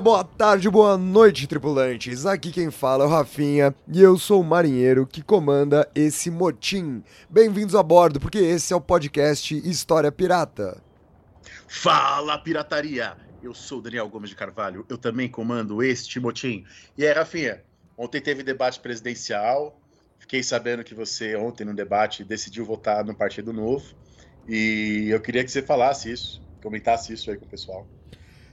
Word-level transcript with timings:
Boa 0.00 0.24
tarde, 0.24 0.70
boa 0.70 0.96
noite, 0.96 1.46
tripulantes. 1.46 2.24
Aqui 2.24 2.50
quem 2.50 2.70
fala 2.70 3.04
é 3.04 3.06
o 3.06 3.10
Rafinha 3.10 3.74
e 3.86 4.00
eu 4.00 4.16
sou 4.16 4.40
o 4.40 4.44
marinheiro 4.44 5.06
que 5.06 5.20
comanda 5.20 5.86
esse 5.94 6.30
motim. 6.30 7.02
Bem-vindos 7.28 7.74
a 7.74 7.82
bordo, 7.82 8.18
porque 8.18 8.38
esse 8.38 8.72
é 8.72 8.76
o 8.76 8.80
podcast 8.80 9.54
História 9.68 10.10
Pirata. 10.10 10.82
Fala, 11.68 12.38
pirataria! 12.38 13.14
Eu 13.42 13.52
sou 13.52 13.78
o 13.78 13.82
Daniel 13.82 14.08
Gomes 14.08 14.30
de 14.30 14.36
Carvalho, 14.36 14.86
eu 14.88 14.96
também 14.96 15.28
comando 15.28 15.82
este 15.82 16.18
motim. 16.18 16.64
E 16.96 17.06
aí, 17.06 17.12
Rafinha, 17.12 17.62
ontem 17.96 18.22
teve 18.22 18.42
debate 18.42 18.80
presidencial, 18.80 19.78
fiquei 20.18 20.42
sabendo 20.42 20.82
que 20.82 20.94
você 20.94 21.36
ontem 21.36 21.64
no 21.66 21.74
debate 21.74 22.24
decidiu 22.24 22.64
votar 22.64 23.04
no 23.04 23.14
Partido 23.14 23.52
Novo, 23.52 23.84
e 24.48 25.08
eu 25.10 25.20
queria 25.20 25.44
que 25.44 25.50
você 25.50 25.62
falasse 25.62 26.10
isso, 26.10 26.42
comentasse 26.62 27.12
isso 27.12 27.30
aí 27.30 27.36
com 27.36 27.44
o 27.44 27.48
pessoal. 27.48 27.86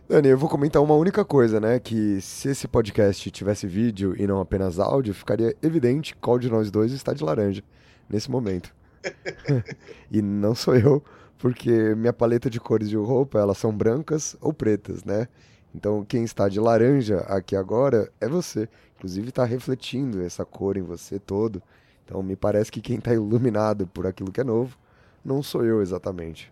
Dani, 0.09 0.29
eu 0.29 0.37
vou 0.37 0.47
comentar 0.47 0.81
uma 0.81 0.95
única 0.95 1.25
coisa, 1.25 1.59
né? 1.59 1.81
Que 1.81 2.21
se 2.21 2.47
esse 2.47 2.65
podcast 2.65 3.29
tivesse 3.29 3.67
vídeo 3.67 4.15
e 4.17 4.25
não 4.25 4.39
apenas 4.39 4.79
áudio, 4.79 5.13
ficaria 5.13 5.53
evidente 5.61 6.15
qual 6.15 6.39
de 6.39 6.49
nós 6.49 6.71
dois 6.71 6.93
está 6.93 7.13
de 7.13 7.21
laranja 7.21 7.61
nesse 8.09 8.31
momento. 8.31 8.73
e 10.09 10.21
não 10.21 10.55
sou 10.55 10.77
eu, 10.77 11.03
porque 11.37 11.93
minha 11.93 12.13
paleta 12.13 12.49
de 12.49 12.57
cores 12.57 12.89
de 12.89 12.95
roupa, 12.95 13.37
elas 13.37 13.57
são 13.57 13.75
brancas 13.75 14.37
ou 14.39 14.53
pretas, 14.53 15.03
né? 15.03 15.27
Então 15.75 16.05
quem 16.05 16.23
está 16.23 16.47
de 16.47 16.57
laranja 16.57 17.17
aqui 17.27 17.53
agora 17.53 18.09
é 18.21 18.29
você. 18.29 18.69
Inclusive 18.95 19.27
está 19.27 19.43
refletindo 19.43 20.21
essa 20.21 20.45
cor 20.45 20.77
em 20.77 20.83
você 20.83 21.19
todo. 21.19 21.61
Então 22.05 22.23
me 22.23 22.37
parece 22.37 22.71
que 22.71 22.79
quem 22.79 22.97
está 22.97 23.13
iluminado 23.13 23.85
por 23.87 24.07
aquilo 24.07 24.31
que 24.31 24.39
é 24.39 24.45
novo 24.45 24.77
não 25.23 25.43
sou 25.43 25.65
eu 25.65 25.81
exatamente. 25.81 26.49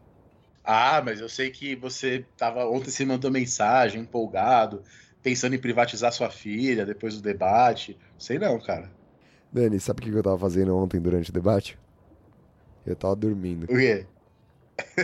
Ah, 0.66 1.02
mas 1.04 1.20
eu 1.20 1.30
sei 1.30 1.50
que 1.52 1.76
você 1.76 2.26
tava 2.38 2.66
ontem 2.68 2.90
você 2.92 3.06
mandou 3.06 3.32
mensagem, 3.32 4.02
empolgado, 4.02 4.84
pensando 5.22 5.56
em 5.56 5.60
privatizar 5.62 6.12
sua 6.12 6.30
filha 6.30 6.86
depois 6.86 7.16
do 7.16 7.22
debate. 7.22 7.98
Sei 8.18 8.40
não, 8.40 8.60
cara. 8.60 8.92
Dani, 9.52 9.80
sabe 9.80 10.02
o 10.02 10.12
que 10.12 10.18
eu 10.18 10.24
tava 10.24 10.38
fazendo 10.38 10.76
ontem 10.76 11.00
durante 11.00 11.30
o 11.30 11.34
debate? 11.34 11.78
Eu 12.86 12.96
tava 12.96 13.16
dormindo. 13.16 13.66
O 13.66 13.68
quê? 13.68 14.06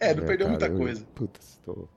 é, 0.00 0.14
não 0.14 0.22
É, 0.22 0.26
perdeu 0.26 0.46
cara, 0.46 0.48
muita 0.48 0.66
eu- 0.66 0.76
coisa. 0.76 1.04
Putz, 1.14 1.60
tô... 1.64 1.88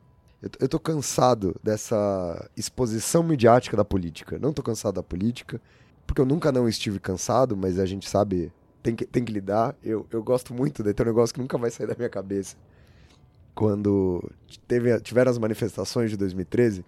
Eu, 0.41 0.49
eu 0.61 0.69
tô 0.69 0.79
cansado 0.79 1.55
dessa 1.63 2.49
exposição 2.55 3.23
midiática 3.23 3.75
da 3.75 3.83
política. 3.85 4.37
Não 4.37 4.53
tô 4.53 4.61
cansado 4.61 4.95
da 4.95 5.03
política, 5.03 5.59
porque 6.05 6.21
eu 6.21 6.25
nunca 6.25 6.51
não 6.51 6.67
estive 6.69 6.99
cansado, 6.99 7.57
mas 7.57 7.79
a 7.79 7.85
gente 7.85 8.07
sabe, 8.07 8.51
tem 8.83 8.95
que, 8.95 9.05
tem 9.05 9.23
que 9.23 9.31
lidar. 9.31 9.75
Eu, 9.83 10.05
eu 10.11 10.23
gosto 10.23 10.53
muito 10.53 10.83
de 10.83 10.93
ter 10.93 11.03
um 11.03 11.07
negócio 11.07 11.33
que 11.33 11.41
nunca 11.41 11.57
vai 11.57 11.69
sair 11.71 11.87
da 11.87 11.95
minha 11.95 12.09
cabeça. 12.09 12.55
Quando 13.55 14.23
teve, 14.67 14.99
tiveram 15.01 15.31
as 15.31 15.37
manifestações 15.37 16.11
de 16.11 16.17
2013, 16.17 16.85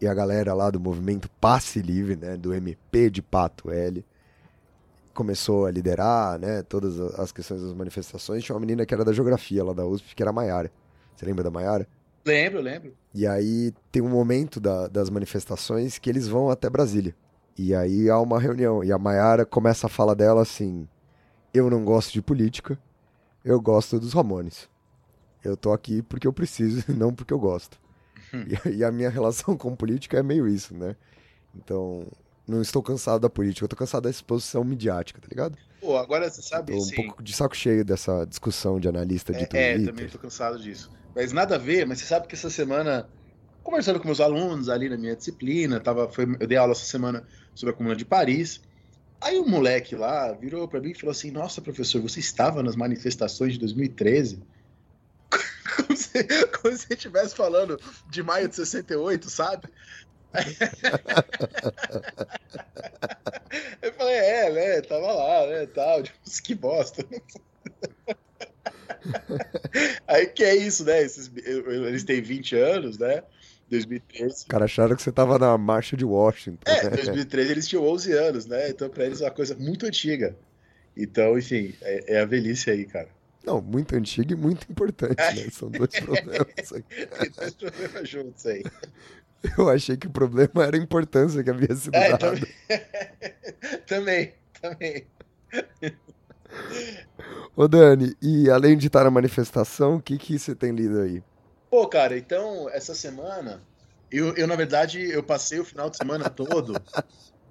e 0.00 0.06
a 0.06 0.14
galera 0.14 0.54
lá 0.54 0.70
do 0.70 0.80
movimento 0.80 1.28
Passe 1.40 1.80
Livre, 1.82 2.16
né, 2.16 2.36
do 2.36 2.54
MP 2.54 3.10
de 3.10 3.20
Pato 3.20 3.70
L, 3.70 4.02
começou 5.12 5.66
a 5.66 5.70
liderar, 5.70 6.38
né, 6.38 6.62
todas 6.62 6.98
as 7.18 7.30
questões 7.32 7.60
das 7.62 7.74
manifestações. 7.74 8.42
Tinha 8.42 8.54
uma 8.54 8.60
menina 8.60 8.86
que 8.86 8.94
era 8.94 9.04
da 9.04 9.12
geografia 9.12 9.62
lá 9.62 9.74
da 9.74 9.84
USP, 9.84 10.14
que 10.14 10.22
era 10.22 10.30
a 10.30 10.32
Maiara. 10.32 10.70
Você 11.14 11.26
lembra 11.26 11.44
da 11.44 11.50
Maiara? 11.50 11.86
Lembro, 12.24 12.60
lembro. 12.62 12.94
E 13.14 13.26
aí 13.26 13.74
tem 13.92 14.00
um 14.00 14.08
momento 14.08 14.58
da- 14.58 14.88
das 14.88 15.10
manifestações 15.10 15.98
que 15.98 16.08
eles 16.08 16.28
vão 16.28 16.48
até 16.48 16.70
Brasília. 16.70 17.14
E 17.58 17.74
aí 17.74 18.08
há 18.08 18.18
uma 18.18 18.38
reunião. 18.40 18.82
E 18.82 18.90
a 18.92 18.98
Maiara 18.98 19.44
começa 19.44 19.86
a 19.86 19.90
fala 19.90 20.14
dela 20.14 20.40
assim: 20.42 20.88
Eu 21.52 21.68
não 21.70 21.84
gosto 21.84 22.12
de 22.12 22.22
política, 22.22 22.78
eu 23.44 23.60
gosto 23.60 23.98
dos 24.00 24.12
Ramones. 24.12 24.68
Eu 25.44 25.56
tô 25.56 25.72
aqui 25.72 26.02
porque 26.02 26.26
eu 26.26 26.32
preciso 26.32 26.84
e 26.90 26.92
não 26.94 27.14
porque 27.14 27.32
eu 27.34 27.38
gosto. 27.38 27.80
e, 28.66 28.78
e 28.78 28.84
a 28.84 28.92
minha 28.92 29.10
relação 29.10 29.56
com 29.58 29.74
política 29.76 30.18
é 30.18 30.22
meio 30.22 30.48
isso, 30.48 30.74
né? 30.74 30.96
Então, 31.54 32.06
não 32.46 32.62
estou 32.62 32.82
cansado 32.82 33.20
da 33.22 33.30
política, 33.30 33.64
eu 33.64 33.68
tô 33.68 33.76
cansado 33.76 34.04
da 34.04 34.10
exposição 34.10 34.64
midiática, 34.64 35.20
tá 35.20 35.28
ligado? 35.30 35.58
Pô, 35.80 35.96
agora 35.96 36.28
você 36.30 36.42
sabe, 36.42 36.72
Tô 36.72 36.78
um 36.78 36.82
assim, 36.82 36.94
pouco 36.94 37.22
de 37.22 37.32
saco 37.32 37.56
cheio 37.56 37.84
dessa 37.84 38.24
discussão 38.26 38.78
de 38.78 38.88
analista 38.88 39.34
de 39.34 39.44
É, 39.44 39.46
Twitter. 39.46 39.76
é, 39.76 39.78
também 39.78 40.08
tô 40.08 40.18
cansado 40.18 40.58
disso. 40.58 40.90
Mas 41.14 41.32
nada 41.32 41.56
a 41.56 41.58
ver, 41.58 41.86
mas 41.86 41.98
você 42.00 42.04
sabe 42.06 42.26
que 42.28 42.34
essa 42.34 42.50
semana, 42.50 43.08
conversando 43.62 43.98
com 43.98 44.06
meus 44.06 44.20
alunos 44.20 44.68
ali 44.68 44.88
na 44.88 44.96
minha 44.98 45.16
disciplina, 45.16 45.80
tava, 45.80 46.08
foi, 46.08 46.24
eu 46.38 46.46
dei 46.46 46.58
aula 46.58 46.72
essa 46.72 46.84
semana 46.84 47.26
sobre 47.54 47.74
a 47.74 47.76
Comuna 47.76 47.96
de 47.96 48.04
Paris. 48.04 48.60
Aí 49.22 49.38
um 49.38 49.46
moleque 49.46 49.94
lá 49.94 50.32
virou 50.32 50.66
pra 50.66 50.80
mim 50.80 50.90
e 50.90 50.94
falou 50.94 51.12
assim: 51.12 51.30
Nossa, 51.30 51.60
professor, 51.60 52.00
você 52.00 52.20
estava 52.20 52.62
nas 52.62 52.76
manifestações 52.76 53.54
de 53.54 53.58
2013? 53.60 54.42
Como 55.76 55.96
se, 55.96 56.24
como 56.62 56.76
se 56.76 56.86
estivesse 56.92 57.34
falando 57.34 57.78
de 58.10 58.22
maio 58.22 58.48
de 58.48 58.56
68, 58.56 59.30
sabe? 59.30 59.68
Eu 63.82 63.92
falei, 63.94 64.14
é, 64.16 64.50
né? 64.52 64.80
Tava 64.82 65.12
lá, 65.12 65.46
né? 65.46 65.66
Tal, 65.66 66.02
tipo, 66.02 66.18
que 66.44 66.54
bosta. 66.54 67.04
Aí 70.06 70.26
que 70.26 70.44
é 70.44 70.54
isso, 70.56 70.84
né? 70.84 71.02
Esses- 71.02 71.30
eles 71.36 72.04
têm 72.04 72.20
20 72.20 72.56
anos, 72.56 72.98
né? 72.98 73.22
2013. 73.70 74.34
Os 74.34 74.44
caras 74.44 74.64
acharam 74.70 74.96
que 74.96 75.02
você 75.02 75.12
tava 75.12 75.38
na 75.38 75.56
marcha 75.56 75.96
de 75.96 76.04
Washington. 76.04 76.58
É, 76.66 76.84
né? 76.84 76.96
2013 76.96 77.50
eles 77.50 77.68
tinham 77.68 77.86
11 77.86 78.12
anos, 78.12 78.46
né? 78.46 78.68
Então 78.68 78.88
pra 78.90 79.04
eles 79.06 79.20
é 79.20 79.24
uma 79.24 79.30
coisa 79.30 79.54
muito 79.54 79.86
antiga. 79.86 80.36
Então, 80.96 81.38
enfim, 81.38 81.74
é, 81.82 82.16
é 82.16 82.20
a 82.20 82.24
velhice 82.24 82.70
aí, 82.70 82.84
cara. 82.84 83.08
Não, 83.44 83.62
muito 83.62 83.94
antigo 83.96 84.32
e 84.32 84.36
muito 84.36 84.66
importante, 84.70 85.16
né? 85.16 85.48
São 85.50 85.70
dois 85.70 85.88
problemas. 85.90 86.72
aí. 86.72 86.82
Tem 86.82 87.30
dois 87.30 87.54
problemas 87.54 88.08
juntos 88.08 88.46
aí. 88.46 88.62
Eu 89.56 89.70
achei 89.70 89.96
que 89.96 90.06
o 90.06 90.10
problema 90.10 90.50
era 90.66 90.76
a 90.76 90.80
importância 90.80 91.42
que 91.42 91.48
havia 91.48 91.74
sido 91.74 91.94
É, 91.94 92.10
dada. 92.10 92.18
também. 92.36 92.44
também, 93.86 94.34
também. 94.60 95.06
Ô 97.56 97.66
Dani, 97.66 98.14
e 98.20 98.50
além 98.50 98.76
de 98.76 98.88
estar 98.88 99.04
na 99.04 99.10
manifestação, 99.10 99.96
o 99.96 100.02
que, 100.02 100.18
que 100.18 100.38
você 100.38 100.54
tem 100.54 100.72
lido 100.72 101.00
aí? 101.00 101.22
Pô, 101.70 101.86
cara, 101.86 102.18
então, 102.18 102.68
essa 102.70 102.96
semana, 102.96 103.62
eu, 104.10 104.34
eu, 104.34 104.46
na 104.48 104.56
verdade, 104.56 105.00
eu 105.08 105.22
passei 105.22 105.60
o 105.60 105.64
final 105.64 105.88
de 105.88 105.96
semana 105.96 106.28
todo 106.28 106.74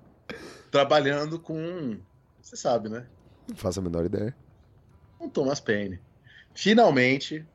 trabalhando 0.69 1.39
com, 1.39 1.97
você 2.41 2.57
sabe, 2.57 2.89
né? 2.89 3.07
Não 3.47 3.55
faço 3.55 3.79
a 3.79 3.83
menor 3.83 4.05
ideia. 4.05 4.35
Com 5.17 5.29
Thomas 5.29 5.61
Paine. 5.61 6.01
Finalmente, 6.53 7.47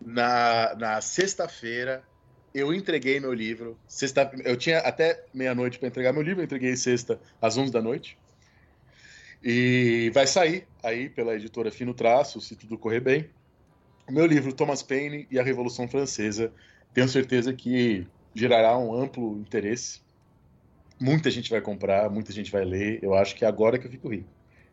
na, 0.00 0.74
na 0.74 1.00
sexta-feira, 1.00 2.02
eu 2.52 2.74
entreguei 2.74 3.20
meu 3.20 3.32
livro. 3.32 3.78
Sexta, 3.86 4.30
eu 4.44 4.56
tinha 4.56 4.78
até 4.80 5.24
meia-noite 5.32 5.78
para 5.78 5.86
entregar 5.86 6.12
meu 6.12 6.22
livro, 6.22 6.40
eu 6.40 6.44
entreguei 6.44 6.74
sexta 6.76 7.20
às 7.40 7.56
11 7.56 7.70
da 7.70 7.80
noite. 7.80 8.18
E 9.42 10.10
vai 10.12 10.26
sair 10.26 10.66
aí 10.82 11.08
pela 11.08 11.34
editora 11.34 11.70
Fino 11.70 11.94
Traço, 11.94 12.40
se 12.40 12.56
tudo 12.56 12.76
correr 12.76 13.00
bem. 13.00 13.30
O 14.10 14.12
meu 14.12 14.26
livro, 14.26 14.52
Thomas 14.52 14.82
Paine 14.82 15.28
e 15.30 15.38
a 15.38 15.42
Revolução 15.42 15.86
Francesa. 15.86 16.52
Tenho 16.92 17.08
certeza 17.08 17.52
que 17.52 18.04
gerará 18.34 18.76
um 18.76 18.92
amplo 18.92 19.38
interesse. 19.38 20.00
Muita 21.00 21.30
gente 21.30 21.48
vai 21.48 21.60
comprar, 21.60 22.10
muita 22.10 22.32
gente 22.32 22.50
vai 22.50 22.64
ler. 22.64 22.98
Eu 23.04 23.14
acho 23.14 23.36
que 23.36 23.44
é 23.44 23.48
agora 23.48 23.78
que 23.78 23.86
eu 23.86 23.90
fico 23.90 24.08
rico 24.08 24.28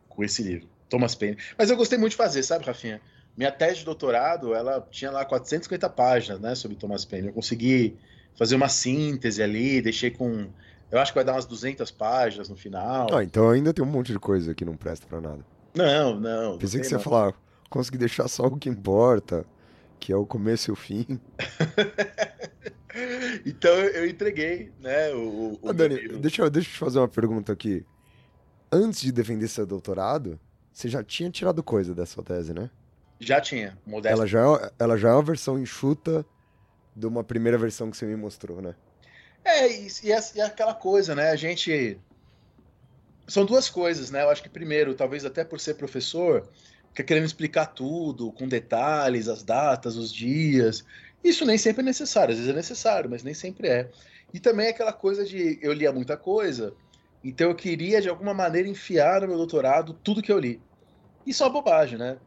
com 0.08 0.24
esse 0.24 0.42
livro. 0.42 0.68
Thomas 0.88 1.14
Paine. 1.14 1.36
Mas 1.56 1.70
eu 1.70 1.76
gostei 1.76 1.96
muito 1.96 2.10
de 2.12 2.16
fazer, 2.16 2.42
sabe, 2.42 2.64
Rafinha? 2.64 3.00
Minha 3.36 3.52
tese 3.52 3.78
de 3.78 3.84
doutorado, 3.84 4.56
ela 4.56 4.84
tinha 4.90 5.12
lá 5.12 5.24
450 5.24 5.88
páginas, 5.90 6.40
né, 6.40 6.56
sobre 6.56 6.76
Thomas 6.76 7.04
Paine. 7.04 7.28
Eu 7.28 7.32
consegui 7.32 7.96
fazer 8.36 8.56
uma 8.56 8.68
síntese 8.68 9.40
ali, 9.40 9.80
deixei 9.80 10.10
com... 10.10 10.48
Eu 10.90 10.98
acho 10.98 11.12
que 11.12 11.16
vai 11.16 11.24
dar 11.24 11.34
umas 11.34 11.46
200 11.46 11.92
páginas 11.92 12.48
no 12.48 12.56
final. 12.56 13.06
Ah, 13.14 13.22
então 13.22 13.48
ainda 13.50 13.72
tem 13.72 13.84
um 13.84 13.88
monte 13.88 14.10
de 14.10 14.18
coisa 14.18 14.52
que 14.52 14.64
não 14.64 14.76
presta 14.76 15.06
pra 15.06 15.20
nada. 15.20 15.46
Não, 15.76 16.18
não. 16.18 16.50
não 16.52 16.58
Pensei 16.58 16.80
que 16.80 16.86
você 16.88 16.94
ia 16.94 16.98
não. 16.98 17.04
falar, 17.04 17.34
consegui 17.70 17.98
deixar 17.98 18.28
só 18.28 18.44
o 18.46 18.56
que 18.58 18.68
importa, 18.68 19.46
que 20.00 20.12
é 20.12 20.16
o 20.16 20.26
começo 20.26 20.70
e 20.70 20.72
o 20.72 20.76
fim. 20.76 21.20
então 23.46 23.74
eu 23.78 24.06
entreguei, 24.06 24.72
né, 24.78 25.12
o, 25.14 25.58
o 25.62 25.72
meu 25.72 25.72
Dani, 25.72 26.08
deixa, 26.18 26.42
eu- 26.42 26.50
deixa 26.50 26.68
eu 26.70 26.72
te 26.72 26.78
fazer 26.78 26.98
uma 26.98 27.08
pergunta 27.08 27.52
aqui. 27.52 27.84
antes 28.72 29.00
de 29.02 29.12
defender 29.12 29.48
seu 29.48 29.66
doutorado, 29.66 30.38
você 30.72 30.88
já 30.88 31.02
tinha 31.04 31.30
tirado 31.30 31.62
coisa 31.62 31.94
dessa 31.94 32.22
tese, 32.22 32.52
né? 32.54 32.70
Já 33.20 33.40
tinha, 33.40 33.76
modesto. 33.86 34.16
Ela 34.16 34.26
já, 34.26 34.40
é- 34.40 34.72
ela 34.78 34.96
já 34.98 35.10
é 35.10 35.12
uma 35.12 35.22
versão 35.22 35.58
enxuta 35.58 36.24
de 36.96 37.06
uma 37.06 37.22
primeira 37.24 37.58
versão 37.58 37.90
que 37.90 37.96
você 37.96 38.06
me 38.06 38.16
mostrou, 38.16 38.60
né? 38.62 38.74
É, 39.44 39.66
e, 39.68 39.88
e 40.04 40.12
é, 40.12 40.18
e 40.36 40.40
é 40.40 40.44
aquela 40.44 40.74
coisa, 40.74 41.14
né? 41.14 41.30
A 41.30 41.36
gente. 41.36 41.98
São 43.26 43.44
duas 43.44 43.68
coisas, 43.68 44.10
né? 44.10 44.22
Eu 44.22 44.30
acho 44.30 44.42
que, 44.42 44.48
primeiro, 44.48 44.94
talvez 44.94 45.24
até 45.24 45.44
por 45.44 45.60
ser 45.60 45.74
professor, 45.74 46.48
fica 46.90 47.04
querendo 47.04 47.26
explicar 47.26 47.66
tudo, 47.66 48.32
com 48.32 48.48
detalhes, 48.48 49.28
as 49.28 49.42
datas, 49.42 49.96
os 49.96 50.12
dias. 50.12 50.84
Isso 51.22 51.44
nem 51.44 51.58
sempre 51.58 51.82
é 51.82 51.84
necessário, 51.84 52.32
às 52.32 52.38
vezes 52.38 52.52
é 52.52 52.56
necessário, 52.56 53.10
mas 53.10 53.22
nem 53.22 53.34
sempre 53.34 53.68
é. 53.68 53.90
E 54.32 54.38
também 54.40 54.66
é 54.66 54.70
aquela 54.70 54.92
coisa 54.92 55.24
de 55.24 55.58
eu 55.62 55.72
lia 55.72 55.92
muita 55.92 56.16
coisa, 56.16 56.74
então 57.22 57.50
eu 57.50 57.54
queria, 57.54 58.00
de 58.00 58.08
alguma 58.08 58.34
maneira, 58.34 58.68
enfiar 58.68 59.20
no 59.22 59.28
meu 59.28 59.36
doutorado 59.36 59.94
tudo 59.94 60.22
que 60.22 60.30
eu 60.30 60.38
li. 60.38 60.60
Isso 61.26 61.42
é 61.42 61.46
uma 61.46 61.52
bobagem, 61.52 61.98
né? 61.98 62.18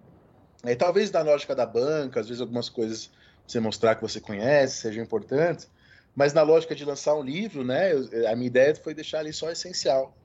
É, 0.63 0.75
talvez 0.75 1.09
da 1.09 1.21
lógica 1.21 1.55
da 1.55 1.65
banca, 1.65 2.19
às 2.19 2.27
vezes 2.27 2.41
algumas 2.41 2.69
coisas 2.69 3.11
você 3.47 3.59
mostrar 3.59 3.95
que 3.95 4.01
você 4.01 4.19
conhece 4.21 4.77
sejam 4.77 5.03
importantes, 5.03 5.69
mas 6.15 6.33
na 6.33 6.41
lógica 6.41 6.75
de 6.75 6.85
lançar 6.85 7.15
um 7.15 7.23
livro, 7.23 7.63
né, 7.63 7.91
a 8.29 8.35
minha 8.35 8.47
ideia 8.47 8.75
foi 8.75 8.93
deixar 8.93 9.19
ali 9.19 9.33
só 9.33 9.47
o 9.47 9.51
essencial. 9.51 10.20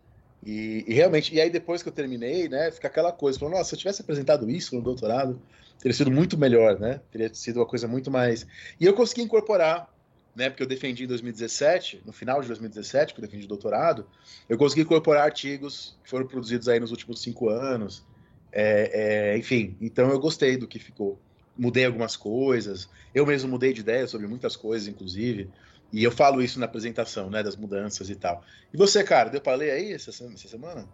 E, 0.47 0.85
e 0.87 0.95
realmente, 0.95 1.35
e 1.35 1.41
aí 1.41 1.51
depois 1.51 1.83
que 1.83 1.89
eu 1.89 1.93
terminei, 1.93 2.49
né, 2.49 2.71
fica 2.71 2.87
aquela 2.87 3.11
coisa, 3.11 3.37
falando, 3.37 3.55
nossa, 3.55 3.71
se 3.71 3.75
eu 3.75 3.79
tivesse 3.81 4.03
apresentado 4.03 4.49
isso 4.49 4.77
no 4.77 4.81
doutorado, 4.81 5.43
teria 5.77 5.93
sido 5.93 6.09
muito 6.09 6.39
melhor, 6.39 6.79
né? 6.79 7.01
Teria 7.11 7.35
sido 7.35 7.59
uma 7.59 7.67
coisa 7.67 7.89
muito 7.89 8.13
mais. 8.13 8.47
E 8.79 8.87
eu 8.87 8.95
consegui 8.95 9.23
incorporar, 9.23 9.93
né, 10.37 10.49
porque 10.49 10.63
eu 10.63 10.67
defendi 10.69 11.03
em 11.03 11.09
2017, 11.09 12.03
no 12.07 12.13
final 12.13 12.41
de 12.41 12.47
2017, 12.47 13.13
que 13.13 13.19
eu 13.21 13.27
defendi 13.27 13.45
doutorado, 13.49 14.07
eu 14.49 14.57
consegui 14.57 14.83
incorporar 14.83 15.25
artigos 15.25 15.99
que 16.05 16.11
foram 16.11 16.29
produzidos 16.29 16.69
aí 16.69 16.79
nos 16.79 16.93
últimos 16.93 17.21
cinco 17.21 17.49
anos. 17.49 18.05
É, 18.53 19.33
é, 19.33 19.37
enfim, 19.37 19.77
então 19.81 20.11
eu 20.11 20.21
gostei 20.21 20.57
do 20.57 20.69
que 20.69 20.79
ficou. 20.79 21.19
Mudei 21.59 21.87
algumas 21.87 22.17
coisas, 22.17 22.89
eu 23.13 23.27
mesmo 23.27 23.51
mudei 23.51 23.73
de 23.73 23.81
ideia 23.81 24.07
sobre 24.07 24.29
muitas 24.29 24.55
coisas, 24.55 24.87
inclusive. 24.87 25.51
E 25.93 26.03
eu 26.03 26.11
falo 26.11 26.43
isso 26.43 26.59
na 26.59 26.67
apresentação, 26.67 27.31
né, 27.31 27.43
das 27.43 27.57
mudanças 27.57 28.11
e 28.11 28.17
tal. 28.17 28.43
E 28.73 28.77
você, 28.77 29.05
cara, 29.05 29.31
deu 29.31 29.41
para 29.41 29.57
ler 29.57 29.71
aí 29.71 29.93
essa, 29.93 30.11
essa 30.11 30.49
semana? 30.49 30.87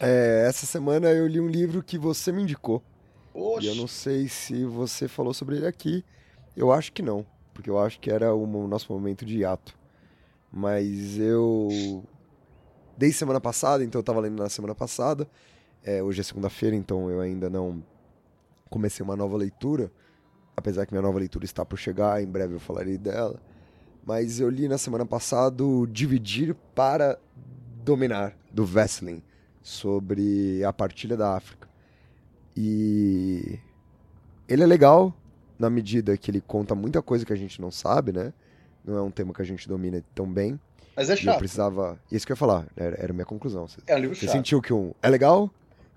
É, 0.00 0.44
essa 0.46 0.66
semana 0.66 1.08
eu 1.10 1.26
li 1.26 1.40
um 1.40 1.48
livro 1.48 1.82
que 1.82 1.96
você 1.98 2.32
me 2.32 2.42
indicou. 2.42 2.82
Oxe, 3.32 3.66
E 3.66 3.68
eu 3.68 3.74
não 3.74 3.86
sei 3.86 4.28
se 4.28 4.64
você 4.64 5.08
falou 5.08 5.32
sobre 5.32 5.56
ele 5.56 5.66
aqui. 5.66 6.04
Eu 6.56 6.72
acho 6.72 6.92
que 6.92 7.02
não, 7.02 7.24
porque 7.54 7.70
eu 7.70 7.78
acho 7.78 8.00
que 8.00 8.10
era 8.10 8.34
o 8.34 8.66
nosso 8.66 8.92
momento 8.92 9.24
de 9.24 9.38
hiato. 9.38 9.78
Mas 10.52 11.18
eu. 11.18 12.04
Desde 12.96 13.16
semana 13.18 13.40
passada, 13.40 13.84
então 13.84 14.00
eu 14.00 14.02
tava 14.02 14.20
lendo 14.20 14.42
na 14.42 14.48
semana 14.48 14.74
passada. 14.74 15.28
É, 15.82 16.02
hoje 16.02 16.20
é 16.20 16.24
segunda-feira, 16.24 16.76
então 16.76 17.10
eu 17.10 17.20
ainda 17.20 17.48
não 17.48 17.82
comecei 18.68 19.02
uma 19.02 19.16
nova 19.16 19.36
leitura. 19.36 19.90
Apesar 20.56 20.84
que 20.84 20.92
minha 20.92 21.00
nova 21.00 21.18
leitura 21.18 21.44
está 21.44 21.64
por 21.64 21.78
chegar, 21.78 22.22
em 22.22 22.26
breve 22.26 22.54
eu 22.54 22.60
falarei 22.60 22.98
dela. 22.98 23.40
Mas 24.10 24.40
eu 24.40 24.50
li 24.50 24.66
na 24.66 24.76
semana 24.76 25.06
passada 25.06 25.62
o 25.64 25.86
Dividir 25.86 26.56
para 26.74 27.16
Dominar, 27.84 28.36
do 28.50 28.66
Vesslin, 28.66 29.22
sobre 29.62 30.64
a 30.64 30.72
partilha 30.72 31.16
da 31.16 31.36
África. 31.36 31.68
E 32.56 33.56
ele 34.48 34.64
é 34.64 34.66
legal 34.66 35.14
na 35.56 35.70
medida 35.70 36.16
que 36.16 36.28
ele 36.28 36.40
conta 36.40 36.74
muita 36.74 37.00
coisa 37.00 37.24
que 37.24 37.32
a 37.32 37.36
gente 37.36 37.60
não 37.60 37.70
sabe, 37.70 38.10
né? 38.10 38.32
Não 38.84 38.96
é 38.96 39.00
um 39.00 39.12
tema 39.12 39.32
que 39.32 39.42
a 39.42 39.44
gente 39.44 39.68
domina 39.68 40.02
tão 40.12 40.26
bem. 40.26 40.58
mas 40.96 41.08
é 41.08 41.12
E 41.12 41.14
eu 41.14 41.18
chato. 41.18 41.38
precisava. 41.38 41.96
Isso 42.10 42.26
que 42.26 42.32
eu 42.32 42.34
ia 42.34 42.38
falar, 42.38 42.66
era, 42.76 42.96
era 43.00 43.12
a 43.12 43.14
minha 43.14 43.24
conclusão. 43.24 43.68
Você, 43.68 43.78
É 43.86 43.94
um 43.94 43.98
livro 44.00 44.16
você 44.16 44.26
chato. 44.26 44.32
sentiu 44.32 44.60
que 44.60 44.72
um. 44.72 44.92
É 45.00 45.08
legal? 45.08 45.48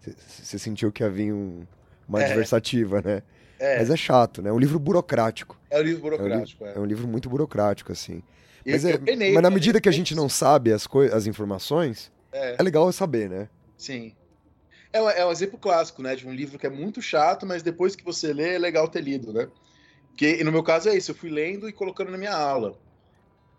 Você, 0.01 0.13
você 0.43 0.59
sentiu 0.59 0.91
que 0.91 1.03
havia 1.03 1.33
um, 1.33 1.63
uma 2.07 2.21
É. 2.21 2.25
adversativa, 2.27 3.01
né? 3.01 3.23
É, 3.63 3.77
Mas 3.79 3.89
é 3.89 3.95
chato, 3.95 4.41
né? 4.41 4.49
É 4.49 4.53
um 4.53 4.59
livro 4.59 4.77
burocrático. 4.77 5.57
é 5.69 5.79
um 5.79 5.81
livro 5.83 5.99
É 6.07 6.09
um, 6.09 6.11
livro, 6.11 6.19
burocrático. 6.19 6.65
é 6.65 6.79
um 6.79 6.85
livro 6.85 7.07
muito 7.07 7.29
burocrático, 7.29 7.91
assim. 7.93 8.21
Mas, 8.65 8.83
é, 8.83 8.97
penei 8.97 9.33
mas 9.33 9.41
na 9.41 9.49
medida 9.49 9.79
que 9.79 9.87
a 9.87 9.91
gente 9.91 10.13
não 10.13 10.27
sabe 10.27 10.73
as, 10.73 10.85
as 11.13 11.27
informações, 11.27 12.11
É. 12.33 12.55
é 12.59 12.63
legal 12.63 12.91
saber, 12.91 13.29
né? 13.29 13.47
Sim. 13.77 14.13
É, 14.91 15.01
um- 15.01 15.09
é 15.09 15.25
um 15.25 15.31
exemplo 15.31 15.57
clássico, 15.57 16.01
né? 16.03 16.13
De 16.15 16.27
um 16.27 16.33
livro 16.33 16.59
que 16.59 16.67
é 16.67 16.69
muito 16.69 17.01
chato, 17.01 17.45
mas 17.45 17.63
depois 17.63 17.95
que 17.95 18.03
você 18.03 18.33
lê, 18.33 18.55
é 18.55 18.59
legal 18.59 18.87
ter 18.89 19.01
lido, 19.01 19.31
né? 19.31 19.47
Que 20.17 20.41
e 20.41 20.43
no 20.43 20.51
meu 20.51 20.61
caso 20.61 20.89
é 20.89 20.95
isso, 20.97 21.11
eu 21.11 21.15
fui 21.15 21.29
lendo 21.29 21.67
e 21.69 21.73
colocando 21.73 22.11
na 22.11 22.17
minha 22.17 22.35
aula. 22.35 22.77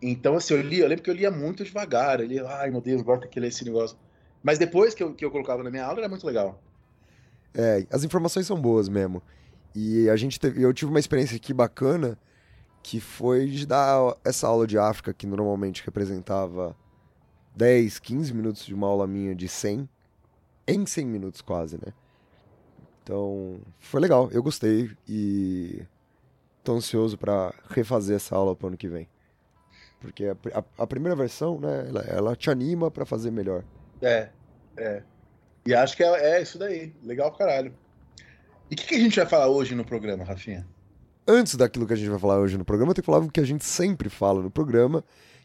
Então, 0.02 0.36
assim, 0.36 0.52
eu 0.54 0.60
li, 0.60 0.80
eu 0.80 0.88
lembro 0.88 1.02
que 1.02 1.10
eu 1.10 1.14
lia 1.14 1.30
muito 1.30 1.64
devagar, 1.64 2.20
eu 2.20 2.26
lia, 2.26 2.46
ai 2.46 2.70
meu 2.70 2.80
Deus, 2.82 3.00
agora 3.00 3.20
tem 3.22 3.30
que 3.30 3.40
ler 3.40 3.48
esse 3.48 3.64
negócio. 3.64 3.96
Mas 4.42 4.58
depois 4.58 4.92
que 4.94 5.02
eu, 5.02 5.14
que 5.14 5.24
eu 5.24 5.30
colocava 5.30 5.62
na 5.62 5.70
minha 5.70 5.84
aula, 5.84 6.00
era 6.00 6.08
muito 6.08 6.26
legal. 6.26 6.62
É, 7.56 7.86
as 7.90 8.04
informações 8.04 8.46
são 8.46 8.60
boas 8.60 8.88
mesmo. 8.88 9.22
E 9.74 10.08
a 10.08 10.16
gente 10.16 10.38
teve, 10.38 10.62
eu 10.62 10.72
tive 10.72 10.90
uma 10.90 11.00
experiência 11.00 11.36
aqui 11.36 11.52
bacana, 11.52 12.18
que 12.82 13.00
foi 13.00 13.46
de 13.46 13.66
dar 13.66 14.16
essa 14.24 14.46
aula 14.46 14.66
de 14.66 14.78
África, 14.78 15.12
que 15.12 15.26
normalmente 15.26 15.84
representava 15.84 16.76
10, 17.56 17.98
15 17.98 18.32
minutos 18.34 18.64
de 18.64 18.74
uma 18.74 18.86
aula 18.86 19.06
minha 19.06 19.34
de 19.34 19.48
100, 19.48 19.88
em 20.66 20.86
100 20.86 21.06
minutos 21.06 21.40
quase, 21.40 21.76
né? 21.76 21.92
Então, 23.02 23.60
foi 23.80 24.00
legal, 24.00 24.30
eu 24.32 24.42
gostei 24.42 24.90
e 25.08 25.82
tô 26.62 26.74
ansioso 26.74 27.18
pra 27.18 27.52
refazer 27.68 28.16
essa 28.16 28.34
aula 28.34 28.56
pro 28.56 28.68
ano 28.68 28.76
que 28.76 28.88
vem. 28.88 29.08
Porque 30.00 30.24
a, 30.26 30.36
a- 30.58 30.64
a 30.78 30.86
primeira 30.86 31.14
versão, 31.16 31.58
né, 31.60 31.86
ela, 31.88 32.00
ela 32.02 32.36
te 32.36 32.50
anima 32.50 32.90
pra 32.90 33.04
fazer 33.04 33.30
melhor. 33.30 33.64
É, 34.00 34.30
é. 34.76 35.02
E 35.66 35.74
acho 35.74 35.96
que 35.96 36.02
é, 36.04 36.36
é 36.38 36.42
isso 36.42 36.58
daí. 36.58 36.94
Legal 37.02 37.30
pra 37.30 37.46
caralho. 37.46 37.74
E 38.70 38.75
o 38.75 38.76
que, 38.76 38.87
que 38.87 38.94
a 38.94 39.00
gente 39.00 39.16
vai 39.16 39.26
falar 39.26 39.49
hoje 39.49 39.75
no 39.75 39.84
programa, 39.84 40.25
Rafinha? 40.25 40.66
antes 41.26 41.56
daquilo 41.56 41.87
que 41.87 41.93
a 41.93 41.96
gente 41.96 42.11
vai 42.11 42.19
falar 42.19 42.38
hoje 42.38 42.58
no 42.58 42.64
programa, 42.64 42.90
eu 42.90 42.94
tenho 42.94 43.02
que 43.02 43.06
falar 43.06 43.25
o 43.25 43.31
que 43.31 43.40
a 43.40 43.46
gente 43.46 43.64
sempre 43.64 44.08
fala 44.08 44.43
no 44.43 44.50
programa, 44.50 45.02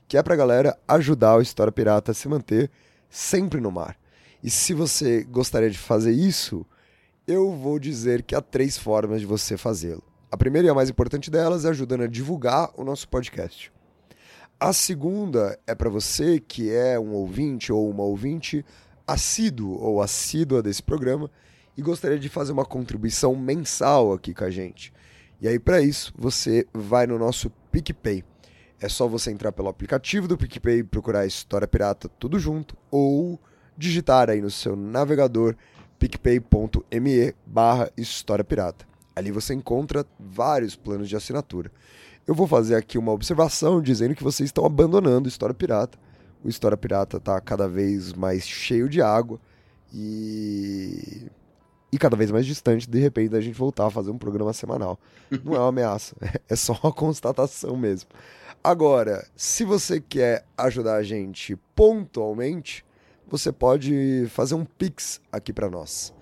que 0.08 0.18
é 0.18 0.24
pra 0.24 0.36
galera 0.36 0.78
ajudar 0.88 1.38
o 1.38 1.42
História 1.42 1.72
Pirata 1.72 2.12
a 2.12 2.14
se 2.16 2.28
manter 2.28 2.70
sempre 3.10 3.62
no 3.62 3.72
mar. 3.72 3.98
E 4.44 4.50
se 4.50 4.74
você 4.74 5.24
gostaria 5.24 5.70
de 5.70 5.78
fazer 5.78 6.12
isso, 6.12 6.66
eu 7.28 7.52
vou 7.52 7.80
dizer 7.80 8.24
que 8.24 8.36
há 8.36 8.42
três 8.42 8.78
formas 8.78 9.22
de 9.22 9.26
você 9.26 9.58
fazê-lo. 9.58 10.04
A 10.32 10.38
primeira 10.38 10.68
e 10.68 10.72
a 10.72 10.74
mais 10.74 10.90
importante 10.90 11.32
delas 11.32 11.66
é 11.66 11.70
ajudando 11.70 12.04
a 12.04 12.08
divulgar 12.08 12.72
o 12.76 12.84
nosso 12.84 13.08
podcast. 13.08 13.72
A 14.60 14.74
segunda 14.74 15.58
é 15.66 15.74
para 15.74 15.90
você 15.90 16.40
que 16.40 16.72
é 16.72 17.00
um 17.00 17.14
ouvinte 17.14 17.72
ou 17.72 17.90
uma 17.90 18.04
ouvinte 18.04 18.66
assíduo 19.08 19.80
ou 19.80 20.02
assídua 20.02 20.62
desse 20.62 20.84
programa 20.84 21.32
e 21.80 21.82
gostaria 21.82 22.20
de 22.20 22.28
fazer 22.28 22.52
uma 22.52 22.66
contribuição 22.66 23.34
mensal 23.38 24.12
aqui 24.12 24.34
com 24.34 24.44
a 24.44 24.50
gente. 24.50 24.92
E 25.40 25.48
aí, 25.48 25.58
para 25.58 25.82
isso, 25.82 26.14
você 26.18 26.68
vai 26.74 27.08
no 27.08 27.18
nosso 27.18 27.50
PicPay. 27.72 28.22
É 28.82 28.90
só 28.90 29.08
você 29.08 29.32
entrar 29.32 29.54
pelo 29.54 29.70
aplicativo 29.70 30.28
do 30.28 30.38
PicPay, 30.38 30.84
procurar 30.84 31.26
História 31.26 31.66
Pirata 31.66 32.10
tudo 32.20 32.38
junto, 32.38 32.76
ou 32.92 33.40
digitar 33.78 34.30
aí 34.30 34.42
no 34.42 34.52
seu 34.52 34.76
navegador 34.76 35.56
picpay.me 35.98 37.34
barra 37.46 37.90
História 37.96 38.44
Pirata. 38.44 38.86
Ali 39.16 39.32
você 39.32 39.54
encontra 39.54 40.06
vários 40.20 40.76
planos 40.76 41.08
de 41.08 41.16
assinatura. 41.16 41.72
Eu 42.28 42.36
vou 42.36 42.46
fazer 42.46 42.76
aqui 42.76 42.98
uma 42.98 43.14
observação 43.14 43.82
dizendo 43.82 44.16
que 44.16 44.24
vocês 44.24 44.50
estão 44.50 44.66
abandonando 44.66 45.30
História 45.30 45.56
Pirata. 45.56 45.98
O 46.44 46.50
História 46.50 46.76
Pirata 46.76 47.16
está 47.16 47.40
cada 47.40 47.70
vez 47.70 48.12
mais 48.12 48.46
cheio 48.46 48.90
de 48.90 49.02
água 49.02 49.40
e 49.94 51.30
e 51.92 51.98
cada 51.98 52.16
vez 52.16 52.30
mais 52.32 52.46
distante, 52.46 52.88
de 52.90 53.00
repente, 53.00 53.30
da 53.30 53.42
gente 53.42 53.58
voltar 53.58 53.88
a 53.88 53.92
fazer 53.92 54.12
um 54.12 54.18
programa 54.18 54.54
semanal. 54.54 54.98
Não 55.44 55.56
é 55.56 55.60
uma 55.60 55.68
ameaça, 55.70 56.16
é 56.48 56.56
só 56.56 56.80
uma 56.84 56.94
constatação 56.94 57.76
mesmo. 57.76 58.10
Agora, 58.64 59.28
se 59.36 59.64
você 59.64 60.00
quer 60.00 60.46
ajudar 60.58 60.98
a 60.98 61.04
gente 61.04 61.56
pontualmente, 61.76 62.86
você 63.28 63.52
pode 63.52 64.28
fazer 64.30 64.54
um 64.56 64.66
Pix 64.66 65.22
aqui 65.32 65.54
para 65.54 65.70
nós. 65.70 66.14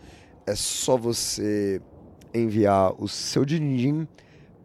É 0.46 0.54
só 0.56 0.98
você 0.98 1.82
enviar 2.34 2.94
o 3.02 3.08
seu 3.08 3.44
din-din 3.44 4.08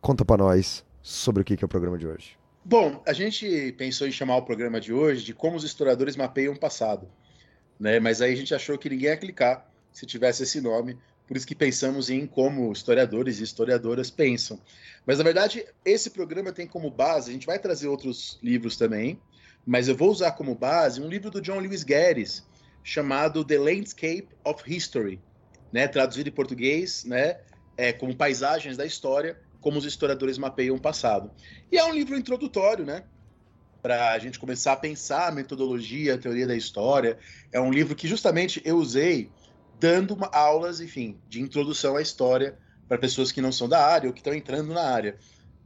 conta 0.00 0.24
para 0.24 0.42
nós 0.42 0.84
sobre 1.02 1.42
o 1.42 1.44
que 1.44 1.54
é 1.54 1.64
o 1.64 1.68
programa 1.68 1.96
de 1.96 2.06
hoje. 2.06 2.39
Bom, 2.64 3.02
a 3.06 3.12
gente 3.14 3.72
pensou 3.78 4.06
em 4.06 4.12
chamar 4.12 4.36
o 4.36 4.42
programa 4.42 4.80
de 4.80 4.92
hoje 4.92 5.24
de 5.24 5.32
como 5.32 5.56
os 5.56 5.64
historiadores 5.64 6.14
mapeiam 6.14 6.52
o 6.52 6.58
passado, 6.58 7.08
né? 7.78 7.98
Mas 7.98 8.20
aí 8.20 8.32
a 8.34 8.36
gente 8.36 8.54
achou 8.54 8.76
que 8.76 8.90
ninguém 8.90 9.08
ia 9.08 9.16
clicar 9.16 9.66
se 9.90 10.04
tivesse 10.04 10.42
esse 10.42 10.60
nome, 10.60 10.98
por 11.26 11.36
isso 11.36 11.46
que 11.46 11.54
pensamos 11.54 12.10
em 12.10 12.26
como 12.26 12.70
historiadores 12.70 13.40
e 13.40 13.44
historiadoras 13.44 14.10
pensam. 14.10 14.60
Mas 15.06 15.16
na 15.16 15.24
verdade, 15.24 15.64
esse 15.84 16.10
programa 16.10 16.52
tem 16.52 16.66
como 16.66 16.90
base, 16.90 17.30
a 17.30 17.32
gente 17.32 17.46
vai 17.46 17.58
trazer 17.58 17.88
outros 17.88 18.38
livros 18.42 18.76
também, 18.76 19.18
mas 19.64 19.88
eu 19.88 19.96
vou 19.96 20.10
usar 20.10 20.32
como 20.32 20.54
base 20.54 21.00
um 21.00 21.08
livro 21.08 21.30
do 21.30 21.40
John 21.40 21.60
Lewis 21.60 21.82
Guedes, 21.82 22.46
chamado 22.84 23.42
The 23.42 23.58
Landscape 23.58 24.28
of 24.44 24.62
History, 24.66 25.18
né, 25.72 25.88
traduzido 25.88 26.28
em 26.28 26.32
português, 26.32 27.04
né, 27.04 27.38
é, 27.76 27.92
como 27.92 28.14
paisagens 28.14 28.76
da 28.76 28.84
história, 28.84 29.38
como 29.60 29.78
os 29.78 29.84
historiadores 29.84 30.38
mapeiam 30.38 30.76
o 30.76 30.80
passado. 30.80 31.30
E 31.70 31.78
é 31.78 31.84
um 31.84 31.92
livro 31.92 32.16
introdutório, 32.16 32.84
né, 32.84 33.04
para 33.82 34.12
a 34.12 34.18
gente 34.18 34.38
começar 34.38 34.72
a 34.72 34.76
pensar 34.76 35.28
a 35.28 35.32
metodologia, 35.32 36.14
a 36.14 36.18
teoria 36.18 36.46
da 36.46 36.56
história. 36.56 37.18
É 37.52 37.60
um 37.60 37.70
livro 37.70 37.94
que 37.94 38.06
justamente 38.06 38.60
eu 38.64 38.76
usei 38.76 39.30
dando 39.78 40.16
aulas, 40.32 40.80
enfim, 40.80 41.18
de 41.28 41.40
introdução 41.40 41.96
à 41.96 42.02
história 42.02 42.58
para 42.86 42.98
pessoas 42.98 43.32
que 43.32 43.40
não 43.40 43.52
são 43.52 43.68
da 43.68 43.84
área 43.84 44.08
ou 44.08 44.12
que 44.12 44.20
estão 44.20 44.34
entrando 44.34 44.74
na 44.74 44.82
área. 44.82 45.16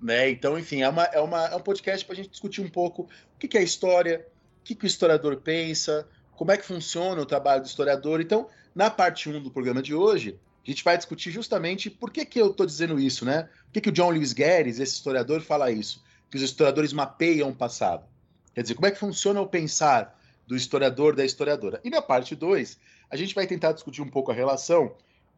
Né? 0.00 0.30
Então, 0.30 0.58
enfim, 0.58 0.82
é, 0.82 0.88
uma, 0.88 1.04
é, 1.04 1.20
uma, 1.20 1.46
é 1.46 1.56
um 1.56 1.60
podcast 1.60 2.04
para 2.04 2.12
a 2.12 2.16
gente 2.16 2.30
discutir 2.30 2.60
um 2.60 2.68
pouco 2.68 3.02
o 3.02 3.38
que, 3.38 3.48
que 3.48 3.58
é 3.58 3.62
história, 3.62 4.26
o 4.60 4.64
que, 4.64 4.74
que 4.74 4.84
o 4.84 4.86
historiador 4.86 5.36
pensa, 5.38 6.06
como 6.36 6.52
é 6.52 6.56
que 6.56 6.64
funciona 6.64 7.20
o 7.20 7.26
trabalho 7.26 7.62
do 7.62 7.66
historiador. 7.66 8.20
Então, 8.20 8.48
na 8.74 8.90
parte 8.90 9.28
1 9.28 9.42
do 9.42 9.50
programa 9.50 9.82
de 9.82 9.94
hoje, 9.94 10.38
a 10.66 10.70
gente 10.70 10.82
vai 10.82 10.96
discutir 10.96 11.30
justamente 11.30 11.90
por 11.90 12.10
que, 12.10 12.24
que 12.24 12.40
eu 12.40 12.50
estou 12.50 12.64
dizendo 12.64 12.98
isso, 12.98 13.24
né? 13.24 13.48
Por 13.66 13.72
que, 13.74 13.80
que 13.82 13.88
o 13.90 13.92
John 13.92 14.10
Lewis 14.10 14.32
Guedes, 14.32 14.80
esse 14.80 14.94
historiador, 14.94 15.42
fala 15.42 15.70
isso? 15.70 16.02
Que 16.30 16.38
os 16.38 16.42
historiadores 16.42 16.92
mapeiam 16.92 17.50
o 17.50 17.54
passado. 17.54 18.06
Quer 18.54 18.62
dizer, 18.62 18.74
como 18.74 18.86
é 18.86 18.90
que 18.90 18.98
funciona 18.98 19.40
o 19.40 19.46
pensar 19.46 20.18
do 20.46 20.56
historiador, 20.56 21.14
da 21.14 21.24
historiadora? 21.24 21.80
E 21.84 21.90
na 21.90 22.00
parte 22.00 22.34
2, 22.34 22.78
a 23.10 23.16
gente 23.16 23.34
vai 23.34 23.46
tentar 23.46 23.72
discutir 23.72 24.00
um 24.00 24.08
pouco 24.08 24.30
a 24.30 24.34
relação 24.34 24.96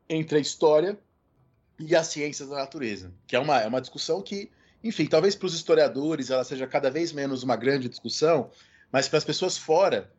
entre 0.09 0.39
a 0.39 0.41
história 0.41 0.97
e 1.79 1.95
as 1.97 2.07
ciências 2.07 2.49
da 2.49 2.57
natureza, 2.57 3.13
que 3.27 3.35
é 3.35 3.39
uma, 3.39 3.61
é 3.61 3.67
uma 3.67 3.81
discussão 3.81 4.23
que, 4.23 4.51
enfim, 4.83 5.07
talvez 5.07 5.35
para 5.35 5.47
os 5.47 5.55
historiadores 5.55 6.31
ela 6.31 6.45
seja 6.45 6.67
cada 6.67 6.91
vez 6.91 7.13
menos 7.13 7.43
uma 7.43 7.57
grande 7.57 7.89
discussão, 7.89 8.51
mas 8.93 9.09
para 9.09 9.19
as 9.19 9.25
pessoas 9.25 9.59
fora 9.59 10.11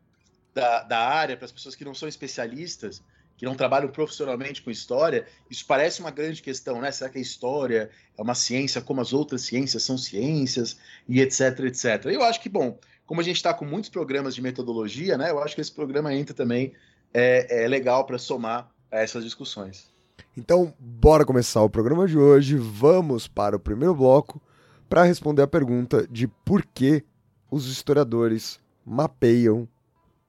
da, 0.54 0.82
da 0.82 0.98
área, 0.98 1.36
para 1.36 1.46
as 1.46 1.52
pessoas 1.52 1.74
que 1.74 1.84
não 1.84 1.94
são 1.94 2.08
especialistas, 2.08 3.02
que 3.38 3.46
não 3.46 3.54
trabalham 3.54 3.88
profissionalmente 3.88 4.60
com 4.60 4.70
história, 4.70 5.24
isso 5.48 5.64
parece 5.64 6.00
uma 6.00 6.10
grande 6.10 6.42
questão, 6.42 6.80
né? 6.80 6.90
Será 6.90 7.08
que 7.08 7.18
a 7.18 7.22
história 7.22 7.88
é 8.16 8.20
uma 8.20 8.34
ciência 8.34 8.82
como 8.82 9.00
as 9.00 9.12
outras 9.12 9.42
ciências 9.42 9.84
são 9.84 9.96
ciências 9.96 10.76
e 11.08 11.20
etc, 11.20 11.60
etc. 11.60 12.06
Eu 12.06 12.24
acho 12.24 12.40
que, 12.40 12.48
bom, 12.48 12.76
como 13.06 13.20
a 13.20 13.24
gente 13.24 13.36
está 13.36 13.54
com 13.54 13.64
muitos 13.64 13.88
programas 13.88 14.34
de 14.34 14.42
metodologia, 14.42 15.16
né? 15.16 15.30
Eu 15.30 15.38
acho 15.38 15.54
que 15.54 15.60
esse 15.60 15.72
programa 15.72 16.12
entra 16.12 16.34
também 16.34 16.72
é, 17.14 17.64
é 17.64 17.68
legal 17.68 18.04
para 18.04 18.18
somar 18.18 18.68
a 18.90 18.98
essas 18.98 19.22
discussões. 19.22 19.88
Então, 20.36 20.74
bora 20.78 21.24
começar 21.24 21.62
o 21.62 21.70
programa 21.70 22.08
de 22.08 22.18
hoje. 22.18 22.56
Vamos 22.56 23.28
para 23.28 23.56
o 23.56 23.60
primeiro 23.60 23.94
bloco 23.94 24.42
para 24.88 25.04
responder 25.04 25.42
a 25.42 25.46
pergunta 25.46 26.06
de 26.10 26.26
por 26.26 26.66
que 26.66 27.04
os 27.50 27.66
historiadores 27.66 28.58
mapeiam 28.84 29.68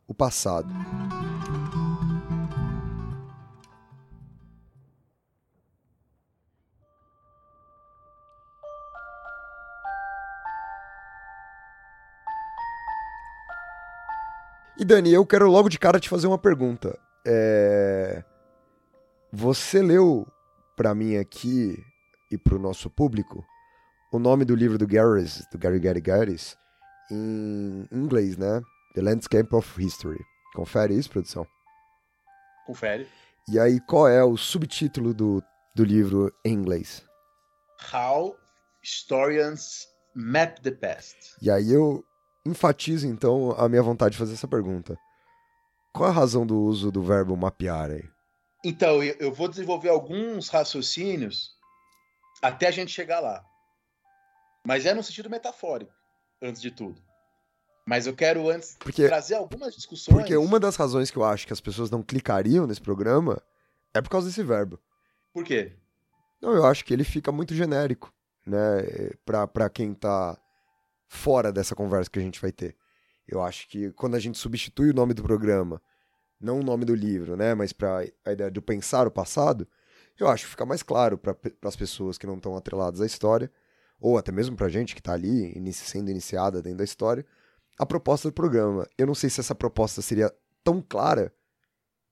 o 0.08 0.14
passado. 0.14 0.70
E 14.80 14.86
Dani, 14.86 15.12
eu 15.12 15.26
quero 15.26 15.52
logo 15.52 15.68
de 15.68 15.78
cara 15.78 16.00
te 16.00 16.08
fazer 16.08 16.26
uma 16.26 16.38
pergunta. 16.38 16.98
É... 17.28 18.24
Você 19.30 19.82
leu 19.82 20.26
para 20.74 20.96
mim 20.96 21.18
aqui 21.18 21.78
e 22.32 22.38
para 22.38 22.56
o 22.56 22.60
nosso 22.60 22.90
público 22.90 23.46
o 24.10 24.18
nome 24.18 24.46
do 24.46 24.56
livro 24.56 24.78
do 24.78 24.88
Garris, 24.88 25.46
do 25.52 25.58
Gary 25.58 25.80
Gary 25.80 26.00
Garris, 26.00 26.58
em 27.12 27.86
inglês, 27.92 28.38
né? 28.38 28.62
The 28.96 29.02
Landscape 29.02 29.54
of 29.54 29.84
History. 29.84 30.24
Confere 30.56 30.98
isso, 30.98 31.10
produção? 31.10 31.46
Confere. 32.66 33.06
E 33.50 33.60
aí, 33.60 33.82
qual 33.82 34.08
é 34.08 34.24
o 34.24 34.38
subtítulo 34.38 35.14
do, 35.14 35.44
do 35.76 35.84
livro 35.84 36.34
em 36.46 36.54
inglês? 36.54 37.04
How 37.94 38.34
Historians 38.82 39.90
Map 40.16 40.60
the 40.60 40.72
Past. 40.72 41.36
E 41.42 41.52
aí 41.52 41.72
eu 41.72 42.04
enfatizo, 42.46 43.08
então, 43.08 43.52
a 43.52 43.68
minha 43.68 43.84
vontade 43.84 44.14
de 44.14 44.18
fazer 44.18 44.34
essa 44.34 44.48
pergunta. 44.48 44.98
Qual 45.94 46.10
a 46.10 46.14
razão 46.14 46.46
do 46.46 46.58
uso 46.60 46.92
do 46.92 47.02
verbo 47.04 47.36
mapear 47.36 47.92
aí? 47.92 48.10
Então, 48.64 49.02
eu 49.04 49.32
vou 49.32 49.48
desenvolver 49.48 49.90
alguns 49.90 50.50
raciocínios 50.50 51.52
até 52.42 52.68
a 52.68 52.72
gente 52.72 52.92
chegar 52.92 53.20
lá. 53.20 53.44
Mas 54.66 54.86
é 54.86 54.94
no 54.94 55.02
sentido 55.02 55.30
metafórico, 55.30 55.94
antes 56.42 56.62
de 56.62 56.72
tudo. 56.72 57.02
Mas 57.86 58.06
eu 58.06 58.16
quero 58.16 58.50
antes 58.50 58.76
porque, 58.80 59.08
trazer 59.08 59.36
algumas 59.36 59.74
discussões. 59.74 60.16
Porque 60.16 60.36
uma 60.36 60.60
das 60.60 60.76
razões 60.76 61.10
que 61.10 61.18
eu 61.18 61.24
acho 61.24 61.48
que 61.48 61.54
as 61.54 61.62
pessoas 61.62 61.90
não 61.90 62.04
clicariam 62.04 62.68
nesse 62.68 62.82
programa 62.82 63.42
é 63.94 64.02
por 64.02 64.10
causa 64.10 64.28
desse 64.28 64.44
verbo. 64.44 64.80
Por 65.34 65.44
quê? 65.44 65.74
Não, 66.42 66.54
eu 66.54 66.66
acho 66.66 66.86
que 66.86 66.94
ele 66.94 67.04
fica 67.04 67.32
muito 67.32 67.56
genérico, 67.56 68.14
né? 68.46 68.84
Pra, 69.26 69.48
pra 69.48 69.70
quem 69.70 69.94
tá 69.94 70.38
fora 71.10 71.52
dessa 71.52 71.76
conversa 71.76 72.10
que 72.10 72.20
a 72.20 72.22
gente 72.22 72.40
vai 72.40 72.52
ter. 72.52 72.78
Eu 73.28 73.42
acho 73.42 73.68
que 73.68 73.92
quando 73.92 74.16
a 74.16 74.20
gente 74.20 74.38
substitui 74.38 74.92
o 74.92 74.94
nome 74.94 75.14
do 75.14 75.24
programa 75.24 75.82
não 76.40 76.60
o 76.60 76.64
nome 76.64 76.86
do 76.86 76.96
livro, 76.96 77.36
né, 77.36 77.54
mas 77.54 77.74
para 77.74 78.06
a 78.24 78.32
ideia 78.32 78.50
de 78.50 78.62
pensar 78.62 79.06
o 79.06 79.12
passado, 79.12 79.68
eu 80.18 80.30
acho 80.30 80.46
que 80.46 80.52
fica 80.52 80.66
mais 80.66 80.82
claro 80.82 81.18
para 81.18 81.36
as 81.64 81.76
pessoas 81.76 82.18
que 82.18 82.26
não 82.26 82.38
estão 82.38 82.56
atreladas 82.56 83.02
à 83.02 83.06
história, 83.06 83.52
ou 84.00 84.18
até 84.18 84.32
mesmo 84.32 84.56
para 84.56 84.68
a 84.68 84.70
gente 84.70 84.96
que 84.96 85.02
está 85.02 85.14
ali 85.14 85.52
inici 85.58 85.84
sendo 85.86 86.10
iniciada 86.10 86.62
dentro 86.62 86.78
da 86.78 86.84
história, 86.86 87.26
a 87.78 87.86
proposta 87.86 88.30
do 88.30 88.34
programa. 88.34 88.88
Eu 88.98 89.08
não 89.08 89.16
sei 89.16 89.30
se 89.30 89.42
essa 89.42 89.54
proposta 89.54 90.02
seria 90.02 90.34
tão 90.64 90.82
clara 90.82 91.34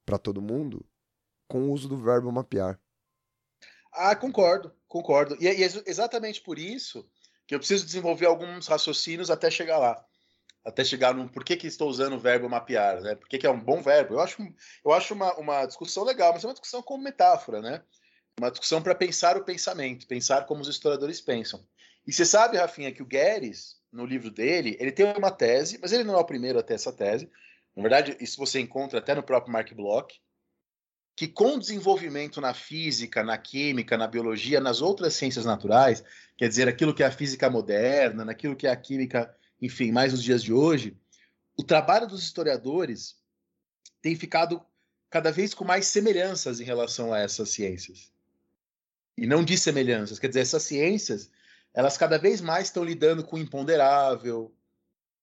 para 0.05 0.17
todo 0.17 0.41
mundo 0.41 0.85
com 1.47 1.69
o 1.69 1.71
uso 1.71 1.87
do 1.87 1.97
verbo 1.97 2.31
mapear. 2.31 2.77
Ah, 3.93 4.15
concordo, 4.15 4.73
concordo. 4.87 5.37
E 5.39 5.47
é, 5.47 5.61
é 5.61 5.69
exatamente 5.85 6.41
por 6.41 6.59
isso 6.59 7.09
que 7.47 7.55
eu 7.55 7.59
preciso 7.59 7.85
desenvolver 7.85 8.25
alguns 8.27 8.67
raciocínios 8.67 9.31
até 9.31 9.49
chegar 9.49 9.77
lá 9.77 10.05
até 10.67 10.83
chegar 10.83 11.13
no 11.13 11.29
por 11.29 11.45
que, 11.45 11.55
que 11.55 11.65
estou 11.65 11.89
usando 11.89 12.17
o 12.17 12.19
verbo 12.19 12.49
mapear, 12.49 12.99
né? 12.99 13.15
Por 13.15 13.29
que, 13.29 13.37
que 13.37 13.47
é 13.47 13.49
um 13.49 13.59
bom 13.59 13.81
verbo? 13.81 14.15
Eu 14.15 14.19
acho, 14.19 14.41
eu 14.83 14.91
acho 14.91 15.13
uma, 15.13 15.33
uma 15.35 15.65
discussão 15.65 16.03
legal, 16.03 16.33
mas 16.33 16.43
é 16.43 16.47
uma 16.47 16.53
discussão 16.53 16.83
como 16.83 17.01
metáfora, 17.01 17.61
né? 17.61 17.81
Uma 18.37 18.51
discussão 18.51 18.81
para 18.81 18.93
pensar 18.93 19.37
o 19.37 19.45
pensamento, 19.45 20.05
pensar 20.05 20.45
como 20.45 20.59
os 20.59 20.67
historiadores 20.67 21.21
pensam. 21.21 21.65
E 22.05 22.11
você 22.11 22.25
sabe, 22.25 22.57
Rafinha, 22.57 22.91
que 22.91 23.01
o 23.01 23.05
Guedes, 23.05 23.77
no 23.93 24.05
livro 24.05 24.29
dele, 24.29 24.75
ele 24.77 24.91
tem 24.91 25.05
uma 25.17 25.31
tese, 25.31 25.79
mas 25.81 25.93
ele 25.93 26.03
não 26.03 26.15
é 26.15 26.17
o 26.17 26.25
primeiro 26.25 26.59
a 26.59 26.63
ter 26.63 26.73
essa 26.73 26.91
tese. 26.91 27.31
Na 27.73 27.81
verdade, 27.81 28.17
isso 28.19 28.37
você 28.37 28.59
encontra 28.59 28.99
até 28.99 29.15
no 29.15 29.23
próprio 29.23 29.53
Mark 29.53 29.73
Bloch, 29.73 30.19
que 31.17 31.27
com 31.27 31.55
o 31.55 31.59
desenvolvimento 31.59 32.39
na 32.39 32.53
física, 32.53 33.23
na 33.23 33.37
química, 33.37 33.97
na 33.97 34.07
biologia, 34.07 34.61
nas 34.61 34.81
outras 34.81 35.15
ciências 35.15 35.43
naturais, 35.43 36.01
quer 36.37 36.47
dizer, 36.47 36.69
aquilo 36.69 36.93
que 36.93 37.03
é 37.03 37.07
a 37.07 37.11
física 37.11 37.49
moderna, 37.49 38.23
naquilo 38.23 38.55
que 38.55 38.67
é 38.67 38.69
a 38.69 38.75
química 38.75 39.35
enfim, 39.61 39.91
mais 39.91 40.11
nos 40.11 40.23
dias 40.23 40.43
de 40.43 40.53
hoje, 40.53 40.95
o 41.57 41.63
trabalho 41.63 42.07
dos 42.07 42.21
historiadores 42.21 43.15
tem 44.01 44.15
ficado 44.15 44.63
cada 45.09 45.31
vez 45.31 45.53
com 45.53 45.65
mais 45.65 45.87
semelhanças 45.87 46.59
em 46.59 46.63
relação 46.63 47.13
a 47.13 47.19
essas 47.19 47.49
ciências. 47.49 48.11
E 49.17 49.25
não 49.25 49.43
de 49.43 49.57
semelhanças, 49.57 50.19
quer 50.19 50.27
dizer, 50.27 50.41
essas 50.41 50.63
ciências, 50.63 51.31
elas 51.73 51.97
cada 51.97 52.17
vez 52.17 52.39
mais 52.39 52.67
estão 52.67 52.83
lidando 52.83 53.23
com 53.23 53.37
o 53.37 53.39
imponderável, 53.39 54.53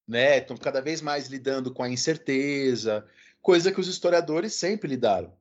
né? 0.06 0.38
Estão 0.38 0.56
cada 0.56 0.80
vez 0.80 1.00
mais 1.00 1.28
lidando 1.28 1.72
com 1.72 1.82
a 1.82 1.88
incerteza, 1.88 3.06
coisa 3.40 3.70
que 3.70 3.80
os 3.80 3.86
historiadores 3.86 4.54
sempre 4.54 4.88
lidaram. 4.88 5.32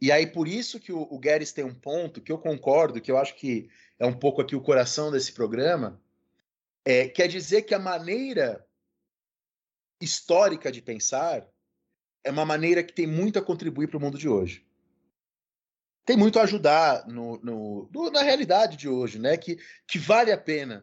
E 0.00 0.10
aí 0.10 0.26
por 0.26 0.48
isso 0.48 0.80
que 0.80 0.92
o, 0.92 1.02
o 1.02 1.18
Guedes 1.18 1.52
tem 1.52 1.64
um 1.64 1.74
ponto 1.74 2.20
que 2.20 2.32
eu 2.32 2.38
concordo, 2.38 3.00
que 3.00 3.10
eu 3.10 3.18
acho 3.18 3.34
que 3.34 3.68
é 3.98 4.06
um 4.06 4.18
pouco 4.18 4.40
aqui 4.40 4.56
o 4.56 4.62
coração 4.62 5.10
desse 5.10 5.32
programa, 5.32 6.00
É, 6.84 7.08
quer 7.08 7.28
dizer 7.28 7.62
que 7.62 7.74
a 7.74 7.78
maneira 7.78 8.66
histórica 10.00 10.72
de 10.72 10.80
pensar 10.80 11.46
é 12.24 12.30
uma 12.30 12.46
maneira 12.46 12.82
que 12.82 12.94
tem 12.94 13.06
muito 13.06 13.38
a 13.38 13.42
contribuir 13.42 13.88
para 13.88 13.98
o 13.98 14.00
mundo 14.00 14.16
de 14.18 14.28
hoje. 14.28 14.66
Tem 16.06 16.16
muito 16.16 16.38
a 16.38 16.42
ajudar 16.44 17.06
no, 17.06 17.38
no, 17.42 17.88
no, 17.92 18.10
na 18.10 18.22
realidade 18.22 18.76
de 18.78 18.88
hoje, 18.88 19.18
né? 19.18 19.36
Que, 19.36 19.58
que 19.86 19.98
vale 19.98 20.32
a 20.32 20.38
pena 20.38 20.82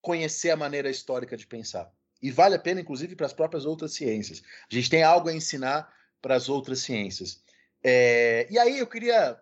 conhecer 0.00 0.50
a 0.50 0.56
maneira 0.56 0.88
histórica 0.88 1.36
de 1.36 1.46
pensar. 1.46 1.92
E 2.22 2.30
vale 2.30 2.54
a 2.54 2.58
pena, 2.58 2.80
inclusive, 2.80 3.14
para 3.14 3.26
as 3.26 3.34
próprias 3.34 3.66
outras 3.66 3.92
ciências. 3.92 4.42
A 4.70 4.74
gente 4.74 4.88
tem 4.88 5.02
algo 5.02 5.28
a 5.28 5.34
ensinar 5.34 5.92
para 6.22 6.34
as 6.34 6.48
outras 6.48 6.80
ciências. 6.80 7.44
É, 7.84 8.48
e 8.50 8.58
aí 8.58 8.78
eu 8.78 8.86
queria 8.86 9.38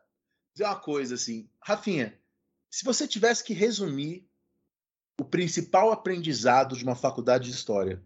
dizer 0.52 0.64
uma 0.64 0.75
coisa 0.75 1.14
assim, 1.14 1.49
Rafinha, 1.61 2.18
se 2.68 2.84
você 2.84 3.06
tivesse 3.06 3.44
que 3.44 3.54
resumir 3.54 4.28
o 5.20 5.25
principal 5.25 5.92
aprendizado 5.92 6.76
de 6.76 6.82
uma 6.82 6.96
faculdade 6.96 7.44
de 7.44 7.54
história, 7.54 8.02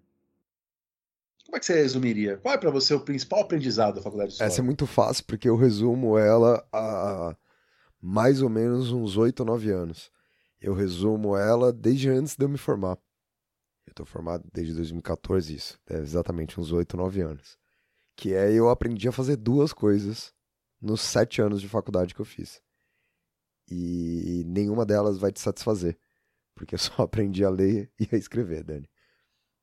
como 1.46 1.56
é 1.56 1.60
que 1.60 1.64
você 1.64 1.74
resumiria? 1.74 2.36
Qual 2.36 2.52
é 2.54 2.58
para 2.58 2.70
você 2.70 2.92
o 2.92 3.00
principal 3.00 3.40
aprendizado 3.40 3.94
da 3.94 4.02
faculdade 4.02 4.30
de 4.30 4.34
história? 4.34 4.52
Essa 4.52 4.60
é 4.60 4.64
muito 4.64 4.86
fácil, 4.86 5.24
porque 5.24 5.48
eu 5.48 5.56
resumo 5.56 6.18
ela 6.18 6.66
a 6.70 7.34
mais 8.02 8.42
ou 8.42 8.50
menos 8.50 8.92
uns 8.92 9.16
8 9.16 9.40
ou 9.40 9.46
9 9.46 9.70
anos. 9.70 10.10
Eu 10.60 10.74
resumo 10.74 11.36
ela 11.36 11.72
desde 11.72 12.10
antes 12.10 12.36
de 12.36 12.44
eu 12.44 12.48
me 12.48 12.58
formar. 12.58 12.98
Eu 13.86 13.92
estou 13.92 14.04
formado 14.04 14.44
desde 14.52 14.74
2014, 14.74 15.54
isso. 15.54 15.78
É 15.88 15.96
exatamente 15.98 16.60
uns 16.60 16.72
8 16.72 16.94
ou 16.94 17.04
9 17.04 17.20
anos 17.22 17.56
que 18.16 18.34
é 18.34 18.52
eu 18.52 18.70
aprendi 18.70 19.06
a 19.06 19.12
fazer 19.12 19.36
duas 19.36 19.72
coisas 19.72 20.34
nos 20.80 21.02
sete 21.02 21.42
anos 21.42 21.60
de 21.60 21.68
faculdade 21.68 22.14
que 22.14 22.20
eu 22.20 22.24
fiz. 22.24 22.62
E 23.68 24.42
nenhuma 24.46 24.86
delas 24.86 25.18
vai 25.18 25.30
te 25.30 25.40
satisfazer, 25.40 25.98
porque 26.54 26.74
eu 26.74 26.78
só 26.78 27.02
aprendi 27.02 27.44
a 27.44 27.50
ler 27.50 27.92
e 28.00 28.08
a 28.12 28.16
escrever, 28.16 28.64
Dani. 28.64 28.88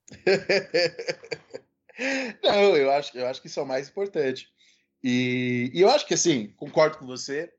Não, 2.44 2.76
eu 2.76 2.92
acho, 2.92 3.18
eu 3.18 3.28
acho 3.28 3.42
que 3.42 3.48
isso 3.48 3.60
é 3.60 3.64
o 3.64 3.68
mais 3.68 3.90
importante. 3.90 4.52
E, 5.04 5.72
e, 5.74 5.82
eu 5.82 5.90
acho 5.90 6.08
que, 6.08 6.14
assim, 6.14 6.48
concordo 6.56 6.98
com 6.98 7.06
você, 7.06 7.52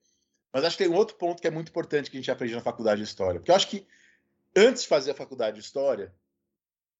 mas 0.52 0.64
acho 0.64 0.76
que 0.76 0.84
tem 0.84 0.92
um 0.92 0.96
outro 0.96 1.16
ponto 1.16 1.40
que 1.40 1.46
é 1.46 1.50
muito 1.50 1.68
importante 1.68 2.10
que 2.10 2.16
a 2.16 2.20
gente 2.20 2.30
aprende 2.30 2.54
na 2.54 2.60
faculdade 2.60 3.00
de 3.00 3.06
História. 3.06 3.40
Porque 3.40 3.50
eu 3.50 3.56
acho 3.56 3.68
que, 3.68 3.86
antes 4.56 4.82
de 4.82 4.88
fazer 4.88 5.10
a 5.10 5.14
faculdade 5.14 5.56
de 5.56 5.62
História, 5.62 6.14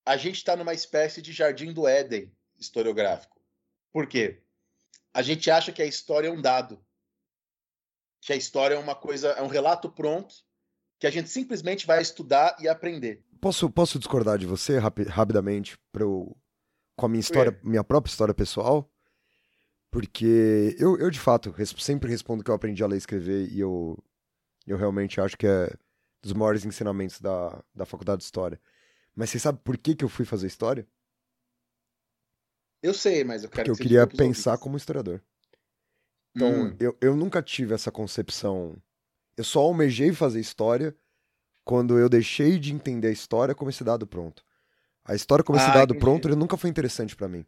a 0.05 0.17
gente 0.17 0.37
está 0.37 0.57
numa 0.57 0.75
espécie 0.75 1.23
de 1.23 1.33
jardim 1.33 1.73
do 1.73 1.89
Éden 1.89 2.31
historiográfico. 2.59 3.35
Por 3.95 4.09
quê? 4.09 4.43
A 5.15 5.23
gente 5.23 5.49
acha 5.49 5.71
que 5.71 5.81
a 5.81 5.87
história 5.87 6.27
é 6.27 6.31
um 6.31 6.43
dado. 6.43 6.85
Que 8.21 8.33
a 8.33 8.37
história 8.37 8.75
é 8.75 8.79
uma 8.79 8.97
coisa, 8.97 9.29
é 9.29 9.43
um 9.43 9.47
relato 9.47 9.89
pronto, 9.89 10.35
que 10.99 11.07
a 11.07 11.11
gente 11.11 11.31
simplesmente 11.31 11.87
vai 11.87 12.03
estudar 12.03 12.57
e 12.59 12.67
aprender. 12.67 13.25
Posso, 13.41 13.71
posso 13.71 13.97
discordar 13.97 14.37
de 14.37 14.47
você 14.47 14.79
rapi 14.79 15.05
rapidamente 15.05 15.79
eu, 15.95 16.37
com 16.97 17.07
a 17.07 17.09
minha 17.09 17.21
história, 17.21 17.57
minha 17.63 17.85
própria 17.85 18.11
história 18.11 18.35
pessoal? 18.35 18.91
Porque 19.93 20.75
eu, 20.77 20.99
eu 20.99 21.09
de 21.09 21.21
fato, 21.21 21.55
sempre 21.79 22.11
respondo 22.11 22.43
que 22.43 22.51
eu 22.51 22.55
aprendi 22.55 22.83
a 22.83 22.89
ler 22.89 22.97
e 22.97 22.99
escrever 22.99 23.49
e 23.53 23.61
eu, 23.61 23.97
eu 24.67 24.77
realmente 24.77 25.21
acho 25.21 25.39
que 25.39 25.47
é 25.47 25.73
dos 26.21 26.33
maiores 26.33 26.65
ensinamentos 26.65 27.21
da, 27.21 27.63
da 27.73 27.87
faculdade 27.87 28.19
de 28.19 28.25
História. 28.25 28.61
Mas 29.15 29.31
você 29.31 29.39
sabe 29.39 29.61
por 29.63 29.79
que, 29.79 29.95
que 29.95 30.05
eu 30.05 30.09
fui 30.09 30.25
fazer 30.25 30.49
História? 30.49 30.85
Eu 32.85 32.93
sei, 32.93 33.25
mas 33.25 33.43
eu 33.43 33.49
quero 33.49 33.62
Porque 33.64 33.71
eu 33.71 33.76
que 33.76 33.83
queria 33.83 34.07
pensar 34.07 34.50
ouvintes. 34.50 34.62
como 34.62 34.76
historiador. 34.76 35.23
Então, 36.37 36.67
hum. 36.67 36.76
eu, 36.79 36.95
eu 37.00 37.17
nunca 37.17 37.43
tive 37.43 37.73
essa 37.73 37.91
concepção. 37.91 38.77
Eu 39.38 39.42
só 39.42 39.61
almejei 39.61 40.12
fazer 40.12 40.38
história 40.38 40.94
quando 41.64 41.99
eu 41.99 42.11
deixei 42.11 42.59
de 42.59 42.75
entender 42.75 43.09
a 43.09 43.11
história 43.11 43.55
como 43.55 43.70
esse 43.70 43.83
dado 43.83 44.07
pronto. 44.07 44.44
A 45.03 45.14
história 45.14 45.42
como 45.42 45.59
esse 45.59 45.66
ah, 45.66 45.73
dado 45.73 45.92
entendi. 45.92 46.01
pronto, 46.01 46.29
ele 46.29 46.37
nunca 46.37 46.59
foi 46.59 46.68
interessante 46.68 47.16
para 47.16 47.27
mim. 47.27 47.47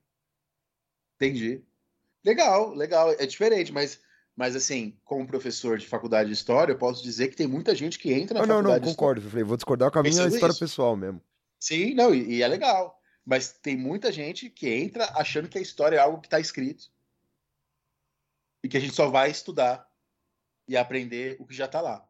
Entendi. 1.16 1.62
Legal, 2.24 2.72
legal. 2.72 3.10
É 3.10 3.26
diferente, 3.26 3.70
mas, 3.70 4.00
mas 4.34 4.56
assim, 4.56 4.98
como 5.04 5.26
professor 5.26 5.76
de 5.76 5.86
faculdade 5.86 6.30
de 6.30 6.34
história, 6.34 6.72
eu 6.72 6.78
posso 6.78 7.02
dizer 7.02 7.28
que 7.28 7.36
tem 7.36 7.46
muita 7.46 7.74
gente 7.74 7.98
que 7.98 8.10
entra 8.10 8.40
na 8.40 8.46
não, 8.46 8.56
faculdade 8.56 8.80
Não, 8.80 8.86
não, 8.86 8.94
concordo. 8.94 9.20
Eu 9.20 9.28
falei, 9.28 9.44
vou 9.44 9.58
discordar 9.58 9.90
com 9.90 9.98
a 9.98 10.02
minha 10.02 10.28
história 10.28 10.52
isso. 10.52 10.58
pessoal 10.58 10.96
mesmo. 10.96 11.20
Sim, 11.60 11.92
não, 11.92 12.14
e, 12.14 12.36
e 12.36 12.42
é 12.42 12.48
legal. 12.48 12.95
Mas 13.26 13.52
tem 13.52 13.76
muita 13.76 14.12
gente 14.12 14.48
que 14.48 14.68
entra 14.68 15.12
achando 15.16 15.48
que 15.48 15.58
a 15.58 15.60
história 15.60 15.96
é 15.96 15.98
algo 15.98 16.20
que 16.20 16.28
está 16.28 16.38
escrito 16.38 16.88
e 18.62 18.68
que 18.68 18.76
a 18.76 18.80
gente 18.80 18.94
só 18.94 19.08
vai 19.10 19.30
estudar 19.30 19.90
e 20.68 20.76
aprender 20.76 21.36
o 21.40 21.44
que 21.44 21.54
já 21.54 21.64
está 21.64 21.80
lá. 21.80 22.06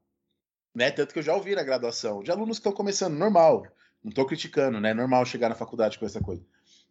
Né? 0.75 0.91
Tanto 0.91 1.15
que 1.15 1.19
eu 1.19 1.23
já 1.23 1.35
ouvi 1.35 1.55
na 1.55 1.63
graduação, 1.63 2.23
de 2.23 2.31
alunos 2.31 2.59
que 2.59 2.61
estão 2.61 2.73
começando, 2.73 3.15
normal, 3.15 3.67
não 4.05 4.11
estou 4.11 4.27
criticando, 4.27 4.79
né? 4.79 4.93
Normal 4.93 5.25
chegar 5.25 5.49
na 5.49 5.55
faculdade 5.55 5.99
com 5.99 6.05
essa 6.05 6.21
coisa. 6.21 6.45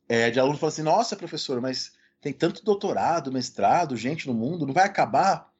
É, 0.09 0.31
de 0.31 0.39
aluno 0.39 0.57
falando 0.57 0.73
assim: 0.73 0.81
nossa, 0.81 1.15
professor, 1.15 1.61
mas 1.61 1.93
tem 2.19 2.33
tanto 2.33 2.63
doutorado, 2.63 3.31
mestrado, 3.31 3.95
gente 3.95 4.27
no 4.27 4.33
mundo, 4.33 4.65
não 4.65 4.73
vai 4.73 4.85
acabar 4.85 5.53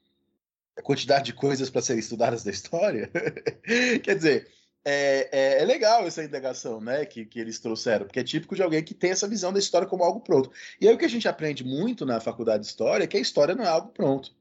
a 0.76 0.82
quantidade 0.82 1.26
de 1.26 1.34
coisas 1.34 1.70
para 1.70 1.82
serem 1.82 2.00
estudadas 2.00 2.44
da 2.44 2.52
história? 2.52 3.12
Quer 4.04 4.16
dizer, 4.16 4.52
é, 4.86 5.30
é, 5.32 5.62
é, 5.64 5.66
legal 5.66 6.06
essa 6.06 6.24
indagação 6.24 6.80
né, 6.80 7.06
que, 7.06 7.26
que 7.26 7.40
eles 7.40 7.60
trouxeram, 7.60 8.06
porque 8.06 8.20
é 8.20 8.24
típico 8.24 8.56
de 8.56 8.62
alguém 8.62 8.84
que 8.84 8.94
tem 8.94 9.10
essa 9.10 9.28
visão 9.28 9.52
da 9.52 9.58
história 9.58 9.88
como 9.88 10.04
algo 10.04 10.22
pronto. 10.22 10.52
E 10.80 10.88
aí 10.88 10.94
o 10.94 10.98
que 10.98 11.06
a 11.06 11.10
gente 11.10 11.28
aprende 11.28 11.64
muito 11.64 12.06
na 12.06 12.20
faculdade 12.20 12.62
de 12.62 12.70
história 12.70 13.04
é 13.04 13.08
que 13.08 13.18
a 13.18 13.20
história 13.20 13.56
não 13.56 13.64
é 13.64 13.68
algo 13.68 13.90
pronto. 13.90 14.32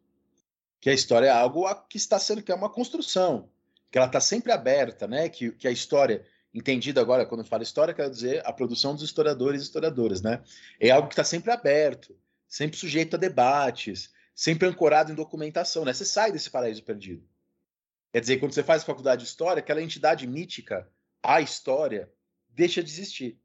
Que 0.82 0.90
a 0.90 0.92
história 0.92 1.28
é 1.28 1.30
algo 1.30 1.64
que 1.88 1.96
está 1.96 2.18
sendo, 2.18 2.42
que 2.42 2.52
é 2.52 2.54
uma 2.54 2.68
construção, 2.68 3.48
que 3.90 3.96
ela 3.96 4.06
está 4.06 4.20
sempre 4.20 4.52
aberta, 4.52 5.08
né? 5.08 5.30
Que, 5.30 5.50
que 5.50 5.66
a 5.66 5.70
história, 5.70 6.22
entendida 6.52 7.00
agora, 7.00 7.24
quando 7.24 7.40
eu 7.40 7.46
falo 7.46 7.62
história, 7.62 7.94
quer 7.94 8.10
dizer 8.10 8.42
a 8.44 8.52
produção 8.52 8.92
dos 8.92 9.02
historiadores 9.02 9.62
e 9.62 9.64
historiadoras, 9.64 10.20
né? 10.20 10.42
É 10.78 10.90
algo 10.90 11.08
que 11.08 11.14
está 11.14 11.24
sempre 11.24 11.52
aberto, 11.52 12.14
sempre 12.46 12.76
sujeito 12.76 13.16
a 13.16 13.18
debates, 13.18 14.10
sempre 14.34 14.68
ancorado 14.68 15.10
em 15.10 15.14
documentação, 15.14 15.86
né? 15.86 15.94
Você 15.94 16.04
sai 16.04 16.30
desse 16.30 16.50
paraíso 16.50 16.82
perdido. 16.82 17.26
Quer 18.14 18.20
dizer, 18.20 18.36
quando 18.36 18.52
você 18.52 18.62
faz 18.62 18.84
faculdade 18.84 19.24
de 19.24 19.28
história, 19.28 19.58
aquela 19.58 19.82
entidade 19.82 20.24
mítica, 20.24 20.88
a 21.20 21.40
história, 21.40 22.08
deixa 22.48 22.80
de 22.80 22.88
existir. 22.88 23.40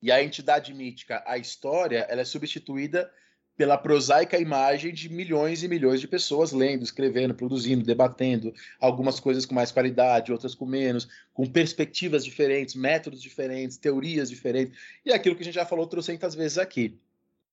E 0.00 0.10
a 0.10 0.24
entidade 0.24 0.72
mítica, 0.72 1.22
a 1.26 1.36
história, 1.36 2.06
ela 2.08 2.22
é 2.22 2.24
substituída 2.24 3.12
pela 3.54 3.76
prosaica 3.76 4.38
imagem 4.38 4.94
de 4.94 5.10
milhões 5.10 5.62
e 5.62 5.68
milhões 5.68 6.00
de 6.00 6.08
pessoas 6.08 6.52
lendo, 6.52 6.82
escrevendo, 6.84 7.34
produzindo, 7.34 7.84
debatendo, 7.84 8.54
algumas 8.80 9.20
coisas 9.20 9.44
com 9.44 9.54
mais 9.54 9.70
qualidade, 9.70 10.32
outras 10.32 10.54
com 10.54 10.64
menos, 10.64 11.06
com 11.34 11.44
perspectivas 11.44 12.24
diferentes, 12.24 12.74
métodos 12.74 13.20
diferentes, 13.20 13.76
teorias 13.76 14.30
diferentes, 14.30 14.74
e 15.04 15.12
é 15.12 15.14
aquilo 15.14 15.36
que 15.36 15.42
a 15.42 15.44
gente 15.44 15.56
já 15.56 15.66
falou 15.66 15.86
trocentas 15.86 16.34
vezes 16.34 16.56
aqui. 16.56 16.98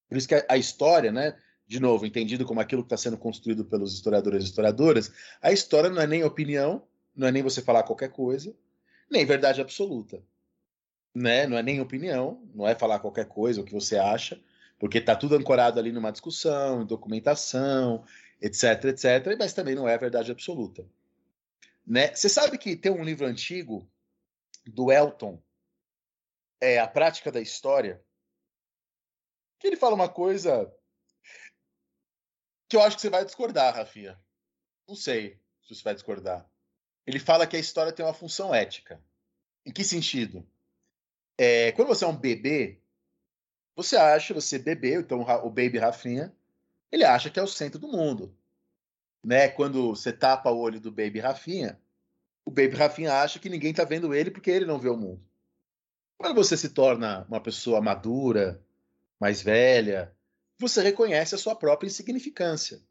Por 0.08 0.18
isso 0.18 0.30
que 0.30 0.46
a 0.48 0.56
história, 0.56 1.12
né, 1.12 1.36
de 1.68 1.80
novo, 1.80 2.06
entendido 2.06 2.46
como 2.46 2.60
aquilo 2.60 2.84
que 2.84 2.88
está 2.88 2.98
sendo 2.98 3.18
construído 3.18 3.66
pelos 3.66 3.94
historiadores 3.94 4.44
e 4.44 4.48
historiadoras, 4.48 5.12
a 5.42 5.52
história 5.52 5.90
não 5.90 6.02
é 6.02 6.08
nem 6.08 6.24
opinião, 6.24 6.84
não 7.16 7.28
é 7.28 7.32
nem 7.32 7.42
você 7.42 7.62
falar 7.62 7.84
qualquer 7.84 8.12
coisa, 8.12 8.56
nem 9.10 9.26
verdade 9.26 9.62
absoluta. 9.62 10.22
Né? 11.14 11.48
Não 11.48 11.58
é 11.58 11.64
nem 11.64 11.82
opinião, 11.82 12.44
não 12.54 12.68
é 12.68 12.76
falar 12.76 13.00
qualquer 13.00 13.26
coisa, 13.26 13.62
o 13.62 13.64
que 13.64 13.74
você 13.74 13.98
acha, 13.98 14.40
porque 14.78 15.00
está 15.00 15.16
tudo 15.16 15.36
ancorado 15.36 15.80
ali 15.80 15.92
numa 15.92 16.12
discussão, 16.12 16.82
em 16.82 16.86
documentação, 16.86 18.04
etc, 18.42 18.86
etc, 18.86 19.36
mas 19.40 19.54
também 19.54 19.74
não 19.74 19.88
é 19.88 19.98
verdade 19.98 20.32
absoluta. 20.32 20.86
Né? 21.86 22.14
Você 22.14 22.30
sabe 22.30 22.58
que 22.58 22.76
tem 22.76 22.92
um 22.92 23.04
livro 23.04 23.26
antigo 23.26 23.90
do 24.68 24.92
Elton, 24.92 25.42
é 26.60 26.80
A 26.80 26.88
Prática 26.88 27.32
da 27.32 27.40
História, 27.40 28.04
que 29.60 29.68
ele 29.68 29.78
fala 29.78 29.96
uma 29.96 30.10
coisa 30.10 30.72
que 32.76 32.78
eu 32.78 32.84
acho 32.84 32.98
que 32.98 33.02
você 33.02 33.10
vai 33.10 33.24
discordar, 33.24 33.74
Rafinha. 33.74 34.20
Não 34.86 34.98
sei 34.98 35.40
se 35.62 35.74
você 35.74 35.82
vai 35.82 35.94
discordar. 35.94 36.46
Ele 37.08 37.20
fala 37.20 37.48
que 37.48 37.56
a 37.56 37.60
história 37.60 37.94
tem 37.94 38.06
uma 38.06 38.14
função 38.14 38.54
ética. 38.54 39.02
Em 39.66 39.72
que 39.72 39.82
sentido? 39.82 40.46
É, 41.38 41.72
quando 41.72 41.88
você 41.88 42.04
é 42.04 42.08
um 42.08 42.16
bebê, 42.16 42.82
você 43.78 43.96
acha, 43.96 44.34
você 44.34 44.60
bebê, 44.60 44.96
então 44.96 45.22
o 45.22 45.50
baby 45.50 45.78
Rafinha, 45.78 46.36
ele 46.92 47.06
acha 47.06 47.30
que 47.30 47.40
é 47.40 47.44
o 47.44 47.48
centro 47.48 47.80
do 47.80 47.88
mundo. 47.88 48.36
Né? 49.24 49.48
Quando 49.48 49.96
você 49.96 50.12
tapa 50.12 50.52
o 50.52 50.60
olho 50.60 50.82
do 50.82 50.92
baby 50.92 51.20
Rafinha, 51.20 51.80
o 52.44 52.52
baby 52.52 52.76
Rafinha 52.76 53.22
acha 53.22 53.40
que 53.40 53.50
ninguém 53.50 53.72
está 53.72 53.86
vendo 53.86 54.14
ele 54.14 54.32
porque 54.32 54.52
ele 54.52 54.66
não 54.66 54.80
vê 54.80 54.90
o 54.90 54.98
mundo. 54.98 55.24
Quando 56.18 56.36
você 56.36 56.58
se 56.58 56.70
torna 56.70 57.26
uma 57.30 57.40
pessoa 57.40 57.80
madura, 57.80 58.62
mais 59.18 59.42
velha, 59.42 60.15
você 60.58 60.82
reconhece 60.82 61.36
a 61.36 61.38
sua 61.38 61.56
própria 61.56 61.88
insignificância, 61.88 62.82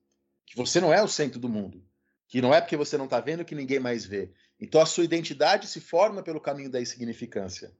que 0.46 0.56
você 0.56 0.80
não 0.80 0.92
é 0.92 1.02
o 1.02 1.08
centro 1.08 1.38
do 1.38 1.48
mundo, 1.48 1.82
que 2.28 2.42
não 2.42 2.54
é 2.54 2.60
porque 2.60 2.76
você 2.76 2.96
não 2.96 3.06
está 3.06 3.20
vendo 3.20 3.44
que 3.44 3.54
ninguém 3.54 3.80
mais 3.80 4.04
vê. 4.04 4.30
Então 4.60 4.80
a 4.80 4.86
sua 4.86 5.04
identidade 5.04 5.66
se 5.66 5.80
forma 5.80 6.22
pelo 6.22 6.40
caminho 6.40 6.70
da 6.70 6.80
insignificância. 6.80 7.72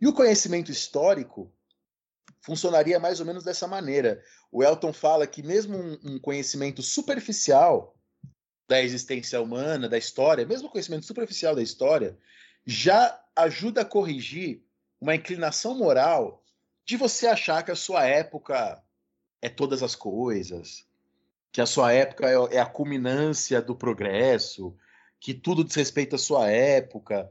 E 0.00 0.06
o 0.06 0.12
conhecimento 0.12 0.70
histórico 0.70 1.50
funcionaria 2.40 2.98
mais 2.98 3.20
ou 3.20 3.26
menos 3.26 3.42
dessa 3.42 3.66
maneira. 3.66 4.22
O 4.52 4.62
Elton 4.62 4.92
fala 4.92 5.26
que 5.26 5.42
mesmo 5.42 5.76
um, 5.76 5.98
um 6.04 6.18
conhecimento 6.18 6.82
superficial 6.82 7.96
da 8.68 8.82
existência 8.82 9.40
humana, 9.40 9.88
da 9.88 9.98
história, 9.98 10.46
mesmo 10.46 10.68
conhecimento 10.68 11.06
superficial 11.06 11.54
da 11.54 11.62
história, 11.62 12.18
já 12.66 13.20
ajuda 13.36 13.82
a 13.82 13.84
corrigir 13.84 14.62
uma 15.00 15.14
inclinação 15.14 15.76
moral 15.76 16.42
de 16.84 16.96
você 16.96 17.26
achar 17.26 17.62
que 17.62 17.70
a 17.70 17.76
sua 17.76 18.04
época 18.06 18.82
é 19.44 19.48
todas 19.50 19.82
as 19.82 19.94
coisas, 19.94 20.86
que 21.52 21.60
a 21.60 21.66
sua 21.66 21.92
época 21.92 22.26
é, 22.26 22.56
é 22.56 22.58
a 22.58 22.64
culminância 22.64 23.60
do 23.60 23.76
progresso, 23.76 24.74
que 25.20 25.34
tudo 25.34 25.62
diz 25.62 25.74
respeito 25.74 26.16
à 26.16 26.18
sua 26.18 26.48
época, 26.48 27.28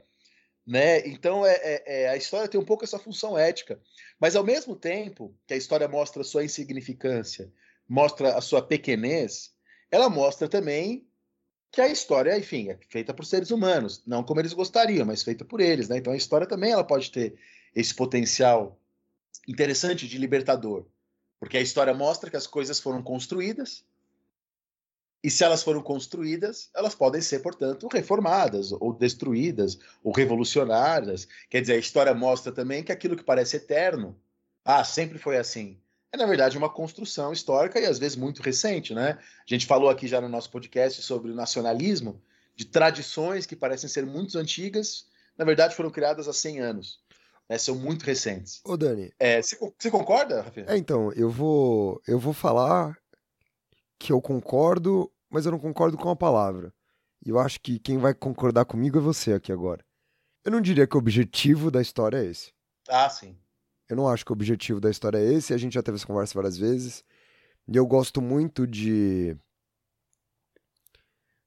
né? 0.65 0.99
Então 1.07 1.43
é, 1.43 1.53
é, 1.55 1.83
é, 2.03 2.09
a 2.09 2.15
história 2.15 2.47
tem 2.47 2.61
um 2.61 2.65
pouco 2.65 2.83
essa 2.83 2.99
função 2.99 3.35
ética, 3.35 3.81
mas 4.19 4.35
ao 4.35 4.43
mesmo 4.43 4.75
tempo 4.75 5.35
que 5.47 5.55
a 5.55 5.57
história 5.57 5.87
mostra 5.87 6.21
a 6.21 6.23
sua 6.23 6.45
insignificância, 6.45 7.51
mostra 7.89 8.37
a 8.37 8.41
sua 8.41 8.61
pequenez, 8.61 9.51
ela 9.89 10.07
mostra 10.07 10.47
também 10.47 11.07
que 11.71 11.81
a 11.81 11.87
história, 11.87 12.37
enfim, 12.37 12.69
é 12.69 12.77
feita 12.89 13.11
por 13.11 13.25
seres 13.25 13.49
humanos, 13.49 14.03
não 14.05 14.23
como 14.23 14.39
eles 14.39 14.53
gostariam, 14.53 15.07
mas 15.07 15.23
feita 15.23 15.43
por 15.43 15.59
eles, 15.59 15.89
né? 15.89 15.97
Então 15.97 16.13
a 16.13 16.17
história 16.17 16.45
também 16.45 16.73
ela 16.73 16.83
pode 16.83 17.09
ter 17.09 17.33
esse 17.75 17.95
potencial 17.95 18.79
interessante 19.47 20.07
de 20.07 20.19
libertador, 20.19 20.85
porque 21.43 21.57
a 21.57 21.61
história 21.61 21.93
mostra 21.93 22.29
que 22.29 22.37
as 22.37 22.47
coisas 22.47 22.79
foram 22.79 23.03
construídas 23.03 23.83
e 25.21 25.29
se 25.29 25.43
elas 25.43 25.61
foram 25.61 25.81
construídas, 25.81 26.69
elas 26.73 26.95
podem 26.95 27.19
ser, 27.19 27.39
portanto, 27.39 27.89
reformadas, 27.91 28.71
ou 28.71 28.93
destruídas, 28.93 29.77
ou 30.01 30.13
revolucionadas. 30.13 31.27
Quer 31.49 31.59
dizer, 31.59 31.73
a 31.73 31.79
história 31.79 32.13
mostra 32.13 32.49
também 32.49 32.81
que 32.81 32.93
aquilo 32.93 33.17
que 33.17 33.25
parece 33.25 33.57
eterno, 33.57 34.17
ah, 34.63 34.85
sempre 34.85 35.17
foi 35.17 35.35
assim, 35.35 35.77
é, 36.13 36.15
na 36.15 36.25
verdade, 36.25 36.57
uma 36.57 36.69
construção 36.69 37.33
histórica 37.33 37.77
e 37.77 37.85
às 37.85 37.99
vezes 37.99 38.15
muito 38.15 38.41
recente, 38.41 38.93
né? 38.93 39.19
A 39.19 39.45
gente 39.45 39.65
falou 39.65 39.89
aqui 39.89 40.07
já 40.07 40.21
no 40.21 40.29
nosso 40.29 40.49
podcast 40.49 41.01
sobre 41.01 41.29
o 41.29 41.35
nacionalismo, 41.35 42.21
de 42.55 42.63
tradições 42.63 43.45
que 43.45 43.57
parecem 43.57 43.89
ser 43.89 44.05
muito 44.05 44.37
antigas, 44.39 45.07
na 45.37 45.43
verdade 45.43 45.75
foram 45.75 45.89
criadas 45.89 46.29
há 46.29 46.31
100 46.31 46.61
anos. 46.61 47.02
Né? 47.53 47.57
São 47.59 47.75
muito 47.75 48.03
recentes. 48.03 48.61
Ô, 48.65 48.75
Dani. 48.75 49.13
É, 49.19 49.39
você, 49.39 49.55
concorda, 49.91 50.41
Rafael? 50.41 50.65
É, 50.67 50.75
então, 50.75 51.11
eu 51.13 51.29
vou, 51.29 52.01
eu 52.07 52.17
vou 52.17 52.33
falar 52.33 52.97
que 53.99 54.11
eu 54.11 54.19
concordo, 54.19 55.11
mas 55.29 55.45
eu 55.45 55.51
não 55.51 55.59
concordo 55.59 55.95
com 55.95 56.09
a 56.09 56.15
palavra. 56.15 56.73
E 57.23 57.29
eu 57.29 57.37
acho 57.37 57.61
que 57.61 57.77
quem 57.77 57.99
vai 57.99 58.13
concordar 58.13 58.65
comigo 58.65 58.97
é 58.97 59.01
você 59.01 59.33
aqui 59.33 59.51
agora. 59.51 59.85
Eu 60.43 60.51
não 60.51 60.59
diria 60.59 60.87
que 60.87 60.95
o 60.95 60.99
objetivo 60.99 61.69
da 61.69 61.79
história 61.79 62.17
é 62.17 62.25
esse. 62.25 62.51
Ah, 62.89 63.07
sim. 63.07 63.37
Eu 63.87 63.95
não 63.97 64.09
acho 64.09 64.25
que 64.25 64.31
o 64.31 64.33
objetivo 64.33 64.81
da 64.81 64.89
história 64.89 65.19
é 65.19 65.33
esse, 65.33 65.53
a 65.53 65.57
gente 65.57 65.73
já 65.73 65.83
teve 65.83 65.97
essa 65.97 66.07
conversa 66.07 66.33
várias 66.33 66.57
vezes. 66.57 67.05
E 67.67 67.77
eu 67.77 67.85
gosto 67.85 68.19
muito 68.19 68.65
de. 68.65 69.37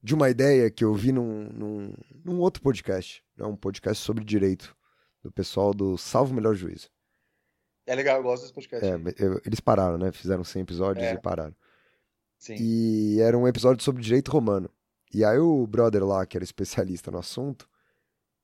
de 0.01 0.15
uma 0.15 0.31
ideia 0.31 0.71
que 0.71 0.85
eu 0.85 0.95
vi 0.95 1.11
num, 1.11 1.49
num, 1.53 1.95
num 2.25 2.39
outro 2.39 2.63
podcast. 2.63 3.25
É 3.37 3.45
um 3.45 3.57
podcast 3.57 4.03
sobre 4.03 4.25
direito, 4.25 4.75
do 5.27 5.33
pessoal 5.33 5.75
do 5.75 5.99
Salvo 5.99 6.33
Melhor 6.35 6.55
Juízo. 6.55 6.89
É 7.87 7.95
legal, 7.95 8.17
eu 8.17 8.23
gosto 8.23 8.43
desse 8.43 8.55
podcast. 8.55 8.85
É, 8.87 8.95
eu, 9.19 9.41
eles 9.45 9.61
pararam, 9.61 9.99
né? 9.99 10.11
Fizeram 10.13 10.43
100 10.45 10.63
episódios 10.63 11.05
É. 11.05 11.15
e 11.15 11.21
pararam. 11.21 11.55
Sim. 12.39 12.57
E 12.59 13.21
era 13.21 13.37
um 13.37 13.47
episódio 13.47 13.83
sobre 13.83 14.03
direito 14.03 14.31
romano. 14.31 14.71
E 15.13 15.25
aí 15.25 15.39
o 15.39 15.67
brother 15.67 16.05
lá, 16.05 16.25
que 16.27 16.37
era 16.37 16.45
especialista 16.45 17.11
no 17.11 17.19
assunto, 17.19 17.69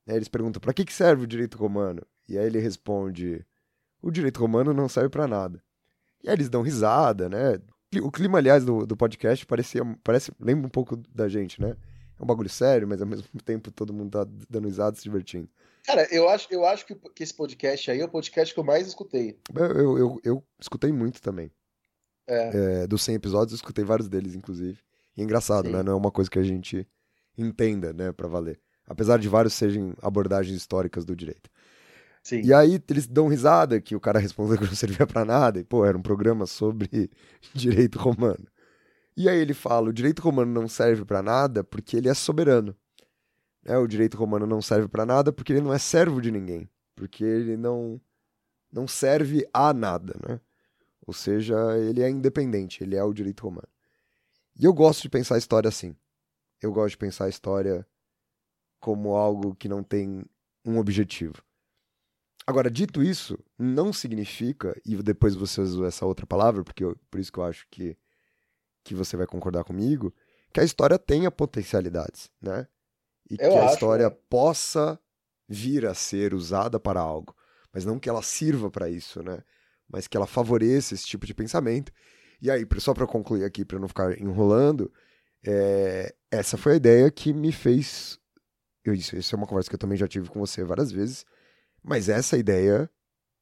né, 0.07 0.17
eles 0.17 0.29
perguntam, 0.29 0.61
pra 0.61 0.73
que, 0.73 0.85
que 0.85 0.93
serve 0.93 1.25
o 1.25 1.27
direito 1.27 1.59
romano? 1.59 2.03
E 2.29 2.39
aí 2.39 2.47
ele 2.47 2.59
responde, 2.61 3.45
o 4.01 4.11
direito 4.11 4.39
romano 4.41 4.73
não 4.73 4.89
serve 4.89 5.09
pra 5.11 5.27
nada. 5.27 5.63
E 6.23 6.29
aí 6.29 6.35
eles 6.35 6.49
dão 6.49 6.63
risada, 6.63 7.29
né? 7.29 7.61
O 8.03 8.11
clima, 8.11 8.39
aliás, 8.39 8.65
do, 8.65 8.87
do 8.87 8.97
podcast 8.97 9.45
parecia, 9.45 9.83
parece, 10.03 10.33
lembra 10.41 10.67
um 10.67 10.71
pouco 10.71 10.97
da 11.13 11.29
gente, 11.29 11.61
né? 11.61 11.77
É 12.19 12.23
um 12.23 12.27
bagulho 12.27 12.49
sério, 12.49 12.87
mas 12.89 13.03
ao 13.03 13.09
mesmo 13.09 13.27
tempo 13.45 13.71
todo 13.71 13.93
mundo 13.93 14.13
tá 14.13 14.27
dando 14.49 14.67
risada 14.69 14.97
se 14.97 15.03
divertindo. 15.03 15.49
Cara, 15.85 16.07
eu 16.15 16.29
acho, 16.29 16.47
eu 16.51 16.65
acho 16.65 16.87
que, 16.87 16.95
que 16.95 17.23
esse 17.23 17.35
podcast 17.35 17.91
aí 17.91 18.01
é 18.01 18.05
o 18.05 18.09
podcast 18.09 18.55
que 18.55 18.61
eu 18.61 18.65
mais 18.65 18.87
escutei. 18.87 19.39
Eu, 19.55 19.65
eu, 19.65 19.99
eu, 19.99 20.21
eu 20.25 20.45
escutei 20.61 20.93
muito 20.93 21.21
também. 21.21 21.51
É. 22.27 22.83
É, 22.83 22.87
dos 22.87 23.03
100 23.03 23.17
episódios, 23.17 23.53
eu 23.53 23.57
escutei 23.57 23.85
vários 23.85 24.09
deles, 24.09 24.35
inclusive. 24.35 24.79
E 25.17 25.21
é 25.21 25.25
engraçado, 25.25 25.67
Sim. 25.67 25.73
né? 25.73 25.83
Não 25.83 25.93
é 25.93 25.97
uma 25.97 26.11
coisa 26.11 26.31
que 26.31 26.39
a 26.39 26.43
gente 26.43 26.87
entenda, 27.37 27.93
né, 27.93 28.13
pra 28.13 28.29
valer. 28.29 28.61
Apesar 28.87 29.19
de 29.19 29.29
vários 29.29 29.55
sejam 29.55 29.95
abordagens 30.01 30.57
históricas 30.57 31.05
do 31.05 31.17
direito. 31.17 31.51
Sim. 32.23 32.41
E 32.43 32.55
aí 32.55 32.81
eles 32.89 33.07
dão 33.07 33.27
risada 33.27 33.81
que 33.81 33.97
o 33.97 34.01
cara 34.01 34.19
respondeu 34.21 34.57
que 34.57 34.65
não 34.65 34.75
servia 34.75 35.07
pra 35.07 35.25
nada. 35.25 35.59
E, 35.59 35.65
pô, 35.65 35.85
era 35.85 35.99
um 35.99 36.03
programa 36.03 36.47
sobre 36.47 37.11
direito 37.53 37.99
romano. 37.99 38.47
E 39.17 39.29
aí 39.29 39.39
ele 39.39 39.55
fala, 39.55 39.91
o 39.91 39.93
direito 39.93 40.21
romano 40.21 40.53
não 40.53 40.69
serve 40.69 41.05
pra 41.05 41.23
nada 41.23 41.65
porque 41.65 41.97
ele 41.97 42.09
é 42.09 42.15
soberano. 42.15 42.75
Né? 43.65 43.77
O 43.79 43.87
direito 43.87 44.17
romano 44.17 44.47
não 44.47 44.63
serve 44.63 44.89
pra 44.89 45.07
nada 45.07 45.33
porque 45.33 45.53
ele 45.53 45.61
não 45.61 45.73
é 45.73 45.79
servo 45.79 46.21
de 46.21 46.31
ninguém. 46.31 46.69
Porque 46.95 47.25
ele 47.25 47.57
não, 47.57 48.01
não 48.73 48.87
serve 48.89 49.47
a 49.53 49.73
nada, 49.73 50.15
né? 50.29 50.41
Ou 51.07 51.13
seja, 51.15 51.57
ele 51.79 52.03
é 52.03 52.09
independente, 52.11 52.83
ele 52.83 52.97
é 52.97 53.03
o 53.03 53.13
direito 53.13 53.43
romano. 53.43 53.69
E 54.57 54.65
eu 54.65 54.73
gosto 54.73 55.03
de 55.03 55.09
pensar 55.09 55.37
a 55.37 55.39
história 55.39 55.69
assim. 55.69 55.97
Eu 56.61 56.73
gosto 56.73 56.91
de 56.93 56.99
pensar 56.99 57.25
a 57.27 57.29
história 57.29 57.87
como 58.81 59.15
algo 59.15 59.55
que 59.55 59.69
não 59.69 59.83
tem 59.83 60.25
um 60.65 60.79
objetivo. 60.79 61.43
Agora, 62.47 62.71
dito 62.71 63.03
isso, 63.03 63.39
não 63.59 63.93
significa, 63.93 64.77
e 64.85 64.97
depois 64.97 65.35
você 65.35 65.61
usou 65.61 65.87
essa 65.87 66.05
outra 66.05 66.27
palavra, 66.27 66.65
porque 66.65 66.83
eu- 66.85 66.97
por 67.11 67.21
isso 67.21 67.33
que 67.33 67.39
eu 67.39 67.45
acho 67.45 67.67
que, 67.71 67.97
que 68.85 68.95
você 68.95 69.17
vai 69.17 69.27
concordar 69.27 69.65
comigo, 69.65 70.13
que 70.53 70.61
a 70.61 70.65
história 70.65 70.99
tenha 70.99 71.31
potencialidades, 71.31 72.31
né? 72.41 72.67
E 73.31 73.37
Eu 73.39 73.51
que 73.53 73.59
a 73.59 73.65
acho, 73.65 73.75
história 73.75 74.09
né? 74.11 74.17
possa 74.29 74.99
vir 75.49 75.87
a 75.87 75.95
ser 75.95 76.35
usada 76.35 76.79
para 76.81 77.01
algo, 77.01 77.35
mas 77.73 77.85
não 77.85 77.99
que 77.99 78.09
ela 78.09 78.23
sirva 78.23 78.71
para 78.71 78.89
isso, 78.89 79.23
né? 79.23 79.43
Mas 79.89 80.07
que 80.07 80.17
ela 80.17 80.27
favoreça 80.27 80.95
esse 80.95 81.07
tipo 81.07 81.27
de 81.27 81.35
pensamento. 81.35 81.93
E 82.41 82.51
aí, 82.51 82.67
só 82.79 82.95
para 82.95 83.07
concluir 83.07 83.45
aqui, 83.45 83.65
para 83.65 83.79
não 83.79 83.89
ficar 83.89 84.19
enrolando, 84.21 84.93
é, 85.45 86.15
essa 86.31 86.57
foi 86.57 86.73
a 86.73 86.77
ideia 86.77 87.11
que 87.11 87.33
me 87.33 87.53
fez. 87.53 88.19
Eu, 88.85 88.95
isso, 88.95 89.17
isso 89.17 89.35
é 89.35 89.39
uma 89.39 89.47
conversa 89.47 89.69
que 89.71 89.75
eu 89.75 89.79
também 89.79 89.97
já 89.99 90.09
tive 90.09 90.29
com 90.29 90.41
você 90.41 90.65
várias 90.65 90.91
vezes, 90.91 91.25
mas 91.83 92.09
essa 92.09 92.37
ideia 92.37 92.91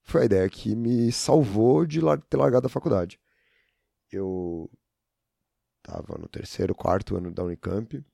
foi 0.02 0.22
a 0.22 0.24
ideia 0.24 0.48
que 0.50 0.74
me 0.74 1.10
salvou 1.12 1.86
de 1.86 2.00
ter 2.28 2.36
largado 2.36 2.66
a 2.66 2.70
faculdade. 2.70 3.18
Eu 4.10 4.70
tava 5.82 6.18
no 6.18 6.28
terceiro, 6.28 6.74
quarto 6.74 7.16
ano 7.16 7.32
da 7.32 7.44
Unicamp, 7.44 8.04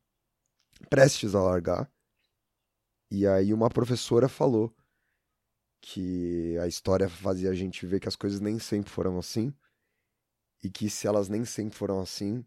prestes 0.89 1.35
a 1.35 1.43
largar, 1.43 1.91
e 3.11 3.27
aí 3.27 3.53
uma 3.53 3.71
professora 3.71 4.29
falou 4.29 4.75
que 5.81 6.59
a 6.59 6.67
história 6.67 7.09
fazia 7.09 7.51
a 7.51 7.55
gente 7.55 7.87
ver 7.87 8.01
que 8.01 8.09
as 8.09 8.17
coisas 8.17 8.41
nem 8.41 8.59
sempre 8.59 8.91
foram 8.91 9.19
assim, 9.19 9.55
e 10.63 10.71
que 10.71 10.91
se 10.91 11.07
elas 11.07 11.29
nem 11.29 11.45
sempre 11.45 11.77
foram 11.77 12.01
assim, 12.01 12.45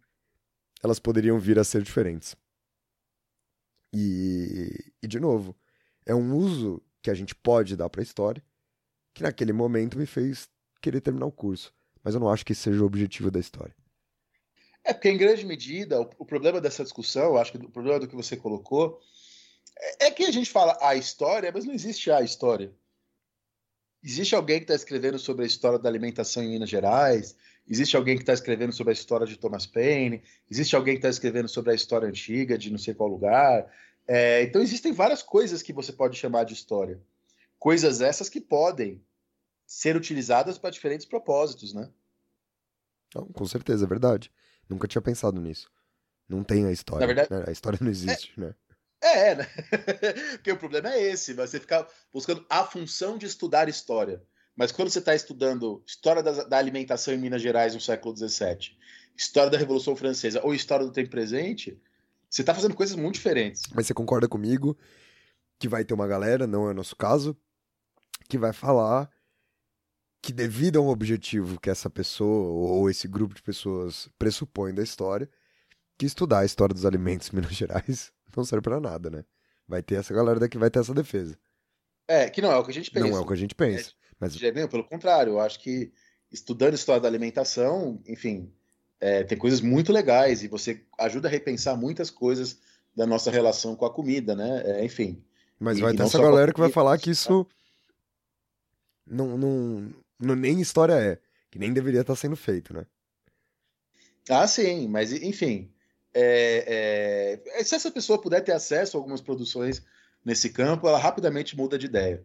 elas 0.83 0.99
poderiam 0.99 1.39
vir 1.39 1.57
a 1.59 1.63
ser 1.63 1.81
diferentes. 1.81 2.35
E, 3.93 4.93
e 5.01 5.07
de 5.07 5.19
novo, 5.19 5.55
é 6.05 6.13
um 6.13 6.35
uso 6.35 6.81
que 7.01 7.09
a 7.09 7.13
gente 7.13 7.33
pode 7.33 7.75
dar 7.75 7.89
para 7.89 8.01
a 8.01 8.03
história, 8.03 8.43
que 9.13 9.23
naquele 9.23 9.53
momento 9.53 9.97
me 9.97 10.05
fez 10.05 10.49
querer 10.81 11.01
terminar 11.01 11.25
o 11.25 11.31
curso. 11.31 11.73
Mas 12.03 12.13
eu 12.13 12.19
não 12.19 12.29
acho 12.29 12.45
que 12.45 12.55
seja 12.55 12.81
o 12.81 12.85
objetivo 12.85 13.29
da 13.31 13.39
história. 13.39 13.75
É 14.89 14.93
porque, 14.93 15.08
em 15.08 15.17
grande 15.17 15.45
medida, 15.45 16.02
o, 16.02 16.10
o 16.17 16.25
problema 16.25 16.60
dessa 16.60 16.82
discussão, 16.84 17.38
acho 17.38 17.52
que 17.52 17.60
o 17.60 17.69
problema 17.69 17.99
do 17.99 18.08
que 18.08 18.15
você 18.15 18.36
colocou, 18.36 18.99
é, 19.78 20.08
é 20.08 20.12
que 20.12 20.25
a 20.25 20.32
gente 20.32 20.49
fala 20.49 20.75
a 20.82 20.95
história, 20.95 21.52
mas 21.54 21.63
não 21.63 21.75
existe 21.75 22.10
a 22.10 22.23
história. 22.23 22.73
Existe 24.04 24.34
alguém 24.36 24.58
que 24.58 24.63
está 24.63 24.73
escrevendo 24.73 25.19
sobre 25.19 25.43
a 25.43 25.47
história 25.47 25.78
da 25.78 25.88
alimentação 25.88 26.41
em 26.41 26.49
Minas 26.49 26.71
Gerais, 26.71 27.36
existe 27.67 27.95
alguém 27.95 28.15
que 28.15 28.23
está 28.23 28.34
escrevendo 28.34 28.73
sobre 28.73 28.89
a 28.89 28.93
história 28.93 29.28
de 29.28 29.38
Thomas 29.38 29.67
Paine, 29.67 30.23
existe 30.49 30.75
alguém 30.75 30.95
que 30.95 30.99
está 30.99 31.10
escrevendo 31.10 31.47
sobre 31.47 31.71
a 31.71 31.75
história 31.75 32.08
antiga 32.08 32.58
de 32.58 32.71
não 32.71 32.80
sei 32.80 32.95
qual 32.95 33.10
lugar. 33.10 33.71
É, 34.08 34.41
então, 34.41 34.60
existem 34.60 34.91
várias 34.91 35.21
coisas 35.21 35.62
que 35.62 35.71
você 35.71 35.93
pode 35.93 36.17
chamar 36.17 36.45
de 36.45 36.56
história. 36.56 36.99
Coisas 37.60 38.02
essas 38.02 38.28
que 38.28 38.41
podem 38.41 38.99
ser 39.67 39.95
utilizadas 39.95 40.58
para 40.58 40.71
diferentes 40.71 41.06
propósitos, 41.06 41.75
né? 41.75 41.91
Com 43.13 43.45
certeza, 43.45 43.86
é 43.86 43.88
verdade. 43.88 44.32
Nunca 44.69 44.88
tinha 44.88 45.01
pensado 45.01 45.41
nisso. 45.41 45.69
Não 46.27 46.43
tem 46.43 46.65
a 46.65 46.71
história. 46.71 47.08
Na 47.08 47.13
verdade- 47.13 47.34
né? 47.34 47.45
A 47.47 47.51
história 47.51 47.79
não 47.82 47.89
existe, 47.89 48.39
né? 48.39 48.53
É, 49.01 49.36
né? 49.36 49.45
Porque 50.38 50.51
o 50.51 50.58
problema 50.58 50.93
é 50.93 51.01
esse, 51.01 51.34
você 51.34 51.60
ficar 51.60 51.88
buscando 52.13 52.45
a 52.49 52.63
função 52.63 53.17
de 53.17 53.25
estudar 53.25 53.67
história. 53.67 54.21
Mas 54.55 54.71
quando 54.71 54.89
você 54.89 54.99
está 54.99 55.15
estudando 55.15 55.82
história 55.88 56.21
da, 56.21 56.43
da 56.43 56.58
alimentação 56.58 57.13
em 57.13 57.17
Minas 57.17 57.41
Gerais 57.41 57.73
no 57.73 57.79
século 57.79 58.15
XVII, 58.15 58.77
história 59.17 59.49
da 59.49 59.58
Revolução 59.58 59.95
Francesa 59.95 60.41
ou 60.43 60.53
história 60.53 60.86
do 60.86 60.91
tempo 60.91 61.10
presente, 61.10 61.82
você 62.29 62.41
está 62.41 62.53
fazendo 62.53 62.75
coisas 62.75 62.95
muito 62.95 63.15
diferentes. 63.15 63.63
Mas 63.73 63.88
você 63.88 63.93
concorda 63.93 64.27
comigo 64.27 64.77
que 65.58 65.67
vai 65.67 65.84
ter 65.84 65.93
uma 65.93 66.08
galera, 66.08 66.45
não 66.45 66.67
é 66.67 66.71
o 66.71 66.73
nosso 66.73 66.95
caso, 66.95 67.36
que 68.27 68.38
vai 68.38 68.53
falar 68.53 69.10
que 70.21 70.34
devido 70.34 70.77
a 70.77 70.82
um 70.82 70.89
objetivo 70.89 71.60
que 71.60 71.69
essa 71.69 71.89
pessoa 71.89 72.49
ou 72.77 72.89
esse 72.89 73.08
grupo 73.08 73.34
de 73.34 73.41
pessoas 73.41 74.10
pressupõe 74.19 74.73
da 74.73 74.84
história, 74.84 75.29
que 75.97 76.05
estudar 76.05 76.39
a 76.39 76.45
história 76.45 76.73
dos 76.73 76.86
alimentos 76.86 77.29
em 77.32 77.36
Minas 77.38 77.53
Gerais 77.53 78.12
não 78.36 78.43
serve 78.43 78.62
pra 78.63 78.79
nada, 78.79 79.10
né? 79.10 79.23
Vai 79.67 79.82
ter 79.84 79.95
essa 79.95 80.13
galera 80.13 80.39
daqui, 80.39 80.58
vai 80.58 80.69
ter 80.69 80.79
essa 80.79 80.93
defesa. 80.93 81.38
É, 82.08 82.29
que 82.29 82.41
não 82.41 82.51
é 82.51 82.58
o 82.58 82.63
que 82.63 82.71
a 82.71 82.73
gente 82.73 82.89
pensa. 82.89 83.08
Não 83.08 83.17
é 83.17 83.19
o 83.19 83.25
que 83.25 83.34
a 83.34 83.38
gente 83.38 83.53
pensa. 83.55 83.91
Mas 84.19 84.34
Já 84.34 84.51
bem, 84.51 84.67
pelo 84.67 84.84
contrário, 84.84 85.34
eu 85.34 85.39
acho 85.39 85.60
que 85.60 85.91
estudando 86.32 86.73
história 86.73 87.01
da 87.01 87.08
alimentação, 87.08 88.01
enfim, 88.08 88.51
é, 88.99 89.23
tem 89.23 89.38
coisas 89.38 89.62
muito 89.62 89.91
legais 89.93 90.43
e 90.43 90.47
você 90.47 90.84
ajuda 90.97 91.27
a 91.27 91.32
repensar 91.32 91.77
muitas 91.77 92.10
coisas 92.10 92.60
da 92.95 93.05
nossa 93.05 93.29
relação 93.32 93.75
com 93.75 93.86
a 93.86 93.93
comida, 93.93 94.36
né? 94.36 94.62
É, 94.65 94.84
enfim. 94.86 95.23
Mas 95.60 95.77
E- 95.77 95.82
vai 95.82 95.91
ter 95.93 95.99
não 95.99 96.05
essa 96.05 96.17
a 96.17 96.21
galera 96.21 96.51
que 96.53 96.60
vai 96.60 96.71
falar 96.71 96.91
mas- 96.91 97.01
que 97.01 97.12
isso 97.12 97.45
não, 99.05 99.38
não, 99.38 99.93
nem 100.19 100.60
história 100.62 100.93
é, 100.93 101.19
que 101.49 101.58
nem 101.60 101.73
deveria 101.73 102.01
estar 102.01 102.15
sendo 102.15 102.36
feito, 102.36 102.73
né? 102.73 102.86
Ah, 104.29 104.47
sim, 104.47 104.88
mas 104.88 105.12
enfim. 105.12 105.71
é, 106.13 107.39
é, 107.58 107.63
se 107.63 107.75
essa 107.75 107.91
pessoa 107.91 108.21
puder 108.21 108.43
ter 108.43 108.51
acesso 108.51 108.95
a 108.95 108.99
algumas 108.99 109.21
produções 109.21 109.84
nesse 110.23 110.49
campo, 110.49 110.88
ela 110.88 110.97
rapidamente 110.97 111.55
muda 111.58 111.77
de 111.77 111.86
ideia. 111.88 112.23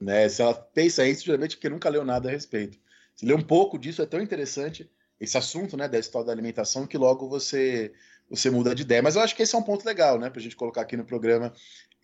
Né? 0.00 0.28
Se 0.28 0.42
ela 0.42 0.54
pensa 0.54 1.06
isso, 1.06 1.24
geralmente 1.24 1.56
porque 1.56 1.68
nunca 1.68 1.88
leu 1.88 2.04
nada 2.04 2.28
a 2.28 2.32
respeito. 2.32 2.78
Se 3.14 3.26
lê 3.26 3.34
um 3.34 3.42
pouco 3.42 3.78
disso, 3.78 4.02
é 4.02 4.06
tão 4.06 4.20
interessante 4.20 4.90
esse 5.20 5.36
assunto 5.36 5.76
né, 5.76 5.86
da 5.86 5.98
história 5.98 6.26
da 6.26 6.32
alimentação 6.32 6.86
que 6.86 6.96
logo 6.96 7.28
você, 7.28 7.92
você 8.28 8.50
muda 8.50 8.74
de 8.74 8.82
ideia. 8.82 9.02
Mas 9.02 9.16
eu 9.16 9.22
acho 9.22 9.36
que 9.36 9.42
esse 9.42 9.54
é 9.54 9.58
um 9.58 9.62
ponto 9.62 9.84
legal, 9.84 10.18
né, 10.18 10.30
para 10.30 10.40
a 10.40 10.42
gente 10.42 10.56
colocar 10.56 10.80
aqui 10.80 10.96
no 10.96 11.04
programa, 11.04 11.52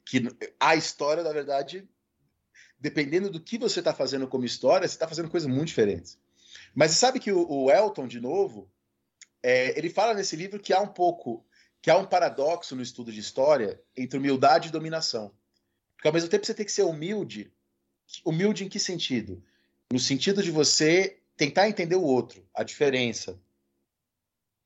que 0.05 0.29
a 0.61 0.77
história, 0.77 1.23
na 1.23 1.33
verdade, 1.33 1.89
dependendo 2.79 3.31
do 3.31 3.41
que 3.41 3.59
você 3.59 3.79
está 3.79 3.95
fazendo 3.95 4.29
como 4.29 4.45
história, 4.45 4.87
você 4.87 4.95
está 4.95 5.09
fazendo 5.09 5.31
coisas 5.31 5.49
muito 5.49 5.69
diferentes. 5.69 6.19
Mas 6.75 6.93
você 6.93 6.99
sabe 6.99 7.21
que 7.21 7.33
o, 7.33 7.51
o 7.51 7.71
Elton, 7.71 8.07
de 8.07 8.21
novo, 8.21 8.71
é, 9.43 9.77
ele 9.79 9.89
fala 9.89 10.15
nesse 10.15 10.37
livro 10.37 10.61
que 10.61 10.73
há 10.73 10.81
um 10.81 10.89
pouco, 10.89 11.45
que 11.81 11.91
há 11.91 11.97
um 11.97 12.05
paradoxo 12.05 12.77
no 12.77 12.83
estudo 12.83 13.13
de 13.13 13.21
história 13.21 13.81
entre 13.97 14.19
humildade 14.19 14.69
e 14.69 14.73
dominação. 14.73 15.33
Porque 15.95 16.09
ao 16.09 16.15
mesmo 16.15 16.29
tempo 16.29 16.45
você 16.45 16.55
tem 16.55 16.67
que 16.67 16.73
ser 16.73 16.83
humilde. 16.83 17.53
Humilde 18.25 18.65
em 18.65 18.69
que 18.69 18.79
sentido? 18.79 19.43
No 19.91 19.99
sentido 19.99 20.43
de 20.43 20.51
você 20.51 21.19
tentar 21.37 21.69
entender 21.69 21.97
o 21.97 22.03
outro, 22.03 22.47
a 22.55 22.63
diferença. 22.63 23.41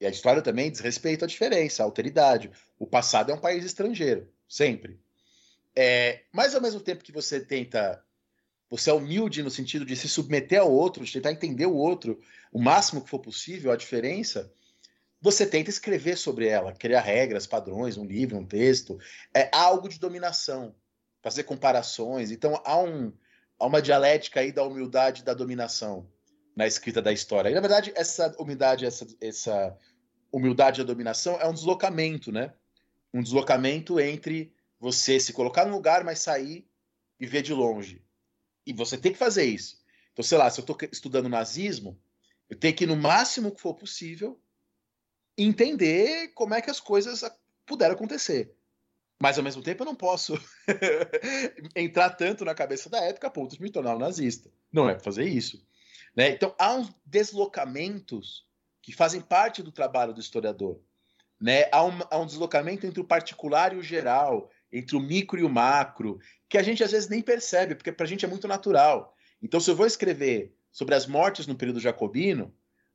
E 0.01 0.07
a 0.07 0.11
história 0.11 0.40
também 0.40 0.70
diz 0.70 0.81
respeito 0.81 1.25
à 1.25 1.29
diferença, 1.29 1.83
à 1.83 1.87
alteridade. 1.87 2.51
O 2.79 2.87
passado 2.87 3.31
é 3.31 3.35
um 3.35 3.40
país 3.40 3.64
estrangeiro, 3.64 4.29
sempre. 4.49 4.99
É, 5.76 6.22
mas 6.33 6.54
ao 6.54 6.61
mesmo 6.61 6.80
tempo 6.80 7.04
que 7.04 7.12
você 7.12 7.40
tenta. 7.40 8.02
Você 8.68 8.88
é 8.88 8.92
humilde 8.92 9.42
no 9.42 9.50
sentido 9.50 9.85
de 9.85 9.96
se 9.96 10.09
submeter 10.09 10.61
ao 10.61 10.70
outro, 10.70 11.04
de 11.04 11.12
tentar 11.12 11.33
entender 11.33 11.66
o 11.66 11.74
outro 11.74 12.20
o 12.52 12.61
máximo 12.61 13.02
que 13.02 13.11
for 13.11 13.20
possível, 13.20 13.70
a 13.70 13.76
diferença, 13.76 14.52
você 15.20 15.46
tenta 15.46 15.70
escrever 15.70 16.16
sobre 16.16 16.48
ela, 16.48 16.72
criar 16.72 17.00
regras, 17.00 17.46
padrões, 17.46 17.96
um 17.96 18.04
livro, 18.04 18.38
um 18.38 18.46
texto. 18.46 18.98
É 19.35 19.50
algo 19.52 19.88
de 19.88 19.98
dominação, 19.98 20.74
fazer 21.22 21.44
comparações. 21.44 22.30
Então 22.30 22.61
há, 22.64 22.78
um, 22.78 23.12
há 23.59 23.66
uma 23.66 23.83
dialética 23.83 24.40
aí 24.40 24.50
da 24.50 24.64
humildade 24.64 25.22
da 25.22 25.35
dominação 25.35 26.09
na 26.56 26.66
escrita 26.66 27.00
da 27.00 27.12
história. 27.12 27.50
E 27.50 27.54
na 27.54 27.61
verdade, 27.61 27.92
essa 27.94 28.35
humildade, 28.38 28.85
essa, 28.85 29.06
essa 29.20 29.76
humildade 30.33 30.80
a 30.80 30.85
dominação 30.85 31.38
é 31.40 31.46
um 31.46 31.54
deslocamento, 31.54 32.33
né? 32.33 32.52
Um 33.12 33.22
deslocamento 33.22 34.00
entre 34.00 34.52
você 34.81 35.21
se 35.21 35.35
colocar 35.35 35.66
num 35.66 35.75
lugar, 35.75 36.03
mas 36.03 36.21
sair 36.21 36.66
e 37.21 37.27
ver 37.27 37.43
de 37.43 37.53
longe. 37.53 38.03
E 38.66 38.73
você 38.73 38.97
tem 38.97 39.12
que 39.12 39.19
fazer 39.19 39.45
isso. 39.45 39.79
Então, 40.12 40.25
sei 40.25 40.38
lá, 40.38 40.51
se 40.51 40.59
eu 40.59 40.62
estou 40.62 40.77
estudando 40.90 41.29
nazismo, 41.29 42.01
eu 42.49 42.57
tenho 42.57 42.75
que, 42.75 42.87
no 42.87 42.97
máximo 42.97 43.55
que 43.55 43.61
for 43.61 43.75
possível, 43.75 44.40
entender 45.37 46.29
como 46.29 46.55
é 46.55 46.62
que 46.62 46.71
as 46.71 46.81
coisas 46.81 47.23
puderam 47.66 47.95
acontecer. 47.95 48.53
Mas, 49.23 49.37
ao 49.37 49.45
mesmo 49.45 49.62
tempo, 49.62 49.83
eu 49.83 49.87
não 49.87 49.95
posso 49.95 50.35
entrar 51.77 52.11
tanto 52.11 52.43
na 52.45 52.55
cabeça 52.55 52.88
da 52.88 53.01
época 53.05 53.27
a 53.27 53.31
ponto 53.31 53.55
de 53.55 53.62
me 53.62 53.71
tornar 53.71 53.95
um 53.97 53.99
nazista. 53.99 54.51
Não 54.73 54.88
é 54.88 54.99
fazer 54.99 55.25
isso. 55.25 55.62
Né? 56.16 56.31
Então, 56.31 56.55
há 56.59 56.75
uns 56.75 56.90
deslocamentos 57.05 58.47
que 58.81 58.93
fazem 58.93 59.21
parte 59.21 59.62
do 59.62 59.71
trabalho 59.71 60.14
do 60.14 60.21
historiador. 60.21 60.81
Né? 61.38 61.69
Há, 61.71 61.85
um, 61.85 61.99
há 62.11 62.19
um 62.19 62.27
deslocamento 62.27 62.87
entre 62.87 63.01
o 63.01 63.07
particular 63.07 63.75
e 63.75 63.77
o 63.77 63.83
geral, 63.83 64.51
entre 64.72 64.96
o 64.96 65.00
micro 65.00 65.38
e 65.38 65.44
o 65.44 65.48
macro, 65.48 66.20
que 66.48 66.59
a 66.59 66.62
gente 66.62 66.83
às 66.83 66.92
vezes 66.92 67.09
nem 67.09 67.22
percebe, 67.22 67.74
porque 67.74 67.92
para 67.92 68.04
a 68.04 68.09
gente 68.09 68.24
é 68.24 68.28
muito 68.28 68.48
natural. 68.48 69.16
Então, 69.42 69.61
se 69.61 69.70
eu 69.70 69.76
vou 69.76 69.87
escrever 69.87 70.54
sobre 70.70 70.94
as 70.94 71.06
mortes 71.06 71.46
no 71.46 71.54
período 71.54 71.80
jacobino, 71.80 72.54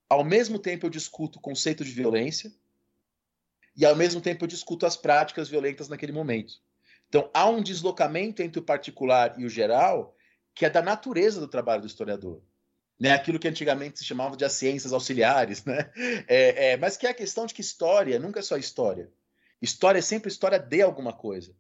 ao 0.10 0.24
mesmo 0.24 0.60
tempo 0.60 0.86
eu 0.86 0.90
discuto 0.90 1.40
o 1.40 1.42
conceito 1.42 1.84
de 1.84 1.92
violência 1.92 2.52
e 3.76 3.86
ao 3.86 3.96
mesmo 3.96 4.22
tempo 4.22 4.44
eu 4.44 4.48
discuto 4.48 4.86
as 4.86 4.96
práticas 4.96 5.50
violentas 5.50 5.90
naquele 5.90 6.12
momento. 6.12 6.56
Então, 7.10 7.30
há 7.34 7.48
um 7.50 7.62
deslocamento 7.62 8.42
entre 8.42 8.60
o 8.60 8.64
particular 8.64 9.40
e 9.40 9.46
o 9.46 9.50
geral 9.50 10.16
que 10.54 10.66
é 10.66 10.70
da 10.70 10.82
natureza 10.82 11.40
do 11.40 11.50
trabalho 11.50 11.82
do 11.82 11.88
historiador. 11.88 12.42
Né? 12.98 13.12
Aquilo 13.12 13.38
que 13.38 13.48
antigamente 13.48 14.00
se 14.00 14.06
chamava 14.06 14.38
de 14.38 14.46
as 14.46 14.54
ciências 14.54 14.94
auxiliares, 14.94 15.66
né? 15.66 15.92
É, 16.28 16.72
é, 16.72 16.78
mas 16.78 16.96
que 16.96 17.06
é 17.06 17.10
a 17.10 17.14
questão 17.14 17.46
de 17.46 17.54
que 17.54 17.60
história 17.60 18.18
nunca 18.18 18.40
é 18.40 18.44
só 18.44 18.56
história. 18.56 19.12
História 19.62 20.00
é 20.00 20.02
sempre 20.02 20.30
história 20.30 20.58
de 20.58 20.82
alguma 20.82 21.12
coisa. 21.12 21.54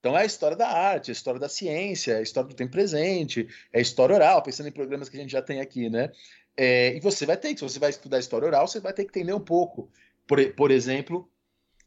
Então 0.00 0.16
é 0.16 0.22
a 0.22 0.26
história 0.26 0.56
da 0.56 0.68
arte, 0.68 1.10
a 1.10 1.12
história 1.12 1.40
da 1.40 1.48
ciência, 1.48 2.18
a 2.18 2.22
história 2.22 2.48
do 2.48 2.54
tempo 2.54 2.72
presente, 2.72 3.48
é 3.72 3.78
a 3.78 3.82
história 3.82 4.14
oral, 4.14 4.42
pensando 4.42 4.68
em 4.68 4.72
programas 4.72 5.08
que 5.08 5.16
a 5.16 5.20
gente 5.20 5.32
já 5.32 5.42
tem 5.42 5.60
aqui, 5.60 5.90
né? 5.90 6.10
É, 6.56 6.96
e 6.96 7.00
você 7.00 7.26
vai 7.26 7.36
ter 7.36 7.52
que, 7.52 7.60
se 7.60 7.64
você 7.64 7.78
vai 7.78 7.90
estudar 7.90 8.18
história 8.18 8.46
oral, 8.46 8.66
você 8.66 8.80
vai 8.80 8.92
ter 8.92 9.04
que 9.04 9.10
entender 9.10 9.32
um 9.32 9.40
pouco, 9.40 9.90
por, 10.26 10.44
por 10.54 10.70
exemplo, 10.70 11.28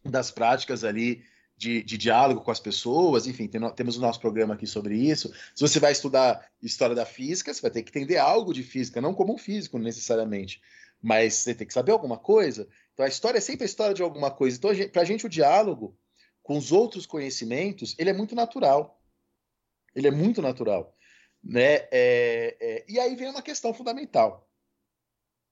das 0.04 0.32
práticas 0.32 0.84
ali 0.84 1.24
de, 1.58 1.84
de, 1.84 1.98
diálogo 1.98 2.42
com 2.42 2.52
as 2.52 2.60
pessoas, 2.60 3.28
enfim, 3.28 3.48
tem, 3.48 3.62
temos 3.74 3.98
o 3.98 4.02
nosso 4.02 4.20
programa 4.20 4.56
aqui 4.56 4.66
sobre 4.66 4.96
isso. 4.96 5.32
Se 5.54 5.62
você 5.62 5.80
vai 5.80 5.92
estudar 5.92 6.50
história 6.62 6.96
da 6.96 7.06
física, 7.06 7.54
você 7.54 7.62
vai 7.62 7.70
ter 7.70 7.84
que 7.84 7.92
entender 7.92 8.18
algo 8.18 8.54
de 8.54 8.64
física, 8.64 9.00
não 9.00 9.14
como 9.14 9.34
um 9.34 9.38
físico 9.38 9.78
necessariamente, 9.78 10.62
mas 11.02 11.36
você 11.36 11.54
tem 11.54 11.68
que 11.68 11.74
saber 11.74 11.92
alguma 11.92 12.18
coisa. 12.18 12.68
Então 12.94 13.06
a 13.06 13.10
história 13.10 13.38
é 13.38 13.42
sempre 13.42 13.64
a 13.64 13.66
história 13.66 13.94
de 13.94 14.02
alguma 14.02 14.32
coisa. 14.32 14.58
Então, 14.58 14.72
para 14.90 15.02
a 15.02 15.06
gente, 15.06 15.26
o 15.26 15.30
diálogo 15.30 15.96
com 16.44 16.58
os 16.58 16.72
outros 16.72 17.06
conhecimentos, 17.06 17.96
ele 17.98 18.10
é 18.10 18.14
muito 18.14 18.36
natural. 18.36 19.02
Ele 19.96 20.08
é 20.08 20.12
muito 20.12 20.42
natural. 20.42 20.96
Né? 21.44 21.88
É, 21.92 22.58
é, 22.60 22.86
e 22.88 23.00
aí 23.00 23.16
vem 23.16 23.30
uma 23.30 23.42
questão 23.42 23.74
fundamental. 23.74 24.48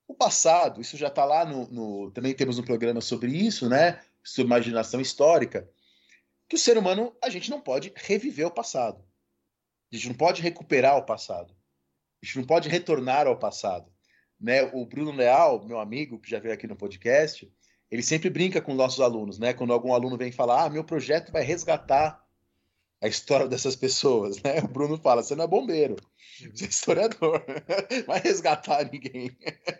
O 0.08 0.14
passado, 0.14 0.82
isso 0.82 0.98
já 0.98 1.08
está 1.08 1.24
lá 1.24 1.46
no, 1.46 1.68
no, 1.70 2.12
Também 2.12 2.34
temos 2.34 2.58
um 2.58 2.64
programa 2.64 3.00
sobre 3.00 3.32
isso, 3.32 3.70
né? 3.70 4.02
Sobre 4.24 4.48
imaginação 4.48 5.00
histórica. 5.00 5.70
Que 6.48 6.56
o 6.56 6.60
ser 6.60 6.78
humano, 6.78 7.16
a 7.24 7.30
gente 7.30 7.52
não 7.52 7.62
pode 7.62 7.94
reviver 7.96 8.48
o 8.48 8.52
passado. 8.52 9.06
A 9.92 9.96
gente 9.96 10.10
não 10.10 10.16
pode 10.16 10.42
recuperar 10.42 10.98
o 10.98 11.06
passado. 11.06 11.56
A 12.22 12.26
gente 12.26 12.40
não 12.40 12.46
pode 12.46 12.70
retornar 12.70 13.28
ao 13.28 13.38
passado. 13.38 13.92
Né? 14.40 14.64
O 14.74 14.86
Bruno 14.86 15.12
Leal, 15.12 15.64
meu 15.66 15.80
amigo, 15.80 16.20
que 16.20 16.30
já 16.30 16.40
veio 16.40 16.54
aqui 16.54 16.66
no 16.66 16.76
podcast, 16.76 17.52
ele 17.92 18.04
sempre 18.04 18.30
brinca 18.30 18.62
com 18.62 18.74
nossos 18.74 19.00
alunos, 19.00 19.40
né? 19.40 19.54
Quando 19.54 19.74
algum 19.74 19.94
aluno 19.94 20.18
vem 20.18 20.32
falar, 20.32 20.66
ah, 20.66 20.70
meu 20.70 20.84
projeto 20.84 21.32
vai 21.32 21.44
resgatar 21.44 22.24
a 23.02 23.08
história 23.08 23.48
dessas 23.50 23.76
pessoas, 23.76 24.42
né? 24.42 24.60
O 24.60 24.68
Bruno 24.68 24.98
fala, 24.98 25.24
você 25.24 25.36
não 25.36 25.46
é 25.46 25.48
bombeiro, 25.48 25.96
você 26.54 26.66
é 26.66 26.68
historiador, 26.68 27.44
vai 28.06 28.20
resgatar 28.20 28.90
ninguém. 28.92 29.36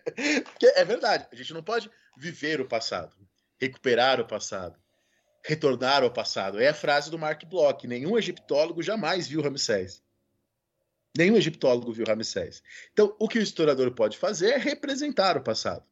Porque 0.44 0.66
é 0.68 0.84
verdade, 0.84 1.28
a 1.32 1.36
gente 1.36 1.54
não 1.54 1.64
pode 1.64 1.90
viver 2.18 2.60
o 2.60 2.68
passado, 2.68 3.16
recuperar 3.60 4.20
o 4.20 4.26
passado, 4.26 4.78
retornar 5.46 6.04
ao 6.04 6.12
passado. 6.12 6.60
É 6.60 6.70
a 6.70 6.74
frase 6.74 7.12
do 7.12 7.20
Mark 7.20 7.44
Bloch, 7.46 7.88
nenhum 7.88 8.18
egiptólogo 8.18 8.82
jamais 8.82 9.28
viu 9.28 9.42
Ramsés. 9.42 10.02
Nenhum 11.18 11.38
egiptólogo 11.38 11.92
viu 11.92 12.06
Ramsés. 12.08 12.64
Então, 12.92 13.16
o 13.20 13.28
que 13.28 13.40
o 13.40 13.42
historiador 13.42 13.92
pode 13.92 14.18
fazer 14.18 14.52
é 14.52 14.58
representar 14.58 15.38
o 15.38 15.44
passado. 15.44 15.84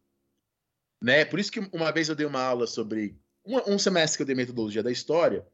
Né? 1.01 1.25
Por 1.25 1.39
isso 1.39 1.51
que 1.51 1.60
uma 1.71 1.91
vez 1.91 2.10
eu 2.10 2.15
dei 2.15 2.25
uma 2.25 2.41
aula 2.41 2.67
sobre 2.67 3.19
um, 3.45 3.73
um 3.73 3.79
semestre 3.79 4.17
que 4.17 4.23
eu 4.23 4.27
dei 4.27 4.36
metodologia 4.36 4.83
da 4.83 4.91
história 4.91 5.45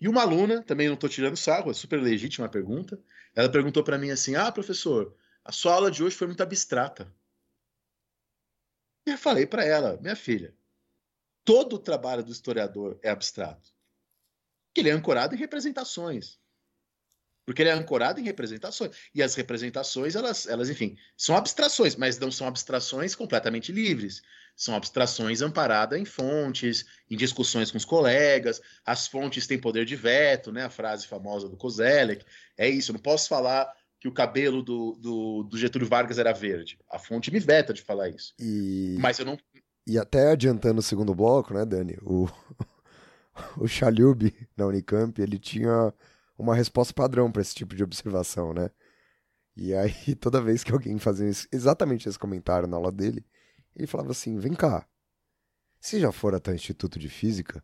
e 0.00 0.08
uma 0.08 0.22
aluna, 0.22 0.62
também 0.62 0.86
não 0.86 0.94
estou 0.94 1.10
tirando 1.10 1.36
sarro, 1.36 1.70
é 1.70 1.74
super 1.74 2.00
legítima 2.00 2.46
a 2.46 2.50
pergunta. 2.50 3.00
Ela 3.34 3.50
perguntou 3.50 3.82
para 3.82 3.98
mim 3.98 4.10
assim: 4.10 4.36
"Ah, 4.36 4.50
professor, 4.52 5.14
a 5.44 5.50
sua 5.50 5.74
aula 5.74 5.90
de 5.90 6.02
hoje 6.02 6.16
foi 6.16 6.28
muito 6.28 6.42
abstrata". 6.42 7.12
E 9.06 9.10
eu 9.10 9.18
falei 9.18 9.46
para 9.46 9.64
ela: 9.64 9.98
"Minha 10.00 10.14
filha, 10.14 10.54
todo 11.44 11.74
o 11.76 11.78
trabalho 11.78 12.22
do 12.22 12.30
historiador 12.30 12.98
é 13.02 13.10
abstrato. 13.10 13.72
Ele 14.76 14.90
é 14.90 14.92
ancorado 14.92 15.34
em 15.34 15.38
representações. 15.38 16.38
Porque 17.48 17.62
ele 17.62 17.70
é 17.70 17.72
ancorado 17.72 18.20
em 18.20 18.24
representações. 18.24 18.90
E 19.14 19.22
as 19.22 19.34
representações, 19.34 20.14
elas, 20.14 20.46
elas, 20.46 20.68
enfim, 20.68 20.98
são 21.16 21.34
abstrações, 21.34 21.96
mas 21.96 22.18
não 22.18 22.30
são 22.30 22.46
abstrações 22.46 23.14
completamente 23.14 23.72
livres. 23.72 24.20
São 24.54 24.74
abstrações 24.74 25.40
amparadas 25.40 25.98
em 25.98 26.04
fontes, 26.04 26.84
em 27.10 27.16
discussões 27.16 27.70
com 27.70 27.78
os 27.78 27.86
colegas. 27.86 28.60
As 28.84 29.06
fontes 29.06 29.46
têm 29.46 29.58
poder 29.58 29.86
de 29.86 29.96
veto, 29.96 30.52
né? 30.52 30.66
A 30.66 30.68
frase 30.68 31.06
famosa 31.06 31.48
do 31.48 31.56
Kozelek. 31.56 32.22
É 32.54 32.68
isso, 32.68 32.92
não 32.92 33.00
posso 33.00 33.26
falar 33.30 33.72
que 33.98 34.08
o 34.08 34.12
cabelo 34.12 34.62
do, 34.62 34.98
do, 35.00 35.42
do 35.44 35.56
Getúlio 35.56 35.88
Vargas 35.88 36.18
era 36.18 36.34
verde. 36.34 36.78
A 36.90 36.98
fonte 36.98 37.32
me 37.32 37.40
veta 37.40 37.72
de 37.72 37.80
falar 37.80 38.10
isso. 38.10 38.34
E, 38.38 38.94
Mas 39.00 39.18
eu 39.18 39.24
não. 39.24 39.38
e 39.86 39.98
até 39.98 40.32
adiantando 40.32 40.80
o 40.80 40.82
segundo 40.82 41.14
bloco, 41.14 41.54
né, 41.54 41.64
Dani? 41.64 41.96
O, 42.02 42.28
o 43.56 43.66
Chalub, 43.66 44.34
na 44.54 44.66
Unicamp, 44.66 45.18
ele 45.18 45.38
tinha 45.38 45.94
uma 46.38 46.54
resposta 46.54 46.94
padrão 46.94 47.30
para 47.30 47.42
esse 47.42 47.54
tipo 47.54 47.74
de 47.74 47.82
observação, 47.82 48.54
né? 48.54 48.70
E 49.56 49.74
aí, 49.74 50.14
toda 50.16 50.40
vez 50.40 50.62
que 50.62 50.72
alguém 50.72 50.98
fazia 50.98 51.30
exatamente 51.52 52.08
esse 52.08 52.18
comentário 52.18 52.68
na 52.68 52.76
aula 52.76 52.92
dele, 52.92 53.26
ele 53.74 53.86
falava 53.86 54.12
assim: 54.12 54.38
vem 54.38 54.54
cá, 54.54 54.86
se 55.80 56.00
já 56.00 56.12
for 56.12 56.34
até 56.34 56.52
o 56.52 56.54
Instituto 56.54 56.98
de 56.98 57.08
Física, 57.08 57.62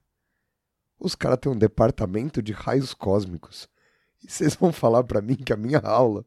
os 0.98 1.14
caras 1.14 1.38
têm 1.40 1.52
um 1.52 1.56
departamento 1.58 2.42
de 2.42 2.52
raios 2.52 2.92
cósmicos. 2.94 3.68
E 4.22 4.30
vocês 4.30 4.54
vão 4.54 4.72
falar 4.72 5.04
para 5.04 5.20
mim 5.22 5.37
que 5.37 5.52
a 5.52 5.56
minha 5.56 5.78
aula 5.80 6.24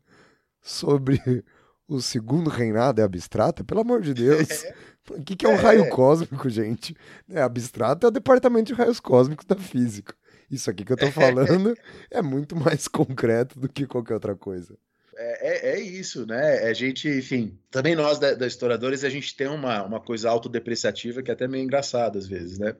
sobre 0.62 1.44
o 1.88 2.02
segundo 2.02 2.50
reinado 2.50 3.02
é 3.02 3.04
abstrata? 3.04 3.64
Pelo 3.64 3.82
amor 3.82 4.02
de 4.02 4.14
Deus. 4.14 4.48
O 5.10 5.24
que, 5.24 5.38
que 5.38 5.46
é 5.46 5.50
um 5.50 5.54
É. 5.54 5.56
raio 5.56 5.90
cósmico, 5.90 6.50
gente? 6.50 6.94
É, 7.30 7.42
abstrato 7.42 8.06
é 8.06 8.10
o 8.10 8.12
departamento 8.12 8.66
de 8.66 8.74
raios 8.74 9.00
cósmicos 9.00 9.46
da 9.46 9.56
física. 9.56 10.14
Isso 10.50 10.70
aqui 10.70 10.86
que 10.86 10.94
eu 10.94 10.98
tô 10.98 11.12
falando 11.12 11.76
é 12.10 12.22
muito 12.22 12.56
mais 12.56 12.88
concreto 12.88 13.60
do 13.60 13.68
que 13.68 13.86
qualquer 13.86 14.14
outra 14.14 14.36
coisa. 14.36 14.78
É, 15.16 15.72
é, 15.72 15.76
é 15.76 15.80
isso, 15.80 16.26
né? 16.26 16.60
A 16.60 16.74
gente, 16.74 17.10
enfim, 17.10 17.60
também 17.72 17.96
nós 17.96 18.20
da, 18.20 18.34
da 18.34 18.46
Historiadores, 18.46 19.04
a 19.04 19.10
gente 19.10 19.36
tem 19.36 19.48
uma, 19.48 19.84
uma 19.84 20.00
coisa 20.00 20.30
autodepreciativa 20.30 21.24
que 21.24 21.32
é 21.32 21.34
até 21.34 21.48
meio 21.48 21.64
engraçada 21.64 22.18
às 22.20 22.28
vezes, 22.28 22.60
né? 22.60 22.76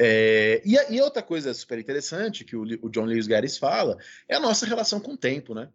É, 0.00 0.62
e, 0.64 0.76
e 0.94 1.00
outra 1.00 1.22
coisa 1.22 1.52
super 1.52 1.78
interessante 1.78 2.44
que 2.44 2.56
o, 2.56 2.62
o 2.82 2.88
John 2.88 3.04
Lewis 3.04 3.26
Gares 3.26 3.56
fala 3.56 3.98
é 4.28 4.36
a 4.36 4.40
nossa 4.40 4.64
relação 4.66 5.00
com 5.00 5.12
o 5.12 5.16
tempo, 5.16 5.54
né? 5.54 5.68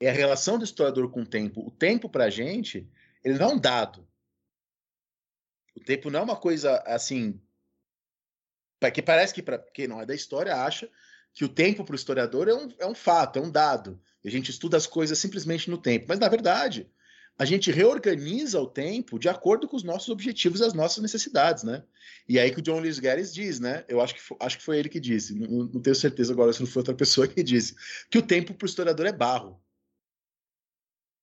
É 0.00 0.10
a 0.10 0.12
relação 0.12 0.58
do 0.58 0.64
historiador 0.64 1.10
com 1.10 1.22
o 1.22 1.26
tempo. 1.26 1.66
O 1.66 1.70
tempo 1.70 2.08
pra 2.08 2.28
gente, 2.28 2.86
ele 3.24 3.38
não 3.38 3.50
é 3.50 3.54
um 3.54 3.58
dado. 3.58 4.06
O 5.74 5.80
tempo 5.80 6.10
não 6.10 6.20
é 6.20 6.22
uma 6.22 6.36
coisa 6.36 6.82
assim. 6.86 7.40
Que 8.90 9.02
parece 9.02 9.34
que 9.34 9.42
para 9.42 9.58
quem 9.58 9.86
não 9.88 10.00
é 10.00 10.06
da 10.06 10.14
história 10.14 10.54
acha 10.56 10.88
que 11.32 11.44
o 11.44 11.48
tempo 11.48 11.84
para 11.84 11.92
o 11.92 11.96
historiador 11.96 12.48
é 12.48 12.54
um, 12.54 12.68
é 12.78 12.86
um 12.86 12.94
fato, 12.94 13.38
é 13.38 13.42
um 13.42 13.50
dado. 13.50 14.00
A 14.24 14.30
gente 14.30 14.50
estuda 14.50 14.76
as 14.76 14.86
coisas 14.86 15.18
simplesmente 15.18 15.68
no 15.70 15.76
tempo. 15.76 16.06
Mas, 16.08 16.18
na 16.18 16.28
verdade, 16.28 16.88
a 17.36 17.44
gente 17.44 17.72
reorganiza 17.72 18.60
o 18.60 18.66
tempo 18.68 19.18
de 19.18 19.28
acordo 19.28 19.66
com 19.66 19.76
os 19.76 19.82
nossos 19.82 20.08
objetivos 20.08 20.60
e 20.60 20.64
as 20.64 20.72
nossas 20.72 21.02
necessidades, 21.02 21.64
né? 21.64 21.82
E 22.28 22.38
aí 22.38 22.52
que 22.52 22.60
o 22.60 22.62
John 22.62 22.78
Lewis 22.78 23.00
Gares 23.00 23.34
diz, 23.34 23.58
né? 23.58 23.84
Eu 23.88 24.00
acho 24.00 24.14
que, 24.14 24.20
fo- 24.22 24.36
acho 24.40 24.58
que 24.58 24.64
foi 24.64 24.78
ele 24.78 24.88
que 24.88 25.00
disse, 25.00 25.34
não, 25.34 25.64
não 25.64 25.80
tenho 25.82 25.96
certeza 25.96 26.32
agora 26.32 26.52
se 26.52 26.60
não 26.60 26.66
foi 26.68 26.80
outra 26.80 26.94
pessoa 26.94 27.26
que 27.26 27.42
disse, 27.42 27.74
que 28.08 28.18
o 28.18 28.22
tempo 28.22 28.54
para 28.54 28.64
o 28.64 28.68
historiador 28.68 29.06
é 29.06 29.12
barro. 29.12 29.60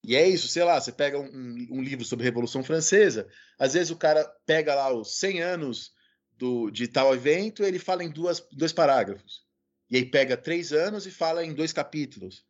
E 0.04 0.15
é 0.15 0.28
isso, 0.28 0.47
sei 0.47 0.63
lá, 0.63 0.80
você 0.82 0.91
pega 0.91 1.19
um, 1.19 1.26
um- 1.26 1.67
um 1.78 1.82
livro 1.82 2.04
sobre 2.04 2.24
a 2.24 2.28
Revolução 2.30 2.63
Francesa, 2.63 3.28
às 3.58 3.74
vezes 3.74 3.91
o 3.91 3.95
cara 3.95 4.26
pega 4.45 4.74
lá 4.76 4.93
os 4.93 5.17
100 5.19 5.41
anos 5.41 5.93
do, 6.41 6.71
de 6.71 6.88
tal 6.88 7.13
evento, 7.13 7.63
ele 7.63 7.77
fala 7.77 8.04
em 8.04 8.10
duas, 8.10 8.39
dois 8.51 8.73
parágrafos. 8.73 9.45
E 9.91 9.97
aí 9.97 10.04
pega 10.04 10.36
três 10.36 10.73
anos 10.73 11.06
e 11.06 11.12
fala 11.12 11.45
em 11.45 11.54
dois 11.54 11.71
capítulos. 11.71 12.43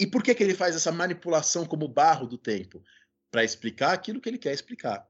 E 0.00 0.06
por 0.06 0.20
que, 0.20 0.34
que 0.34 0.42
ele 0.42 0.52
faz 0.54 0.74
essa 0.74 0.90
manipulação 0.90 1.64
como 1.64 1.86
barro 1.86 2.26
do 2.26 2.36
tempo? 2.36 2.82
Para 3.30 3.44
explicar 3.44 3.92
aquilo 3.92 4.20
que 4.20 4.28
ele 4.28 4.36
quer 4.36 4.52
explicar. 4.52 5.08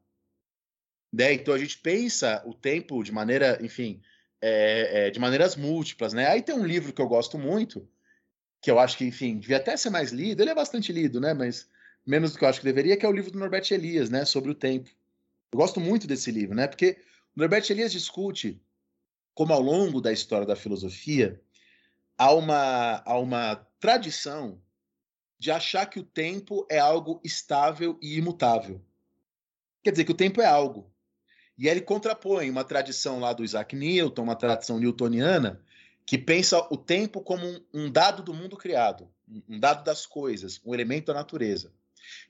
Né? 1.11 1.33
Então 1.33 1.55
a 1.55 1.59
gente 1.59 1.79
pensa 1.79 2.43
o 2.45 2.53
tempo 2.53 3.03
de 3.03 3.11
maneira, 3.11 3.59
enfim, 3.63 4.03
é, 4.43 5.07
é, 5.07 5.11
de 5.11 5.19
maneiras 5.19 5.57
múltiplas. 5.57 6.13
Né? 6.13 6.27
Aí 6.27 6.43
tem 6.43 6.55
um 6.55 6.67
livro 6.67 6.93
que 6.93 7.01
eu 7.01 7.09
gosto 7.09 7.39
muito, 7.39 7.89
que 8.61 8.71
eu 8.71 8.79
acho 8.79 8.99
que, 8.99 9.07
enfim, 9.07 9.39
devia 9.39 9.57
até 9.57 9.75
ser 9.79 9.89
mais 9.89 10.13
lido. 10.13 10.43
Ele 10.43 10.51
é 10.51 10.55
bastante 10.55 10.93
lido, 10.93 11.19
né? 11.23 11.33
Mas 11.33 11.71
menos 12.07 12.33
do 12.33 12.39
que 12.39 12.45
eu 12.45 12.49
acho 12.49 12.61
que 12.61 12.67
deveria, 12.67 12.99
que 12.99 13.07
é 13.07 13.09
o 13.09 13.13
livro 13.13 13.31
do 13.31 13.39
Norbert 13.39 13.67
Elias, 13.71 14.11
né? 14.11 14.27
Sobre 14.27 14.51
o 14.51 14.55
tempo. 14.55 14.91
Eu 15.51 15.59
gosto 15.59 15.81
muito 15.81 16.07
desse 16.07 16.31
livro, 16.31 16.55
né? 16.55 16.69
Porque 16.69 16.99
Norbert 17.35 17.71
Elias 17.71 17.93
discute 17.93 18.63
como 19.35 19.53
ao 19.53 19.61
longo 19.61 20.01
da 20.01 20.13
história 20.13 20.47
da 20.47 20.57
filosofia 20.57 21.41
há 22.17 22.33
uma, 22.33 23.03
há 23.05 23.19
uma 23.19 23.57
tradição 23.81 24.61
de 25.39 25.51
achar 25.51 25.87
que 25.87 25.99
o 25.99 26.05
tempo 26.05 26.67
é 26.71 26.79
algo 26.79 27.21
estável 27.25 27.99
e 28.01 28.17
imutável. 28.17 28.81
Quer 29.83 29.91
dizer, 29.91 30.05
que 30.05 30.13
o 30.13 30.17
tempo 30.17 30.41
é 30.41 30.47
algo. 30.47 30.93
E 31.59 31.67
ele 31.69 31.81
contrapõe 31.81 32.49
uma 32.49 32.65
tradição 32.65 33.19
lá 33.19 33.33
do 33.33 33.45
Isaac 33.45 33.75
Newton, 33.75 34.23
uma 34.23 34.37
tradição 34.37 34.79
newtoniana, 34.79 35.61
que 36.07 36.17
pensa 36.17 36.59
o 36.71 36.77
tempo 36.77 37.21
como 37.21 37.47
um, 37.47 37.61
um 37.75 37.91
dado 37.91 38.23
do 38.23 38.33
mundo 38.33 38.57
criado, 38.57 39.09
um 39.49 39.59
dado 39.59 39.83
das 39.83 40.07
coisas, 40.07 40.61
um 40.65 40.75
elemento 40.75 41.07
da 41.07 41.15
natureza. 41.15 41.73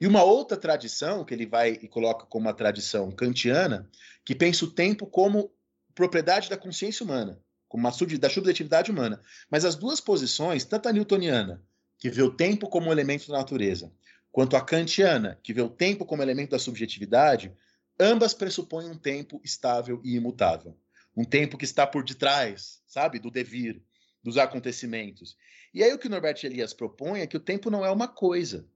E 0.00 0.06
uma 0.06 0.22
outra 0.22 0.56
tradição, 0.56 1.24
que 1.24 1.34
ele 1.34 1.46
vai 1.46 1.78
e 1.82 1.88
coloca 1.88 2.26
como 2.26 2.46
uma 2.46 2.54
tradição 2.54 3.10
kantiana, 3.10 3.88
que 4.24 4.34
pensa 4.34 4.64
o 4.64 4.70
tempo 4.70 5.06
como 5.06 5.52
propriedade 5.94 6.48
da 6.48 6.56
consciência 6.56 7.04
humana, 7.04 7.40
como 7.68 7.84
uma 7.84 7.92
sub, 7.92 8.16
da 8.18 8.30
subjetividade 8.30 8.90
humana. 8.90 9.20
Mas 9.50 9.64
as 9.64 9.76
duas 9.76 10.00
posições, 10.00 10.64
tanto 10.64 10.88
a 10.88 10.92
newtoniana, 10.92 11.62
que 11.98 12.10
vê 12.10 12.22
o 12.22 12.34
tempo 12.34 12.68
como 12.68 12.88
um 12.88 12.92
elemento 12.92 13.28
da 13.28 13.38
natureza, 13.38 13.92
quanto 14.30 14.56
a 14.56 14.60
kantiana, 14.60 15.38
que 15.42 15.52
vê 15.52 15.60
o 15.60 15.68
tempo 15.68 16.04
como 16.04 16.22
elemento 16.22 16.50
da 16.50 16.58
subjetividade, 16.58 17.52
ambas 18.00 18.34
pressupõem 18.34 18.90
um 18.90 18.98
tempo 18.98 19.40
estável 19.44 20.00
e 20.02 20.16
imutável. 20.16 20.76
Um 21.16 21.24
tempo 21.24 21.58
que 21.58 21.64
está 21.64 21.86
por 21.86 22.02
detrás, 22.02 22.80
sabe, 22.86 23.18
do 23.18 23.30
devir, 23.30 23.82
dos 24.22 24.38
acontecimentos. 24.38 25.36
E 25.74 25.82
aí 25.82 25.92
o 25.92 25.98
que 25.98 26.06
o 26.06 26.10
Norbert 26.10 26.38
Elias 26.42 26.72
propõe 26.72 27.20
é 27.20 27.26
que 27.26 27.36
o 27.36 27.40
tempo 27.40 27.70
não 27.70 27.84
é 27.84 27.90
uma 27.90 28.08
coisa. 28.08 28.66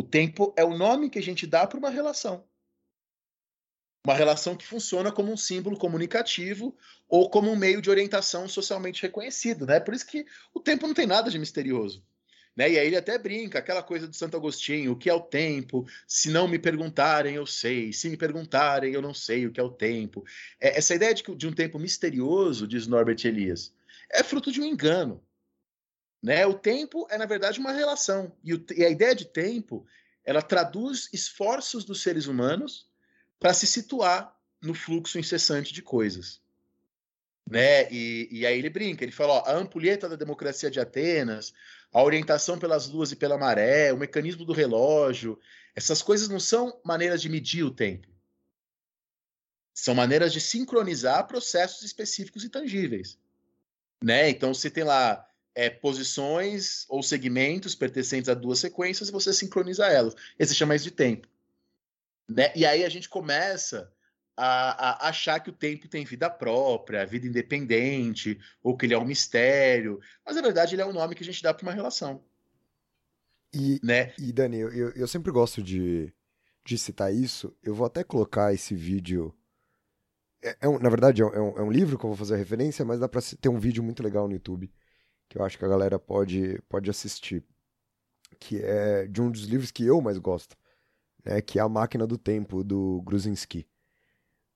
O 0.00 0.02
tempo 0.02 0.54
é 0.56 0.64
o 0.64 0.78
nome 0.78 1.10
que 1.10 1.18
a 1.18 1.22
gente 1.22 1.46
dá 1.46 1.66
para 1.66 1.78
uma 1.78 1.90
relação. 1.90 2.42
Uma 4.02 4.14
relação 4.14 4.56
que 4.56 4.66
funciona 4.66 5.12
como 5.12 5.30
um 5.30 5.36
símbolo 5.36 5.76
comunicativo 5.76 6.74
ou 7.06 7.28
como 7.28 7.50
um 7.50 7.54
meio 7.54 7.82
de 7.82 7.90
orientação 7.90 8.48
socialmente 8.48 9.02
reconhecido, 9.02 9.66
né? 9.66 9.78
Por 9.78 9.92
isso 9.92 10.06
que 10.06 10.24
o 10.54 10.60
tempo 10.60 10.86
não 10.86 10.94
tem 10.94 11.06
nada 11.06 11.30
de 11.30 11.38
misterioso. 11.38 12.02
Né? 12.56 12.70
E 12.70 12.78
aí 12.78 12.86
ele 12.86 12.96
até 12.96 13.18
brinca, 13.18 13.58
aquela 13.58 13.82
coisa 13.82 14.08
do 14.08 14.16
Santo 14.16 14.38
Agostinho, 14.38 14.92
o 14.92 14.96
que 14.96 15.10
é 15.10 15.12
o 15.12 15.20
tempo? 15.20 15.86
Se 16.06 16.30
não 16.30 16.48
me 16.48 16.58
perguntarem, 16.58 17.34
eu 17.34 17.44
sei. 17.44 17.92
Se 17.92 18.08
me 18.08 18.16
perguntarem, 18.16 18.94
eu 18.94 19.02
não 19.02 19.12
sei 19.12 19.46
o 19.46 19.52
que 19.52 19.60
é 19.60 19.62
o 19.62 19.68
tempo. 19.68 20.24
É, 20.58 20.78
essa 20.78 20.94
ideia 20.94 21.12
de, 21.12 21.22
de 21.36 21.46
um 21.46 21.52
tempo 21.52 21.78
misterioso, 21.78 22.66
diz 22.66 22.86
Norbert 22.86 23.22
Elias, 23.22 23.70
é 24.10 24.22
fruto 24.22 24.50
de 24.50 24.62
um 24.62 24.64
engano. 24.64 25.22
Né? 26.22 26.46
O 26.46 26.54
tempo 26.54 27.06
é, 27.10 27.16
na 27.16 27.26
verdade, 27.26 27.58
uma 27.60 27.72
relação. 27.72 28.36
E, 28.44 28.54
o- 28.54 28.66
e 28.76 28.84
a 28.84 28.90
ideia 28.90 29.14
de 29.14 29.24
tempo, 29.24 29.86
ela 30.24 30.42
traduz 30.42 31.08
esforços 31.12 31.84
dos 31.84 32.02
seres 32.02 32.26
humanos 32.26 32.88
para 33.38 33.54
se 33.54 33.66
situar 33.66 34.36
no 34.60 34.74
fluxo 34.74 35.18
incessante 35.18 35.72
de 35.72 35.80
coisas. 35.82 36.42
Né? 37.48 37.90
E, 37.90 38.28
e 38.30 38.46
aí 38.46 38.58
ele 38.58 38.70
brinca, 38.70 39.02
ele 39.02 39.12
fala, 39.12 39.32
ó, 39.34 39.44
a 39.46 39.54
ampulheta 39.54 40.08
da 40.08 40.14
democracia 40.14 40.70
de 40.70 40.78
Atenas, 40.78 41.52
a 41.92 42.02
orientação 42.02 42.58
pelas 42.58 42.86
luas 42.88 43.10
e 43.10 43.16
pela 43.16 43.38
maré, 43.38 43.92
o 43.92 43.96
mecanismo 43.96 44.44
do 44.44 44.52
relógio, 44.52 45.38
essas 45.74 46.02
coisas 46.02 46.28
não 46.28 46.38
são 46.38 46.78
maneiras 46.84 47.20
de 47.22 47.28
medir 47.28 47.64
o 47.64 47.70
tempo. 47.70 48.06
São 49.74 49.94
maneiras 49.94 50.32
de 50.32 50.40
sincronizar 50.40 51.26
processos 51.26 51.82
específicos 51.82 52.44
e 52.44 52.50
tangíveis. 52.50 53.18
Né? 54.04 54.28
Então 54.28 54.52
você 54.52 54.70
tem 54.70 54.84
lá 54.84 55.26
é, 55.60 55.68
posições 55.68 56.86
ou 56.88 57.02
segmentos 57.02 57.74
pertencentes 57.74 58.30
a 58.30 58.34
duas 58.34 58.58
sequências 58.60 59.10
e 59.10 59.12
você 59.12 59.30
sincroniza 59.30 59.86
elas. 59.86 60.14
Esse 60.38 60.54
chama 60.54 60.74
isso 60.74 60.86
de 60.86 60.90
tempo. 60.90 61.28
Né? 62.26 62.50
E 62.56 62.64
aí 62.64 62.82
a 62.82 62.88
gente 62.88 63.10
começa 63.10 63.92
a, 64.34 65.04
a 65.04 65.08
achar 65.10 65.38
que 65.38 65.50
o 65.50 65.52
tempo 65.52 65.86
tem 65.86 66.02
vida 66.02 66.30
própria, 66.30 67.04
vida 67.04 67.26
independente, 67.26 68.40
ou 68.62 68.74
que 68.74 68.86
ele 68.86 68.94
é 68.94 68.98
um 68.98 69.04
mistério. 69.04 70.00
Mas 70.24 70.36
na 70.36 70.40
verdade 70.40 70.74
ele 70.74 70.80
é 70.80 70.86
um 70.86 70.94
nome 70.94 71.14
que 71.14 71.22
a 71.22 71.26
gente 71.26 71.42
dá 71.42 71.52
para 71.52 71.62
uma 71.66 71.74
relação. 71.74 72.24
E, 73.52 73.78
Né? 73.82 74.14
e 74.18 74.32
Dani, 74.32 74.60
eu, 74.60 74.70
eu, 74.70 75.06
sempre 75.06 75.30
gosto 75.30 75.62
de, 75.62 76.10
de 76.64 76.78
citar 76.78 77.12
isso. 77.12 77.54
Eu 77.62 77.74
vou 77.74 77.86
até 77.86 78.02
colocar 78.02 78.54
esse 78.54 78.74
vídeo. 78.74 79.34
É, 80.42 80.56
é 80.62 80.68
um- 80.68 80.78
na 80.78 80.88
verdade, 80.88 81.20
é 81.20 81.26
um, 81.26 81.34
é 81.34 81.40
um- 81.42 81.58
é 81.58 81.62
livro 81.70 81.98
que 81.98 82.04
eu 82.06 82.08
vou 82.08 82.16
fazer 82.16 82.36
referência, 82.36 82.82
mas 82.82 82.98
dá 82.98 83.10
se- 83.20 83.36
ter 83.36 83.50
um 83.50 83.58
vídeo 83.60 83.82
muito 83.82 84.02
legal 84.02 84.26
no 84.26 84.32
YouTube 84.32 84.72
que 85.30 85.38
eu 85.38 85.44
acho 85.44 85.56
que 85.56 85.64
a 85.64 85.68
galera 85.68 85.98
pode, 85.98 86.60
pode 86.68 86.90
assistir. 86.90 87.42
Que 88.38 88.60
é 88.62 89.06
de 89.06 89.22
um 89.22 89.30
dos 89.30 89.44
livros 89.44 89.70
que 89.70 89.86
eu 89.86 90.00
mais 90.00 90.18
gosto, 90.18 90.56
né? 91.24 91.40
Que 91.40 91.58
é 91.58 91.62
A 91.62 91.68
Máquina 91.68 92.06
do 92.06 92.18
Tempo, 92.18 92.64
do 92.64 93.00
Gruzinski. 93.02 93.66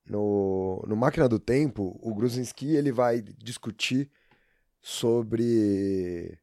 No, 0.04 0.84
no 0.86 0.96
Máquina 0.96 1.28
do 1.28 1.38
Tempo, 1.38 1.98
o 2.02 2.12
Gruzinski 2.12 2.74
ele 2.74 2.90
vai 2.90 3.22
discutir 3.22 4.10
sobre 4.82 6.38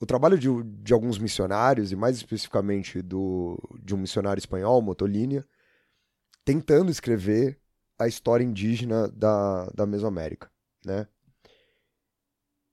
o 0.00 0.06
trabalho 0.06 0.38
de, 0.38 0.48
de 0.82 0.94
alguns 0.94 1.18
missionários, 1.18 1.92
e 1.92 1.96
mais 1.96 2.16
especificamente 2.16 3.02
do, 3.02 3.58
de 3.82 3.94
um 3.94 3.98
missionário 3.98 4.38
espanhol, 4.38 4.80
Motolínea, 4.80 5.44
tentando 6.44 6.90
escrever 6.90 7.60
a 7.98 8.06
história 8.06 8.44
indígena 8.44 9.08
da, 9.08 9.66
da 9.74 9.86
Mesoamérica, 9.86 10.50
né? 10.84 11.06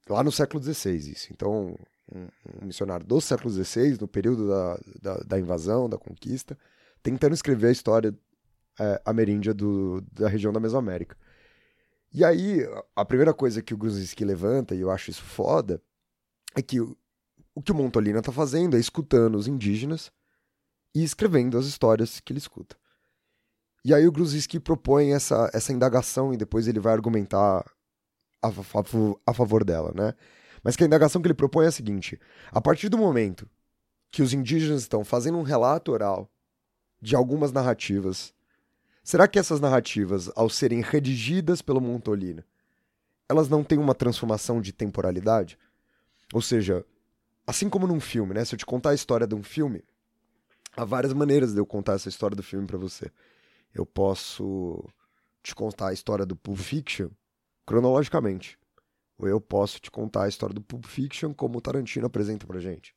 Lá 0.09 0.23
no 0.23 0.31
século 0.31 0.63
XVI, 0.63 1.11
isso. 1.11 1.27
Então, 1.31 1.77
um, 2.11 2.27
um 2.61 2.65
missionário 2.65 3.05
do 3.05 3.19
século 3.19 3.49
XVI, 3.49 3.97
no 3.99 4.07
período 4.07 4.47
da, 4.47 4.79
da, 5.01 5.17
da 5.23 5.39
invasão, 5.39 5.89
da 5.89 5.97
conquista, 5.97 6.57
tentando 7.03 7.33
escrever 7.33 7.67
a 7.67 7.71
história 7.71 8.17
é, 8.79 9.01
ameríndia 9.05 9.53
do, 9.53 10.01
da 10.11 10.27
região 10.27 10.53
da 10.53 10.59
Mesoamérica. 10.59 11.17
E 12.13 12.23
aí, 12.23 12.67
a 12.95 13.03
primeira 13.03 13.33
coisa 13.33 13.61
que 13.61 13.73
o 13.73 13.77
Gruzinski 13.77 14.23
levanta, 14.23 14.73
e 14.73 14.79
eu 14.79 14.89
acho 14.89 15.11
isso 15.11 15.23
foda, 15.23 15.81
é 16.55 16.61
que 16.61 16.79
o, 16.79 16.97
o 17.53 17.61
que 17.61 17.71
o 17.71 17.75
Montolina 17.75 18.21
tá 18.21 18.31
fazendo 18.31 18.77
é 18.77 18.79
escutando 18.79 19.35
os 19.35 19.47
indígenas 19.47 20.11
e 20.95 21.03
escrevendo 21.03 21.57
as 21.57 21.65
histórias 21.65 22.19
que 22.19 22.31
ele 22.31 22.39
escuta. 22.39 22.77
E 23.83 23.93
aí 23.93 24.07
o 24.07 24.11
Gruzinski 24.11 24.59
propõe 24.59 25.13
essa, 25.13 25.49
essa 25.53 25.71
indagação 25.71 26.33
e 26.33 26.37
depois 26.37 26.67
ele 26.67 26.79
vai 26.79 26.93
argumentar 26.93 27.63
a, 28.41 28.49
a, 29.25 29.33
favor 29.33 29.63
dela, 29.63 29.91
né? 29.95 30.13
Mas 30.63 30.75
que 30.75 30.83
a 30.83 30.87
indagação 30.87 31.21
que 31.21 31.27
ele 31.27 31.33
propõe 31.33 31.65
é 31.65 31.67
a 31.69 31.71
seguinte: 31.71 32.19
a 32.51 32.61
partir 32.61 32.89
do 32.89 32.97
momento 32.97 33.47
que 34.11 34.21
os 34.21 34.33
indígenas 34.33 34.81
estão 34.81 35.03
fazendo 35.03 35.37
um 35.37 35.43
relato 35.43 35.91
oral 35.91 36.29
de 37.01 37.15
algumas 37.15 37.51
narrativas, 37.51 38.33
será 39.03 39.27
que 39.27 39.39
essas 39.39 39.59
narrativas, 39.59 40.31
ao 40.35 40.49
serem 40.49 40.81
redigidas 40.81 41.61
pelo 41.61 41.81
Montolina, 41.81 42.45
elas 43.29 43.49
não 43.49 43.63
têm 43.63 43.77
uma 43.77 43.95
transformação 43.95 44.61
de 44.61 44.71
temporalidade? 44.71 45.57
Ou 46.33 46.41
seja, 46.41 46.85
assim 47.45 47.69
como 47.69 47.87
num 47.87 47.99
filme, 47.99 48.33
né? 48.33 48.43
Se 48.43 48.55
eu 48.55 48.59
te 48.59 48.65
contar 48.65 48.91
a 48.91 48.95
história 48.95 49.27
de 49.27 49.35
um 49.35 49.43
filme, 49.43 49.83
há 50.75 50.83
várias 50.83 51.13
maneiras 51.13 51.53
de 51.53 51.59
eu 51.59 51.65
contar 51.65 51.93
essa 51.93 52.09
história 52.09 52.35
do 52.35 52.43
filme 52.43 52.67
para 52.67 52.77
você. 52.77 53.11
Eu 53.73 53.85
posso 53.85 54.83
te 55.43 55.55
contar 55.55 55.89
a 55.89 55.93
história 55.93 56.25
do 56.25 56.35
Pulp 56.35 56.57
Fiction 56.57 57.09
cronologicamente. 57.67 58.57
Eu 59.19 59.41
posso 59.41 59.79
te 59.79 59.91
contar 59.91 60.23
a 60.23 60.29
história 60.29 60.55
do 60.55 60.61
Pulp 60.61 60.85
Fiction 60.85 61.33
como 61.33 61.57
o 61.57 61.61
Tarantino 61.61 62.07
apresenta 62.07 62.47
pra 62.47 62.61
gente. 62.61 62.95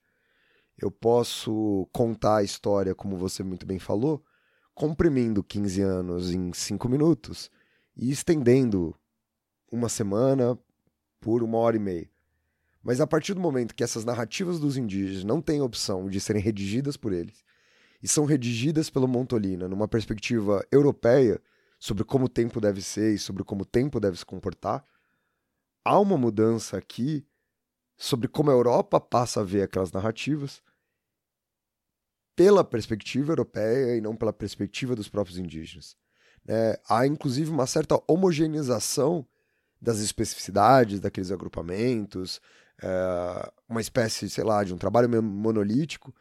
Eu 0.80 0.90
posso 0.90 1.88
contar 1.92 2.36
a 2.36 2.42
história, 2.42 2.94
como 2.94 3.16
você 3.16 3.42
muito 3.42 3.66
bem 3.66 3.78
falou, 3.78 4.24
comprimindo 4.72 5.42
15 5.42 5.82
anos 5.82 6.30
em 6.32 6.52
5 6.52 6.88
minutos 6.88 7.50
e 7.96 8.10
estendendo 8.10 8.94
uma 9.70 9.88
semana 9.88 10.58
por 11.20 11.42
uma 11.42 11.58
hora 11.58 11.76
e 11.76 11.80
meia. 11.80 12.10
Mas 12.82 13.00
a 13.00 13.06
partir 13.06 13.34
do 13.34 13.40
momento 13.40 13.74
que 13.74 13.84
essas 13.84 14.04
narrativas 14.04 14.58
dos 14.58 14.76
indígenas 14.76 15.24
não 15.24 15.42
têm 15.42 15.60
opção 15.60 16.08
de 16.08 16.20
serem 16.20 16.40
redigidas 16.40 16.96
por 16.96 17.12
eles 17.12 17.44
e 18.02 18.08
são 18.08 18.24
redigidas 18.24 18.88
pelo 18.88 19.08
Montolina 19.08 19.68
numa 19.68 19.88
perspectiva 19.88 20.64
europeia 20.70 21.40
sobre 21.80 22.04
como 22.04 22.26
o 22.26 22.28
tempo 22.28 22.60
deve 22.60 22.82
ser 22.82 23.14
e 23.14 23.18
sobre 23.18 23.42
como 23.42 23.62
o 23.62 23.66
tempo 23.66 23.98
deve 23.98 24.18
se 24.18 24.24
comportar, 24.24 24.84
há 25.82 25.98
uma 25.98 26.18
mudança 26.18 26.76
aqui 26.76 27.26
sobre 27.96 28.28
como 28.28 28.50
a 28.50 28.54
Europa 28.54 29.00
passa 29.00 29.40
a 29.40 29.44
ver 29.44 29.62
aquelas 29.62 29.90
narrativas 29.90 30.62
pela 32.36 32.62
perspectiva 32.62 33.32
europeia 33.32 33.96
e 33.96 34.00
não 34.00 34.14
pela 34.14 34.32
perspectiva 34.32 34.94
dos 34.94 35.08
próprios 35.08 35.38
indígenas. 35.38 35.96
É, 36.46 36.80
há 36.88 37.06
inclusive 37.06 37.50
uma 37.50 37.66
certa 37.66 38.00
homogeneização 38.06 39.26
das 39.80 40.00
especificidades 40.00 41.00
daqueles 41.00 41.30
agrupamentos, 41.30 42.40
é, 42.82 43.52
uma 43.68 43.80
espécie, 43.80 44.28
sei 44.28 44.44
lá, 44.44 44.64
de 44.64 44.74
um 44.74 44.78
trabalho 44.78 45.22
monolítico, 45.22 46.14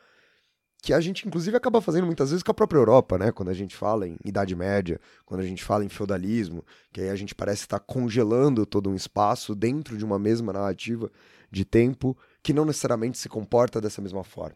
que 0.81 0.93
a 0.93 1.01
gente 1.01 1.27
inclusive 1.27 1.55
acaba 1.57 1.81
fazendo 1.81 2.05
muitas 2.05 2.29
vezes 2.29 2.41
com 2.43 2.51
a 2.51 2.53
própria 2.53 2.79
Europa, 2.79 3.17
né? 3.17 3.31
Quando 3.31 3.49
a 3.49 3.53
gente 3.53 3.75
fala 3.75 4.07
em 4.07 4.17
Idade 4.23 4.55
Média, 4.55 4.99
quando 5.25 5.41
a 5.41 5.45
gente 5.45 5.63
fala 5.63 5.83
em 5.83 5.89
feudalismo, 5.89 6.63
que 6.93 7.01
aí 7.01 7.09
a 7.09 7.15
gente 7.15 7.35
parece 7.35 7.63
estar 7.63 7.79
congelando 7.79 8.65
todo 8.65 8.89
um 8.89 8.95
espaço 8.95 9.53
dentro 9.53 9.97
de 9.97 10.05
uma 10.05 10.17
mesma 10.17 10.53
narrativa 10.53 11.11
de 11.51 11.65
tempo 11.65 12.17
que 12.41 12.53
não 12.53 12.65
necessariamente 12.65 13.17
se 13.17 13.27
comporta 13.27 13.81
dessa 13.81 14.01
mesma 14.01 14.23
forma. 14.23 14.55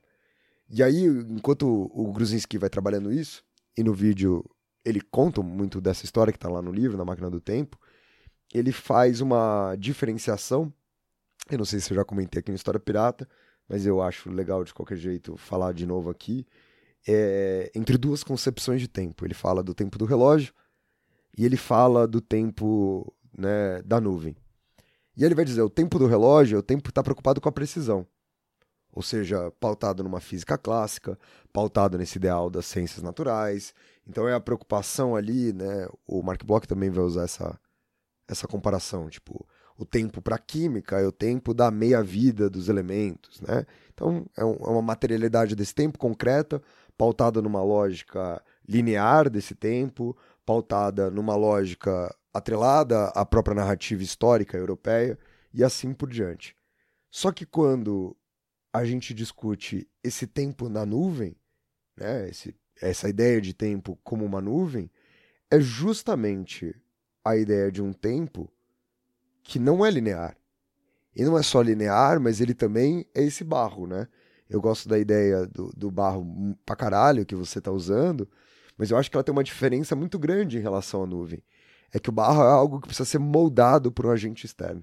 E 0.69 0.81
aí, 0.81 1.05
enquanto 1.05 1.91
o 1.93 2.11
Gruzinski 2.13 2.57
vai 2.57 2.69
trabalhando 2.69 3.11
isso, 3.11 3.43
e 3.77 3.83
no 3.83 3.93
vídeo 3.93 4.43
ele 4.85 5.01
conta 5.01 5.41
muito 5.41 5.81
dessa 5.81 6.05
história 6.05 6.31
que 6.31 6.37
está 6.37 6.49
lá 6.49 6.61
no 6.61 6.71
livro, 6.71 6.97
na 6.97 7.05
Máquina 7.05 7.29
do 7.29 7.41
Tempo, 7.41 7.77
ele 8.53 8.71
faz 8.71 9.19
uma 9.21 9.75
diferenciação, 9.77 10.73
eu 11.49 11.57
não 11.57 11.65
sei 11.65 11.79
se 11.79 11.91
eu 11.91 11.95
já 11.95 12.05
comentei 12.05 12.39
aqui 12.39 12.51
no 12.51 12.55
História 12.55 12.79
Pirata, 12.79 13.27
mas 13.67 13.85
eu 13.85 14.01
acho 14.01 14.29
legal 14.29 14.63
de 14.63 14.73
qualquer 14.73 14.97
jeito 14.97 15.37
falar 15.37 15.73
de 15.73 15.85
novo 15.85 16.09
aqui, 16.09 16.45
é, 17.07 17.71
entre 17.75 17.97
duas 17.97 18.23
concepções 18.23 18.81
de 18.81 18.87
tempo. 18.87 19.25
Ele 19.25 19.33
fala 19.33 19.63
do 19.63 19.73
tempo 19.73 19.97
do 19.97 20.05
relógio 20.05 20.53
e 21.37 21.45
ele 21.45 21.57
fala 21.57 22.07
do 22.07 22.21
tempo 22.21 23.13
né, 23.37 23.81
da 23.83 23.99
nuvem. 23.99 24.35
E 25.15 25.23
ele 25.23 25.35
vai 25.35 25.45
dizer: 25.45 25.61
o 25.61 25.69
tempo 25.69 25.99
do 25.99 26.07
relógio 26.07 26.55
é 26.55 26.59
o 26.59 26.63
tempo 26.63 26.83
que 26.83 26.89
está 26.89 27.03
preocupado 27.03 27.39
com 27.41 27.49
a 27.49 27.51
precisão. 27.51 28.05
Ou 28.91 29.01
seja, 29.01 29.51
pautado 29.59 30.03
numa 30.03 30.19
física 30.19 30.55
clássica, 30.55 31.17
pautado 31.51 31.97
nesse 31.97 32.19
ideal 32.19 32.49
das 32.49 32.65
ciências 32.67 33.01
naturais. 33.01 33.73
Então 34.07 34.27
é 34.27 34.35
a 34.35 34.39
preocupação 34.39 35.15
ali, 35.15 35.51
né? 35.51 35.87
O 36.05 36.21
Mark 36.21 36.43
Bloch 36.43 36.67
também 36.67 36.91
vai 36.91 37.03
usar 37.03 37.23
essa, 37.23 37.59
essa 38.27 38.47
comparação. 38.47 39.09
Tipo, 39.09 39.47
o 39.83 39.85
tempo 39.85 40.21
para 40.21 40.37
química 40.37 40.99
é 40.99 41.05
o 41.05 41.11
tempo 41.11 41.53
da 41.53 41.69
meia-vida 41.69 42.49
dos 42.49 42.69
elementos, 42.69 43.41
né? 43.41 43.65
Então, 43.93 44.25
é, 44.35 44.43
um, 44.43 44.53
é, 44.53 44.69
uma 44.69 44.81
materialidade 44.81 45.55
desse 45.55 45.75
tempo 45.75 45.99
concreta, 45.99 46.61
pautada 46.97 47.41
numa 47.41 47.61
lógica 47.61 48.41
linear 48.67 49.29
desse 49.29 49.53
tempo, 49.53 50.17
pautada 50.45 51.11
numa 51.11 51.35
lógica 51.35 52.15
atrelada 52.33 53.07
à 53.09 53.25
própria 53.25 53.55
narrativa 53.55 54.01
histórica 54.01 54.57
europeia 54.57 55.19
e 55.53 55.63
assim 55.63 55.93
por 55.93 56.09
diante. 56.09 56.55
Só 57.11 57.31
que 57.31 57.45
quando 57.45 58.15
a 58.71 58.85
gente 58.85 59.13
discute 59.13 59.87
esse 60.01 60.25
tempo 60.25 60.69
na 60.69 60.85
nuvem, 60.85 61.35
né, 61.97 62.29
esse, 62.29 62.55
essa 62.81 63.09
ideia 63.09 63.41
de 63.41 63.53
tempo 63.53 63.99
como 64.01 64.25
uma 64.25 64.41
nuvem, 64.41 64.89
é 65.51 65.59
justamente 65.59 66.73
a 67.23 67.35
ideia 67.35 67.71
de 67.71 67.81
um 67.81 67.91
tempo 67.91 68.51
que 69.43 69.59
não 69.59 69.85
é 69.85 69.91
linear. 69.91 70.35
E 71.15 71.23
não 71.23 71.37
é 71.37 71.43
só 71.43 71.61
linear, 71.61 72.19
mas 72.19 72.41
ele 72.41 72.53
também 72.53 73.05
é 73.13 73.23
esse 73.23 73.43
barro, 73.43 73.85
né? 73.85 74.07
Eu 74.49 74.59
gosto 74.61 74.89
da 74.89 74.97
ideia 74.97 75.45
do, 75.45 75.71
do 75.75 75.91
barro 75.91 76.55
pra 76.65 76.75
caralho 76.75 77.25
que 77.25 77.35
você 77.35 77.59
está 77.59 77.71
usando, 77.71 78.27
mas 78.77 78.89
eu 78.89 78.97
acho 78.97 79.09
que 79.09 79.17
ela 79.17 79.23
tem 79.23 79.31
uma 79.31 79.43
diferença 79.43 79.95
muito 79.95 80.17
grande 80.17 80.57
em 80.57 80.61
relação 80.61 81.03
à 81.03 81.05
nuvem. 81.05 81.43
É 81.91 81.99
que 81.99 82.09
o 82.09 82.13
barro 82.13 82.41
é 82.41 82.51
algo 82.51 82.79
que 82.81 82.87
precisa 82.87 83.07
ser 83.07 83.19
moldado 83.19 83.91
por 83.91 84.05
um 84.05 84.11
agente 84.11 84.45
externo. 84.45 84.81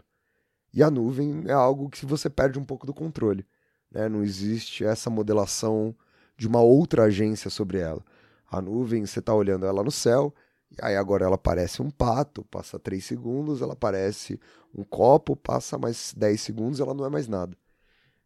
E 0.72 0.82
a 0.82 0.90
nuvem 0.90 1.42
é 1.46 1.52
algo 1.52 1.88
que 1.88 2.06
você 2.06 2.30
perde 2.30 2.58
um 2.58 2.64
pouco 2.64 2.86
do 2.86 2.94
controle. 2.94 3.44
Né? 3.90 4.08
Não 4.08 4.22
existe 4.22 4.84
essa 4.84 5.10
modelação 5.10 5.94
de 6.36 6.46
uma 6.46 6.60
outra 6.60 7.04
agência 7.04 7.50
sobre 7.50 7.78
ela. 7.78 8.04
A 8.48 8.60
nuvem, 8.60 9.04
você 9.04 9.18
está 9.18 9.34
olhando 9.34 9.66
ela 9.66 9.82
no 9.82 9.90
céu, 9.90 10.34
Aí 10.80 10.96
agora 10.96 11.24
ela 11.24 11.38
parece 11.38 11.82
um 11.82 11.90
pato, 11.90 12.44
passa 12.44 12.78
3 12.78 13.04
segundos, 13.04 13.60
ela 13.60 13.74
parece 13.74 14.38
um 14.74 14.84
copo, 14.84 15.34
passa 15.34 15.76
mais 15.76 16.14
10 16.16 16.40
segundos, 16.40 16.80
ela 16.80 16.94
não 16.94 17.04
é 17.04 17.10
mais 17.10 17.26
nada. 17.26 17.56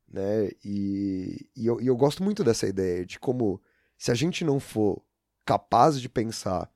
Né? 0.08 0.50
E, 0.64 1.48
e, 1.56 1.66
eu, 1.66 1.80
e 1.80 1.86
eu 1.86 1.96
gosto 1.96 2.22
muito 2.22 2.44
dessa 2.44 2.66
ideia 2.66 3.04
de 3.04 3.18
como, 3.18 3.60
se 3.96 4.10
a 4.10 4.14
gente 4.14 4.44
não 4.44 4.60
for 4.60 5.02
capaz 5.44 6.00
de 6.00 6.08
pensar 6.08 6.70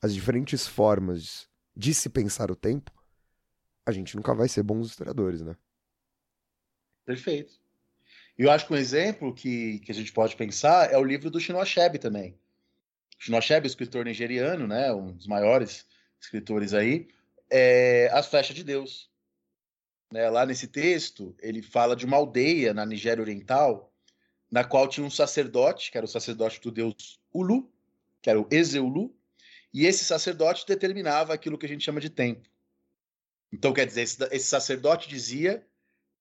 as 0.00 0.12
diferentes 0.12 0.66
formas 0.66 1.48
de 1.74 1.94
se 1.94 2.08
pensar 2.08 2.50
o 2.50 2.56
tempo, 2.56 2.92
a 3.86 3.92
gente 3.92 4.16
nunca 4.16 4.34
vai 4.34 4.48
ser 4.48 4.62
bons 4.62 4.88
historiadores, 4.88 5.42
né? 5.42 5.56
Perfeito. 7.04 7.54
E 8.38 8.42
eu 8.42 8.50
acho 8.50 8.66
que 8.66 8.72
um 8.72 8.76
exemplo 8.76 9.34
que, 9.34 9.78
que 9.80 9.92
a 9.92 9.94
gente 9.94 10.12
pode 10.12 10.36
pensar 10.36 10.92
é 10.92 10.98
o 10.98 11.04
livro 11.04 11.30
do 11.30 11.40
Chinua 11.40 11.62
Achebe 11.62 11.98
também. 11.98 12.38
Shinosheb, 13.18 13.66
escritor 13.66 14.04
nigeriano, 14.04 14.66
né, 14.66 14.92
um 14.92 15.12
dos 15.12 15.26
maiores 15.26 15.86
escritores 16.20 16.74
aí, 16.74 17.08
é 17.50 18.08
As 18.12 18.26
Flechas 18.26 18.54
de 18.54 18.64
Deus. 18.64 19.10
Né, 20.12 20.28
lá 20.30 20.46
nesse 20.46 20.68
texto, 20.68 21.34
ele 21.40 21.62
fala 21.62 21.96
de 21.96 22.04
uma 22.04 22.16
aldeia 22.16 22.72
na 22.72 22.84
Nigéria 22.86 23.22
Oriental, 23.22 23.92
na 24.50 24.62
qual 24.62 24.86
tinha 24.88 25.06
um 25.06 25.10
sacerdote, 25.10 25.90
que 25.90 25.96
era 25.96 26.04
o 26.04 26.08
sacerdote 26.08 26.60
do 26.60 26.70
deus 26.70 27.18
Ulu, 27.32 27.70
que 28.22 28.30
era 28.30 28.40
o 28.40 28.46
Ezeulu, 28.50 29.14
e 29.72 29.86
esse 29.86 30.04
sacerdote 30.04 30.64
determinava 30.66 31.34
aquilo 31.34 31.58
que 31.58 31.66
a 31.66 31.68
gente 31.68 31.84
chama 31.84 32.00
de 32.00 32.08
tempo. 32.08 32.48
Então, 33.52 33.72
quer 33.72 33.86
dizer, 33.86 34.02
esse, 34.02 34.22
esse 34.30 34.46
sacerdote 34.46 35.08
dizia 35.08 35.66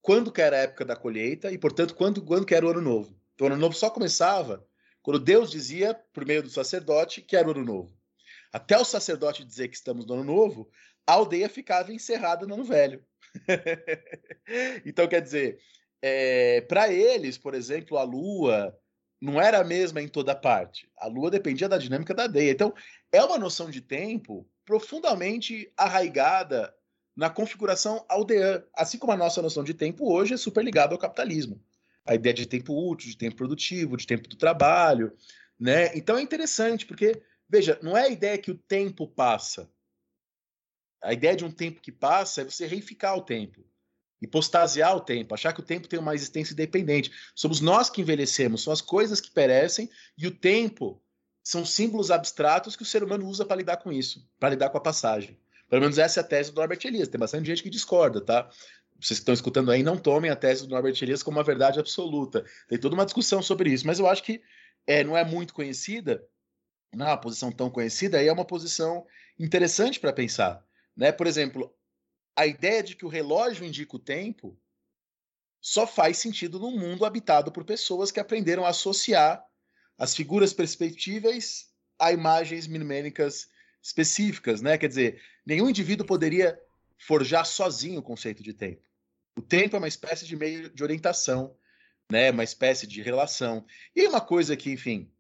quando 0.02 0.32
que 0.32 0.42
era 0.42 0.58
a 0.58 0.60
época 0.62 0.84
da 0.84 0.96
colheita 0.96 1.52
e, 1.52 1.58
portanto, 1.58 1.96
quando, 1.96 2.22
quando 2.24 2.46
que 2.46 2.54
era 2.54 2.66
o 2.66 2.70
ano 2.70 2.82
novo. 2.82 3.16
Então, 3.34 3.48
o 3.48 3.52
ano 3.52 3.60
novo 3.60 3.76
só 3.76 3.90
começava 3.90 4.68
quando 5.04 5.20
Deus 5.20 5.52
dizia, 5.52 5.94
por 6.14 6.26
meio 6.26 6.42
do 6.42 6.50
sacerdote, 6.50 7.22
que 7.22 7.36
era 7.36 7.48
o 7.48 7.52
ano 7.52 7.66
novo. 7.66 7.94
Até 8.54 8.78
o 8.78 8.86
sacerdote 8.86 9.44
dizer 9.44 9.68
que 9.68 9.76
estamos 9.76 10.06
no 10.06 10.14
ano 10.14 10.24
novo, 10.24 10.70
a 11.06 11.14
aldeia 11.14 11.50
ficava 11.50 11.92
encerrada 11.92 12.48
no 12.48 12.54
ano 12.54 12.64
velho. 12.64 13.06
então, 14.86 15.06
quer 15.06 15.22
dizer, 15.22 15.60
é, 16.02 16.62
para 16.62 16.92
eles, 16.92 17.38
por 17.38 17.54
exemplo, 17.54 17.98
a 17.98 18.04
lua 18.04 18.80
não 19.22 19.42
era 19.42 19.60
a 19.60 19.64
mesma 19.64 20.02
em 20.02 20.08
toda 20.08 20.34
parte. 20.34 20.90
A 20.98 21.08
lua 21.08 21.30
dependia 21.30 21.68
da 21.68 21.78
dinâmica 21.78 22.14
da 22.14 22.24
aldeia. 22.24 22.52
Então, 22.52 22.74
é 23.12 23.22
uma 23.22 23.38
noção 23.38 23.70
de 23.70 23.82
tempo 23.82 24.50
profundamente 24.64 25.70
arraigada 25.76 26.74
na 27.14 27.30
configuração 27.30 28.06
aldeã, 28.08 28.64
assim 28.74 28.98
como 28.98 29.12
a 29.12 29.18
nossa 29.18 29.42
noção 29.42 29.66
de 29.66 29.74
tempo 29.74 30.10
hoje 30.10 30.34
é 30.34 30.38
super 30.38 30.64
ligada 30.64 30.96
ao 30.96 31.00
capitalismo 31.00 31.62
a 32.06 32.16
ideia 32.16 32.34
de 32.34 32.46
tempo 32.46 32.74
útil, 32.74 33.10
de 33.10 33.18
tempo 33.18 33.36
produtivo, 33.36 33.98
de 33.98 34.06
tempo 34.06 34.28
do 34.28 34.36
trabalho, 34.36 35.14
né? 35.60 35.96
Então 35.96 36.18
é 36.18 36.22
interessante, 36.22 36.86
porque, 36.86 37.22
veja, 37.48 37.80
não 37.82 37.96
é 37.96 38.04
a 38.04 38.10
ideia 38.10 38.38
que 38.38 38.52
o 38.52 38.58
tempo 38.58 39.08
passa. 39.08 39.70
A 41.02 41.14
ideia 41.14 41.36
de 41.36 41.46
um 41.46 41.52
tempo 41.52 41.82
que 41.82 41.92
passa 41.92 42.42
é 42.42 42.46
você 42.46 42.66
reificar 42.66 43.18
o 43.18 43.22
tempo, 43.22 43.66
hipostasear 44.22 44.96
o 44.96 45.02
tempo, 45.02 45.34
achar 45.34 45.54
que 45.54 45.60
o 45.60 45.66
tempo 45.66 45.88
tem 45.88 46.00
uma 46.00 46.16
existência 46.16 46.54
independente. 46.54 47.12
Somos 47.36 47.60
nós 47.60 47.90
que 47.90 48.02
envelhecemos, 48.02 48.64
são 48.64 48.72
as 48.72 48.82
coisas 48.82 49.20
que 49.20 49.32
perecem 49.32 49.90
e 50.18 50.28
o 50.28 50.32
tempo 50.32 51.02
são 51.44 51.66
símbolos 51.66 52.10
abstratos 52.10 52.76
que 52.76 52.84
o 52.84 52.86
ser 52.86 53.04
humano 53.04 53.28
usa 53.28 53.46
para 53.46 53.58
lidar 53.58 53.78
com 53.78 53.92
isso, 53.92 54.26
para 54.40 54.50
lidar 54.50 54.70
com 54.70 54.78
a 54.78 54.82
passagem. 54.82 55.38
Pelo 55.70 55.82
menos 55.82 55.98
essa 55.98 56.20
é 56.20 56.24
a 56.24 56.26
tese 56.26 56.52
do 56.52 56.56
Norbert 56.56 56.80
Elias. 56.86 57.08
Tem 57.08 57.20
bastante 57.20 57.48
gente 57.48 57.64
que 57.64 57.70
discorda, 57.70 58.22
tá? 58.22 58.50
Vocês 59.00 59.20
que 59.20 59.24
estão 59.24 59.34
escutando 59.34 59.72
aí, 59.72 59.84
não 59.84 59.98
tomem 59.98 60.32
a 60.32 60.36
tese 60.36 60.66
do 60.66 60.70
Norbert 60.70 60.98
Elias 61.02 61.22
como 61.22 61.38
uma 61.38 61.44
verdade 61.44 61.80
absoluta. 61.80 62.46
Tem 62.68 62.78
toda 62.78 62.96
uma 62.96 63.06
discussão 63.06 63.42
sobre 63.42 63.72
isso, 63.72 63.86
mas 63.86 64.00
eu 64.00 64.08
acho 64.08 64.24
que 64.24 64.42
é, 64.88 65.04
não 65.04 65.18
é 65.18 65.26
muito 65.26 65.54
conhecida, 65.54 66.26
não 66.94 67.06
é 67.06 67.10
uma 67.10 67.18
posição 67.18 67.52
tão 67.52 67.70
conhecida, 67.70 68.22
e 68.22 68.28
é 68.28 68.34
uma 68.34 68.46
posição 68.46 69.06
interessante 69.38 70.00
para 70.00 70.14
pensar. 70.14 70.66
Né? 70.96 71.12
Por 71.12 71.28
exemplo, 71.28 71.74
a 72.36 72.46
ideia 72.46 72.82
de 72.82 72.96
que 72.96 73.06
o 73.06 73.10
relógio 73.10 73.66
indica 73.66 73.96
o 73.96 74.00
tempo 74.00 74.58
só 75.62 75.88
faz 75.88 76.18
sentido 76.18 76.60
num 76.60 76.78
mundo 76.78 77.06
habitado 77.06 77.52
por 77.52 77.64
pessoas 77.64 78.12
que 78.12 78.20
aprenderam 78.20 78.66
a 78.66 78.70
associar 78.70 79.44
as 79.98 80.16
figuras 80.16 80.54
perspectivas 80.54 81.70
a 81.98 82.12
imagens 82.12 82.68
minimênicas 82.68 83.48
específicas, 83.82 84.62
né? 84.62 84.78
Quer 84.78 84.88
dizer, 84.88 85.22
nenhum 85.46 85.70
indivíduo 85.70 86.06
poderia 86.06 86.60
forjar 86.98 87.46
sozinho 87.46 88.00
o 88.00 88.04
conceito 88.04 88.44
de 88.44 88.54
tempo. 88.54 88.82
O 89.36 89.42
tempo 89.42 89.76
é 89.76 89.80
uma 89.80 89.88
espécie 89.88 90.26
de 90.26 90.36
meio 90.36 90.70
de 90.70 90.84
orientação, 90.84 91.56
né? 92.12 92.32
Uma 92.32 92.44
espécie 92.44 92.86
de 92.86 93.02
relação. 93.02 93.66
E 93.96 94.08
uma 94.08 94.22
coisa 94.22 94.56
que, 94.56 94.72
enfim, 94.72 95.12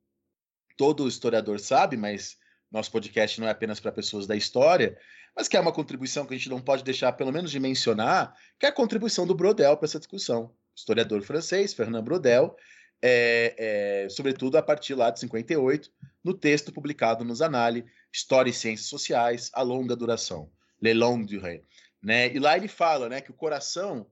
todo 0.78 1.08
historiador 1.08 1.60
sabe, 1.60 1.98
mas 1.98 2.38
nosso 2.72 2.92
podcast 2.92 3.40
não 3.40 3.48
é 3.48 3.52
apenas 3.52 3.80
para 3.80 3.92
pessoas 3.92 4.28
da 4.28 4.36
história, 4.36 4.98
mas 5.36 5.48
que 5.48 5.58
é 5.58 5.60
uma 5.60 5.72
contribuição 5.72 6.26
que 6.26 6.34
a 6.34 6.38
gente 6.38 6.50
não 6.50 6.62
pode 6.62 6.84
deixar, 6.84 7.12
pelo 7.14 7.32
menos, 7.32 7.52
de 7.52 7.60
mencionar, 7.60 8.36
que 8.60 8.66
é 8.66 8.70
a 8.70 8.74
contribuição 8.74 9.26
do 9.26 9.36
Brodel 9.36 9.78
para 9.78 9.86
essa 9.86 10.00
discussão. 10.00 10.54
Historiador 10.76 11.22
francês, 11.22 11.74
Fernand 11.74 12.04
Brodel, 12.04 12.56
é, 13.02 14.06
é, 14.06 14.10
sobretudo 14.10 14.58
a 14.58 14.62
partir 14.62 14.96
lá 14.96 15.10
de 15.10 15.20
58, 15.20 15.92
no 16.24 16.34
texto 16.34 16.72
publicado 16.72 17.26
nos 17.26 17.42
Anali, 17.42 17.86
História 18.12 18.50
e 18.50 18.54
Ciências 18.54 18.88
Sociais, 18.88 19.52
a 19.54 19.62
longa 19.62 19.96
duração, 19.96 20.50
Le 20.84 20.94
Long 20.94 21.24
Durée. 21.24 21.64
Né? 22.02 22.36
E 22.36 22.40
lá 22.40 22.58
ele 22.58 22.68
fala 22.68 23.08
né, 23.08 23.22
que 23.22 23.32
o 23.32 23.36
coração 23.36 24.06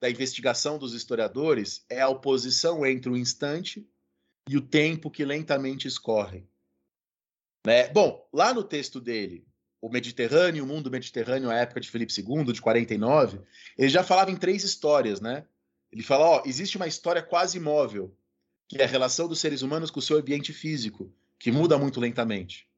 da 0.00 0.08
investigação 0.08 0.78
dos 0.78 0.94
historiadores 0.94 1.84
é 1.90 2.00
a 2.00 2.08
oposição 2.08 2.86
entre 2.86 3.10
o 3.10 3.16
instante 3.16 3.84
e 4.48 4.56
o 4.56 4.60
tempo 4.60 5.10
que 5.10 5.24
lentamente 5.24 5.88
escorre. 5.88 6.46
Né? 7.66 7.88
Bom, 7.88 8.28
lá 8.32 8.54
no 8.54 8.62
texto 8.62 9.00
dele, 9.00 9.44
o 9.80 9.88
Mediterrâneo, 9.88 10.62
o 10.62 10.66
mundo 10.66 10.90
mediterrâneo, 10.90 11.50
a 11.50 11.56
época 11.56 11.80
de 11.80 11.90
Felipe 11.90 12.12
II, 12.16 12.52
de 12.52 12.62
49, 12.62 13.40
ele 13.76 13.88
já 13.88 14.04
falava 14.04 14.30
em 14.30 14.36
três 14.36 14.62
histórias, 14.62 15.20
né? 15.20 15.44
Ele 15.90 16.04
fala, 16.04 16.24
ó, 16.24 16.42
existe 16.46 16.76
uma 16.76 16.86
história 16.86 17.20
quase 17.20 17.58
imóvel, 17.58 18.16
que 18.68 18.78
é 18.78 18.84
a 18.84 18.88
relação 18.88 19.26
dos 19.26 19.40
seres 19.40 19.60
humanos 19.60 19.90
com 19.90 19.98
o 19.98 20.02
seu 20.02 20.16
ambiente 20.16 20.52
físico, 20.52 21.12
que 21.38 21.50
muda 21.50 21.76
muito 21.76 21.98
lentamente. 21.98 22.68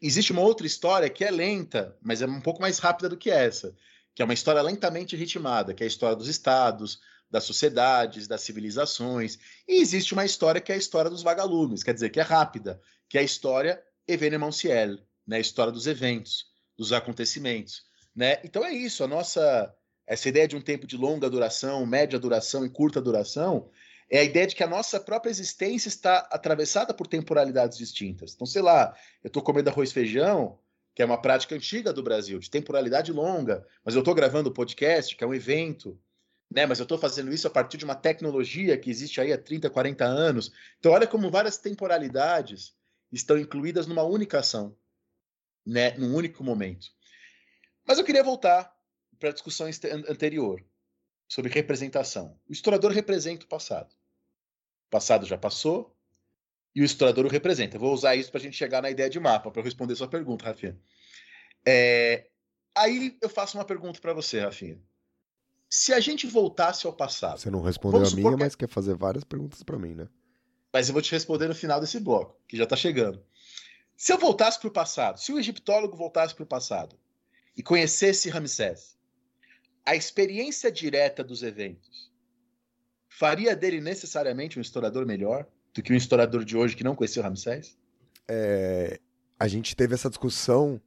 Existe 0.00 0.32
uma 0.32 0.40
outra 0.40 0.66
história 0.66 1.10
que 1.10 1.24
é 1.24 1.30
lenta, 1.30 1.96
mas 2.00 2.22
é 2.22 2.26
um 2.26 2.40
pouco 2.40 2.60
mais 2.60 2.78
rápida 2.78 3.08
do 3.08 3.16
que 3.16 3.30
essa, 3.30 3.74
que 4.14 4.22
é 4.22 4.24
uma 4.24 4.34
história 4.34 4.62
lentamente 4.62 5.14
ritmada, 5.14 5.74
que 5.74 5.82
é 5.82 5.86
a 5.86 5.88
história 5.88 6.16
dos 6.16 6.28
estados, 6.28 7.00
das 7.30 7.44
sociedades, 7.44 8.26
das 8.26 8.40
civilizações. 8.40 9.38
E 9.66 9.80
existe 9.80 10.14
uma 10.14 10.24
história 10.24 10.60
que 10.60 10.72
é 10.72 10.74
a 10.74 10.78
história 10.78 11.10
dos 11.10 11.22
vagalumes, 11.22 11.82
quer 11.82 11.92
dizer, 11.92 12.08
que 12.10 12.20
é 12.20 12.22
rápida, 12.22 12.80
que 13.08 13.18
é 13.18 13.20
a 13.20 13.24
história 13.24 13.82
evenementiel, 14.06 14.98
né, 15.26 15.36
a 15.36 15.40
história 15.40 15.72
dos 15.72 15.86
eventos, 15.86 16.46
dos 16.76 16.92
acontecimentos. 16.92 17.82
Né? 18.16 18.38
Então 18.42 18.64
é 18.64 18.72
isso, 18.72 19.04
a 19.04 19.06
nossa 19.06 19.74
essa 20.06 20.28
ideia 20.28 20.48
de 20.48 20.56
um 20.56 20.60
tempo 20.60 20.86
de 20.86 20.96
longa 20.96 21.28
duração, 21.28 21.84
média 21.84 22.18
duração 22.18 22.64
e 22.64 22.70
curta 22.70 22.98
duração, 22.98 23.68
é 24.10 24.20
a 24.20 24.24
ideia 24.24 24.46
de 24.46 24.54
que 24.54 24.62
a 24.62 24.68
nossa 24.68 24.98
própria 24.98 25.30
existência 25.30 25.88
está 25.88 26.18
atravessada 26.30 26.94
por 26.94 27.06
temporalidades 27.06 27.76
distintas. 27.76 28.34
Então, 28.34 28.46
sei 28.46 28.62
lá, 28.62 28.96
eu 29.22 29.28
estou 29.28 29.42
comendo 29.42 29.68
arroz 29.68 29.90
e 29.90 29.94
feijão, 29.94 30.58
que 30.94 31.02
é 31.02 31.04
uma 31.04 31.20
prática 31.20 31.54
antiga 31.54 31.92
do 31.92 32.02
Brasil, 32.02 32.38
de 32.38 32.50
temporalidade 32.50 33.12
longa, 33.12 33.66
mas 33.84 33.94
eu 33.94 34.00
estou 34.00 34.14
gravando 34.14 34.48
o 34.48 34.52
podcast, 34.52 35.14
que 35.14 35.22
é 35.22 35.26
um 35.26 35.34
evento, 35.34 35.98
né? 36.50 36.64
Mas 36.66 36.78
eu 36.78 36.84
estou 36.84 36.98
fazendo 36.98 37.32
isso 37.32 37.46
a 37.46 37.50
partir 37.50 37.76
de 37.76 37.84
uma 37.84 37.94
tecnologia 37.94 38.78
que 38.78 38.90
existe 38.90 39.20
aí 39.20 39.32
há 39.32 39.38
30, 39.38 39.68
40 39.68 40.04
anos. 40.04 40.50
Então, 40.78 40.92
olha 40.92 41.06
como 41.06 41.30
várias 41.30 41.58
temporalidades 41.58 42.74
estão 43.12 43.38
incluídas 43.38 43.86
numa 43.86 44.02
única 44.02 44.38
ação, 44.38 44.74
né? 45.64 45.96
Num 45.98 46.14
único 46.14 46.42
momento. 46.42 46.88
Mas 47.86 47.98
eu 47.98 48.04
queria 48.04 48.24
voltar 48.24 48.74
para 49.18 49.28
a 49.28 49.32
discussão 49.32 49.68
anterior 50.08 50.64
sobre 51.28 51.52
representação. 51.52 52.38
O 52.48 52.52
historiador 52.52 52.90
representa 52.92 53.44
o 53.44 53.48
passado. 53.48 53.94
O 54.88 54.90
passado 54.90 55.26
já 55.26 55.36
passou 55.36 55.94
e 56.74 56.80
o 56.80 56.84
historiador 56.84 57.26
o 57.26 57.28
representa. 57.28 57.76
Eu 57.76 57.80
vou 57.80 57.92
usar 57.92 58.16
isso 58.16 58.30
para 58.30 58.40
a 58.40 58.42
gente 58.42 58.56
chegar 58.56 58.80
na 58.80 58.90
ideia 58.90 59.10
de 59.10 59.20
mapa, 59.20 59.50
para 59.50 59.62
responder 59.62 59.94
sua 59.94 60.08
pergunta, 60.08 60.46
Rafinha. 60.46 60.78
É... 61.66 62.26
Aí 62.74 63.18
eu 63.20 63.28
faço 63.28 63.58
uma 63.58 63.64
pergunta 63.64 64.00
para 64.00 64.14
você, 64.14 64.40
Rafinha. 64.40 64.80
Se 65.68 65.92
a 65.92 66.00
gente 66.00 66.26
voltasse 66.26 66.86
ao 66.86 66.92
passado. 66.92 67.38
Você 67.38 67.50
não 67.50 67.60
respondeu 67.60 68.02
a 68.02 68.10
minha, 68.10 68.30
que... 68.30 68.36
mas 68.38 68.54
quer 68.54 68.68
fazer 68.68 68.94
várias 68.94 69.24
perguntas 69.24 69.62
para 69.62 69.78
mim, 69.78 69.94
né? 69.94 70.08
Mas 70.72 70.88
eu 70.88 70.94
vou 70.94 71.02
te 71.02 71.12
responder 71.12 71.48
no 71.48 71.54
final 71.54 71.80
desse 71.80 72.00
bloco, 72.00 72.40
que 72.48 72.56
já 72.56 72.64
está 72.64 72.76
chegando. 72.76 73.22
Se 73.94 74.12
eu 74.12 74.18
voltasse 74.18 74.58
para 74.58 74.68
o 74.68 74.72
passado, 74.72 75.18
se 75.18 75.32
o 75.32 75.38
egiptólogo 75.38 75.96
voltasse 75.96 76.34
para 76.34 76.44
o 76.44 76.46
passado 76.46 76.98
e 77.54 77.62
conhecesse 77.62 78.30
Ramsés, 78.30 78.96
a 79.84 79.96
experiência 79.96 80.70
direta 80.72 81.22
dos 81.22 81.42
eventos 81.42 82.07
faria 83.18 83.56
dele 83.56 83.80
necessariamente 83.80 84.58
um 84.58 84.62
historiador 84.62 85.04
melhor 85.04 85.44
do 85.74 85.82
que 85.82 85.92
um 85.92 85.96
historiador 85.96 86.44
de 86.44 86.56
hoje 86.56 86.76
que 86.76 86.84
não 86.84 86.94
conheceu 86.94 87.20
Ramsés? 87.20 87.76
É, 88.28 89.00
a 89.36 89.48
gente 89.48 89.74
teve 89.74 89.94
essa 89.94 90.08
discussão 90.08 90.80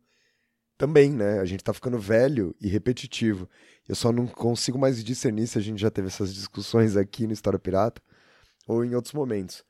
também, 0.77 1.11
né? 1.11 1.39
A 1.39 1.45
gente 1.45 1.61
tá 1.61 1.73
ficando 1.73 1.99
velho 1.99 2.55
e 2.61 2.69
repetitivo. 2.69 3.49
Eu 3.87 3.95
só 3.95 4.13
não 4.13 4.25
consigo 4.25 4.79
mais 4.79 5.03
discernir 5.03 5.45
se 5.45 5.57
a 5.57 5.61
gente 5.61 5.81
já 5.81 5.91
teve 5.91 6.07
essas 6.07 6.33
discussões 6.33 6.95
aqui 6.95 7.27
no 7.27 7.33
História 7.33 7.59
Pirata 7.59 8.01
ou 8.65 8.85
em 8.85 8.95
outros 8.95 9.13
momentos. 9.13 9.65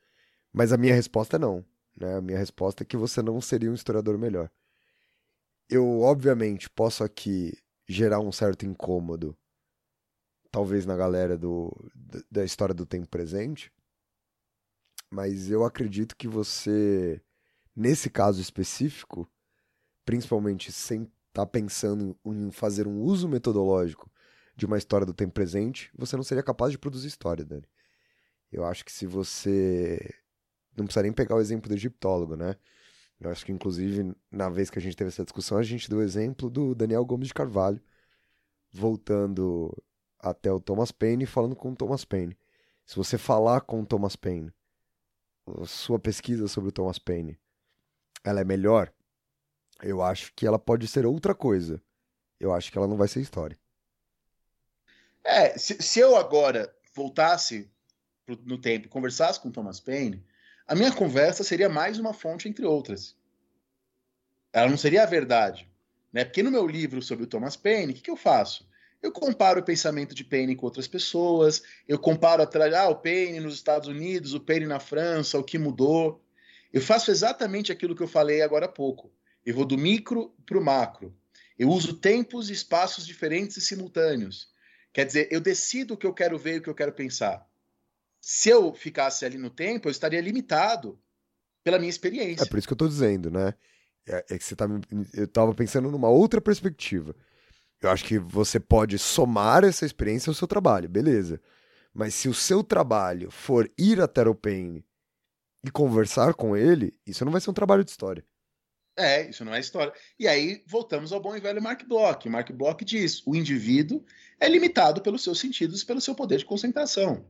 Mas 0.54 0.72
a 0.72 0.78
minha 0.78 0.94
resposta 0.94 1.38
é 1.38 1.40
não. 1.40 1.66
Né? 1.98 2.16
A 2.16 2.22
minha 2.22 2.38
resposta 2.38 2.84
é 2.84 2.86
que 2.86 2.96
você 2.96 3.24
não 3.24 3.42
seria 3.42 3.72
um 3.72 3.76
historiador 3.76 4.20
melhor. 4.20 4.52
Eu, 5.68 6.02
obviamente, 6.02 6.70
posso 6.70 7.04
aqui 7.04 7.58
gerar 7.88 8.20
um 8.20 8.32
certo 8.32 8.66
incômodo, 8.66 9.36
talvez 10.52 10.86
na 10.86 10.96
galera 10.96 11.38
do, 11.38 11.74
da 12.30 12.44
história 12.44 12.76
do 12.76 12.86
tempo 12.86 13.08
presente, 13.08 13.72
mas 15.10 15.50
eu 15.50 15.64
acredito 15.64 16.16
que 16.16 16.28
você, 16.28 17.22
nesse 17.76 18.10
caso 18.10 18.42
específico, 18.42 19.30
principalmente 20.06 20.72
sem 20.72 21.04
estar 21.04 21.46
tá 21.46 21.46
pensando 21.46 22.18
em 22.26 22.52
fazer 22.52 22.88
um 22.88 23.02
uso 23.02 23.28
metodológico 23.28 24.12
de 24.56 24.66
uma 24.66 24.78
história 24.78 25.06
do 25.06 25.14
tempo 25.14 25.34
presente, 25.34 25.90
você 25.98 26.16
não 26.16 26.24
seria 26.24 26.44
capaz 26.44 26.72
de 26.72 26.78
produzir 26.78 27.08
história, 27.08 27.46
Dani. 27.46 27.68
Eu 28.52 28.66
acho 28.66 28.84
que 28.84 28.92
se 28.92 29.06
você. 29.06 30.14
Não 30.76 30.86
precisa 30.86 31.04
nem 31.04 31.14
pegar 31.14 31.36
o 31.36 31.42
exemplo 31.42 31.70
do 31.70 31.76
egiptólogo, 31.76 32.36
né? 32.36 32.56
Eu 33.20 33.30
acho 33.30 33.46
que, 33.46 33.52
inclusive, 33.52 34.16
na 34.32 34.50
vez 34.50 34.70
que 34.70 34.80
a 34.80 34.82
gente 34.82 34.96
teve 34.96 35.10
essa 35.10 35.24
discussão, 35.24 35.58
a 35.58 35.64
gente 35.64 35.90
deu 35.90 36.00
o 36.00 36.04
exemplo 36.04 36.50
do 36.50 36.74
Daniel 36.74 37.06
Gomes 37.06 37.28
de 37.28 37.34
Carvalho, 37.34 37.82
voltando 38.72 39.72
até 40.22 40.52
o 40.52 40.60
Thomas 40.60 40.92
Paine 40.92 41.26
falando 41.26 41.56
com 41.56 41.72
o 41.72 41.76
Thomas 41.76 42.06
Paine. 42.06 42.38
Se 42.86 42.96
você 42.96 43.18
falar 43.18 43.62
com 43.62 43.82
o 43.82 43.86
Thomas 43.86 44.16
Paine, 44.16 44.54
sua 45.66 46.00
pesquisa 46.00 46.48
sobre 46.48 46.70
o 46.70 46.72
Thomas 46.72 47.00
Paine, 47.00 47.40
ela 48.24 48.42
é 48.42 48.44
melhor, 48.44 48.94
eu 49.82 50.02
acho 50.02 50.32
que 50.36 50.46
ela 50.46 50.60
pode 50.60 50.88
ser 50.88 51.06
outra 51.06 51.34
coisa. 51.34 51.82
Eu 52.40 52.54
acho 52.54 52.72
que 52.72 52.78
ela 52.78 52.88
não 52.88 52.98
vai 52.98 53.08
ser 53.08 53.22
história. 53.22 53.58
É, 55.24 55.58
se, 55.58 55.82
se 55.82 56.00
eu 56.00 56.16
agora 56.16 56.74
voltasse 56.94 57.70
no 58.28 58.58
tempo 58.58 58.86
e 58.86 58.90
conversasse 58.90 59.40
com 59.40 59.50
o 59.50 59.52
Thomas 59.52 59.80
Paine, 59.80 60.26
a 60.68 60.76
minha 60.76 60.92
conversa 60.92 61.44
seria 61.44 61.70
mais 61.70 62.00
uma 62.00 62.14
fonte 62.14 62.48
entre 62.48 62.66
outras. 62.66 63.16
Ela 64.54 64.70
não 64.70 64.78
seria 64.78 65.04
a 65.04 65.08
verdade. 65.08 65.70
Né? 66.12 66.26
Porque 66.26 66.44
no 66.44 66.52
meu 66.52 66.68
livro 66.68 67.02
sobre 67.02 67.24
o 67.24 67.28
Thomas 67.28 67.56
Paine, 67.56 67.92
o 67.92 67.96
que, 67.96 68.02
que 68.02 68.12
eu 68.12 68.18
faço? 68.18 68.68
Eu 69.02 69.12
comparo 69.12 69.62
o 69.62 69.64
pensamento 69.64 70.14
de 70.14 70.24
Paine 70.24 70.56
com 70.56 70.66
outras 70.66 70.88
pessoas, 70.88 71.64
eu 71.88 71.98
comparo 71.98 72.44
atrás, 72.44 72.74
ah, 72.74 72.88
o 72.90 72.96
Paine 72.96 73.40
nos 73.40 73.56
Estados 73.56 73.88
Unidos, 73.88 74.34
o 74.34 74.40
Paine 74.40 74.66
na 74.66 74.80
França, 74.80 75.40
o 75.40 75.44
que 75.44 75.58
mudou. 75.58 76.24
Eu 76.72 76.82
faço 76.82 77.10
exatamente 77.10 77.72
aquilo 77.72 77.96
que 77.96 78.04
eu 78.04 78.08
falei 78.08 78.42
agora 78.42 78.66
há 78.66 78.70
pouco. 78.70 79.12
Eu 79.46 79.56
vou 79.56 79.66
do 79.66 79.78
micro 79.78 80.34
para 80.46 80.58
o 80.58 80.64
macro. 80.64 81.16
Eu 81.58 81.70
uso 81.70 81.96
tempos 81.96 82.50
e 82.50 82.54
espaços 82.54 83.06
diferentes 83.06 83.58
e 83.58 83.62
simultâneos. 83.62 84.50
Quer 84.94 85.06
dizer, 85.06 85.28
eu 85.32 85.42
decido 85.42 85.96
o 85.96 85.98
que 85.98 86.06
eu 86.06 86.14
quero 86.14 86.38
ver 86.38 86.56
e 86.56 86.58
o 86.60 86.62
que 86.62 86.70
eu 86.70 86.76
quero 86.76 86.94
pensar 86.94 87.46
se 88.22 88.50
eu 88.50 88.72
ficasse 88.74 89.26
ali 89.26 89.38
no 89.38 89.50
tempo, 89.50 89.88
eu 89.88 89.92
estaria 89.92 90.22
limitado 90.22 91.00
pela 91.64 91.80
minha 91.80 91.90
experiência. 91.90 92.44
É 92.44 92.48
por 92.48 92.60
isso 92.60 92.68
que 92.68 92.74
eu 92.74 92.76
estou 92.76 92.88
dizendo, 92.88 93.32
né? 93.32 93.56
É, 94.08 94.26
é 94.30 94.38
que 94.38 94.44
você 94.44 94.56
tá. 94.56 94.66
Eu 95.14 95.28
tava 95.28 95.54
pensando 95.56 95.90
numa 95.90 96.10
outra 96.10 96.40
perspectiva. 96.40 97.16
Eu 97.82 97.90
acho 97.90 98.06
que 98.06 98.20
você 98.20 98.60
pode 98.60 99.00
somar 99.00 99.64
essa 99.64 99.86
experiência 99.86 100.30
ao 100.30 100.36
seu 100.36 100.48
trabalho, 100.48 100.88
beleza. 100.88 101.42
Mas 101.94 102.14
se 102.14 102.30
o 102.30 102.34
seu 102.34 102.64
trabalho 102.64 103.32
for 103.32 103.70
ir 103.78 104.00
até 104.00 104.22
o 104.28 104.36
Payne 104.36 104.86
e 105.64 105.72
conversar 105.72 106.34
com 106.36 106.56
ele, 106.56 106.94
isso 107.06 107.26
não 107.26 107.32
vai 107.32 107.42
ser 107.42 107.50
um 107.50 107.54
trabalho 107.54 107.84
de 107.84 107.92
história. 107.92 108.24
É, 108.96 109.30
isso 109.30 109.44
não 109.44 109.54
é 109.54 109.60
história. 109.60 109.92
E 110.20 110.28
aí 110.28 110.64
voltamos 110.68 111.12
ao 111.12 111.20
bom 111.20 111.36
e 111.36 111.40
velho 111.40 111.62
Mark 111.62 111.84
Bloch. 111.88 112.30
Mark 112.30 112.52
Bloch 112.52 112.86
diz: 112.86 113.26
o 113.26 113.36
indivíduo 113.36 114.04
é 114.40 114.48
limitado 114.48 115.02
pelos 115.02 115.24
seus 115.24 115.40
sentidos 115.40 115.82
e 115.82 115.86
pelo 115.86 116.02
seu 116.02 116.14
poder 116.14 116.38
de 116.38 116.46
concentração. 116.46 117.26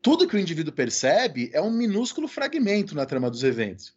Tudo 0.00 0.28
que 0.28 0.36
o 0.36 0.38
indivíduo 0.38 0.72
percebe 0.72 1.50
é 1.52 1.60
um 1.60 1.72
minúsculo 1.72 2.28
fragmento 2.28 2.94
na 2.94 3.06
trama 3.06 3.30
dos 3.30 3.42
eventos. 3.42 3.96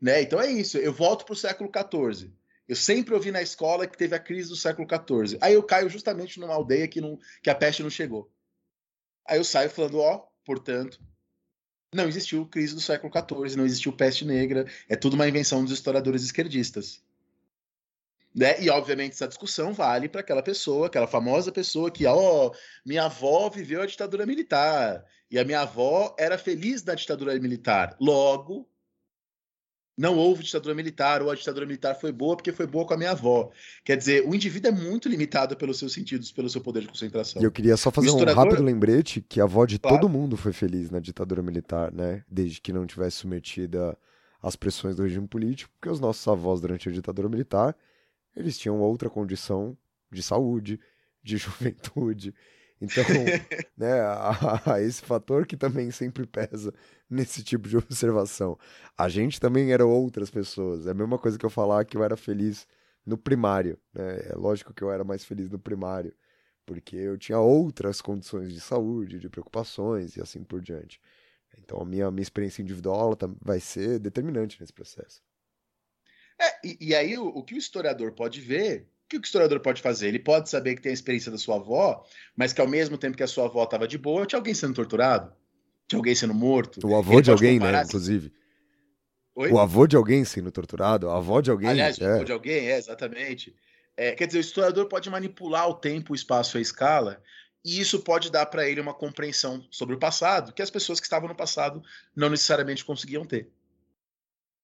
Né? 0.00 0.22
Então 0.22 0.40
é 0.40 0.50
isso. 0.50 0.78
Eu 0.78 0.92
volto 0.92 1.24
para 1.24 1.34
o 1.34 1.36
século 1.36 1.70
XIV. 1.70 2.32
Eu 2.70 2.76
sempre 2.76 3.12
ouvi 3.14 3.32
na 3.32 3.42
escola 3.42 3.84
que 3.84 3.98
teve 3.98 4.14
a 4.14 4.18
crise 4.20 4.48
do 4.48 4.54
século 4.54 4.86
XIV. 4.86 5.38
Aí 5.40 5.54
eu 5.54 5.62
caio 5.64 5.90
justamente 5.90 6.38
numa 6.38 6.54
aldeia 6.54 6.86
que, 6.86 7.00
não, 7.00 7.18
que 7.42 7.50
a 7.50 7.54
peste 7.54 7.82
não 7.82 7.90
chegou. 7.90 8.30
Aí 9.26 9.38
eu 9.38 9.42
saio 9.42 9.68
falando, 9.68 9.98
ó, 9.98 10.28
portanto, 10.44 11.00
não 11.92 12.06
existiu 12.06 12.46
crise 12.46 12.72
do 12.72 12.80
século 12.80 13.12
XIV, 13.12 13.56
não 13.56 13.66
existiu 13.66 13.92
peste 13.92 14.24
negra, 14.24 14.70
é 14.88 14.94
tudo 14.94 15.14
uma 15.14 15.26
invenção 15.26 15.64
dos 15.64 15.72
historiadores 15.72 16.22
esquerdistas. 16.22 17.02
Né? 18.32 18.62
E, 18.62 18.70
obviamente, 18.70 19.14
essa 19.14 19.26
discussão 19.26 19.72
vale 19.72 20.08
para 20.08 20.20
aquela 20.20 20.40
pessoa, 20.40 20.86
aquela 20.86 21.08
famosa 21.08 21.50
pessoa 21.50 21.90
que, 21.90 22.06
ó, 22.06 22.52
minha 22.86 23.06
avó 23.06 23.50
viveu 23.50 23.82
a 23.82 23.86
ditadura 23.86 24.24
militar, 24.24 25.04
e 25.28 25.40
a 25.40 25.44
minha 25.44 25.62
avó 25.62 26.14
era 26.16 26.38
feliz 26.38 26.84
na 26.84 26.94
ditadura 26.94 27.36
militar. 27.40 27.96
Logo, 28.00 28.69
não 30.00 30.16
houve 30.16 30.42
ditadura 30.42 30.74
militar, 30.74 31.20
ou 31.20 31.30
a 31.30 31.34
ditadura 31.34 31.66
militar 31.66 31.94
foi 31.94 32.10
boa 32.10 32.34
porque 32.34 32.52
foi 32.52 32.66
boa 32.66 32.86
com 32.86 32.94
a 32.94 32.96
minha 32.96 33.10
avó. 33.10 33.50
Quer 33.84 33.98
dizer, 33.98 34.26
o 34.26 34.34
indivíduo 34.34 34.70
é 34.70 34.74
muito 34.74 35.10
limitado 35.10 35.54
pelos 35.58 35.78
seus 35.78 35.92
sentidos, 35.92 36.32
pelo 36.32 36.48
seu 36.48 36.62
poder 36.62 36.80
de 36.80 36.88
concentração. 36.88 37.42
E 37.42 37.44
eu 37.44 37.52
queria 37.52 37.76
só 37.76 37.90
fazer 37.90 38.10
um 38.10 38.24
rápido 38.24 38.62
lembrete 38.62 39.20
que 39.20 39.42
a 39.42 39.44
avó 39.44 39.66
de 39.66 39.78
Claro. 39.78 39.98
todo 39.98 40.08
mundo 40.08 40.38
foi 40.38 40.54
feliz 40.54 40.90
na 40.90 41.00
ditadura 41.00 41.42
militar, 41.42 41.92
né? 41.92 42.24
Desde 42.26 42.62
que 42.62 42.72
não 42.72 42.86
tivesse 42.86 43.18
submetida 43.18 43.94
às 44.42 44.56
pressões 44.56 44.96
do 44.96 45.02
regime 45.02 45.28
político, 45.28 45.70
porque 45.78 45.90
os 45.90 46.00
nossos 46.00 46.26
avós 46.26 46.62
durante 46.62 46.88
a 46.88 46.92
ditadura 46.92 47.28
militar, 47.28 47.76
eles 48.34 48.56
tinham 48.56 48.80
outra 48.80 49.10
condição 49.10 49.76
de 50.10 50.22
saúde, 50.22 50.80
de 51.22 51.36
juventude. 51.36 52.34
Então, 52.80 53.04
né, 53.76 54.00
há, 54.00 54.62
há 54.64 54.80
esse 54.80 55.02
fator 55.02 55.46
que 55.46 55.58
também 55.58 55.90
sempre 55.90 56.26
pesa 56.26 56.72
nesse 57.10 57.42
tipo 57.42 57.68
de 57.68 57.76
observação. 57.78 58.58
A 58.96 59.08
gente 59.08 59.40
também 59.40 59.72
era 59.72 59.84
outras 59.84 60.30
pessoas. 60.30 60.86
É 60.86 60.90
a 60.92 60.94
mesma 60.94 61.18
coisa 61.18 61.38
que 61.38 61.44
eu 61.44 61.50
falar 61.50 61.84
que 61.84 61.96
eu 61.96 62.04
era 62.04 62.16
feliz 62.16 62.66
no 63.04 63.18
primário, 63.18 63.78
né? 63.92 64.30
É 64.30 64.34
lógico 64.36 64.72
que 64.72 64.82
eu 64.82 64.90
era 64.90 65.04
mais 65.04 65.24
feliz 65.24 65.50
no 65.50 65.58
primário 65.58 66.14
porque 66.70 66.94
eu 66.94 67.18
tinha 67.18 67.40
outras 67.40 68.00
condições 68.00 68.52
de 68.52 68.60
saúde, 68.60 69.18
de 69.18 69.28
preocupações 69.28 70.16
e 70.16 70.20
assim 70.20 70.44
por 70.44 70.60
diante. 70.60 71.00
Então 71.58 71.80
a 71.80 71.84
minha, 71.84 72.08
minha 72.12 72.22
experiência 72.22 72.62
individual 72.62 73.18
vai 73.40 73.58
ser 73.58 73.98
determinante 73.98 74.60
nesse 74.60 74.72
processo. 74.72 75.20
É, 76.40 76.60
e, 76.64 76.78
e 76.80 76.94
aí 76.94 77.18
o, 77.18 77.26
o 77.26 77.42
que 77.42 77.54
o 77.54 77.58
historiador 77.58 78.12
pode 78.12 78.40
ver, 78.40 78.88
o 79.04 79.08
que 79.08 79.16
o 79.16 79.20
historiador 79.20 79.58
pode 79.58 79.82
fazer? 79.82 80.06
Ele 80.06 80.20
pode 80.20 80.48
saber 80.48 80.76
que 80.76 80.82
tem 80.82 80.90
a 80.90 80.94
experiência 80.94 81.32
da 81.32 81.38
sua 81.38 81.56
avó, 81.56 82.06
mas 82.36 82.52
que 82.52 82.60
ao 82.60 82.68
mesmo 82.68 82.96
tempo 82.96 83.16
que 83.16 83.24
a 83.24 83.26
sua 83.26 83.46
avó 83.46 83.64
estava 83.64 83.88
de 83.88 83.98
boa, 83.98 84.24
tinha 84.24 84.38
alguém 84.38 84.54
sendo 84.54 84.74
torturado, 84.74 85.34
tinha 85.90 85.98
alguém 85.98 86.14
sendo 86.14 86.32
morto. 86.32 86.86
O 86.86 86.94
avô 86.96 87.20
de 87.20 87.30
alguém, 87.32 87.58
né, 87.58 87.72
esse- 87.72 87.88
inclusive. 87.88 88.32
Oi? 89.34 89.50
O 89.50 89.58
avô 89.58 89.88
de 89.88 89.96
alguém 89.96 90.24
sendo 90.24 90.52
torturado, 90.52 91.10
a 91.10 91.16
avó 91.16 91.40
de 91.40 91.50
alguém. 91.50 91.68
Aliás, 91.68 91.98
o 91.98 92.04
é. 92.04 92.14
avô 92.14 92.24
de 92.24 92.32
alguém, 92.32 92.68
é, 92.68 92.78
exatamente. 92.78 93.54
É, 93.96 94.12
quer 94.12 94.26
dizer, 94.26 94.38
o 94.38 94.40
historiador 94.40 94.86
pode 94.86 95.10
manipular 95.10 95.68
o 95.68 95.74
tempo, 95.74 96.12
o 96.12 96.16
espaço 96.16 96.56
e 96.56 96.60
a 96.60 96.62
escala, 96.62 97.20
e 97.64 97.80
isso 97.80 98.00
pode 98.00 98.30
dar 98.30 98.46
para 98.46 98.68
ele 98.68 98.80
uma 98.80 98.94
compreensão 98.94 99.66
sobre 99.70 99.96
o 99.96 99.98
passado 99.98 100.52
que 100.52 100.62
as 100.62 100.70
pessoas 100.70 101.00
que 101.00 101.06
estavam 101.06 101.28
no 101.28 101.34
passado 101.34 101.82
não 102.14 102.30
necessariamente 102.30 102.84
conseguiam 102.84 103.24
ter. 103.24 103.50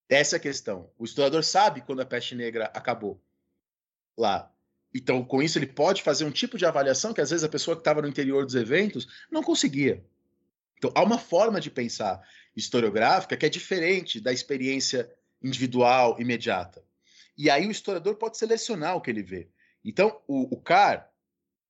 Essa 0.08 0.36
é 0.36 0.38
a 0.38 0.40
questão. 0.40 0.88
O 0.96 1.04
historiador 1.04 1.42
sabe 1.42 1.80
quando 1.80 2.00
a 2.00 2.06
peste 2.06 2.36
negra 2.36 2.66
acabou 2.72 3.20
lá. 4.16 4.52
Então, 4.94 5.24
com 5.24 5.42
isso, 5.42 5.58
ele 5.58 5.66
pode 5.66 6.02
fazer 6.02 6.24
um 6.24 6.30
tipo 6.30 6.56
de 6.56 6.64
avaliação 6.64 7.12
que 7.12 7.20
às 7.20 7.30
vezes 7.30 7.42
a 7.44 7.48
pessoa 7.48 7.76
que 7.76 7.80
estava 7.80 8.00
no 8.00 8.08
interior 8.08 8.44
dos 8.46 8.54
eventos 8.54 9.08
não 9.30 9.42
conseguia. 9.42 10.04
Então, 10.78 10.92
há 10.94 11.02
uma 11.02 11.18
forma 11.18 11.60
de 11.60 11.70
pensar 11.70 12.20
historiográfica 12.54 13.36
que 13.36 13.46
é 13.46 13.48
diferente 13.48 14.20
da 14.20 14.32
experiência 14.32 15.10
individual 15.42 16.20
imediata. 16.20 16.84
E 17.36 17.50
aí 17.50 17.66
o 17.66 17.70
historiador 17.70 18.16
pode 18.16 18.38
selecionar 18.38 18.96
o 18.96 19.00
que 19.00 19.10
ele 19.10 19.22
vê. 19.22 19.50
Então, 19.84 20.20
o, 20.26 20.54
o 20.54 20.60
Carr, 20.60 21.08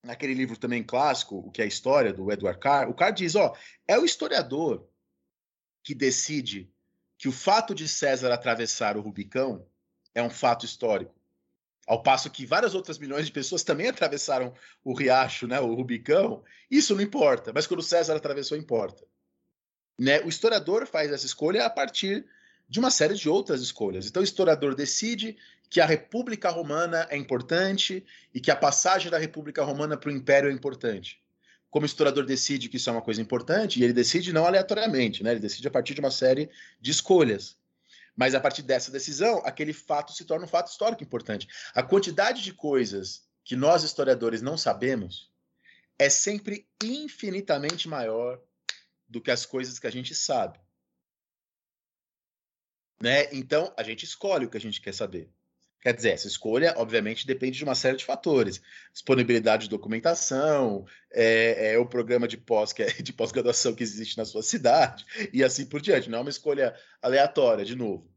naquele 0.02 0.34
livro 0.34 0.56
também 0.56 0.82
clássico, 0.82 1.36
o 1.36 1.50
que 1.50 1.60
é 1.60 1.64
a 1.64 1.68
história 1.68 2.12
do 2.12 2.30
Edward 2.30 2.58
Carr, 2.60 2.88
o 2.88 2.94
Carr 2.94 3.12
diz, 3.12 3.34
ó, 3.34 3.54
é 3.86 3.98
o 3.98 4.04
historiador 4.04 4.88
que 5.82 5.94
decide 5.94 6.72
que 7.18 7.28
o 7.28 7.32
fato 7.32 7.74
de 7.74 7.88
César 7.88 8.32
atravessar 8.32 8.96
o 8.96 9.00
Rubicão 9.00 9.66
é 10.14 10.22
um 10.22 10.30
fato 10.30 10.64
histórico. 10.64 11.15
Ao 11.86 12.02
passo 12.02 12.28
que 12.30 12.44
várias 12.44 12.74
outras 12.74 12.98
milhões 12.98 13.26
de 13.26 13.32
pessoas 13.32 13.62
também 13.62 13.86
atravessaram 13.86 14.52
o 14.82 14.92
riacho, 14.92 15.46
né, 15.46 15.60
o 15.60 15.72
Rubicão, 15.74 16.42
isso 16.70 16.94
não 16.94 17.02
importa, 17.02 17.52
mas 17.54 17.66
quando 17.66 17.82
César 17.82 18.16
atravessou, 18.16 18.58
importa. 18.58 19.04
Né? 19.98 20.20
O 20.22 20.28
historiador 20.28 20.86
faz 20.86 21.12
essa 21.12 21.24
escolha 21.24 21.64
a 21.64 21.70
partir 21.70 22.26
de 22.68 22.80
uma 22.80 22.90
série 22.90 23.14
de 23.14 23.28
outras 23.28 23.60
escolhas. 23.60 24.06
Então, 24.06 24.20
o 24.20 24.24
historiador 24.24 24.74
decide 24.74 25.36
que 25.70 25.80
a 25.80 25.86
República 25.86 26.50
Romana 26.50 27.06
é 27.10 27.16
importante 27.16 28.04
e 28.34 28.40
que 28.40 28.50
a 28.50 28.56
passagem 28.56 29.10
da 29.10 29.18
República 29.18 29.62
Romana 29.64 29.96
para 29.96 30.10
o 30.10 30.12
Império 30.12 30.50
é 30.50 30.52
importante. 30.52 31.20
Como 31.70 31.84
o 31.84 31.86
historiador 31.86 32.24
decide 32.24 32.68
que 32.68 32.76
isso 32.76 32.88
é 32.88 32.92
uma 32.92 33.02
coisa 33.02 33.20
importante, 33.20 33.78
e 33.78 33.84
ele 33.84 33.92
decide 33.92 34.32
não 34.32 34.46
aleatoriamente, 34.46 35.22
né? 35.22 35.32
ele 35.32 35.40
decide 35.40 35.68
a 35.68 35.70
partir 35.70 35.94
de 35.94 36.00
uma 36.00 36.10
série 36.10 36.50
de 36.80 36.90
escolhas. 36.90 37.56
Mas 38.16 38.34
a 38.34 38.40
partir 38.40 38.62
dessa 38.62 38.90
decisão, 38.90 39.42
aquele 39.44 39.74
fato 39.74 40.12
se 40.12 40.24
torna 40.24 40.46
um 40.46 40.48
fato 40.48 40.68
histórico 40.68 41.02
importante. 41.02 41.46
A 41.74 41.82
quantidade 41.82 42.42
de 42.42 42.52
coisas 42.54 43.28
que 43.44 43.54
nós 43.54 43.84
historiadores 43.84 44.40
não 44.40 44.56
sabemos 44.56 45.30
é 45.98 46.08
sempre 46.08 46.66
infinitamente 46.82 47.88
maior 47.88 48.40
do 49.08 49.20
que 49.20 49.30
as 49.30 49.44
coisas 49.44 49.78
que 49.78 49.86
a 49.86 49.92
gente 49.92 50.14
sabe. 50.14 50.58
Né? 53.00 53.32
Então, 53.32 53.72
a 53.76 53.82
gente 53.82 54.04
escolhe 54.04 54.46
o 54.46 54.50
que 54.50 54.56
a 54.56 54.60
gente 54.60 54.80
quer 54.80 54.94
saber. 54.94 55.30
Quer 55.80 55.94
dizer, 55.94 56.10
essa 56.10 56.26
escolha, 56.26 56.74
obviamente, 56.76 57.26
depende 57.26 57.58
de 57.58 57.64
uma 57.64 57.74
série 57.74 57.96
de 57.96 58.04
fatores. 58.04 58.60
Disponibilidade 58.92 59.64
de 59.64 59.70
documentação, 59.70 60.84
é, 61.12 61.74
é 61.74 61.78
o 61.78 61.86
programa 61.86 62.26
de 62.26 62.36
pós 62.36 62.72
que 62.72 62.82
é, 62.82 62.86
de 63.02 63.12
pós-graduação 63.12 63.74
que 63.74 63.82
existe 63.82 64.16
na 64.16 64.24
sua 64.24 64.42
cidade, 64.42 65.04
e 65.32 65.44
assim 65.44 65.64
por 65.66 65.80
diante. 65.80 66.10
Não 66.10 66.18
é 66.18 66.20
uma 66.22 66.30
escolha 66.30 66.74
aleatória, 67.00 67.64
de 67.64 67.76
novo. 67.76 68.10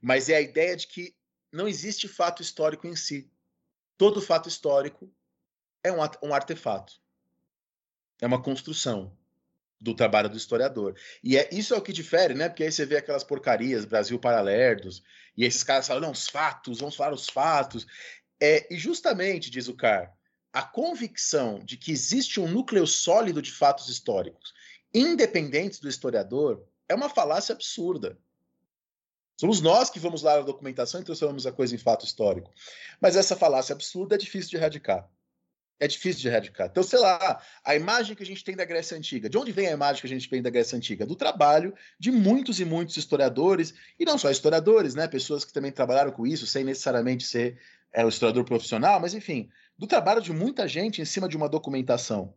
Mas 0.00 0.28
é 0.28 0.36
a 0.36 0.40
ideia 0.40 0.76
de 0.76 0.86
que 0.88 1.14
não 1.52 1.68
existe 1.68 2.08
fato 2.08 2.42
histórico 2.42 2.86
em 2.86 2.96
si. 2.96 3.30
Todo 3.96 4.20
fato 4.20 4.48
histórico 4.48 5.12
é 5.84 5.92
um, 5.92 5.98
um 6.22 6.34
artefato. 6.34 6.94
É 8.20 8.26
uma 8.26 8.42
construção 8.42 9.16
do 9.82 9.94
trabalho 9.94 10.28
do 10.28 10.36
historiador. 10.36 10.94
E 11.22 11.36
é 11.36 11.48
isso 11.52 11.74
é 11.74 11.76
o 11.76 11.82
que 11.82 11.92
difere, 11.92 12.34
né? 12.34 12.48
Porque 12.48 12.62
aí 12.62 12.70
você 12.70 12.86
vê 12.86 12.96
aquelas 12.96 13.24
porcarias, 13.24 13.84
Brasil 13.84 14.18
Paralerdos, 14.18 15.02
e 15.36 15.44
esses 15.44 15.64
caras 15.64 15.88
falam, 15.88 16.02
não, 16.02 16.12
os 16.12 16.28
fatos, 16.28 16.78
vamos 16.78 16.94
falar 16.94 17.12
os 17.12 17.28
fatos. 17.28 17.86
É, 18.40 18.72
e 18.72 18.78
justamente, 18.78 19.50
diz 19.50 19.66
o 19.66 19.74
Carr, 19.74 20.12
a 20.52 20.62
convicção 20.62 21.58
de 21.64 21.76
que 21.76 21.90
existe 21.90 22.38
um 22.38 22.46
núcleo 22.46 22.86
sólido 22.86 23.42
de 23.42 23.50
fatos 23.50 23.88
históricos, 23.88 24.54
independentes 24.94 25.80
do 25.80 25.88
historiador, 25.88 26.64
é 26.88 26.94
uma 26.94 27.08
falácia 27.08 27.52
absurda. 27.52 28.16
Somos 29.40 29.60
nós 29.60 29.90
que 29.90 29.98
vamos 29.98 30.22
lá 30.22 30.36
na 30.36 30.42
documentação 30.42 31.00
e 31.00 31.04
transformamos 31.04 31.46
a 31.46 31.52
coisa 31.52 31.74
em 31.74 31.78
fato 31.78 32.04
histórico. 32.04 32.52
Mas 33.00 33.16
essa 33.16 33.34
falácia 33.34 33.72
absurda 33.72 34.14
é 34.14 34.18
difícil 34.18 34.50
de 34.50 34.56
erradicar 34.56 35.10
é 35.82 35.88
difícil 35.88 36.22
de 36.22 36.28
erradicar. 36.28 36.68
Então, 36.70 36.80
sei 36.84 37.00
lá, 37.00 37.42
a 37.64 37.74
imagem 37.74 38.14
que 38.14 38.22
a 38.22 38.26
gente 38.26 38.44
tem 38.44 38.54
da 38.54 38.64
Grécia 38.64 38.96
Antiga. 38.96 39.28
De 39.28 39.36
onde 39.36 39.50
vem 39.50 39.66
a 39.66 39.72
imagem 39.72 40.00
que 40.00 40.06
a 40.06 40.10
gente 40.10 40.28
tem 40.28 40.40
da 40.40 40.48
Grécia 40.48 40.76
Antiga? 40.76 41.04
Do 41.04 41.16
trabalho 41.16 41.74
de 41.98 42.12
muitos 42.12 42.60
e 42.60 42.64
muitos 42.64 42.96
historiadores, 42.96 43.74
e 43.98 44.04
não 44.04 44.16
só 44.16 44.30
historiadores, 44.30 44.94
né? 44.94 45.08
Pessoas 45.08 45.44
que 45.44 45.52
também 45.52 45.72
trabalharam 45.72 46.12
com 46.12 46.24
isso, 46.24 46.46
sem 46.46 46.62
necessariamente 46.62 47.26
ser 47.26 47.58
é, 47.92 48.06
historiador 48.06 48.44
profissional, 48.44 49.00
mas 49.00 49.12
enfim, 49.12 49.50
do 49.76 49.88
trabalho 49.88 50.22
de 50.22 50.32
muita 50.32 50.68
gente 50.68 51.02
em 51.02 51.04
cima 51.04 51.28
de 51.28 51.36
uma 51.36 51.48
documentação. 51.48 52.32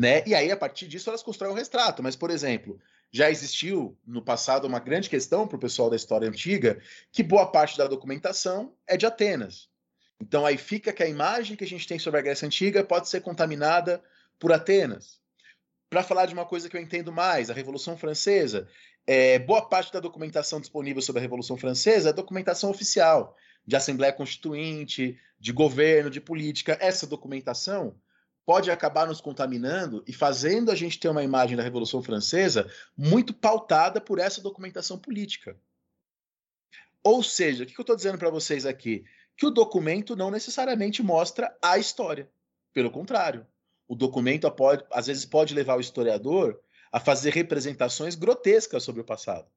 Né? 0.00 0.24
E 0.26 0.34
aí, 0.34 0.50
a 0.50 0.56
partir 0.56 0.88
disso, 0.88 1.10
elas 1.10 1.22
constroem 1.22 1.52
um 1.52 1.56
retrato. 1.56 2.02
Mas, 2.02 2.16
por 2.16 2.32
exemplo, 2.32 2.80
já 3.12 3.30
existiu 3.30 3.96
no 4.04 4.20
passado 4.20 4.66
uma 4.66 4.80
grande 4.80 5.08
questão 5.08 5.46
para 5.46 5.56
o 5.56 5.60
pessoal 5.60 5.88
da 5.88 5.94
história 5.94 6.28
antiga 6.28 6.80
que 7.12 7.22
boa 7.22 7.46
parte 7.46 7.78
da 7.78 7.86
documentação 7.86 8.74
é 8.84 8.96
de 8.96 9.06
Atenas. 9.06 9.70
Então 10.22 10.46
aí 10.46 10.56
fica 10.56 10.92
que 10.92 11.02
a 11.02 11.08
imagem 11.08 11.56
que 11.56 11.64
a 11.64 11.72
gente 11.72 11.86
tem 11.86 11.98
sobre 11.98 12.20
a 12.20 12.22
Grécia 12.22 12.46
Antiga 12.46 12.84
pode 12.84 13.08
ser 13.08 13.20
contaminada 13.20 14.02
por 14.38 14.52
Atenas. 14.52 15.20
Para 15.90 16.02
falar 16.02 16.26
de 16.26 16.34
uma 16.34 16.46
coisa 16.46 16.68
que 16.68 16.76
eu 16.76 16.80
entendo 16.80 17.12
mais, 17.12 17.50
a 17.50 17.54
Revolução 17.54 17.96
Francesa, 17.96 18.68
É, 19.04 19.36
boa 19.40 19.68
parte 19.68 19.92
da 19.92 19.98
documentação 19.98 20.60
disponível 20.60 21.02
sobre 21.02 21.18
a 21.18 21.26
Revolução 21.26 21.56
Francesa 21.56 22.10
é 22.10 22.12
documentação 22.12 22.70
oficial, 22.70 23.36
de 23.66 23.74
Assembleia 23.74 24.12
Constituinte, 24.12 25.18
de 25.40 25.52
governo, 25.52 26.08
de 26.08 26.20
política. 26.20 26.78
Essa 26.80 27.04
documentação 27.04 27.96
pode 28.46 28.70
acabar 28.70 29.08
nos 29.08 29.20
contaminando 29.20 30.04
e 30.06 30.12
fazendo 30.12 30.70
a 30.70 30.76
gente 30.76 31.00
ter 31.00 31.08
uma 31.08 31.24
imagem 31.24 31.56
da 31.56 31.64
Revolução 31.64 32.00
Francesa 32.00 32.70
muito 32.96 33.34
pautada 33.34 34.00
por 34.00 34.20
essa 34.20 34.40
documentação 34.40 34.96
política. 34.96 35.56
Ou 37.02 37.20
seja, 37.24 37.64
o 37.64 37.66
que 37.66 37.74
eu 37.76 37.82
estou 37.82 37.96
dizendo 37.96 38.18
para 38.18 38.30
vocês 38.30 38.64
aqui? 38.64 39.04
Que 39.36 39.46
o 39.46 39.50
documento 39.50 40.14
não 40.14 40.30
necessariamente 40.30 41.02
mostra 41.02 41.56
a 41.60 41.78
história. 41.78 42.30
Pelo 42.72 42.90
contrário, 42.90 43.46
o 43.88 43.94
documento 43.94 44.50
pode, 44.50 44.84
às 44.90 45.06
vezes 45.06 45.24
pode 45.24 45.54
levar 45.54 45.76
o 45.76 45.80
historiador 45.80 46.60
a 46.90 47.00
fazer 47.00 47.32
representações 47.32 48.14
grotescas 48.14 48.82
sobre 48.82 49.00
o 49.00 49.04
passado. 49.04 49.50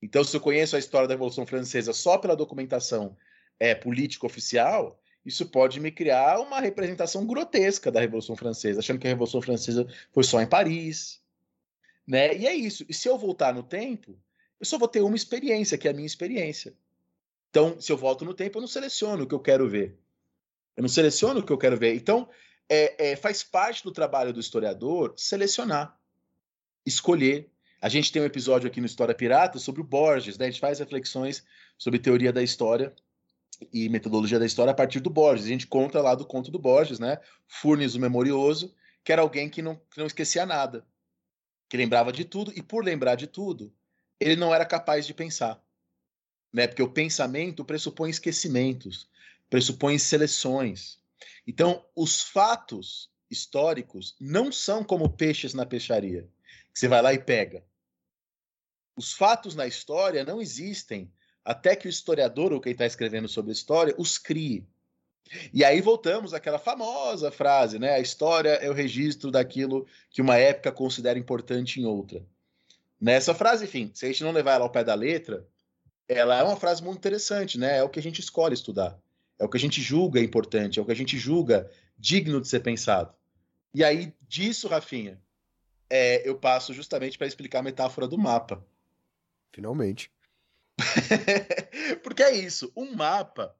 Então, 0.00 0.22
se 0.22 0.36
eu 0.36 0.40
conheço 0.40 0.76
a 0.76 0.78
história 0.78 1.08
da 1.08 1.14
Revolução 1.14 1.46
Francesa 1.46 1.92
só 1.92 2.18
pela 2.18 2.36
documentação 2.36 3.16
é, 3.58 3.74
política 3.74 4.26
oficial, 4.26 5.00
isso 5.24 5.46
pode 5.46 5.80
me 5.80 5.90
criar 5.90 6.38
uma 6.40 6.60
representação 6.60 7.26
grotesca 7.26 7.90
da 7.90 8.00
Revolução 8.00 8.36
Francesa, 8.36 8.80
achando 8.80 8.98
que 8.98 9.06
a 9.06 9.10
Revolução 9.10 9.40
Francesa 9.40 9.86
foi 10.12 10.22
só 10.22 10.42
em 10.42 10.46
Paris. 10.46 11.22
Né? 12.06 12.36
E 12.36 12.46
é 12.46 12.54
isso. 12.54 12.84
E 12.86 12.92
se 12.92 13.08
eu 13.08 13.16
voltar 13.16 13.54
no 13.54 13.62
tempo, 13.62 14.18
eu 14.60 14.66
só 14.66 14.76
vou 14.76 14.88
ter 14.88 15.00
uma 15.00 15.16
experiência, 15.16 15.78
que 15.78 15.88
é 15.88 15.90
a 15.90 15.94
minha 15.94 16.06
experiência. 16.06 16.76
Então, 17.54 17.80
se 17.80 17.92
eu 17.92 17.96
volto 17.96 18.24
no 18.24 18.34
tempo, 18.34 18.58
eu 18.58 18.62
não 18.62 18.66
seleciono 18.66 19.22
o 19.22 19.26
que 19.28 19.34
eu 19.34 19.38
quero 19.38 19.68
ver. 19.68 19.96
Eu 20.76 20.82
não 20.82 20.88
seleciono 20.88 21.38
o 21.38 21.42
que 21.44 21.52
eu 21.52 21.56
quero 21.56 21.76
ver. 21.76 21.94
Então, 21.94 22.28
é, 22.68 23.12
é, 23.12 23.14
faz 23.14 23.44
parte 23.44 23.84
do 23.84 23.92
trabalho 23.92 24.32
do 24.32 24.40
historiador 24.40 25.14
selecionar, 25.16 25.96
escolher. 26.84 27.48
A 27.80 27.88
gente 27.88 28.10
tem 28.10 28.20
um 28.20 28.24
episódio 28.24 28.66
aqui 28.66 28.80
no 28.80 28.86
História 28.86 29.14
Pirata 29.14 29.60
sobre 29.60 29.80
o 29.80 29.84
Borges, 29.84 30.36
né? 30.36 30.46
A 30.46 30.50
gente 30.50 30.58
faz 30.58 30.80
reflexões 30.80 31.44
sobre 31.78 32.00
teoria 32.00 32.32
da 32.32 32.42
história 32.42 32.92
e 33.72 33.88
metodologia 33.88 34.40
da 34.40 34.46
história 34.46 34.72
a 34.72 34.74
partir 34.74 34.98
do 34.98 35.08
Borges. 35.08 35.46
A 35.46 35.50
gente 35.50 35.68
conta 35.68 36.02
lá 36.02 36.16
do 36.16 36.26
conto 36.26 36.50
do 36.50 36.58
Borges, 36.58 36.98
né? 36.98 37.20
Furnes 37.46 37.94
o 37.94 38.00
Memorioso, 38.00 38.74
que 39.04 39.12
era 39.12 39.22
alguém 39.22 39.48
que 39.48 39.62
não, 39.62 39.76
que 39.76 39.98
não 39.98 40.06
esquecia 40.06 40.44
nada, 40.44 40.84
que 41.68 41.76
lembrava 41.76 42.12
de 42.12 42.24
tudo, 42.24 42.52
e 42.56 42.60
por 42.60 42.84
lembrar 42.84 43.14
de 43.14 43.28
tudo, 43.28 43.72
ele 44.18 44.34
não 44.34 44.52
era 44.52 44.66
capaz 44.66 45.06
de 45.06 45.14
pensar. 45.14 45.63
Né? 46.54 46.68
Porque 46.68 46.82
o 46.82 46.88
pensamento 46.88 47.64
pressupõe 47.64 48.10
esquecimentos, 48.10 49.08
pressupõe 49.50 49.98
seleções. 49.98 51.00
Então, 51.44 51.84
os 51.96 52.22
fatos 52.22 53.10
históricos 53.28 54.14
não 54.20 54.52
são 54.52 54.84
como 54.84 55.10
peixes 55.10 55.52
na 55.52 55.66
peixaria, 55.66 56.28
que 56.72 56.78
você 56.78 56.86
vai 56.86 57.02
lá 57.02 57.12
e 57.12 57.18
pega. 57.18 57.64
Os 58.96 59.12
fatos 59.12 59.56
na 59.56 59.66
história 59.66 60.24
não 60.24 60.40
existem 60.40 61.10
até 61.44 61.74
que 61.74 61.88
o 61.88 61.90
historiador, 61.90 62.52
ou 62.52 62.60
quem 62.60 62.70
está 62.70 62.86
escrevendo 62.86 63.26
sobre 63.26 63.50
a 63.50 63.52
história, 63.52 63.94
os 63.98 64.16
crie. 64.16 64.64
E 65.52 65.64
aí 65.64 65.80
voltamos 65.80 66.32
àquela 66.32 66.58
famosa 66.58 67.32
frase, 67.32 67.80
né? 67.80 67.94
A 67.94 68.00
história 68.00 68.50
é 68.50 68.70
o 68.70 68.74
registro 68.74 69.30
daquilo 69.30 69.86
que 70.08 70.22
uma 70.22 70.36
época 70.36 70.70
considera 70.70 71.18
importante 71.18 71.80
em 71.80 71.84
outra. 71.84 72.24
Nessa 73.00 73.34
frase, 73.34 73.64
enfim, 73.64 73.90
se 73.92 74.04
a 74.06 74.08
gente 74.08 74.22
não 74.22 74.30
levar 74.30 74.52
ela 74.52 74.64
ao 74.64 74.70
pé 74.70 74.84
da 74.84 74.94
letra, 74.94 75.46
ela 76.08 76.38
é 76.38 76.42
uma 76.42 76.56
frase 76.56 76.82
muito 76.82 76.98
interessante, 76.98 77.58
né? 77.58 77.78
É 77.78 77.82
o 77.82 77.88
que 77.88 77.98
a 77.98 78.02
gente 78.02 78.20
escolhe 78.20 78.54
estudar. 78.54 78.98
É 79.38 79.44
o 79.44 79.48
que 79.48 79.56
a 79.56 79.60
gente 79.60 79.80
julga 79.80 80.20
importante, 80.20 80.78
é 80.78 80.82
o 80.82 80.84
que 80.84 80.92
a 80.92 80.96
gente 80.96 81.18
julga 81.18 81.70
digno 81.98 82.40
de 82.40 82.48
ser 82.48 82.60
pensado. 82.60 83.14
E 83.72 83.82
aí, 83.82 84.14
disso, 84.22 84.68
Rafinha, 84.68 85.20
é, 85.90 86.28
eu 86.28 86.38
passo 86.38 86.72
justamente 86.72 87.18
para 87.18 87.26
explicar 87.26 87.58
a 87.58 87.62
metáfora 87.62 88.06
do 88.06 88.18
mapa. 88.18 88.64
Finalmente. 89.52 90.12
Porque 92.02 92.22
é 92.22 92.34
isso, 92.34 92.72
um 92.76 92.94
mapa, 92.94 93.56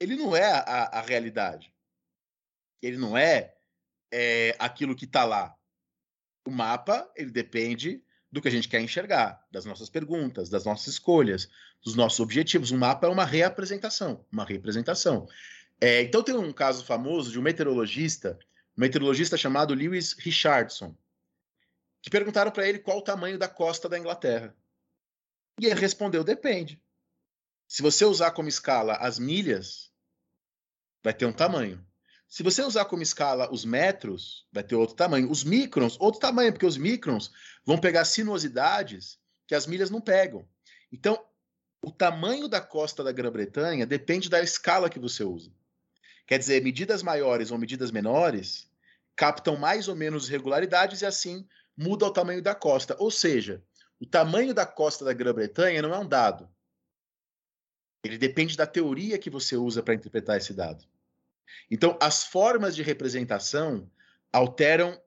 ele 0.00 0.16
não 0.16 0.34
é 0.36 0.50
a, 0.50 0.98
a 0.98 1.00
realidade. 1.00 1.72
Ele 2.82 2.96
não 2.96 3.16
é, 3.16 3.54
é 4.12 4.54
aquilo 4.58 4.94
que 4.94 5.04
está 5.04 5.24
lá. 5.24 5.56
O 6.46 6.50
mapa, 6.50 7.10
ele 7.16 7.30
depende 7.30 8.02
do 8.36 8.42
que 8.42 8.48
a 8.48 8.50
gente 8.50 8.68
quer 8.68 8.80
enxergar, 8.80 9.42
das 9.50 9.64
nossas 9.64 9.88
perguntas, 9.88 10.50
das 10.50 10.64
nossas 10.64 10.88
escolhas, 10.88 11.48
dos 11.82 11.94
nossos 11.94 12.20
objetivos. 12.20 12.70
Um 12.70 12.76
mapa 12.76 13.06
é 13.06 13.10
uma 13.10 13.24
reapresentação, 13.24 14.24
uma 14.30 14.44
representação. 14.44 15.26
É, 15.80 16.02
então 16.02 16.22
tem 16.22 16.36
um 16.36 16.52
caso 16.52 16.84
famoso 16.84 17.32
de 17.32 17.38
um 17.38 17.42
meteorologista, 17.42 18.38
um 18.76 18.82
meteorologista 18.82 19.38
chamado 19.38 19.72
Lewis 19.72 20.12
Richardson, 20.18 20.94
que 22.02 22.10
perguntaram 22.10 22.50
para 22.50 22.68
ele 22.68 22.78
qual 22.78 22.98
o 22.98 23.02
tamanho 23.02 23.38
da 23.38 23.48
costa 23.48 23.88
da 23.88 23.98
Inglaterra. 23.98 24.54
E 25.58 25.64
ele 25.64 25.80
respondeu: 25.80 26.22
depende. 26.22 26.78
Se 27.66 27.80
você 27.80 28.04
usar 28.04 28.32
como 28.32 28.48
escala 28.48 28.96
as 28.96 29.18
milhas, 29.18 29.90
vai 31.02 31.14
ter 31.14 31.24
um 31.24 31.32
tamanho. 31.32 31.85
Se 32.28 32.42
você 32.42 32.62
usar 32.62 32.84
como 32.86 33.02
escala 33.02 33.52
os 33.52 33.64
metros, 33.64 34.46
vai 34.52 34.62
ter 34.62 34.74
outro 34.74 34.96
tamanho. 34.96 35.30
Os 35.30 35.44
microns, 35.44 35.96
outro 36.00 36.20
tamanho, 36.20 36.52
porque 36.52 36.66
os 36.66 36.76
microns 36.76 37.30
vão 37.64 37.78
pegar 37.78 38.04
sinuosidades 38.04 39.18
que 39.46 39.54
as 39.54 39.66
milhas 39.66 39.90
não 39.90 40.00
pegam. 40.00 40.46
Então, 40.90 41.24
o 41.80 41.90
tamanho 41.90 42.48
da 42.48 42.60
costa 42.60 43.04
da 43.04 43.12
Grã-Bretanha 43.12 43.86
depende 43.86 44.28
da 44.28 44.42
escala 44.42 44.90
que 44.90 44.98
você 44.98 45.22
usa. 45.22 45.52
Quer 46.26 46.38
dizer, 46.38 46.62
medidas 46.62 47.02
maiores 47.02 47.52
ou 47.52 47.58
medidas 47.58 47.92
menores 47.92 48.68
captam 49.14 49.56
mais 49.56 49.86
ou 49.86 49.94
menos 49.94 50.28
irregularidades 50.28 51.02
e 51.02 51.06
assim 51.06 51.46
muda 51.76 52.06
o 52.06 52.10
tamanho 52.10 52.42
da 52.42 52.54
costa. 52.54 52.96
Ou 52.98 53.10
seja, 53.10 53.62
o 54.00 54.04
tamanho 54.04 54.52
da 54.52 54.66
costa 54.66 55.04
da 55.04 55.12
Grã-Bretanha 55.12 55.80
não 55.80 55.94
é 55.94 55.98
um 55.98 56.08
dado. 56.08 56.50
Ele 58.04 58.18
depende 58.18 58.56
da 58.56 58.66
teoria 58.66 59.18
que 59.18 59.30
você 59.30 59.56
usa 59.56 59.82
para 59.82 59.94
interpretar 59.94 60.36
esse 60.36 60.52
dado. 60.52 60.84
Então, 61.70 61.98
as 62.00 62.24
formas 62.24 62.74
de 62.74 62.82
representação 62.82 63.90
alteram 64.32 65.00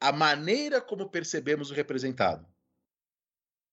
a 0.00 0.12
maneira 0.12 0.80
como 0.80 1.08
percebemos 1.08 1.70
o 1.70 1.74
representado. 1.74 2.46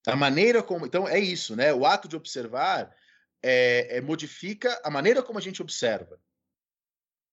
A 0.05 0.15
maneira 0.15 0.61
como. 0.63 0.86
Então, 0.86 1.07
é 1.07 1.20
isso, 1.20 1.55
né? 1.55 1.74
O 1.74 1.86
ato 1.86 2.07
de 2.07 2.15
observar 2.15 2.95
é, 3.41 3.97
é, 3.97 4.01
modifica 4.01 4.80
a 4.84 4.89
maneira 4.89 5.24
como 5.24 5.39
a 5.39 5.41
gente 5.41 5.61
observa. 5.61 6.20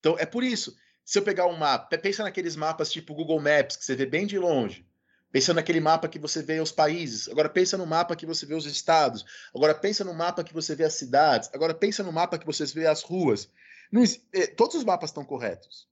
Então, 0.01 0.17
é 0.19 0.27
por 0.27 0.43
isso. 0.43 0.77
Se 1.05 1.19
eu 1.19 1.23
pegar 1.23 1.47
um 1.47 1.57
mapa, 1.57 1.97
pensa 1.99 2.25
naqueles 2.25 2.57
mapas 2.57 2.91
tipo 2.91 3.15
Google 3.15 3.41
Maps, 3.41 3.77
que 3.77 3.85
você 3.85 3.95
vê 3.95 4.07
bem 4.07 4.27
de 4.27 4.39
longe. 4.39 4.85
Pensa 5.31 5.53
naquele 5.53 5.81
mapa 5.81 6.09
que 6.09 6.19
você 6.19 6.43
vê 6.43 6.61
os 6.61 6.73
países. 6.73 7.29
Agora 7.29 7.49
pensa 7.49 7.77
no 7.77 7.87
mapa 7.87 8.17
que 8.17 8.25
você 8.25 8.47
vê 8.47 8.55
os 8.55 8.65
estados. 8.65 9.25
Agora 9.55 9.75
pensa 9.75 10.03
no 10.03 10.15
mapa 10.15 10.43
que 10.43 10.55
você 10.55 10.75
vê 10.75 10.85
as 10.85 10.95
cidades. 10.95 11.51
Agora 11.53 11.75
pensa 11.75 12.03
no 12.03 12.13
mapa 12.13 12.39
que 12.39 12.47
você 12.47 12.65
vê 12.67 12.87
as 12.87 13.03
ruas. 13.03 13.51
Não, 13.91 14.03
é, 14.33 14.47
todos 14.47 14.77
os 14.77 14.85
mapas 14.85 15.11
estão 15.11 15.25
corretos. 15.25 15.89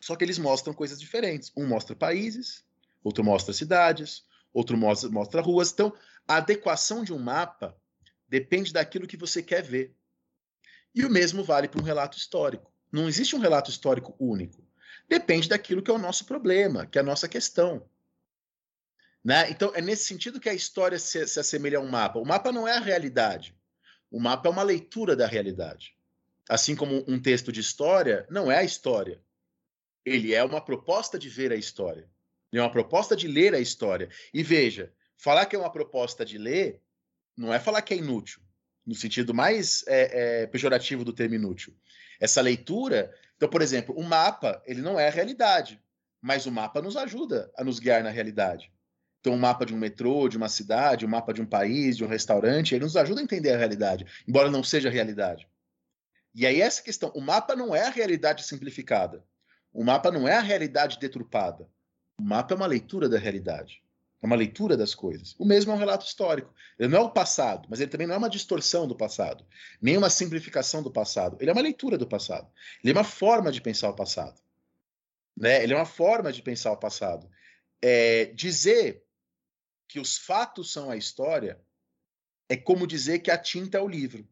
Só 0.00 0.16
que 0.16 0.24
eles 0.24 0.38
mostram 0.38 0.72
coisas 0.72 0.98
diferentes. 0.98 1.52
Um 1.56 1.66
mostra 1.66 1.94
países, 1.94 2.64
outro 3.04 3.22
mostra 3.22 3.52
cidades, 3.52 4.24
outro 4.52 4.76
mostra, 4.76 5.10
mostra 5.10 5.40
ruas. 5.40 5.70
Então, 5.70 5.92
a 6.26 6.36
adequação 6.36 7.04
de 7.04 7.12
um 7.12 7.18
mapa 7.18 7.76
depende 8.28 8.72
daquilo 8.72 9.06
que 9.06 9.16
você 9.16 9.42
quer 9.42 9.62
ver. 9.62 9.94
E 10.94 11.04
o 11.04 11.10
mesmo 11.10 11.44
vale 11.44 11.68
para 11.68 11.80
um 11.80 11.84
relato 11.84 12.16
histórico. 12.16 12.72
Não 12.90 13.08
existe 13.08 13.36
um 13.36 13.40
relato 13.40 13.70
histórico 13.70 14.16
único. 14.18 14.66
Depende 15.08 15.48
daquilo 15.48 15.82
que 15.82 15.90
é 15.90 15.94
o 15.94 15.98
nosso 15.98 16.24
problema, 16.24 16.86
que 16.86 16.98
é 16.98 17.00
a 17.00 17.04
nossa 17.04 17.28
questão. 17.28 17.88
Né? 19.22 19.50
Então, 19.50 19.72
é 19.74 19.82
nesse 19.82 20.04
sentido 20.04 20.40
que 20.40 20.48
a 20.48 20.54
história 20.54 20.98
se, 20.98 21.26
se 21.26 21.38
assemelha 21.38 21.78
a 21.78 21.82
um 21.82 21.88
mapa. 21.88 22.18
O 22.18 22.24
mapa 22.24 22.50
não 22.50 22.66
é 22.66 22.76
a 22.76 22.80
realidade. 22.80 23.54
O 24.10 24.18
mapa 24.18 24.48
é 24.48 24.52
uma 24.52 24.62
leitura 24.62 25.14
da 25.14 25.26
realidade 25.26 25.99
assim 26.50 26.74
como 26.74 27.04
um 27.06 27.20
texto 27.20 27.52
de 27.52 27.60
história, 27.60 28.26
não 28.28 28.50
é 28.50 28.58
a 28.58 28.64
história. 28.64 29.22
Ele 30.04 30.34
é 30.34 30.42
uma 30.42 30.60
proposta 30.60 31.16
de 31.16 31.28
ver 31.28 31.52
a 31.52 31.54
história. 31.54 32.10
Ele 32.52 32.60
é 32.60 32.62
uma 32.64 32.72
proposta 32.72 33.14
de 33.14 33.28
ler 33.28 33.54
a 33.54 33.60
história. 33.60 34.08
E 34.34 34.42
veja, 34.42 34.92
falar 35.16 35.46
que 35.46 35.54
é 35.54 35.58
uma 35.58 35.70
proposta 35.70 36.24
de 36.24 36.38
ler 36.38 36.82
não 37.36 37.54
é 37.54 37.60
falar 37.60 37.82
que 37.82 37.94
é 37.94 37.96
inútil, 37.96 38.42
no 38.84 38.96
sentido 38.96 39.32
mais 39.32 39.84
é, 39.86 40.42
é, 40.42 40.46
pejorativo 40.48 41.04
do 41.04 41.12
termo 41.12 41.36
inútil. 41.36 41.72
Essa 42.18 42.40
leitura, 42.40 43.14
então, 43.36 43.48
por 43.48 43.62
exemplo, 43.62 43.94
o 43.96 44.02
mapa, 44.02 44.60
ele 44.66 44.82
não 44.82 44.98
é 44.98 45.06
a 45.06 45.12
realidade, 45.12 45.80
mas 46.20 46.46
o 46.46 46.50
mapa 46.50 46.82
nos 46.82 46.96
ajuda 46.96 47.50
a 47.56 47.62
nos 47.62 47.78
guiar 47.78 48.02
na 48.02 48.10
realidade. 48.10 48.72
Então, 49.20 49.34
um 49.34 49.38
mapa 49.38 49.64
de 49.64 49.72
um 49.72 49.78
metrô, 49.78 50.28
de 50.28 50.36
uma 50.36 50.48
cidade, 50.48 51.06
um 51.06 51.08
mapa 51.08 51.32
de 51.32 51.40
um 51.40 51.46
país, 51.46 51.96
de 51.96 52.04
um 52.04 52.08
restaurante, 52.08 52.74
ele 52.74 52.84
nos 52.84 52.96
ajuda 52.96 53.20
a 53.20 53.24
entender 53.24 53.52
a 53.52 53.56
realidade, 53.56 54.04
embora 54.26 54.50
não 54.50 54.64
seja 54.64 54.88
a 54.88 54.92
realidade. 54.92 55.48
E 56.34 56.46
aí 56.46 56.60
essa 56.60 56.82
questão, 56.82 57.10
o 57.14 57.20
mapa 57.20 57.56
não 57.56 57.74
é 57.74 57.86
a 57.86 57.90
realidade 57.90 58.44
simplificada. 58.44 59.24
O 59.72 59.84
mapa 59.84 60.10
não 60.10 60.26
é 60.26 60.34
a 60.34 60.40
realidade 60.40 60.98
detrupada. 60.98 61.68
O 62.18 62.22
mapa 62.22 62.54
é 62.54 62.56
uma 62.56 62.66
leitura 62.66 63.08
da 63.08 63.18
realidade. 63.18 63.82
É 64.22 64.26
uma 64.26 64.36
leitura 64.36 64.76
das 64.76 64.94
coisas. 64.94 65.34
O 65.38 65.44
mesmo 65.46 65.72
é 65.72 65.74
um 65.74 65.78
relato 65.78 66.04
histórico. 66.04 66.52
Ele 66.78 66.88
não 66.88 66.98
é 66.98 67.02
o 67.02 67.10
passado, 67.10 67.66
mas 67.70 67.80
ele 67.80 67.90
também 67.90 68.06
não 68.06 68.14
é 68.14 68.18
uma 68.18 68.28
distorção 68.28 68.86
do 68.86 68.94
passado, 68.94 69.46
nem 69.80 69.96
uma 69.96 70.10
simplificação 70.10 70.82
do 70.82 70.90
passado. 70.90 71.38
Ele 71.40 71.50
é 71.50 71.52
uma 71.52 71.62
leitura 71.62 71.96
do 71.96 72.06
passado. 72.06 72.50
Ele 72.84 72.92
é 72.92 72.96
uma 72.96 73.04
forma 73.04 73.50
de 73.50 73.62
pensar 73.62 73.88
o 73.88 73.96
passado. 73.96 74.38
Né? 75.36 75.62
Ele 75.62 75.72
é 75.72 75.76
uma 75.76 75.86
forma 75.86 76.30
de 76.30 76.42
pensar 76.42 76.70
o 76.70 76.76
passado. 76.76 77.30
É, 77.80 78.26
dizer 78.26 79.02
que 79.88 79.98
os 79.98 80.18
fatos 80.18 80.70
são 80.70 80.90
a 80.90 80.96
história 80.96 81.58
é 82.48 82.56
como 82.56 82.86
dizer 82.86 83.20
que 83.20 83.30
a 83.30 83.38
tinta 83.38 83.78
é 83.78 83.80
o 83.80 83.88
livro. 83.88 84.28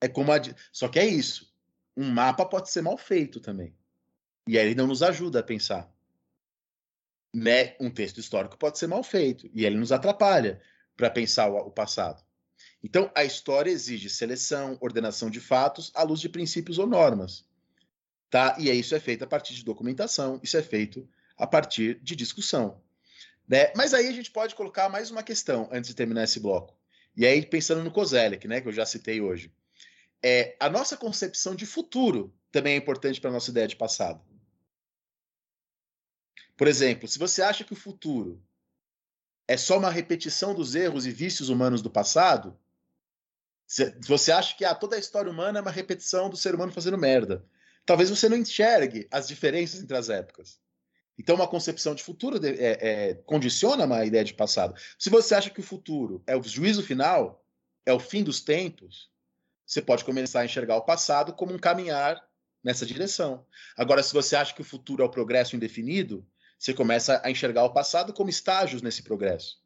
É 0.00 0.08
como 0.08 0.32
a... 0.32 0.40
Só 0.72 0.88
que 0.88 0.98
é 0.98 1.06
isso. 1.06 1.52
Um 1.96 2.10
mapa 2.10 2.44
pode 2.44 2.70
ser 2.70 2.82
mal 2.82 2.96
feito 2.96 3.40
também. 3.40 3.74
E 4.46 4.58
aí 4.58 4.66
ele 4.66 4.74
não 4.74 4.86
nos 4.86 5.02
ajuda 5.02 5.40
a 5.40 5.42
pensar. 5.42 5.92
Né? 7.34 7.76
Um 7.78 7.90
texto 7.90 8.18
histórico 8.18 8.56
pode 8.56 8.78
ser 8.78 8.86
mal 8.86 9.02
feito. 9.02 9.50
E 9.52 9.64
ele 9.64 9.76
nos 9.76 9.92
atrapalha 9.92 10.60
para 10.96 11.10
pensar 11.10 11.48
o, 11.48 11.70
passado. 11.70 12.22
Então, 12.82 13.10
a 13.14 13.24
história 13.24 13.70
exige 13.70 14.08
seleção, 14.08 14.78
ordenação 14.80 15.28
de 15.28 15.40
fatos 15.40 15.90
à 15.94 16.02
luz 16.02 16.20
de 16.20 16.28
princípios 16.28 16.78
ou 16.78 16.86
normas. 16.86 17.44
Tá? 18.30 18.56
E 18.58 18.70
isso 18.70 18.94
é 18.94 19.00
feito 19.00 19.24
a 19.24 19.26
partir 19.26 19.54
de 19.54 19.64
documentação, 19.64 20.40
isso 20.42 20.56
é 20.56 20.62
feito 20.62 21.08
a 21.36 21.46
partir 21.46 22.00
de 22.02 22.14
discussão. 22.14 22.80
Né? 23.48 23.72
Mas 23.74 23.94
aí 23.94 24.06
a 24.06 24.12
gente 24.12 24.30
pode 24.30 24.54
colocar 24.54 24.88
mais 24.88 25.10
uma 25.10 25.22
questão 25.22 25.68
antes 25.72 25.88
de 25.88 25.96
terminar 25.96 26.24
esse 26.24 26.38
bloco. 26.38 26.76
E 27.16 27.26
aí, 27.26 27.44
pensando 27.44 27.82
no 27.82 27.90
Kozelek, 27.90 28.46
né, 28.46 28.60
que 28.60 28.68
eu 28.68 28.72
já 28.72 28.86
citei 28.86 29.20
hoje. 29.20 29.52
É, 30.22 30.56
a 30.58 30.68
nossa 30.68 30.96
concepção 30.96 31.54
de 31.54 31.64
futuro 31.64 32.34
também 32.50 32.74
é 32.74 32.76
importante 32.76 33.20
para 33.20 33.30
a 33.30 33.32
nossa 33.32 33.50
ideia 33.50 33.68
de 33.68 33.76
passado. 33.76 34.22
Por 36.56 36.66
exemplo, 36.66 37.06
se 37.06 37.18
você 37.18 37.40
acha 37.40 37.62
que 37.62 37.72
o 37.72 37.76
futuro 37.76 38.42
é 39.46 39.56
só 39.56 39.78
uma 39.78 39.90
repetição 39.90 40.54
dos 40.54 40.74
erros 40.74 41.06
e 41.06 41.10
vícios 41.10 41.48
humanos 41.48 41.80
do 41.80 41.90
passado, 41.90 42.58
se 43.66 43.94
você 44.00 44.32
acha 44.32 44.56
que 44.56 44.64
ah, 44.64 44.74
toda 44.74 44.96
a 44.96 44.98
história 44.98 45.30
humana 45.30 45.58
é 45.58 45.62
uma 45.62 45.70
repetição 45.70 46.28
do 46.28 46.36
ser 46.36 46.54
humano 46.54 46.72
fazendo 46.72 46.98
merda, 46.98 47.44
talvez 47.86 48.10
você 48.10 48.28
não 48.28 48.36
enxergue 48.36 49.06
as 49.10 49.28
diferenças 49.28 49.80
entre 49.80 49.96
as 49.96 50.08
épocas. 50.08 50.60
Então, 51.18 51.34
uma 51.34 51.48
concepção 51.48 51.94
de 51.94 52.02
futuro 52.02 52.38
é, 52.44 52.50
é, 53.10 53.14
condiciona 53.26 53.84
uma 53.84 54.04
ideia 54.04 54.24
de 54.24 54.34
passado. 54.34 54.74
Se 54.98 55.10
você 55.10 55.34
acha 55.34 55.50
que 55.50 55.60
o 55.60 55.64
futuro 55.64 56.22
é 56.26 56.36
o 56.36 56.42
juízo 56.42 56.82
final, 56.82 57.44
é 57.84 57.92
o 57.92 57.98
fim 57.98 58.22
dos 58.22 58.40
tempos, 58.40 59.10
você 59.68 59.82
pode 59.82 60.02
começar 60.02 60.40
a 60.40 60.44
enxergar 60.46 60.76
o 60.76 60.82
passado 60.82 61.34
como 61.34 61.52
um 61.52 61.58
caminhar 61.58 62.26
nessa 62.64 62.86
direção. 62.86 63.44
Agora, 63.76 64.02
se 64.02 64.14
você 64.14 64.34
acha 64.34 64.54
que 64.54 64.62
o 64.62 64.64
futuro 64.64 65.02
é 65.02 65.06
o 65.06 65.10
progresso 65.10 65.54
indefinido, 65.54 66.26
você 66.58 66.72
começa 66.72 67.20
a 67.22 67.30
enxergar 67.30 67.64
o 67.64 67.72
passado 67.74 68.14
como 68.14 68.30
estágios 68.30 68.80
nesse 68.80 69.02
progresso. 69.02 69.60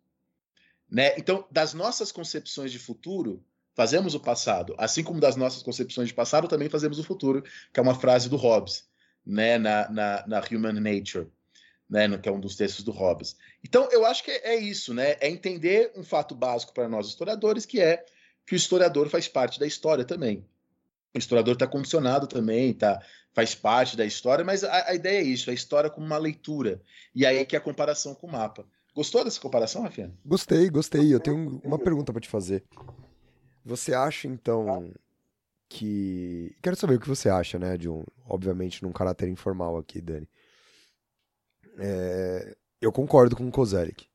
Né? 0.90 1.14
Então, 1.16 1.46
das 1.52 1.72
nossas 1.72 2.10
concepções 2.10 2.72
de 2.72 2.80
futuro, 2.80 3.44
fazemos 3.74 4.16
o 4.16 4.20
passado, 4.20 4.74
assim 4.76 5.04
como 5.04 5.20
das 5.20 5.36
nossas 5.36 5.62
concepções 5.62 6.08
de 6.08 6.14
passado, 6.14 6.48
também 6.48 6.68
fazemos 6.68 6.98
o 6.98 7.04
futuro, 7.04 7.42
que 7.72 7.78
é 7.78 7.82
uma 7.82 7.94
frase 7.94 8.28
do 8.28 8.36
Hobbes, 8.36 8.84
né, 9.24 9.56
na, 9.56 9.88
na, 9.88 10.26
na 10.26 10.42
Human 10.50 10.80
Nature 10.80 11.30
né, 11.88 12.08
que 12.18 12.28
é 12.28 12.32
um 12.32 12.40
dos 12.40 12.56
textos 12.56 12.82
do 12.82 12.90
Hobbes. 12.90 13.36
Então, 13.62 13.88
eu 13.92 14.04
acho 14.06 14.24
que 14.24 14.30
é, 14.30 14.56
isso, 14.56 14.94
né? 14.94 15.16
É 15.20 15.28
entender 15.28 15.92
um 15.94 16.02
fato 16.02 16.34
básico 16.34 16.72
para 16.72 16.88
nós 16.88 17.06
historiadores, 17.06 17.66
que 17.66 17.82
é 17.82 18.04
que 18.46 18.54
o 18.54 18.56
historiador 18.56 19.08
faz 19.08 19.28
parte 19.28 19.58
da 19.58 19.66
história 19.66 20.04
também. 20.04 20.46
O 21.14 21.18
historiador 21.18 21.54
está 21.54 21.66
condicionado 21.66 22.26
também, 22.26 22.72
tá, 22.72 23.00
faz 23.32 23.54
parte 23.54 23.96
da 23.96 24.04
história, 24.04 24.44
mas 24.44 24.64
a, 24.64 24.90
a, 24.90 24.94
ideia 24.94 25.20
é 25.20 25.24
isso, 25.24 25.50
a 25.50 25.54
história 25.54 25.90
como 25.90 26.06
uma 26.06 26.18
leitura. 26.18 26.80
E 27.14 27.26
aí 27.26 27.44
que 27.44 27.54
é 27.54 27.58
a 27.58 27.62
comparação 27.62 28.14
com 28.14 28.26
o 28.26 28.32
mapa. 28.32 28.66
Gostou 28.94 29.24
dessa 29.24 29.40
comparação, 29.40 29.82
Rafinha? 29.82 30.12
Gostei, 30.24 30.68
gostei. 30.68 31.14
Eu 31.14 31.20
tenho 31.20 31.60
uma 31.64 31.78
pergunta 31.78 32.12
para 32.12 32.20
te 32.20 32.28
fazer. 32.28 32.62
Você 33.64 33.94
acha, 33.94 34.28
então, 34.28 34.92
que. 35.68 36.54
Quero 36.62 36.76
saber 36.76 36.96
o 36.96 37.00
que 37.00 37.08
você 37.08 37.28
acha, 37.30 37.58
né? 37.58 37.78
De 37.78 37.88
um, 37.88 38.04
obviamente, 38.26 38.82
num 38.82 38.92
caráter 38.92 39.28
informal 39.28 39.78
aqui, 39.78 40.00
Dani. 40.00 40.28
É, 41.78 42.54
eu 42.82 42.92
concordo 42.92 43.34
com 43.34 43.48
o 43.48 43.50
Kozelik 43.50 44.06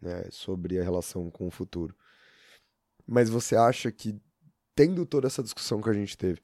né, 0.00 0.24
sobre 0.30 0.78
a 0.78 0.82
relação 0.82 1.30
com 1.30 1.46
o 1.46 1.50
futuro. 1.50 1.96
Mas 3.06 3.28
você 3.28 3.56
acha 3.56 3.90
que, 3.90 4.20
tendo 4.74 5.04
toda 5.04 5.26
essa 5.26 5.42
discussão 5.42 5.80
que 5.80 5.90
a 5.90 5.92
gente 5.92 6.16
teve, 6.16 6.40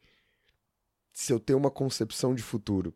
se 1.12 1.32
eu 1.32 1.40
tenho 1.40 1.58
uma 1.58 1.70
concepção 1.70 2.34
de 2.34 2.42
futuro 2.42 2.94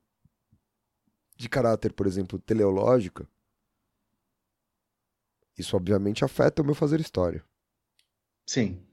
de 1.37 1.49
caráter, 1.49 1.93
por 1.93 2.07
exemplo, 2.07 2.39
teleológica, 2.39 3.29
isso 5.59 5.77
obviamente 5.77 6.25
afeta 6.25 6.63
o 6.63 6.65
meu 6.65 6.75
fazer 6.75 7.01
história. 7.01 7.45
Sim. 8.47 8.85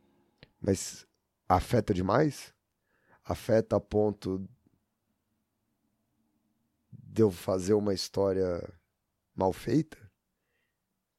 Mas 0.59 1.07
afeta 1.47 1.93
demais? 1.93 2.53
Afeta 3.23 3.75
a 3.75 3.79
ponto 3.79 4.47
de 6.91 7.21
eu 7.21 7.31
fazer 7.31 7.73
uma 7.73 7.93
história 7.93 8.61
mal 9.35 9.53
feita? 9.53 9.97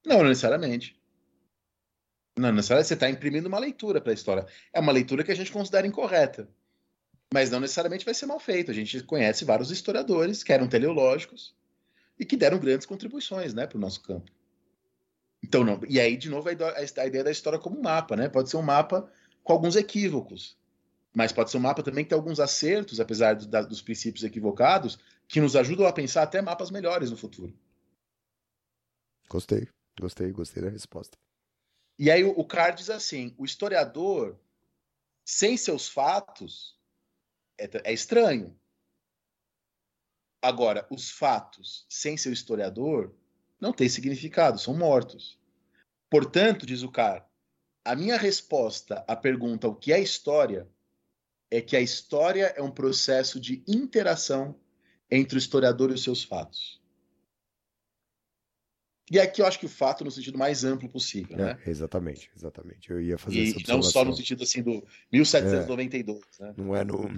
Não, 0.04 0.18
não 0.18 0.28
necessariamente. 0.28 0.99
Não 2.38 2.52
necessariamente. 2.52 2.88
Você 2.88 2.94
está 2.94 3.10
imprimindo 3.10 3.48
uma 3.48 3.58
leitura 3.58 4.00
para 4.00 4.12
a 4.12 4.14
história. 4.14 4.46
É 4.72 4.80
uma 4.80 4.92
leitura 4.92 5.24
que 5.24 5.32
a 5.32 5.34
gente 5.34 5.52
considera 5.52 5.86
incorreta. 5.86 6.48
Mas 7.32 7.50
não 7.50 7.60
necessariamente 7.60 8.04
vai 8.04 8.14
ser 8.14 8.26
mal 8.26 8.40
feita. 8.40 8.72
A 8.72 8.74
gente 8.74 9.02
conhece 9.04 9.44
vários 9.44 9.70
historiadores 9.70 10.42
que 10.42 10.52
eram 10.52 10.68
teleológicos 10.68 11.54
e 12.18 12.24
que 12.24 12.36
deram 12.36 12.58
grandes 12.58 12.86
contribuições 12.86 13.54
né, 13.54 13.66
para 13.66 13.78
o 13.78 13.80
nosso 13.80 14.02
campo. 14.02 14.30
Então, 15.42 15.64
não. 15.64 15.80
E 15.88 15.98
aí, 15.98 16.16
de 16.16 16.28
novo, 16.28 16.48
a 16.48 16.52
ideia 17.06 17.24
da 17.24 17.30
história 17.30 17.58
como 17.58 17.78
um 17.78 17.82
mapa, 17.82 18.16
né? 18.16 18.28
Pode 18.28 18.50
ser 18.50 18.56
um 18.56 18.62
mapa 18.62 19.10
com 19.42 19.52
alguns 19.52 19.74
equívocos. 19.74 20.58
Mas 21.14 21.32
pode 21.32 21.50
ser 21.50 21.56
um 21.56 21.60
mapa 21.60 21.82
também 21.82 22.04
que 22.04 22.10
tem 22.10 22.18
alguns 22.18 22.38
acertos, 22.38 23.00
apesar 23.00 23.34
do, 23.34 23.46
da, 23.46 23.62
dos 23.62 23.82
princípios 23.82 24.22
equivocados, 24.22 24.98
que 25.26 25.40
nos 25.40 25.56
ajudam 25.56 25.86
a 25.86 25.92
pensar 25.92 26.22
até 26.22 26.42
mapas 26.42 26.70
melhores 26.70 27.10
no 27.10 27.16
futuro. 27.16 27.52
Gostei, 29.28 29.68
gostei, 29.98 30.30
gostei 30.30 30.62
da 30.62 30.68
resposta. 30.68 31.16
E 32.02 32.10
aí 32.10 32.24
o, 32.24 32.42
Carr 32.42 32.74
diz 32.74 32.88
assim: 32.88 33.34
o 33.36 33.44
historiador, 33.44 34.40
sem 35.22 35.54
seus 35.58 35.86
fatos, 35.86 36.74
é, 37.58 37.68
é 37.84 37.92
estranho. 37.92 38.58
Agora, 40.40 40.86
os 40.90 41.10
fatos 41.10 41.84
sem 41.90 42.16
seu 42.16 42.32
historiador 42.32 43.14
não 43.60 43.70
têm 43.70 43.86
significado, 43.86 44.58
são 44.58 44.74
mortos. 44.74 45.38
Portanto, 46.08 46.64
diz 46.64 46.82
o 46.82 46.90
Carr, 46.90 47.28
a 47.84 47.94
minha 47.94 48.16
resposta 48.16 49.04
à 49.06 49.14
pergunta 49.14 49.68
o 49.68 49.76
que 49.76 49.92
é 49.92 50.00
história 50.00 50.66
é 51.50 51.60
que 51.60 51.76
a 51.76 51.82
história 51.82 52.46
é 52.56 52.62
um 52.62 52.70
processo 52.70 53.38
de 53.38 53.62
interação 53.68 54.58
entre 55.10 55.36
o 55.36 55.38
historiador 55.38 55.90
e 55.90 55.94
os 55.94 56.02
seus 56.02 56.24
fatos. 56.24 56.79
E 59.10 59.18
aqui 59.18 59.42
eu 59.42 59.46
acho 59.46 59.58
que 59.58 59.66
o 59.66 59.68
fato 59.68 60.04
no 60.04 60.10
sentido 60.10 60.38
mais 60.38 60.62
amplo 60.62 60.88
possível, 60.88 61.36
é, 61.36 61.42
né? 61.42 61.58
Exatamente, 61.66 62.30
exatamente. 62.36 62.90
Eu 62.90 63.00
ia 63.00 63.18
fazer 63.18 63.38
e 63.38 63.42
essa 63.42 63.56
observação. 63.56 63.76
não 63.76 63.82
só 63.82 64.04
no 64.04 64.14
sentido 64.14 64.44
assim 64.44 64.62
do 64.62 64.86
1792, 65.12 66.20
é, 66.38 66.44
né? 66.44 66.54
Não 66.56 66.76
é 66.76 66.84
no 66.84 67.08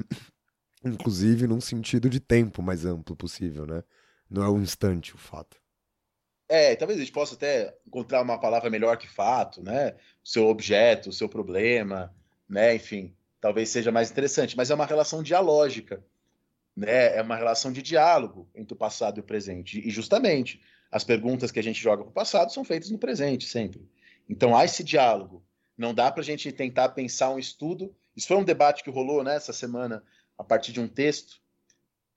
inclusive 0.82 1.46
num 1.46 1.60
sentido 1.60 2.08
de 2.08 2.18
tempo 2.18 2.62
mais 2.62 2.86
amplo 2.86 3.14
possível, 3.14 3.66
né? 3.66 3.84
Não 4.30 4.42
é 4.42 4.48
um 4.48 4.62
instante 4.62 5.14
o 5.14 5.18
fato. 5.18 5.60
É, 6.48 6.74
talvez 6.76 6.98
a 6.98 7.02
gente 7.02 7.12
possa 7.12 7.34
até 7.34 7.76
encontrar 7.86 8.22
uma 8.22 8.38
palavra 8.38 8.70
melhor 8.70 8.96
que 8.96 9.08
fato, 9.08 9.62
né? 9.62 9.94
O 10.24 10.28
seu 10.28 10.46
objeto, 10.48 11.10
o 11.10 11.12
seu 11.12 11.28
problema, 11.28 12.14
né? 12.48 12.74
Enfim, 12.74 13.14
talvez 13.38 13.68
seja 13.68 13.92
mais 13.92 14.10
interessante, 14.10 14.56
mas 14.56 14.70
é 14.70 14.74
uma 14.74 14.86
relação 14.86 15.22
dialógica, 15.22 16.02
né? 16.74 17.18
É 17.18 17.22
uma 17.22 17.36
relação 17.36 17.70
de 17.70 17.82
diálogo 17.82 18.48
entre 18.54 18.72
o 18.72 18.78
passado 18.78 19.18
e 19.18 19.20
o 19.20 19.24
presente. 19.24 19.78
E 19.86 19.90
justamente 19.90 20.62
as 20.92 21.02
perguntas 21.02 21.50
que 21.50 21.58
a 21.58 21.62
gente 21.62 21.80
joga 21.80 22.02
para 22.02 22.10
o 22.10 22.12
passado 22.12 22.52
são 22.52 22.62
feitas 22.62 22.90
no 22.90 22.98
presente 22.98 23.48
sempre. 23.48 23.88
Então 24.28 24.54
há 24.54 24.64
esse 24.64 24.84
diálogo. 24.84 25.42
Não 25.76 25.94
dá 25.94 26.12
para 26.12 26.20
a 26.20 26.24
gente 26.24 26.52
tentar 26.52 26.90
pensar 26.90 27.30
um 27.30 27.38
estudo. 27.38 27.94
Isso 28.14 28.28
foi 28.28 28.36
um 28.36 28.44
debate 28.44 28.84
que 28.84 28.90
rolou 28.90 29.24
né, 29.24 29.40
semana 29.40 30.04
a 30.36 30.44
partir 30.44 30.70
de 30.70 30.80
um 30.80 30.86
texto 30.86 31.40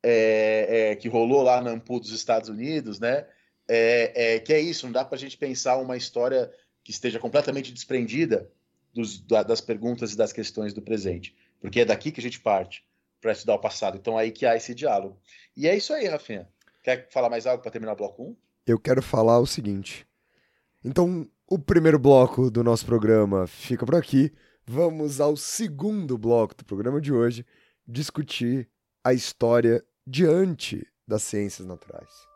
é, 0.04 0.92
é, 0.92 0.96
que 0.98 1.08
rolou 1.08 1.42
lá 1.42 1.62
na 1.62 1.72
Ampu 1.72 2.00
dos 2.02 2.12
Estados 2.12 2.50
Unidos, 2.50 3.00
né? 3.00 3.26
É, 3.68 4.36
é 4.36 4.40
que 4.40 4.54
é 4.54 4.60
isso. 4.60 4.86
Não 4.86 4.94
dá 4.94 5.06
para 5.06 5.16
a 5.16 5.20
gente 5.20 5.38
pensar 5.38 5.78
uma 5.78 5.96
história 5.96 6.52
que 6.84 6.92
esteja 6.92 7.18
completamente 7.18 7.72
desprendida 7.72 8.52
dos, 8.94 9.20
das 9.20 9.62
perguntas 9.62 10.14
e 10.14 10.18
das 10.18 10.32
questões 10.32 10.74
do 10.74 10.82
presente, 10.82 11.36
porque 11.60 11.80
é 11.80 11.86
daqui 11.86 12.12
que 12.12 12.20
a 12.20 12.24
gente 12.24 12.40
parte 12.40 12.86
para 13.20 13.32
estudar 13.32 13.56
o 13.56 13.60
passado. 13.60 13.98
Então, 13.98 14.18
aí 14.18 14.32
que 14.32 14.46
há 14.46 14.56
esse 14.56 14.76
diálogo. 14.76 15.20
E 15.58 15.68
é 15.68 15.76
isso 15.76 15.94
aí, 15.94 16.06
Rafinha. 16.08 16.48
Quer 16.84 17.10
falar 17.10 17.30
mais 17.30 17.48
algo 17.48 17.64
para 17.64 17.72
terminar 17.72 17.94
o 17.94 17.96
bloco 17.96 18.24
1? 18.24 18.36
Eu 18.66 18.80
quero 18.80 19.02
falar 19.02 19.40
o 19.40 19.46
seguinte. 19.46 20.08
Então, 20.84 21.30
o 21.48 21.60
primeiro 21.60 22.00
bloco 22.00 22.50
do 22.50 22.64
nosso 22.64 22.86
programa 22.86 23.46
fica 23.46 23.86
por 23.86 23.96
aqui. 23.96 24.34
Vamos 24.66 25.22
ao 25.22 25.38
segundo 25.38 26.18
bloco 26.18 26.56
do 26.56 26.66
programa 26.66 27.00
de 27.00 27.14
hoje, 27.14 27.46
discutir 27.88 28.68
a 29.04 29.14
história 29.14 29.84
diante 30.08 30.86
das 31.08 31.22
ciências 31.22 31.68
naturais. 31.68 32.35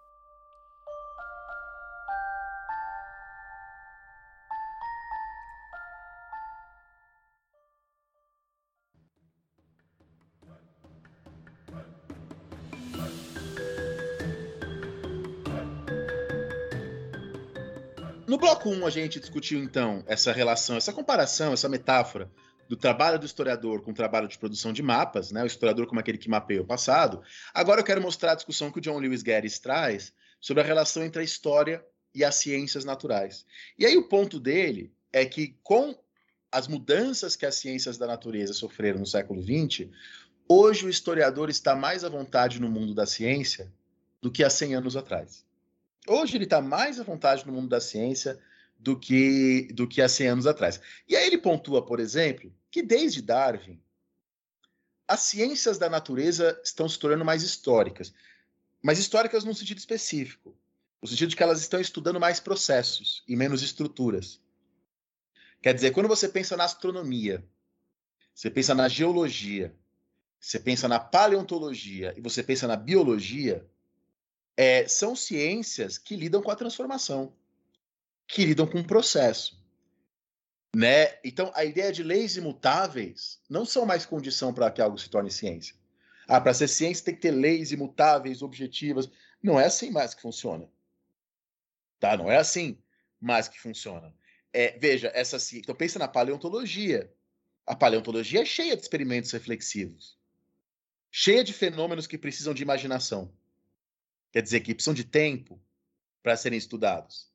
Bloco 18.39 18.69
1, 18.69 18.85
a 18.85 18.89
gente 18.89 19.19
discutiu 19.19 19.61
então 19.61 20.03
essa 20.07 20.31
relação, 20.31 20.77
essa 20.77 20.93
comparação, 20.93 21.53
essa 21.53 21.69
metáfora 21.69 22.31
do 22.67 22.75
trabalho 22.75 23.19
do 23.19 23.25
historiador 23.25 23.81
com 23.81 23.91
o 23.91 23.93
trabalho 23.93 24.27
de 24.27 24.37
produção 24.37 24.71
de 24.71 24.81
mapas, 24.81 25.31
né? 25.31 25.43
O 25.43 25.47
historiador 25.47 25.87
como 25.87 25.99
aquele 25.99 26.17
que 26.17 26.29
mapeia 26.29 26.61
o 26.61 26.65
passado. 26.65 27.21
Agora 27.53 27.81
eu 27.81 27.85
quero 27.85 28.01
mostrar 28.01 28.31
a 28.31 28.35
discussão 28.35 28.71
que 28.71 28.77
o 28.77 28.81
John 28.81 28.99
Lewis 28.99 29.23
Guedes 29.23 29.59
traz 29.59 30.13
sobre 30.39 30.61
a 30.61 30.65
relação 30.65 31.03
entre 31.03 31.21
a 31.21 31.25
história 31.25 31.83
e 32.13 32.23
as 32.23 32.35
ciências 32.35 32.85
naturais. 32.85 33.45
E 33.77 33.85
aí 33.85 33.97
o 33.97 34.07
ponto 34.07 34.39
dele 34.39 34.91
é 35.11 35.25
que 35.25 35.57
com 35.63 35.95
as 36.51 36.67
mudanças 36.67 37.35
que 37.35 37.45
as 37.45 37.55
ciências 37.55 37.97
da 37.97 38.07
natureza 38.07 38.53
sofreram 38.53 38.99
no 38.99 39.05
século 39.05 39.41
XX, 39.41 39.89
hoje 40.47 40.85
o 40.85 40.89
historiador 40.89 41.49
está 41.49 41.75
mais 41.75 42.03
à 42.03 42.09
vontade 42.09 42.59
no 42.59 42.69
mundo 42.69 42.93
da 42.93 43.05
ciência 43.05 43.71
do 44.21 44.31
que 44.31 44.43
há 44.43 44.49
100 44.49 44.75
anos 44.75 44.95
atrás. 44.95 45.45
Hoje 46.09 46.37
ele 46.37 46.45
está 46.45 46.59
mais 46.59 46.99
à 46.99 47.03
vontade 47.03 47.45
no 47.45 47.53
mundo 47.53 47.69
da 47.69 47.79
ciência 47.79 48.41
do 48.79 48.99
que, 48.99 49.67
do 49.73 49.87
que 49.87 50.01
há 50.01 50.09
100 50.09 50.27
anos 50.27 50.47
atrás. 50.47 50.81
E 51.07 51.15
aí 51.15 51.27
ele 51.27 51.37
pontua, 51.37 51.85
por 51.85 51.99
exemplo, 51.99 52.51
que 52.71 52.81
desde 52.81 53.21
Darwin, 53.21 53.79
as 55.07 55.19
ciências 55.19 55.77
da 55.77 55.87
natureza 55.87 56.59
estão 56.63 56.89
se 56.89 56.97
tornando 56.97 57.23
mais 57.23 57.43
históricas. 57.43 58.11
Mas 58.81 58.97
históricas 58.97 59.43
num 59.43 59.53
sentido 59.53 59.77
específico. 59.77 60.57
No 60.99 61.07
sentido 61.07 61.29
de 61.29 61.35
que 61.35 61.43
elas 61.43 61.61
estão 61.61 61.79
estudando 61.79 62.19
mais 62.19 62.39
processos 62.39 63.23
e 63.27 63.35
menos 63.35 63.61
estruturas. 63.61 64.41
Quer 65.61 65.75
dizer, 65.75 65.91
quando 65.91 66.09
você 66.09 66.27
pensa 66.27 66.57
na 66.57 66.63
astronomia, 66.63 67.45
você 68.33 68.49
pensa 68.49 68.73
na 68.73 68.87
geologia, 68.87 69.75
você 70.39 70.59
pensa 70.59 70.87
na 70.87 70.99
paleontologia 70.99 72.15
e 72.17 72.21
você 72.21 72.41
pensa 72.41 72.67
na 72.67 72.75
biologia, 72.75 73.69
é, 74.59 74.85
são 74.89 75.15
ciências 75.15 75.97
que 75.97 76.17
lidam 76.17 76.41
com 76.41 76.51
a 76.51 76.55
transformação, 76.55 77.33
que 78.27 78.43
lidam 78.43 78.67
com 78.67 78.81
o 78.81 78.85
processo. 78.85 79.57
Né? 80.75 81.17
Então, 81.23 81.49
a 81.55 81.63
ideia 81.63 81.93
de 81.93 82.03
leis 82.03 82.35
imutáveis 82.35 83.39
não 83.49 83.63
são 83.63 83.85
mais 83.85 84.05
condição 84.05 84.53
para 84.53 84.69
que 84.69 84.81
algo 84.81 84.97
se 84.97 85.09
torne 85.09 85.31
ciência. 85.31 85.73
Ah, 86.27 86.41
para 86.41 86.53
ser 86.53 86.67
ciência 86.67 87.05
tem 87.05 87.15
que 87.15 87.21
ter 87.21 87.31
leis 87.31 87.71
imutáveis, 87.71 88.41
objetivas. 88.41 89.09
Não 89.41 89.57
é 89.57 89.65
assim 89.65 89.91
mais 89.91 90.13
que 90.13 90.21
funciona. 90.21 90.69
Tá? 91.97 92.17
Não 92.17 92.29
é 92.29 92.35
assim 92.35 92.77
mais 93.17 93.47
que 93.47 93.57
funciona. 93.57 94.13
É, 94.51 94.77
veja, 94.77 95.09
essa 95.15 95.37
então 95.55 95.73
pensa 95.73 95.97
na 95.97 96.07
paleontologia. 96.09 97.09
A 97.65 97.77
paleontologia 97.77 98.41
é 98.41 98.45
cheia 98.45 98.75
de 98.75 98.81
experimentos 98.81 99.31
reflexivos, 99.31 100.17
cheia 101.09 101.45
de 101.45 101.53
fenômenos 101.53 102.07
que 102.07 102.17
precisam 102.17 102.53
de 102.53 102.61
imaginação. 102.61 103.31
Quer 104.31 104.41
dizer, 104.41 104.59
que 104.59 104.73
precisam 104.73 104.93
de 104.93 105.03
tempo 105.03 105.59
para 106.21 106.37
serem 106.37 106.57
estudados. 106.57 107.27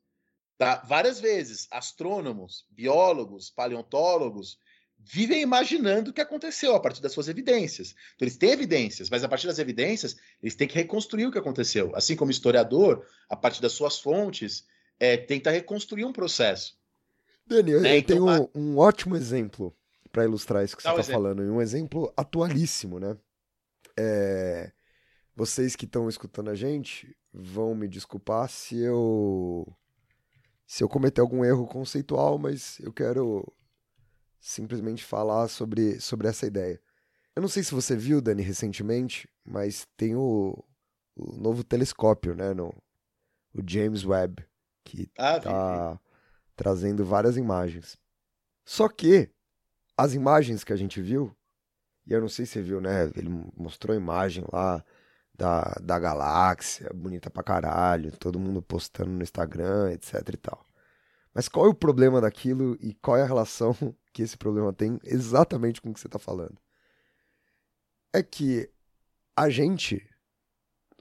Tá? 0.56 0.76
Várias 0.86 1.20
vezes, 1.20 1.66
astrônomos, 1.70 2.64
biólogos, 2.70 3.50
paleontólogos 3.50 4.58
vivem 4.98 5.42
imaginando 5.42 6.10
o 6.10 6.14
que 6.14 6.20
aconteceu 6.20 6.74
a 6.74 6.80
partir 6.80 7.02
das 7.02 7.12
suas 7.12 7.28
evidências. 7.28 7.94
Então, 8.14 8.24
eles 8.24 8.36
têm 8.36 8.50
evidências, 8.50 9.10
mas 9.10 9.22
a 9.22 9.28
partir 9.28 9.46
das 9.46 9.58
evidências, 9.58 10.16
eles 10.42 10.54
têm 10.54 10.68
que 10.68 10.74
reconstruir 10.74 11.26
o 11.26 11.32
que 11.32 11.38
aconteceu. 11.38 11.94
Assim 11.94 12.16
como 12.16 12.30
historiador, 12.30 13.04
a 13.28 13.36
partir 13.36 13.60
das 13.60 13.72
suas 13.72 13.98
fontes, 13.98 14.64
é, 14.98 15.16
tenta 15.16 15.50
reconstruir 15.50 16.04
um 16.04 16.12
processo. 16.12 16.78
Daniel, 17.46 17.80
né? 17.82 17.94
eu 17.94 17.98
então, 17.98 18.26
tenho 18.26 18.50
um, 18.54 18.78
ótimo 18.78 19.16
exemplo 19.16 19.76
para 20.10 20.24
ilustrar 20.24 20.64
isso 20.64 20.76
que 20.76 20.82
você 20.82 21.00
está 21.00 21.12
falando, 21.12 21.42
e 21.42 21.50
um 21.50 21.60
exemplo 21.60 22.12
atualíssimo, 22.16 22.98
né? 22.98 23.16
É... 23.96 24.72
Vocês 25.36 25.74
que 25.74 25.84
estão 25.84 26.08
escutando 26.08 26.50
a 26.50 26.54
gente 26.54 27.16
vão 27.32 27.74
me 27.74 27.88
desculpar 27.88 28.48
se 28.48 28.78
eu 28.78 29.66
se 30.66 30.82
eu 30.82 30.88
cometer 30.88 31.20
algum 31.20 31.44
erro 31.44 31.66
conceitual, 31.66 32.38
mas 32.38 32.78
eu 32.80 32.92
quero 32.92 33.44
simplesmente 34.40 35.04
falar 35.04 35.48
sobre, 35.48 36.00
sobre 36.00 36.28
essa 36.28 36.46
ideia. 36.46 36.80
Eu 37.34 37.42
não 37.42 37.48
sei 37.48 37.62
se 37.62 37.74
você 37.74 37.96
viu, 37.96 38.20
Dani, 38.20 38.42
recentemente, 38.42 39.28
mas 39.44 39.86
tem 39.96 40.14
o, 40.14 40.64
o 41.16 41.36
novo 41.36 41.64
telescópio, 41.64 42.34
né, 42.34 42.54
no, 42.54 42.74
o 43.52 43.62
James 43.66 44.04
Webb, 44.04 44.44
que 44.84 45.10
ah, 45.18 45.40
tá 45.40 46.00
trazendo 46.56 47.04
várias 47.04 47.36
imagens. 47.36 47.98
Só 48.64 48.88
que 48.88 49.30
as 49.96 50.14
imagens 50.14 50.64
que 50.64 50.72
a 50.72 50.76
gente 50.76 51.00
viu, 51.00 51.34
e 52.06 52.12
eu 52.12 52.20
não 52.20 52.28
sei 52.28 52.46
se 52.46 52.52
você 52.52 52.62
viu, 52.62 52.80
né, 52.80 53.10
ele 53.16 53.30
mostrou 53.56 53.94
a 53.94 53.98
imagem 53.98 54.44
lá 54.52 54.84
da, 55.34 55.62
da 55.82 55.98
galáxia, 55.98 56.90
bonita 56.94 57.28
pra 57.28 57.42
caralho, 57.42 58.16
todo 58.16 58.38
mundo 58.38 58.62
postando 58.62 59.10
no 59.10 59.22
Instagram, 59.22 59.92
etc 59.92 60.28
e 60.32 60.36
tal. 60.36 60.64
Mas 61.34 61.48
qual 61.48 61.66
é 61.66 61.68
o 61.68 61.74
problema 61.74 62.20
daquilo 62.20 62.76
e 62.80 62.94
qual 62.94 63.16
é 63.16 63.22
a 63.22 63.26
relação 63.26 63.74
que 64.12 64.22
esse 64.22 64.36
problema 64.36 64.72
tem 64.72 65.00
exatamente 65.04 65.82
com 65.82 65.90
o 65.90 65.94
que 65.94 66.00
você 66.00 66.06
está 66.06 66.18
falando? 66.18 66.56
É 68.12 68.22
que 68.22 68.70
a 69.36 69.50
gente, 69.50 70.08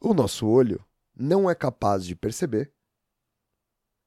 o 0.01 0.15
nosso 0.15 0.47
olho, 0.47 0.83
não 1.15 1.47
é 1.47 1.53
capaz 1.53 2.03
de 2.03 2.15
perceber 2.15 2.73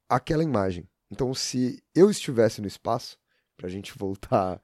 aquela 0.08 0.42
imagem. 0.42 0.88
Então, 1.08 1.32
se 1.32 1.80
eu 1.94 2.10
estivesse 2.10 2.60
no 2.60 2.66
espaço, 2.66 3.16
para 3.56 3.68
a 3.68 3.70
gente 3.70 3.94
voltar 3.96 4.60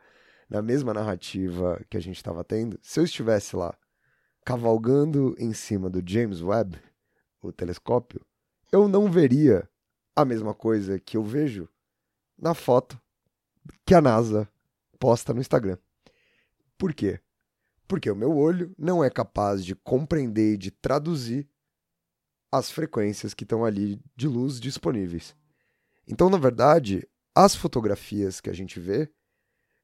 na 0.50 0.60
mesma 0.60 0.92
narrativa 0.92 1.80
que 1.88 1.96
a 1.96 2.00
gente 2.00 2.16
estava 2.16 2.42
tendo, 2.42 2.78
se 2.82 2.98
eu 2.98 3.04
estivesse 3.04 3.54
lá 3.54 3.72
cavalgando 4.44 5.34
em 5.38 5.52
cima 5.52 5.88
do 5.88 6.02
James 6.04 6.42
Webb, 6.42 6.80
o 7.40 7.52
telescópio, 7.52 8.24
eu 8.70 8.88
não 8.88 9.10
veria 9.10 9.68
a 10.14 10.24
mesma 10.24 10.54
coisa 10.54 10.98
que 10.98 11.16
eu 11.16 11.22
vejo 11.22 11.68
na 12.38 12.54
foto 12.54 13.00
que 13.86 13.94
a 13.94 14.00
NASA 14.00 14.48
posta 14.98 15.32
no 15.32 15.40
Instagram. 15.40 15.78
Por 16.76 16.92
quê? 16.92 17.20
Porque 17.86 18.10
o 18.10 18.16
meu 18.16 18.36
olho 18.36 18.74
não 18.78 19.02
é 19.02 19.10
capaz 19.10 19.64
de 19.64 19.74
compreender 19.74 20.54
e 20.54 20.58
de 20.58 20.70
traduzir 20.70 21.48
as 22.50 22.70
frequências 22.70 23.34
que 23.34 23.44
estão 23.44 23.64
ali 23.64 24.00
de 24.16 24.28
luz 24.28 24.60
disponíveis. 24.60 25.34
Então, 26.06 26.28
na 26.28 26.38
verdade, 26.38 27.08
as 27.34 27.54
fotografias 27.54 28.40
que 28.40 28.50
a 28.50 28.52
gente 28.52 28.78
vê, 28.78 29.10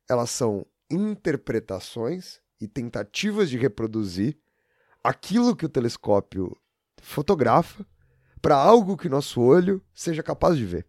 elas 0.09 0.30
são 0.30 0.66
interpretações 0.90 2.40
e 2.61 2.66
tentativas 2.66 3.48
de 3.48 3.56
reproduzir 3.56 4.38
aquilo 5.03 5.57
que 5.57 5.66
o 5.66 5.68
telescópio 5.68 6.57
fotografa 7.01 7.86
para 8.40 8.57
algo 8.57 8.96
que 8.96 9.09
nosso 9.09 9.40
olho 9.40 9.82
seja 9.94 10.22
capaz 10.22 10.57
de 10.57 10.64
ver. 10.64 10.86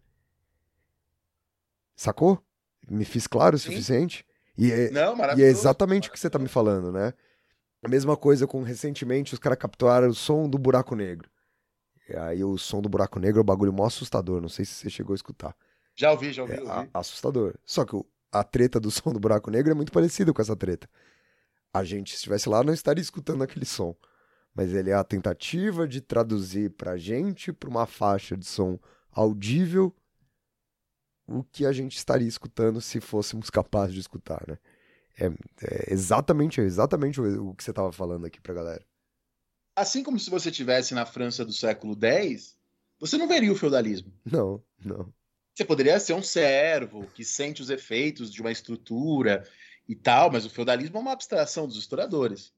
Sacou? 1.96 2.42
Me 2.88 3.04
fiz 3.04 3.26
claro 3.26 3.56
o 3.56 3.58
suficiente? 3.58 4.24
E 4.56 4.72
é, 4.72 4.90
Não, 4.90 5.16
e 5.36 5.42
é 5.42 5.46
exatamente 5.46 6.08
o 6.08 6.12
que 6.12 6.18
você 6.18 6.26
está 6.26 6.38
me 6.38 6.48
falando, 6.48 6.92
né? 6.92 7.12
A 7.82 7.88
mesma 7.88 8.16
coisa 8.16 8.46
com 8.46 8.62
recentemente 8.62 9.32
os 9.32 9.38
caras 9.38 9.58
capturaram 9.58 10.08
o 10.08 10.14
som 10.14 10.48
do 10.48 10.58
buraco 10.58 10.94
negro. 10.94 11.30
E 12.08 12.16
aí 12.16 12.44
o 12.44 12.58
som 12.58 12.82
do 12.82 12.88
buraco 12.88 13.18
negro 13.18 13.40
é 13.40 13.42
um 13.42 13.46
bagulho 13.46 13.72
mó 13.72 13.86
assustador. 13.86 14.40
Não 14.40 14.48
sei 14.48 14.64
se 14.64 14.74
você 14.74 14.90
chegou 14.90 15.14
a 15.14 15.16
escutar. 15.16 15.56
Já 15.94 16.10
ouvi, 16.10 16.32
já 16.32 16.42
ouvi. 16.42 16.54
É, 16.54 16.60
ouvi. 16.60 16.90
assustador. 16.92 17.54
Só 17.64 17.84
que 17.84 17.98
a 18.32 18.44
treta 18.44 18.78
do 18.78 18.90
som 18.90 19.12
do 19.12 19.20
buraco 19.20 19.50
negro 19.50 19.70
é 19.70 19.74
muito 19.74 19.92
parecida 19.92 20.32
com 20.32 20.42
essa 20.42 20.56
treta. 20.56 20.88
A 21.72 21.84
gente, 21.84 22.10
se 22.10 22.16
estivesse 22.16 22.48
lá, 22.48 22.62
não 22.62 22.72
estaria 22.72 23.02
escutando 23.02 23.42
aquele 23.42 23.64
som 23.64 23.96
mas 24.54 24.74
ele 24.74 24.90
é 24.90 24.94
a 24.94 25.04
tentativa 25.04 25.86
de 25.86 26.00
traduzir 26.00 26.70
para 26.70 26.92
a 26.92 26.96
gente, 26.96 27.52
para 27.52 27.70
uma 27.70 27.86
faixa 27.86 28.36
de 28.36 28.44
som 28.44 28.78
audível, 29.10 29.94
o 31.26 31.44
que 31.44 31.64
a 31.64 31.72
gente 31.72 31.96
estaria 31.96 32.26
escutando 32.26 32.80
se 32.80 33.00
fôssemos 33.00 33.48
capazes 33.50 33.94
de 33.94 34.00
escutar, 34.00 34.44
né? 34.48 34.58
É, 35.18 35.26
é 35.26 35.92
exatamente, 35.92 36.60
exatamente 36.60 37.20
o, 37.20 37.50
o 37.50 37.54
que 37.54 37.62
você 37.62 37.70
estava 37.70 37.92
falando 37.92 38.26
aqui 38.26 38.40
para 38.40 38.52
a 38.52 38.56
galera. 38.56 38.86
Assim 39.76 40.02
como 40.02 40.18
se 40.18 40.30
você 40.30 40.50
tivesse 40.50 40.94
na 40.94 41.06
França 41.06 41.44
do 41.44 41.52
século 41.52 41.96
X, 42.00 42.56
você 42.98 43.16
não 43.16 43.28
veria 43.28 43.52
o 43.52 43.56
feudalismo. 43.56 44.12
Não, 44.24 44.62
não. 44.84 45.12
Você 45.54 45.64
poderia 45.64 46.00
ser 46.00 46.14
um 46.14 46.22
servo 46.22 47.06
que 47.14 47.24
sente 47.24 47.62
os 47.62 47.70
efeitos 47.70 48.32
de 48.32 48.40
uma 48.40 48.50
estrutura 48.50 49.46
e 49.88 49.94
tal, 49.94 50.30
mas 50.30 50.44
o 50.44 50.50
feudalismo 50.50 50.98
é 50.98 51.00
uma 51.00 51.12
abstração 51.12 51.66
dos 51.66 51.76
historiadores. 51.76 52.52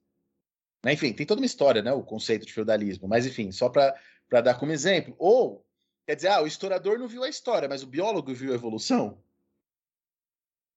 Né? 0.83 0.93
Enfim, 0.93 1.13
tem 1.13 1.25
toda 1.25 1.41
uma 1.41 1.45
história, 1.45 1.81
né? 1.81 1.91
O 1.93 2.03
conceito 2.03 2.45
de 2.45 2.53
feudalismo. 2.53 3.07
Mas, 3.07 3.25
enfim, 3.25 3.51
só 3.51 3.69
para 3.69 3.95
dar 4.41 4.59
como 4.59 4.71
exemplo. 4.71 5.15
Ou, 5.17 5.65
quer 6.05 6.15
dizer, 6.15 6.27
ah, 6.27 6.41
o 6.41 6.47
historiador 6.47 6.99
não 6.99 7.07
viu 7.07 7.23
a 7.23 7.29
história, 7.29 7.69
mas 7.69 7.83
o 7.83 7.87
biólogo 7.87 8.33
viu 8.33 8.51
a 8.51 8.55
evolução? 8.55 9.21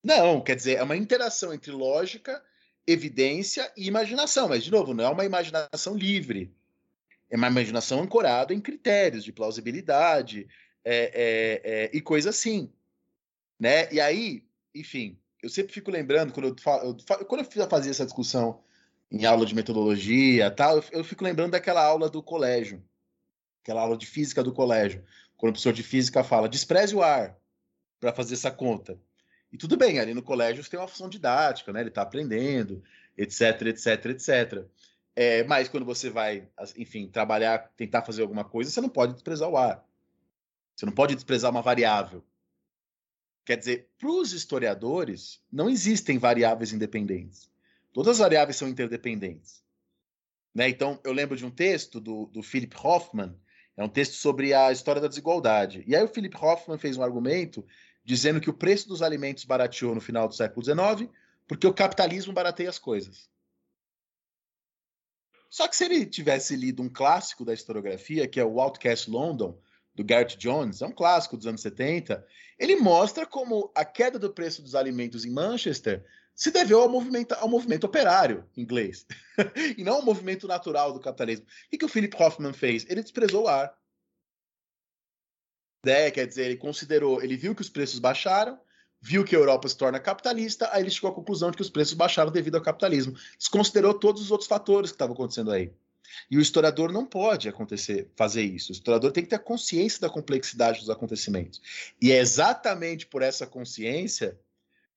Não, 0.02 0.40
quer 0.40 0.54
dizer, 0.54 0.78
é 0.78 0.82
uma 0.82 0.96
interação 0.96 1.52
entre 1.52 1.72
lógica, 1.72 2.42
evidência 2.86 3.72
e 3.76 3.88
imaginação. 3.88 4.48
Mas, 4.48 4.62
de 4.62 4.70
novo, 4.70 4.94
não 4.94 5.04
é 5.04 5.08
uma 5.08 5.24
imaginação 5.24 5.96
livre. 5.96 6.54
É 7.28 7.36
uma 7.36 7.48
imaginação 7.48 8.00
ancorada 8.00 8.54
em 8.54 8.60
critérios 8.60 9.24
de 9.24 9.32
plausibilidade 9.32 10.46
é, 10.84 10.94
é, 10.94 11.60
é, 11.64 11.90
e 11.92 12.00
coisa 12.00 12.30
assim. 12.30 12.72
Né? 13.58 13.92
E 13.92 14.00
aí, 14.00 14.46
enfim, 14.72 15.18
eu 15.42 15.48
sempre 15.48 15.72
fico 15.72 15.90
lembrando, 15.90 16.32
quando 16.32 16.48
eu, 16.48 16.56
falo, 16.58 16.96
quando 17.26 17.44
eu 17.44 17.68
fazia 17.68 17.90
essa 17.90 18.04
discussão 18.04 18.60
em 19.10 19.24
aula 19.24 19.46
de 19.46 19.54
metodologia 19.54 20.50
tal, 20.50 20.76
eu, 20.76 20.84
eu 20.92 21.04
fico 21.04 21.24
lembrando 21.24 21.52
daquela 21.52 21.84
aula 21.84 22.08
do 22.08 22.22
colégio, 22.22 22.82
aquela 23.62 23.82
aula 23.82 23.96
de 23.96 24.06
física 24.06 24.42
do 24.42 24.52
colégio, 24.52 25.04
Quando 25.36 25.50
o 25.50 25.52
professor 25.52 25.72
de 25.72 25.82
física 25.82 26.24
fala, 26.24 26.48
despreze 26.48 26.94
o 26.94 27.02
ar 27.02 27.36
para 28.00 28.12
fazer 28.12 28.34
essa 28.34 28.50
conta. 28.50 28.98
E 29.52 29.56
tudo 29.56 29.76
bem, 29.76 29.98
ali 29.98 30.12
no 30.12 30.22
colégio 30.22 30.62
você 30.62 30.70
tem 30.70 30.80
uma 30.80 30.88
função 30.88 31.08
didática, 31.08 31.72
né? 31.72 31.80
Ele 31.80 31.88
está 31.88 32.02
aprendendo, 32.02 32.82
etc, 33.16 33.62
etc, 33.62 34.06
etc. 34.06 34.64
É, 35.14 35.44
mas 35.44 35.68
quando 35.68 35.86
você 35.86 36.10
vai, 36.10 36.48
enfim, 36.76 37.08
trabalhar, 37.08 37.70
tentar 37.76 38.02
fazer 38.02 38.22
alguma 38.22 38.44
coisa, 38.44 38.70
você 38.70 38.80
não 38.80 38.88
pode 38.88 39.14
desprezar 39.14 39.48
o 39.48 39.56
ar. 39.56 39.82
Você 40.74 40.84
não 40.84 40.92
pode 40.92 41.14
desprezar 41.14 41.50
uma 41.50 41.62
variável. 41.62 42.22
Quer 43.46 43.56
dizer, 43.56 43.88
para 43.96 44.10
os 44.10 44.32
historiadores, 44.32 45.40
não 45.52 45.70
existem 45.70 46.18
variáveis 46.18 46.72
independentes. 46.72 47.48
Todas 47.92 48.16
as 48.16 48.18
variáveis 48.18 48.56
são 48.56 48.68
interdependentes. 48.68 49.62
Né? 50.52 50.68
Então, 50.68 51.00
eu 51.04 51.12
lembro 51.12 51.36
de 51.36 51.46
um 51.46 51.50
texto 51.50 52.00
do, 52.00 52.26
do 52.26 52.42
Philip 52.42 52.76
Hoffman, 52.76 53.38
é 53.76 53.84
um 53.84 53.88
texto 53.88 54.14
sobre 54.14 54.52
a 54.52 54.72
história 54.72 55.00
da 55.00 55.06
desigualdade. 55.06 55.84
E 55.86 55.94
aí 55.94 56.02
o 56.02 56.08
Philip 56.08 56.36
Hoffman 56.36 56.76
fez 56.76 56.96
um 56.96 57.04
argumento 57.04 57.64
dizendo 58.04 58.40
que 58.40 58.50
o 58.50 58.54
preço 58.54 58.88
dos 58.88 59.00
alimentos 59.00 59.44
barateou 59.44 59.94
no 59.94 60.00
final 60.00 60.26
do 60.26 60.34
século 60.34 60.64
XIX 60.64 61.08
porque 61.46 61.68
o 61.68 61.74
capitalismo 61.74 62.32
barateia 62.32 62.68
as 62.68 62.80
coisas. 62.80 63.30
Só 65.48 65.68
que 65.68 65.76
se 65.76 65.84
ele 65.84 66.04
tivesse 66.04 66.56
lido 66.56 66.82
um 66.82 66.88
clássico 66.88 67.44
da 67.44 67.54
historiografia, 67.54 68.26
que 68.26 68.40
é 68.40 68.44
o 68.44 68.60
Outcast 68.60 69.08
London, 69.08 69.56
do 69.96 70.04
Garrett 70.04 70.36
Jones, 70.36 70.82
é 70.82 70.86
um 70.86 70.92
clássico 70.92 71.36
dos 71.36 71.46
anos 71.46 71.62
70, 71.62 72.24
ele 72.58 72.76
mostra 72.76 73.26
como 73.26 73.72
a 73.74 73.84
queda 73.84 74.18
do 74.18 74.30
preço 74.30 74.62
dos 74.62 74.74
alimentos 74.74 75.24
em 75.24 75.30
Manchester 75.30 76.04
se 76.34 76.50
deveu 76.50 76.82
ao 76.82 76.88
movimento, 76.88 77.32
ao 77.32 77.48
movimento 77.48 77.84
operário 77.84 78.44
inglês, 78.54 79.06
e 79.76 79.82
não 79.82 79.94
ao 79.94 80.02
movimento 80.02 80.46
natural 80.46 80.92
do 80.92 81.00
capitalismo. 81.00 81.46
O 81.72 81.78
que 81.78 81.84
o 81.84 81.88
Philip 81.88 82.14
Hoffman 82.22 82.52
fez? 82.52 82.84
Ele 82.90 83.02
desprezou 83.02 83.44
o 83.44 83.48
ar. 83.48 83.74
É, 85.86 86.10
quer 86.10 86.26
dizer, 86.26 86.44
ele 86.44 86.56
considerou, 86.56 87.22
ele 87.22 87.36
viu 87.36 87.54
que 87.54 87.62
os 87.62 87.70
preços 87.70 87.98
baixaram, 87.98 88.60
viu 89.00 89.24
que 89.24 89.34
a 89.34 89.38
Europa 89.38 89.68
se 89.68 89.76
torna 89.76 89.98
capitalista, 89.98 90.68
aí 90.72 90.82
ele 90.82 90.90
chegou 90.90 91.10
à 91.10 91.14
conclusão 91.14 91.50
de 91.50 91.56
que 91.56 91.62
os 91.62 91.70
preços 91.70 91.94
baixaram 91.94 92.30
devido 92.30 92.56
ao 92.56 92.62
capitalismo. 92.62 93.16
Desconsiderou 93.38 93.94
todos 93.94 94.20
os 94.20 94.30
outros 94.30 94.48
fatores 94.48 94.90
que 94.90 94.96
estavam 94.96 95.14
acontecendo 95.14 95.52
aí. 95.52 95.72
E 96.30 96.36
o 96.36 96.40
historiador 96.40 96.92
não 96.92 97.06
pode 97.06 97.48
acontecer, 97.48 98.10
fazer 98.16 98.42
isso. 98.42 98.72
O 98.72 98.74
historiador 98.74 99.12
tem 99.12 99.22
que 99.24 99.30
ter 99.30 99.38
consciência 99.38 100.00
da 100.00 100.10
complexidade 100.10 100.80
dos 100.80 100.90
acontecimentos. 100.90 101.60
E 102.00 102.12
é 102.12 102.18
exatamente 102.18 103.06
por 103.06 103.22
essa 103.22 103.46
consciência 103.46 104.38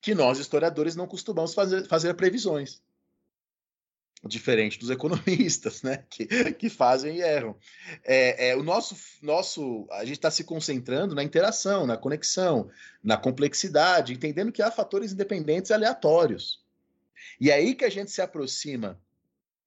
que 0.01 0.15
nós, 0.15 0.39
historiadores, 0.39 0.95
não 0.95 1.07
costumamos 1.07 1.53
fazer, 1.53 1.85
fazer 1.87 2.13
previsões. 2.13 2.81
Diferente 4.25 4.77
dos 4.77 4.89
economistas, 4.89 5.81
né? 5.81 6.03
Que, 6.09 6.53
que 6.53 6.69
fazem 6.69 7.17
e 7.17 7.21
erram. 7.21 7.55
É, 8.03 8.49
é, 8.49 8.55
o 8.55 8.63
nosso, 8.63 8.95
nosso. 9.21 9.87
A 9.91 10.03
gente 10.03 10.17
está 10.17 10.29
se 10.29 10.43
concentrando 10.43 11.15
na 11.15 11.23
interação, 11.23 11.87
na 11.87 11.95
conexão, 11.95 12.69
na 13.01 13.15
complexidade, 13.15 14.13
entendendo 14.13 14.51
que 14.51 14.61
há 14.61 14.69
fatores 14.69 15.13
independentes 15.13 15.69
e 15.69 15.73
aleatórios. 15.73 16.61
E 17.39 17.49
é 17.49 17.53
aí 17.53 17.73
que 17.73 17.85
a 17.85 17.89
gente 17.89 18.11
se 18.11 18.21
aproxima 18.21 18.99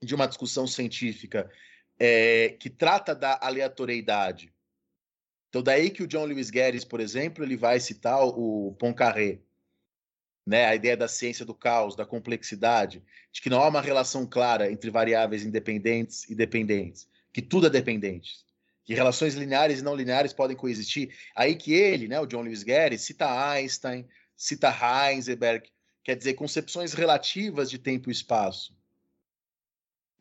de 0.03 0.15
uma 0.15 0.27
discussão 0.27 0.67
científica 0.67 1.51
é, 1.99 2.57
que 2.59 2.69
trata 2.69 3.15
da 3.15 3.39
aleatoriedade. 3.41 4.53
Então, 5.49 5.63
daí 5.63 5.91
que 5.91 6.03
o 6.03 6.07
John 6.07 6.25
Lewis 6.25 6.51
Guedes, 6.51 6.85
por 6.85 6.99
exemplo, 6.99 7.45
ele 7.45 7.57
vai 7.57 7.79
citar 7.79 8.25
o 8.25 8.75
Poincaré, 8.79 9.41
né, 10.47 10.65
a 10.65 10.75
ideia 10.75 10.97
da 10.97 11.07
ciência 11.07 11.45
do 11.45 11.55
caos, 11.55 11.95
da 11.95 12.05
complexidade, 12.05 13.03
de 13.31 13.41
que 13.41 13.51
não 13.51 13.63
há 13.63 13.69
uma 13.69 13.81
relação 13.81 14.27
clara 14.27 14.73
entre 14.73 14.91
variáveis 14.91 15.45
independentes 15.45 16.29
e 16.29 16.35
dependentes, 16.35 17.09
que 17.33 17.41
tudo 17.41 17.67
é 17.67 17.71
dependente, 17.71 18.45
que 18.85 18.95
relações 18.95 19.35
lineares 19.35 19.79
e 19.79 19.85
não 19.85 19.95
lineares 19.95 20.33
podem 20.33 20.57
coexistir. 20.57 21.15
Aí 21.37 21.55
que 21.55 21.73
ele, 21.73 22.09
né, 22.09 22.19
o 22.19 22.27
John 22.27 22.43
Lewis 22.43 22.65
Guedes, 22.65 23.03
cita 23.03 23.53
Einstein, 23.53 24.09
cita 24.37 24.75
Heisenberg, 24.75 25.71
quer 26.03 26.17
dizer, 26.17 26.35
concepções 26.35 26.93
relativas 26.93 27.71
de 27.71 27.79
tempo 27.79 28.11
e 28.11 28.13
espaço. 28.13 28.75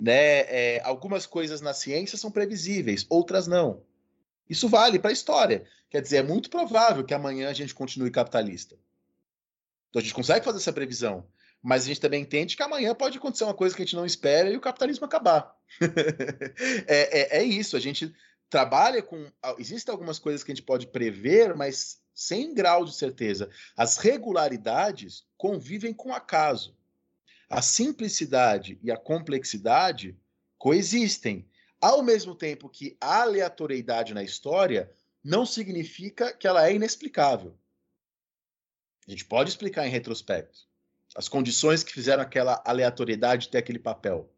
Né? 0.01 0.39
É, 0.49 0.81
algumas 0.83 1.27
coisas 1.27 1.61
na 1.61 1.75
ciência 1.75 2.17
são 2.17 2.31
previsíveis, 2.31 3.05
outras 3.07 3.45
não. 3.45 3.83
Isso 4.49 4.67
vale 4.67 4.97
para 4.97 5.11
a 5.11 5.13
história. 5.13 5.63
Quer 5.91 6.01
dizer, 6.01 6.17
é 6.17 6.23
muito 6.23 6.49
provável 6.49 7.03
que 7.03 7.13
amanhã 7.13 7.47
a 7.47 7.53
gente 7.53 7.75
continue 7.75 8.09
capitalista. 8.09 8.75
Então 9.89 9.99
a 9.99 10.03
gente 10.03 10.15
consegue 10.15 10.43
fazer 10.43 10.57
essa 10.57 10.73
previsão. 10.73 11.27
Mas 11.61 11.83
a 11.83 11.87
gente 11.87 12.01
também 12.01 12.23
entende 12.23 12.57
que 12.57 12.63
amanhã 12.63 12.95
pode 12.95 13.19
acontecer 13.19 13.43
uma 13.43 13.53
coisa 13.53 13.75
que 13.75 13.83
a 13.83 13.85
gente 13.85 13.95
não 13.95 14.05
espera 14.05 14.49
e 14.49 14.57
o 14.57 14.61
capitalismo 14.61 15.05
acabar. 15.05 15.55
é, 16.87 17.37
é, 17.37 17.37
é, 17.37 17.43
isso, 17.43 17.77
a 17.77 17.79
gente 17.79 18.11
trabalha 18.49 19.03
com. 19.03 19.31
Existem 19.59 19.91
algumas 19.91 20.17
coisas 20.17 20.43
que 20.43 20.51
a 20.51 20.55
gente 20.55 20.65
pode 20.65 20.87
prever, 20.87 21.55
mas 21.55 22.01
sem 22.15 22.55
grau 22.55 22.83
de 22.83 22.95
certeza. 22.95 23.51
As 23.77 23.97
regularidades 23.97 25.23
convivem 25.37 25.93
com 25.93 26.09
o 26.09 26.15
acaso. 26.15 26.75
A 27.51 27.61
simplicidade 27.61 28.79
e 28.81 28.89
a 28.89 28.95
complexidade 28.95 30.17
coexistem. 30.57 31.45
Ao 31.81 32.01
mesmo 32.01 32.33
tempo 32.33 32.69
que 32.69 32.95
a 33.01 33.23
aleatoriedade 33.23 34.13
na 34.13 34.23
história 34.23 34.89
não 35.21 35.45
significa 35.45 36.31
que 36.31 36.47
ela 36.47 36.65
é 36.65 36.73
inexplicável. 36.73 37.57
A 39.05 39.11
gente 39.11 39.25
pode 39.25 39.49
explicar 39.49 39.85
em 39.85 39.89
retrospecto 39.89 40.61
as 41.13 41.27
condições 41.27 41.83
que 41.83 41.91
fizeram 41.91 42.23
aquela 42.23 42.63
aleatoriedade 42.65 43.49
ter 43.49 43.57
aquele 43.57 43.79
papel. 43.79 44.31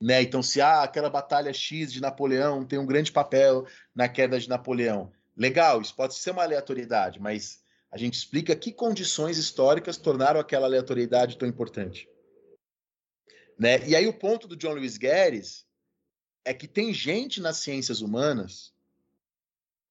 Né? 0.00 0.22
Então, 0.22 0.42
se 0.42 0.62
há 0.62 0.82
aquela 0.82 1.10
batalha 1.10 1.52
X 1.52 1.92
de 1.92 2.00
Napoleão 2.00 2.64
tem 2.64 2.78
um 2.78 2.86
grande 2.86 3.12
papel 3.12 3.66
na 3.94 4.08
queda 4.08 4.40
de 4.40 4.48
Napoleão, 4.48 5.12
legal, 5.36 5.82
isso 5.82 5.94
pode 5.94 6.14
ser 6.14 6.30
uma 6.30 6.44
aleatoriedade, 6.44 7.20
mas 7.20 7.62
a 7.90 7.96
gente 7.96 8.14
explica 8.14 8.54
que 8.54 8.72
condições 8.72 9.38
históricas 9.38 9.96
tornaram 9.96 10.38
aquela 10.38 10.66
aleatoriedade 10.66 11.38
tão 11.38 11.48
importante. 11.48 12.08
Né? 13.58 13.86
E 13.88 13.96
aí 13.96 14.06
o 14.06 14.12
ponto 14.12 14.46
do 14.46 14.56
John 14.56 14.74
Lewis 14.74 14.96
Guedes 14.96 15.66
é 16.44 16.54
que 16.54 16.68
tem 16.68 16.92
gente 16.92 17.40
nas 17.40 17.58
ciências 17.58 18.00
humanas, 18.00 18.72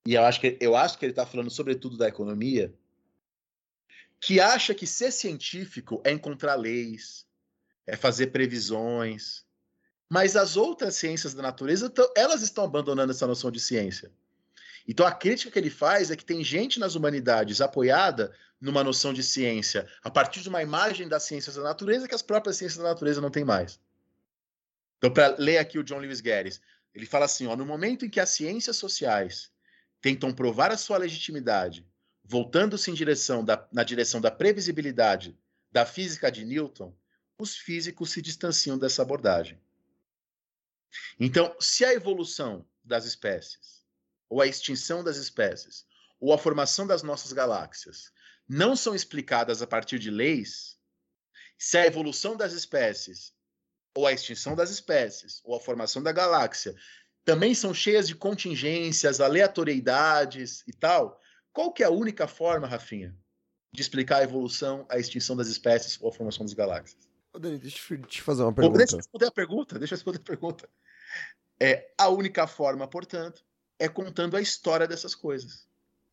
e 0.06 0.14
eu 0.14 0.24
acho 0.24 0.40
que, 0.40 0.58
eu 0.62 0.76
acho 0.76 0.98
que 0.98 1.06
ele 1.06 1.12
está 1.12 1.26
falando 1.26 1.50
sobretudo 1.50 1.98
da 1.98 2.08
economia, 2.08 2.74
que 4.20 4.40
acha 4.40 4.74
que 4.74 4.88
ser 4.88 5.12
científico 5.12 6.02
é 6.04 6.12
encontrar 6.12 6.56
leis, 6.56 7.28
é 7.86 7.96
fazer 7.96 8.28
previsões. 8.28 9.46
Mas 10.10 10.36
as 10.36 10.56
outras 10.56 10.96
ciências 10.96 11.34
da 11.34 11.42
natureza, 11.42 11.94
elas 12.16 12.42
estão 12.42 12.64
abandonando 12.64 13.12
essa 13.12 13.28
noção 13.28 13.52
de 13.52 13.60
ciência. 13.60 14.12
Então 14.88 15.06
a 15.06 15.12
crítica 15.12 15.52
que 15.52 15.60
ele 15.60 15.70
faz 15.70 16.10
é 16.10 16.16
que 16.16 16.24
tem 16.24 16.44
gente 16.44 16.80
nas 16.80 16.96
humanidades 16.96 17.60
apoiada 17.60 18.34
numa 18.60 18.84
noção 18.84 19.14
de 19.14 19.22
ciência 19.22 19.88
a 20.02 20.10
partir 20.10 20.42
de 20.42 20.50
uma 20.50 20.64
imagem 20.64 21.08
das 21.08 21.24
ciências 21.24 21.56
da 21.56 21.64
natureza 21.64 22.08
que 22.08 22.16
as 22.16 22.22
próprias 22.22 22.58
ciências 22.58 22.82
da 22.82 22.90
natureza 22.90 23.22
não 23.22 23.30
têm 23.30 23.44
mais. 23.44 23.80
Então, 24.98 25.12
para 25.12 25.36
ler 25.38 25.58
aqui 25.58 25.78
o 25.78 25.84
John 25.84 26.00
Lewis 26.00 26.22
Guedes, 26.22 26.60
ele 26.94 27.06
fala 27.06 27.26
assim: 27.26 27.46
ó, 27.46 27.56
no 27.56 27.66
momento 27.66 28.06
em 28.06 28.10
que 28.10 28.20
as 28.20 28.30
ciências 28.30 28.78
sociais 28.78 29.52
tentam 30.02 30.34
provar 30.34 30.72
a 30.72 30.78
sua 30.78 30.98
legitimidade 30.98 31.86
voltando-se 32.28 32.92
na 33.72 33.84
direção 33.84 34.22
da 34.22 34.32
previsibilidade 34.32 35.38
da 35.72 35.86
física 35.86 36.30
de 36.30 36.44
Newton, 36.44 36.94
os 37.38 37.56
físicos 37.56 38.12
se 38.12 38.22
distanciam 38.22 38.78
dessa 38.78 39.02
abordagem. 39.02 39.60
Então, 41.20 41.56
se 41.60 41.86
a 41.86 41.94
evolução 41.94 42.66
das 42.84 43.06
espécies, 43.06 43.77
ou 44.30 44.42
a 44.42 44.48
extinção 44.48 45.04
das 45.04 45.18
espécies, 45.18 45.86
ou 46.20 46.34
a 46.34 46.38
formação 46.38 46.86
das 46.86 47.04
nossas 47.04 47.32
galáxias 47.32 48.12
não 48.48 48.76
são 48.76 48.96
explicadas 48.96 49.62
a 49.62 49.68
partir 49.68 50.00
de 50.00 50.10
leis, 50.10 50.78
se 51.58 51.78
a 51.78 51.86
evolução 51.86 52.38
das 52.38 52.54
espécies, 52.54 53.34
ou 53.96 54.06
a 54.08 54.14
extinção 54.14 54.56
das 54.56 54.70
espécies, 54.70 55.42
ou 55.44 55.56
a 55.56 55.60
formação 55.60 56.02
da 56.02 56.12
galáxia 56.12 56.76
também 57.26 57.54
são 57.54 57.74
cheias 57.74 58.08
de 58.08 58.16
contingências, 58.16 59.20
aleatoriedades 59.20 60.64
e 60.66 60.72
tal, 60.72 61.20
qual 61.52 61.74
que 61.74 61.84
é 61.84 61.86
a 61.88 61.92
única 61.92 62.28
forma, 62.28 62.68
Rafinha, 62.68 63.14
de 63.74 63.82
explicar 63.82 64.20
a 64.20 64.24
evolução, 64.24 64.86
a 64.90 64.98
extinção 64.98 65.36
das 65.36 65.48
espécies 65.48 66.00
ou 66.00 66.10
a 66.10 66.14
formação 66.14 66.46
das 66.46 66.54
galáxias? 66.54 67.08
Ô, 67.34 67.40
Dani, 67.40 67.58
deixa 67.58 67.94
eu 67.94 68.02
te 68.04 68.22
fazer 68.22 68.44
uma 68.44 68.54
pergunta. 68.54 68.78
Deixa 68.78 68.94
eu 68.94 68.98
responder 68.98 69.26
a 69.26 69.32
pergunta, 69.32 69.80
deixa 69.80 69.94
eu 69.94 69.98
responder 69.98 70.20
a 70.20 70.24
pergunta. 70.24 70.70
É, 71.60 71.92
a 71.98 72.08
única 72.10 72.48
forma, 72.48 72.88
portanto, 72.88 73.44
é 73.80 73.88
contando 73.88 74.36
a 74.36 74.42
história 74.42 74.88
dessas 74.88 75.16
coisas. 75.16 75.68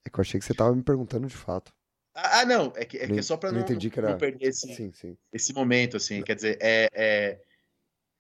É 0.05 0.11
que 0.11 0.19
eu 0.19 0.23
achei 0.23 0.39
que 0.39 0.47
você 0.47 0.53
estava 0.53 0.75
me 0.75 0.83
perguntando 0.83 1.27
de 1.27 1.37
fato. 1.37 1.73
Ah, 2.15 2.41
ah 2.41 2.45
não, 2.45 2.73
é 2.77 2.85
que, 2.85 2.99
é, 2.99 3.07
que 3.07 3.19
é 3.19 3.23
só 3.23 3.37
para 3.37 3.51
não, 3.51 3.61
não, 3.61 3.67
era... 3.97 4.11
não 4.11 4.19
perder 4.19 4.49
esse, 4.49 4.73
sim, 4.75 4.93
sim. 4.93 5.17
esse 5.33 5.53
momento, 5.53 5.97
assim, 5.97 6.23
quer 6.23 6.37
dizer, 6.37 6.59
é, 6.61 6.89
é, 6.93 7.41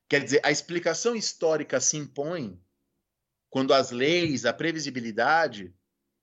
quer 0.09 0.25
dizer, 0.25 0.41
a 0.43 0.51
explicação 0.51 1.15
histórica 1.15 1.81
se 1.81 1.97
impõe 1.97 2.61
quando 3.49 3.73
as 3.73 3.93
leis, 3.93 4.45
a 4.45 4.53
previsibilidade 4.53 5.73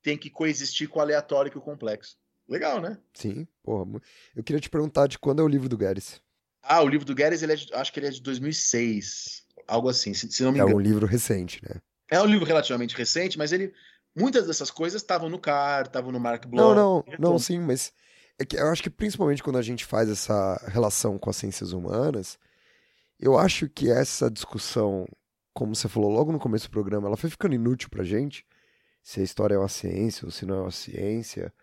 tem 0.02 0.18
que 0.18 0.30
coexistir 0.30 0.90
com 0.90 1.00
o 1.00 1.02
aleatório 1.02 1.50
e 1.50 1.52
com 1.52 1.60
o 1.60 1.62
complexo. 1.62 2.18
Legal, 2.48 2.82
né? 2.82 2.98
Sim, 3.14 3.48
porra. 3.64 4.02
Eu 4.36 4.44
queria 4.44 4.60
te 4.60 4.70
perguntar 4.70 5.08
de 5.08 5.18
quando 5.18 5.42
é 5.42 5.46
o 5.46 5.48
livro 5.48 5.70
do 5.70 5.78
Guedes. 5.78 6.22
Ah, 6.62 6.82
o 6.82 6.88
livro 6.88 7.06
do 7.06 7.16
Guedes, 7.16 7.42
ele 7.42 7.54
é 7.54 7.56
de, 7.56 7.74
acho 7.74 7.94
que 7.94 8.00
ele 8.00 8.08
é 8.08 8.12
de 8.12 8.22
2006, 8.22 9.46
algo 9.66 9.88
assim, 9.88 10.14
se, 10.14 10.30
se 10.30 10.44
não 10.44 10.52
me 10.52 10.58
engano. 10.58 10.74
É 10.74 10.76
um 10.76 10.80
livro 10.80 11.06
recente, 11.06 11.62
né? 11.64 11.82
É 12.12 12.22
um 12.22 12.26
livro 12.26 12.46
relativamente 12.46 12.96
recente, 12.96 13.38
mas 13.38 13.52
ele 13.52 13.74
Muitas 14.16 14.46
dessas 14.46 14.70
coisas 14.70 15.02
estavam 15.02 15.30
no 15.30 15.40
CAR, 15.40 15.86
estavam 15.86 16.12
no 16.12 16.20
Mark 16.20 16.46
Bloch. 16.46 16.76
Não, 16.76 16.76
não, 16.76 17.06
não, 17.18 17.40
sim, 17.40 17.60
mas 17.60 17.94
é 18.38 18.46
que 18.46 18.58
eu 18.58 18.68
acho 18.68 18.84
que 18.84 18.90
principalmente 18.90 19.42
quando 19.42 19.58
a 19.58 19.62
gente 19.62 19.86
faz 19.86 20.10
essa 20.10 20.62
relação 20.68 21.18
com 21.18 21.30
as 21.30 21.38
ciências 21.38 21.72
humanas, 21.72 22.38
eu 23.20 23.38
acho 23.38 23.70
que 23.70 23.90
essa 23.90 24.30
discussão, 24.30 25.08
como 25.54 25.74
você 25.74 25.88
falou 25.88 26.12
logo 26.12 26.32
no 26.32 26.40
começo 26.40 26.68
do 26.68 26.72
programa, 26.72 27.08
ela 27.08 27.16
foi 27.16 27.30
ficando 27.30 27.56
inútil 27.56 27.90
pra 27.90 28.04
gente, 28.04 28.46
se 29.02 29.22
a 29.22 29.24
história 29.24 29.56
é 29.56 29.58
uma 29.58 29.70
ciência 29.70 30.26
ou 30.26 30.32
se 30.32 30.46
não 30.46 30.56
é 30.56 30.62
uma 30.62 30.72
ciência, 30.72 31.54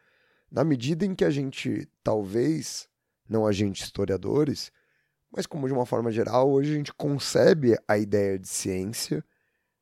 na 0.51 0.65
medida 0.65 1.05
em 1.05 1.15
que 1.15 1.27
a 1.27 1.31
gente, 1.31 1.87
talvez, 2.03 2.89
não 3.29 3.47
a 3.47 3.53
gente 3.53 3.83
historiadores, 3.83 4.73
mas 5.31 5.47
como 5.47 5.67
de 5.67 5.75
uma 5.75 5.85
forma 5.85 6.11
geral, 6.11 6.51
hoje 6.51 6.73
a 6.73 6.77
gente 6.77 6.95
concebe 6.95 7.77
a 7.87 7.99
ideia 7.99 8.39
de 8.39 8.49
ciência 8.49 9.23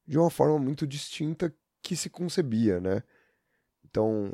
de 0.06 0.18
uma 0.18 0.30
forma 0.30 0.58
muito 0.58 0.86
distinta 0.86 1.54
que 1.82 1.96
se 1.96 2.08
concebia, 2.08 2.80
né? 2.80 3.02
Então, 3.84 4.32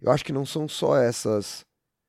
eu 0.00 0.10
acho 0.10 0.24
que 0.24 0.32
não 0.32 0.44
são 0.44 0.68
só 0.68 0.96
essas 0.96 1.64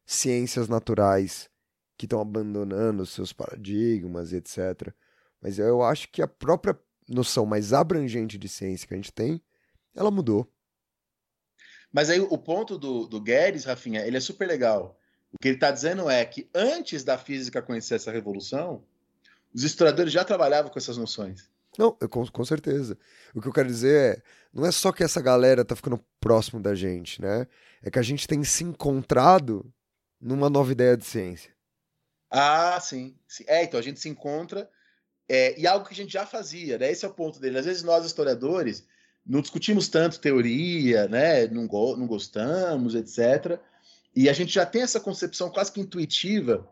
ciências 0.05 0.67
naturais 0.67 1.49
que 1.97 2.05
estão 2.05 2.21
abandonando 2.21 3.05
seus 3.05 3.33
paradigmas, 3.33 4.33
etc. 4.33 4.93
Mas 5.41 5.59
eu 5.59 5.81
acho 5.83 6.09
que 6.09 6.21
a 6.21 6.27
própria 6.27 6.77
noção 7.07 7.45
mais 7.45 7.73
abrangente 7.73 8.37
de 8.37 8.47
ciência 8.47 8.87
que 8.87 8.93
a 8.93 8.97
gente 8.97 9.11
tem, 9.11 9.41
ela 9.95 10.11
mudou. 10.11 10.51
Mas 11.91 12.09
aí 12.09 12.19
o 12.19 12.37
ponto 12.37 12.77
do, 12.77 13.07
do 13.07 13.19
Guedes, 13.19 13.65
Rafinha, 13.65 14.05
ele 14.05 14.17
é 14.17 14.19
super 14.19 14.47
legal. 14.47 14.97
O 15.33 15.37
que 15.39 15.47
ele 15.47 15.57
está 15.57 15.71
dizendo 15.71 16.09
é 16.09 16.23
que 16.25 16.49
antes 16.53 17.03
da 17.03 17.17
física 17.17 17.61
conhecer 17.61 17.95
essa 17.95 18.11
revolução, 18.11 18.83
os 19.53 19.63
historiadores 19.63 20.13
já 20.13 20.23
trabalhavam 20.23 20.71
com 20.71 20.77
essas 20.77 20.97
noções. 20.97 21.49
Não, 21.79 21.95
eu, 22.01 22.09
com, 22.09 22.27
com 22.27 22.43
certeza. 22.43 22.97
O 23.33 23.39
que 23.39 23.47
eu 23.47 23.53
quero 23.53 23.69
dizer 23.69 24.17
é, 24.17 24.21
não 24.53 24.65
é 24.65 24.71
só 24.71 24.91
que 24.91 25.01
essa 25.01 25.21
galera 25.21 25.63
tá 25.63 25.77
ficando 25.77 26.03
próximo 26.19 26.61
da 26.61 26.75
gente, 26.75 27.21
né? 27.21 27.47
É 27.81 27.89
que 27.89 27.97
a 27.97 28.01
gente 28.01 28.27
tem 28.27 28.43
se 28.43 28.65
encontrado 28.65 29.73
numa 30.19 30.49
nova 30.49 30.73
ideia 30.73 30.97
de 30.97 31.05
ciência. 31.05 31.55
Ah, 32.29 32.77
sim. 32.81 33.15
É, 33.47 33.63
então 33.63 33.79
a 33.79 33.81
gente 33.83 33.97
se 33.97 34.09
encontra 34.09 34.69
é, 35.29 35.57
e 35.57 35.65
algo 35.65 35.87
que 35.87 35.93
a 35.93 35.95
gente 35.95 36.11
já 36.11 36.25
fazia, 36.25 36.77
né? 36.77 36.91
Esse 36.91 37.05
é 37.05 37.07
o 37.07 37.13
ponto 37.13 37.39
dele. 37.39 37.57
Às 37.57 37.65
vezes 37.65 37.81
nós, 37.81 38.05
historiadores, 38.05 38.85
não 39.25 39.39
discutimos 39.39 39.87
tanto 39.87 40.19
teoria, 40.19 41.07
né? 41.07 41.47
Não, 41.47 41.65
go 41.65 41.95
não 41.95 42.07
gostamos, 42.07 42.93
etc. 42.93 43.57
E 44.13 44.27
a 44.27 44.33
gente 44.33 44.51
já 44.53 44.65
tem 44.65 44.81
essa 44.81 44.99
concepção 44.99 45.49
quase 45.49 45.71
que 45.71 45.79
intuitiva 45.79 46.67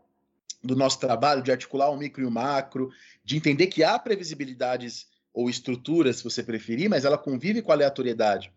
do 0.62 0.74
nosso 0.74 0.98
trabalho 0.98 1.42
de 1.42 1.50
articular 1.50 1.90
o 1.90 1.96
micro 1.96 2.22
e 2.22 2.26
o 2.26 2.30
macro, 2.30 2.90
de 3.24 3.36
entender 3.36 3.68
que 3.68 3.84
há 3.84 3.98
previsibilidades 3.98 5.06
ou 5.32 5.48
estruturas, 5.48 6.16
se 6.16 6.24
você 6.24 6.42
preferir, 6.42 6.90
mas 6.90 7.04
ela 7.04 7.16
convive 7.16 7.62
com 7.62 7.70
a 7.70 7.74
aleatoriedade. 7.74 8.52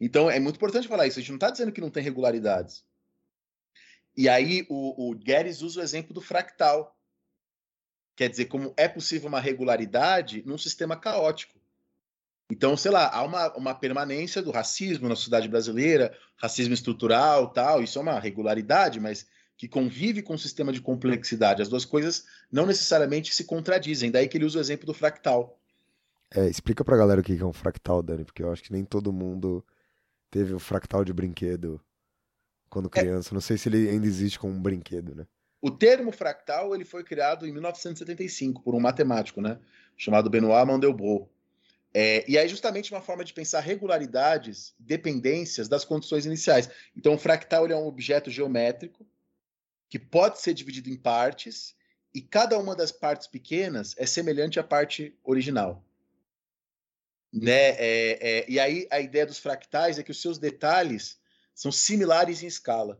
Então 0.00 0.30
é 0.30 0.38
muito 0.38 0.56
importante 0.56 0.88
falar 0.88 1.06
isso. 1.06 1.18
A 1.18 1.22
gente 1.22 1.30
não 1.30 1.36
está 1.36 1.50
dizendo 1.50 1.72
que 1.72 1.80
não 1.80 1.90
tem 1.90 2.02
regularidades. 2.02 2.84
E 4.16 4.28
aí 4.28 4.66
o, 4.68 5.10
o 5.10 5.14
Guedes 5.14 5.62
usa 5.62 5.80
o 5.80 5.82
exemplo 5.82 6.12
do 6.12 6.20
fractal. 6.20 6.94
Quer 8.14 8.30
dizer, 8.30 8.46
como 8.46 8.72
é 8.76 8.88
possível 8.88 9.28
uma 9.28 9.40
regularidade 9.40 10.42
num 10.46 10.56
sistema 10.56 10.96
caótico. 10.96 11.56
Então, 12.50 12.76
sei 12.76 12.90
lá, 12.90 13.10
há 13.12 13.22
uma, 13.22 13.52
uma 13.56 13.74
permanência 13.74 14.40
do 14.40 14.52
racismo 14.52 15.08
na 15.08 15.16
sociedade 15.16 15.48
brasileira, 15.48 16.16
racismo 16.36 16.72
estrutural, 16.72 17.52
tal, 17.52 17.82
isso 17.82 17.98
é 17.98 18.02
uma 18.02 18.20
regularidade, 18.20 19.00
mas 19.00 19.26
que 19.56 19.66
convive 19.66 20.22
com 20.22 20.34
um 20.34 20.38
sistema 20.38 20.72
de 20.72 20.80
complexidade. 20.80 21.62
As 21.62 21.68
duas 21.68 21.84
coisas 21.84 22.26
não 22.52 22.66
necessariamente 22.66 23.34
se 23.34 23.44
contradizem. 23.44 24.10
Daí 24.10 24.28
que 24.28 24.36
ele 24.36 24.44
usa 24.44 24.58
o 24.58 24.60
exemplo 24.60 24.86
do 24.86 24.94
fractal. 24.94 25.58
É, 26.34 26.46
explica 26.48 26.84
pra 26.84 26.96
galera 26.96 27.20
o 27.20 27.24
que 27.24 27.38
é 27.38 27.44
um 27.44 27.52
fractal, 27.52 28.02
Dani, 28.02 28.24
porque 28.24 28.42
eu 28.42 28.52
acho 28.52 28.62
que 28.62 28.72
nem 28.72 28.84
todo 28.84 29.12
mundo 29.12 29.64
teve 30.30 30.52
o 30.52 30.58
fractal 30.58 31.04
de 31.04 31.12
brinquedo 31.12 31.80
quando 32.68 32.90
é. 32.94 33.00
criança. 33.00 33.30
É. 33.30 33.34
Não 33.34 33.40
sei 33.40 33.56
se 33.56 33.68
ele 33.68 33.88
ainda 33.88 34.06
existe 34.06 34.38
como 34.38 34.52
um 34.52 34.60
brinquedo, 34.60 35.14
né? 35.14 35.26
O 35.62 35.70
termo 35.70 36.12
fractal 36.12 36.74
ele 36.74 36.84
foi 36.84 37.02
criado 37.02 37.46
em 37.46 37.52
1975 37.52 38.62
por 38.62 38.74
um 38.74 38.80
matemático, 38.80 39.40
né, 39.40 39.58
chamado 39.96 40.28
Benoit 40.28 40.66
Mandelbrot. 40.66 41.28
É, 41.94 42.30
e 42.30 42.36
aí, 42.36 42.46
justamente, 42.46 42.92
uma 42.92 43.00
forma 43.00 43.24
de 43.24 43.32
pensar 43.32 43.60
regularidades, 43.60 44.74
dependências 44.78 45.66
das 45.66 45.82
condições 45.82 46.26
iniciais. 46.26 46.68
Então, 46.94 47.14
o 47.14 47.18
fractal 47.18 47.66
é 47.66 47.74
um 47.74 47.86
objeto 47.86 48.30
geométrico 48.30 49.06
que 49.88 49.98
pode 49.98 50.40
ser 50.40 50.54
dividido 50.54 50.90
em 50.90 50.96
partes, 50.96 51.76
e 52.14 52.20
cada 52.20 52.58
uma 52.58 52.74
das 52.74 52.90
partes 52.90 53.26
pequenas 53.26 53.94
é 53.98 54.06
semelhante 54.06 54.58
à 54.58 54.64
parte 54.64 55.14
original. 55.22 55.84
Né? 57.32 57.70
É, 57.70 58.18
é, 58.20 58.50
e 58.50 58.58
aí, 58.58 58.88
a 58.90 59.00
ideia 59.00 59.26
dos 59.26 59.38
fractais 59.38 59.98
é 59.98 60.02
que 60.02 60.10
os 60.10 60.20
seus 60.20 60.38
detalhes 60.38 61.20
são 61.54 61.70
similares 61.70 62.42
em 62.42 62.46
escala. 62.46 62.98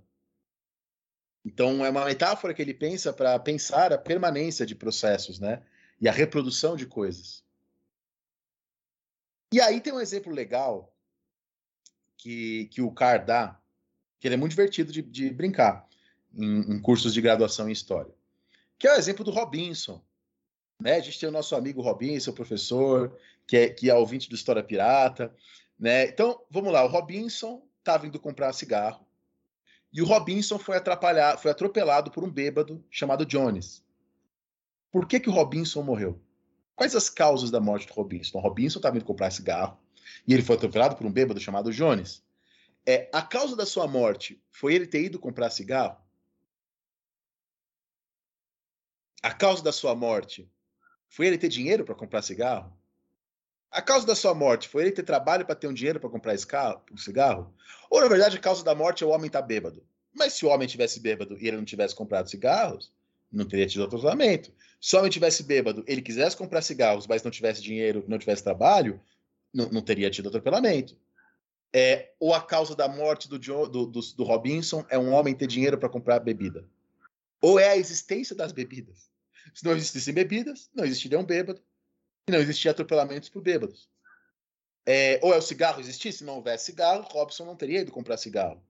Então, 1.45 1.85
é 1.85 1.91
uma 1.91 2.05
metáfora 2.05 2.53
que 2.53 2.61
ele 2.61 2.75
pensa 2.75 3.13
para 3.13 3.39
pensar 3.39 3.93
a 3.93 3.99
permanência 3.99 4.67
de 4.67 4.75
processos, 4.75 5.39
né? 5.39 5.63
E 6.01 6.09
a 6.09 6.13
reprodução 6.13 6.77
de 6.77 6.87
coisas. 6.87 7.43
E 9.53 9.61
aí 9.61 9.81
tem 9.81 9.93
um 9.93 10.01
exemplo 10.01 10.33
legal 10.33 10.95
que, 12.19 12.67
que 12.67 12.83
o 12.83 12.91
Carr 12.91 13.25
dá, 13.25 13.59
que 14.19 14.27
ele 14.29 14.35
é 14.35 14.39
muito 14.39 14.51
divertido 14.51 14.93
de, 14.93 15.01
de 15.01 15.31
brincar 15.31 15.87
em, 16.37 16.75
em, 16.75 16.81
cursos 16.81 17.15
de 17.15 17.21
graduação 17.21 17.69
em 17.69 17.73
História, 17.73 18.13
que 18.79 18.87
é 18.87 18.95
o 18.95 18.99
exemplo 18.99 19.25
do 19.25 19.31
Robinson. 19.31 20.03
Né? 20.81 20.97
A 20.97 21.01
gente 21.01 21.19
tem 21.19 21.29
o 21.29 21.33
nosso 21.33 21.57
amigo 21.57 21.81
Robinson, 21.81 22.33
professor, 22.33 23.17
que 23.47 23.57
é, 23.57 23.69
que 23.69 23.89
é 23.89 23.95
ouvinte 23.95 24.29
do 24.29 24.35
História 24.35 24.63
Pirata. 24.63 25.35
Né? 25.79 26.09
Então, 26.09 26.41
vamos 26.51 26.73
lá, 26.73 26.85
o 26.85 26.89
Robinson 26.89 27.63
estava 27.81 28.07
indo 28.07 28.19
comprar 28.19 28.53
cigarro 28.53 29.07
e 29.93 30.03
o 30.03 30.05
Robinson 30.05 30.59
foi, 30.59 30.77
atrapalhar, 30.77 31.39
foi 31.39 31.51
atropelado 31.51 32.11
por 32.11 32.23
um 32.23 32.31
bêbado 32.31 32.85
chamado 32.91 33.25
Jones. 33.25 33.83
Por 34.93 35.07
que, 35.07 35.19
que 35.21 35.31
o 35.31 35.33
Robinson 35.33 35.83
morreu? 35.83 36.21
Quais 36.75 36.95
as 36.95 37.09
causas 37.09 37.51
da 37.51 37.61
morte 37.61 37.87
do 37.87 37.95
Robinson? 37.95 38.39
O 38.39 38.41
Robinson 38.41 38.79
estava 38.79 38.97
indo 38.97 39.05
comprar 39.05 39.31
cigarro 39.31 39.79
e 40.29 40.35
ele 40.35 40.43
foi 40.43 40.57
atropelado 40.57 40.97
por 40.97 41.07
um 41.07 41.11
bêbado 41.11 41.41
chamado 41.41 41.73
Jones. 41.73 42.23
É, 42.85 43.09
a 43.13 43.23
causa 43.23 43.57
da 43.57 43.65
sua 43.67 43.89
morte 43.89 44.41
foi 44.51 44.75
ele 44.75 44.87
ter 44.87 45.03
ido 45.03 45.19
comprar 45.19 45.51
cigarro? 45.51 45.97
A 49.27 49.35
causa 49.35 49.61
da 49.61 49.73
sua 49.73 49.93
morte 49.93 50.49
foi 51.09 51.27
ele 51.27 51.37
ter 51.37 51.49
dinheiro 51.49 51.85
para 51.85 51.97
comprar 51.97 52.23
cigarro? 52.23 52.73
A 53.73 53.83
causa 53.83 54.07
da 54.07 54.15
sua 54.15 54.33
morte 54.33 54.69
foi 54.69 54.85
ele 54.85 54.93
ter 54.93 55.03
trabalho 55.03 55.45
para 55.45 55.57
ter 55.57 55.67
um 55.67 55.75
dinheiro 55.75 55.99
para 55.99 56.09
comprar 56.09 56.37
um 56.93 56.97
cigarro? 56.97 57.53
Ou, 57.91 58.01
na 58.01 58.07
verdade, 58.07 58.37
a 58.37 58.41
causa 58.41 58.63
da 58.63 58.73
morte 58.73 59.03
é 59.03 59.07
o 59.07 59.11
homem 59.11 59.27
estar 59.27 59.41
tá 59.41 59.47
bêbado? 59.49 59.85
Mas 60.15 60.35
se 60.35 60.47
o 60.47 60.49
homem 60.49 60.69
tivesse 60.69 61.01
bêbado 61.01 61.37
e 61.41 61.49
ele 61.49 61.57
não 61.57 61.65
tivesse 61.65 61.93
comprado 61.93 62.31
cigarros, 62.31 62.93
não 63.33 63.45
teria 63.45 63.67
tido 63.67 63.83
atropelamento. 63.83 64.53
Se 64.81 64.95
o 64.95 65.01
homem 65.01 65.11
tivesse 65.11 65.43
bêbado, 65.43 65.83
ele 65.89 66.03
quisesse 66.03 66.37
comprar 66.37 66.63
cigarros, 66.63 67.09
mas 67.09 67.25
não 67.25 67.31
tivesse 67.33 67.61
dinheiro, 67.61 68.05
não 68.07 68.19
tivesse 68.19 68.45
trabalho, 68.45 69.01
não, 69.53 69.69
não 69.71 69.83
teria 69.83 70.09
tido 70.09 70.29
atropelamento. 70.29 70.97
É, 71.75 72.13
ou 72.21 72.33
a 72.33 72.41
causa 72.41 72.77
da 72.77 72.87
morte 72.87 73.29
do, 73.29 73.41
do, 73.41 73.87
do, 73.87 74.01
do 74.01 74.23
Robinson 74.23 74.87
é 74.89 74.97
um 74.97 75.13
homem 75.13 75.35
ter 75.35 75.49
dinheiro 75.49 75.77
para 75.77 75.89
comprar 75.89 76.21
bebida. 76.21 76.65
Ou 77.41 77.59
é 77.59 77.71
a 77.71 77.77
existência 77.77 78.37
das 78.37 78.53
bebidas. 78.53 79.16
Se 79.55 79.65
não 79.65 79.73
existissem 79.73 80.15
bebidas, 80.15 80.71
não 80.75 80.85
existiriam 80.85 81.25
bêbados. 81.25 81.63
E 82.29 82.33
não 82.33 82.41
existiam 82.41 82.73
atropelamentos 82.73 83.29
por 83.29 83.41
bêbados. 83.43 83.89
É, 84.85 85.19
ou 85.23 85.35
é 85.35 85.39
o 85.39 85.43
cigarro 85.43 85.81
existir? 85.81 86.13
Se 86.13 86.25
não 86.25 86.37
houvesse 86.37 86.67
cigarro, 86.67 87.07
Robson 87.11 87.45
não 87.45 87.57
teria 87.57 87.81
ido 87.81 87.93
comprar 87.93 88.17
cigarro. 88.17 88.63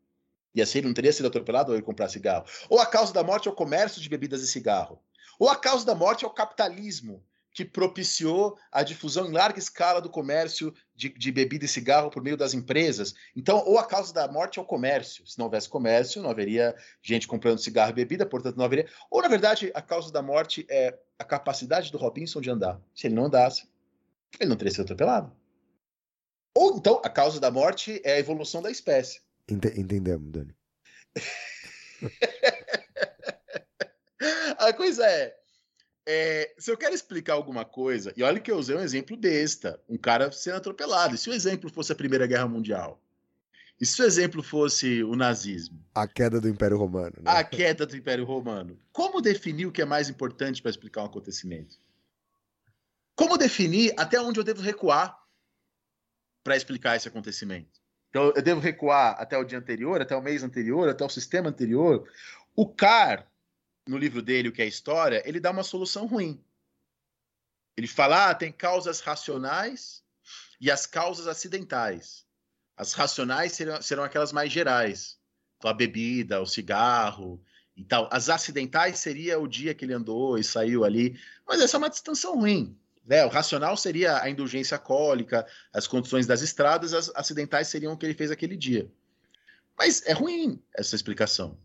E 0.54 0.62
assim 0.62 0.78
ele 0.78 0.86
não 0.86 0.94
teria 0.94 1.12
sido 1.12 1.26
atropelado 1.26 1.72
ao 1.72 1.78
ir 1.78 1.82
comprar 1.82 2.08
cigarro. 2.08 2.46
Ou 2.70 2.80
a 2.80 2.86
causa 2.86 3.12
da 3.12 3.22
morte 3.22 3.48
é 3.48 3.50
o 3.50 3.54
comércio 3.54 4.00
de 4.00 4.08
bebidas 4.08 4.42
e 4.42 4.46
cigarro. 4.46 4.98
Ou 5.38 5.50
a 5.50 5.56
causa 5.56 5.84
da 5.84 5.94
morte 5.94 6.24
é 6.24 6.26
o 6.26 6.32
capitalismo, 6.32 7.22
que 7.56 7.64
propiciou 7.64 8.58
a 8.70 8.82
difusão 8.82 9.26
em 9.26 9.32
larga 9.32 9.58
escala 9.58 9.98
do 9.98 10.10
comércio 10.10 10.74
de, 10.94 11.08
de, 11.08 11.32
bebida 11.32 11.64
e 11.64 11.68
cigarro 11.68 12.10
por 12.10 12.22
meio 12.22 12.36
das 12.36 12.52
empresas. 12.52 13.14
Então, 13.34 13.64
ou 13.64 13.78
a 13.78 13.86
causa 13.86 14.12
da 14.12 14.28
morte 14.28 14.58
é 14.58 14.62
o 14.62 14.66
comércio. 14.66 15.26
Se 15.26 15.38
não 15.38 15.46
houvesse 15.46 15.66
comércio, 15.66 16.20
não 16.20 16.28
haveria 16.28 16.76
gente 17.00 17.26
comprando 17.26 17.58
cigarro 17.58 17.92
e 17.92 17.94
bebida, 17.94 18.26
portanto, 18.26 18.58
não 18.58 18.66
haveria. 18.66 18.86
Ou, 19.10 19.22
na 19.22 19.28
verdade, 19.28 19.72
a 19.74 19.80
causa 19.80 20.12
da 20.12 20.20
morte 20.20 20.66
é 20.68 20.98
a 21.18 21.24
capacidade 21.24 21.90
do 21.90 21.96
Robinson 21.96 22.42
de 22.42 22.50
andar. 22.50 22.78
Se 22.94 23.06
ele 23.06 23.14
não 23.14 23.24
andasse, 23.24 23.66
ele 24.38 24.50
não 24.50 24.56
teria 24.56 24.72
sido 24.72 24.82
atropelado. 24.82 25.32
Ou 26.54 26.76
então, 26.76 27.00
a 27.02 27.08
causa 27.08 27.40
da 27.40 27.50
morte 27.50 28.02
é 28.04 28.12
a 28.12 28.18
evolução 28.18 28.60
da 28.60 28.70
espécie. 28.70 29.22
Entendemos, 29.48 30.30
Dani. 30.30 30.54
a 34.58 34.74
coisa 34.74 35.06
é, 35.06 35.34
é, 36.06 36.54
se 36.56 36.70
eu 36.70 36.76
quero 36.76 36.94
explicar 36.94 37.34
alguma 37.34 37.64
coisa, 37.64 38.12
e 38.16 38.22
olha 38.22 38.38
que 38.38 38.50
eu 38.50 38.56
usei 38.56 38.76
um 38.76 38.80
exemplo 38.80 39.16
besta, 39.16 39.80
um 39.88 39.98
cara 39.98 40.30
sendo 40.30 40.56
atropelado. 40.56 41.16
E 41.16 41.18
se 41.18 41.28
o 41.28 41.34
exemplo 41.34 41.68
fosse 41.68 41.90
a 41.90 41.96
Primeira 41.96 42.26
Guerra 42.26 42.46
Mundial? 42.46 43.02
E 43.80 43.84
se 43.84 44.00
o 44.00 44.04
exemplo 44.06 44.42
fosse 44.42 45.02
o 45.02 45.16
nazismo? 45.16 45.84
A 45.94 46.06
queda 46.06 46.40
do 46.40 46.48
Império 46.48 46.78
Romano. 46.78 47.16
Né? 47.20 47.30
A 47.30 47.44
queda 47.44 47.84
do 47.84 47.96
Império 47.96 48.24
Romano. 48.24 48.78
Como 48.92 49.20
definir 49.20 49.66
o 49.66 49.72
que 49.72 49.82
é 49.82 49.84
mais 49.84 50.08
importante 50.08 50.62
para 50.62 50.70
explicar 50.70 51.02
um 51.02 51.06
acontecimento? 51.06 51.76
Como 53.14 53.36
definir 53.36 53.92
até 53.98 54.20
onde 54.20 54.38
eu 54.38 54.44
devo 54.44 54.62
recuar 54.62 55.18
para 56.42 56.56
explicar 56.56 56.96
esse 56.96 57.08
acontecimento? 57.08 57.80
Então 58.08 58.32
eu 58.34 58.42
devo 58.42 58.60
recuar 58.60 59.16
até 59.18 59.36
o 59.36 59.44
dia 59.44 59.58
anterior, 59.58 60.00
até 60.00 60.16
o 60.16 60.22
mês 60.22 60.42
anterior, 60.42 60.88
até 60.88 61.04
o 61.04 61.08
sistema 61.08 61.50
anterior. 61.50 62.08
O 62.54 62.66
Carr, 62.66 63.26
no 63.86 63.96
livro 63.96 64.20
dele, 64.20 64.48
O 64.48 64.52
que 64.52 64.62
é 64.62 64.66
História, 64.66 65.22
ele 65.24 65.40
dá 65.40 65.50
uma 65.50 65.62
solução 65.62 66.06
ruim. 66.06 66.42
Ele 67.76 67.86
fala: 67.86 68.30
ah, 68.30 68.34
tem 68.34 68.50
causas 68.50 69.00
racionais 69.00 70.02
e 70.60 70.70
as 70.70 70.86
causas 70.86 71.26
acidentais. 71.26 72.24
As 72.76 72.92
racionais 72.92 73.52
serão, 73.52 73.80
serão 73.80 74.02
aquelas 74.02 74.32
mais 74.32 74.50
gerais. 74.52 75.18
Então, 75.56 75.70
a 75.70 75.74
bebida, 75.74 76.40
o 76.40 76.46
cigarro 76.46 77.42
e 77.76 77.84
tal. 77.84 78.08
As 78.12 78.28
acidentais 78.28 78.98
seria 78.98 79.38
o 79.38 79.46
dia 79.46 79.74
que 79.74 79.84
ele 79.84 79.94
andou 79.94 80.38
e 80.38 80.44
saiu 80.44 80.84
ali. 80.84 81.18
Mas 81.46 81.60
essa 81.60 81.76
é 81.76 81.78
uma 81.78 81.90
distinção 81.90 82.38
ruim. 82.38 82.78
Né? 83.04 83.24
O 83.24 83.28
racional 83.28 83.76
seria 83.76 84.20
a 84.20 84.28
indulgência 84.28 84.78
cólica, 84.78 85.46
as 85.72 85.86
condições 85.86 86.26
das 86.26 86.42
estradas, 86.42 86.92
as 86.92 87.10
acidentais 87.14 87.68
seriam 87.68 87.92
o 87.92 87.96
que 87.96 88.04
ele 88.04 88.14
fez 88.14 88.30
aquele 88.30 88.56
dia. 88.56 88.90
Mas 89.78 90.04
é 90.06 90.12
ruim 90.12 90.60
essa 90.74 90.96
explicação. 90.96 91.56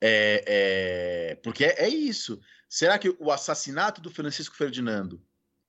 É, 0.00 0.44
é, 0.46 1.34
porque 1.36 1.64
é, 1.64 1.84
é 1.84 1.88
isso. 1.88 2.40
Será 2.68 2.98
que 2.98 3.14
o 3.18 3.30
assassinato 3.30 4.00
do 4.00 4.10
Francisco 4.10 4.56
Ferdinando 4.56 5.22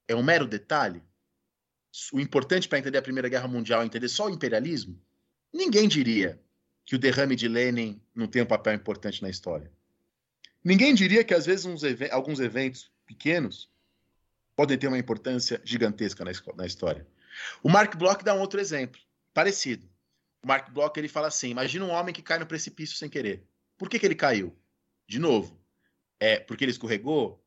é 0.08 0.16
um 0.16 0.24
mero 0.24 0.48
detalhe? 0.48 1.04
O 2.14 2.20
importante 2.20 2.70
para 2.70 2.80
entender 2.80 2.98
a 2.98 3.02
Primeira 3.02 3.28
Guerra 3.28 3.48
Mundial 3.48 3.82
é 3.82 3.86
entender 3.86 4.08
só 4.08 4.28
o 4.28 4.30
imperialismo? 4.30 5.02
Ninguém 5.52 5.88
diria 5.88 6.40
que 6.86 6.96
o 6.96 7.00
derrame 7.00 7.36
de 7.36 7.48
Lenin 7.48 8.02
não 8.16 8.28
tem 8.28 8.42
um 8.42 8.46
papel 8.46 8.74
importante 8.74 9.22
na 9.22 9.30
história. 9.30 9.72
Ninguém 10.64 10.94
diria 10.94 11.24
que 11.24 11.34
às 11.34 11.46
vezes 11.46 11.66
alguns 12.12 12.40
eventos 12.40 12.92
pequenos 13.06 13.70
podem 14.56 14.78
ter 14.78 14.88
uma 14.88 14.98
importância 14.98 15.62
gigantesca 15.66 16.24
na, 16.24 16.32
na 16.56 16.66
história. 16.66 17.06
O 17.64 17.70
Mark 17.70 17.96
Bloch 17.96 18.24
dá 18.24 18.34
um 18.34 18.40
outro 18.40 18.60
exemplo, 18.60 19.02
parecido. 19.34 19.90
O 20.44 20.48
Mark 20.48 20.72
Bloch 20.72 20.98
ele 20.98 21.08
fala 21.08 21.28
assim: 21.28 21.50
imagina 21.50 21.86
um 21.86 21.90
homem 21.90 22.14
que 22.14 22.22
cai 22.22 22.38
no 22.38 22.46
precipício 22.46 22.96
sem 22.96 23.10
querer. 23.10 23.44
Por 23.82 23.90
que, 23.90 23.98
que 23.98 24.06
ele 24.06 24.14
caiu? 24.14 24.56
De 25.10 25.18
novo, 25.18 25.60
é 26.20 26.38
porque 26.38 26.64
ele 26.64 26.72
escorregou? 26.72 27.44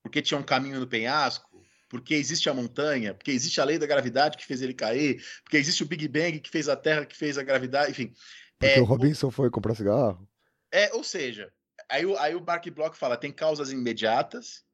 Porque 0.00 0.22
tinha 0.22 0.38
um 0.38 0.42
caminho 0.44 0.78
no 0.78 0.86
penhasco? 0.86 1.60
Porque 1.88 2.14
existe 2.14 2.48
a 2.48 2.54
montanha? 2.54 3.12
Porque 3.12 3.32
existe 3.32 3.60
a 3.60 3.64
lei 3.64 3.80
da 3.80 3.86
gravidade 3.86 4.36
que 4.36 4.46
fez 4.46 4.62
ele 4.62 4.74
cair? 4.74 5.20
Porque 5.42 5.56
existe 5.56 5.82
o 5.82 5.86
Big 5.86 6.06
Bang 6.06 6.38
que 6.38 6.48
fez 6.48 6.68
a 6.68 6.76
Terra, 6.76 7.04
que 7.04 7.16
fez 7.16 7.36
a 7.36 7.42
gravidade? 7.42 7.90
Enfim. 7.90 8.14
Porque 8.60 8.78
é, 8.78 8.80
o 8.80 8.84
Robinson 8.84 9.28
foi 9.28 9.50
comprar 9.50 9.74
cigarro? 9.74 10.24
É, 10.70 10.94
ou 10.94 11.02
seja, 11.02 11.52
aí, 11.88 12.04
aí 12.18 12.36
o 12.36 12.40
Mark 12.40 12.64
Bloch 12.70 12.96
fala: 12.96 13.16
tem 13.16 13.32
causas 13.32 13.72
imediatas, 13.72 14.64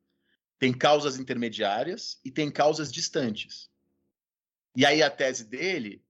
tem 0.59 0.75
causas 0.75 1.19
intermediárias 1.19 2.21
e 2.23 2.31
tem 2.31 2.51
causas 2.51 2.93
distantes. 2.93 3.71
E 4.77 4.85
aí 4.85 5.03
a 5.03 5.09
tese 5.09 5.47
dele 5.47 6.05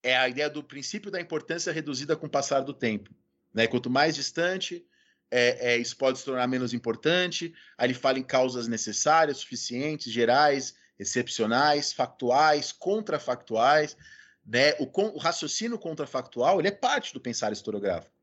é 0.00 0.16
a 0.16 0.28
ideia 0.28 0.48
do 0.48 0.62
princípio 0.62 1.10
da 1.10 1.20
importância 1.20 1.72
reduzida 1.72 2.14
com 2.14 2.26
o 2.26 2.30
passar 2.30 2.60
do 2.60 2.72
tempo. 2.72 3.12
Né? 3.52 3.66
Quanto 3.66 3.90
mais 3.90 4.14
distante, 4.14 4.86
é, 5.30 5.72
é, 5.72 5.76
isso 5.76 5.96
pode 5.96 6.18
se 6.18 6.24
tornar 6.24 6.46
menos 6.46 6.72
importante. 6.72 7.54
Aí 7.76 7.86
ele 7.86 7.94
fala 7.94 8.18
em 8.18 8.22
causas 8.22 8.68
necessárias, 8.68 9.38
suficientes, 9.38 10.12
gerais, 10.12 10.74
excepcionais, 10.98 11.92
factuais, 11.92 12.72
contrafactuais. 12.72 13.96
Né? 14.44 14.74
O, 14.78 14.88
o 15.14 15.18
raciocínio 15.18 15.78
contrafactual 15.78 16.58
ele 16.58 16.68
é 16.68 16.72
parte 16.72 17.12
do 17.12 17.20
pensar 17.20 17.52
historiográfico. 17.52 18.14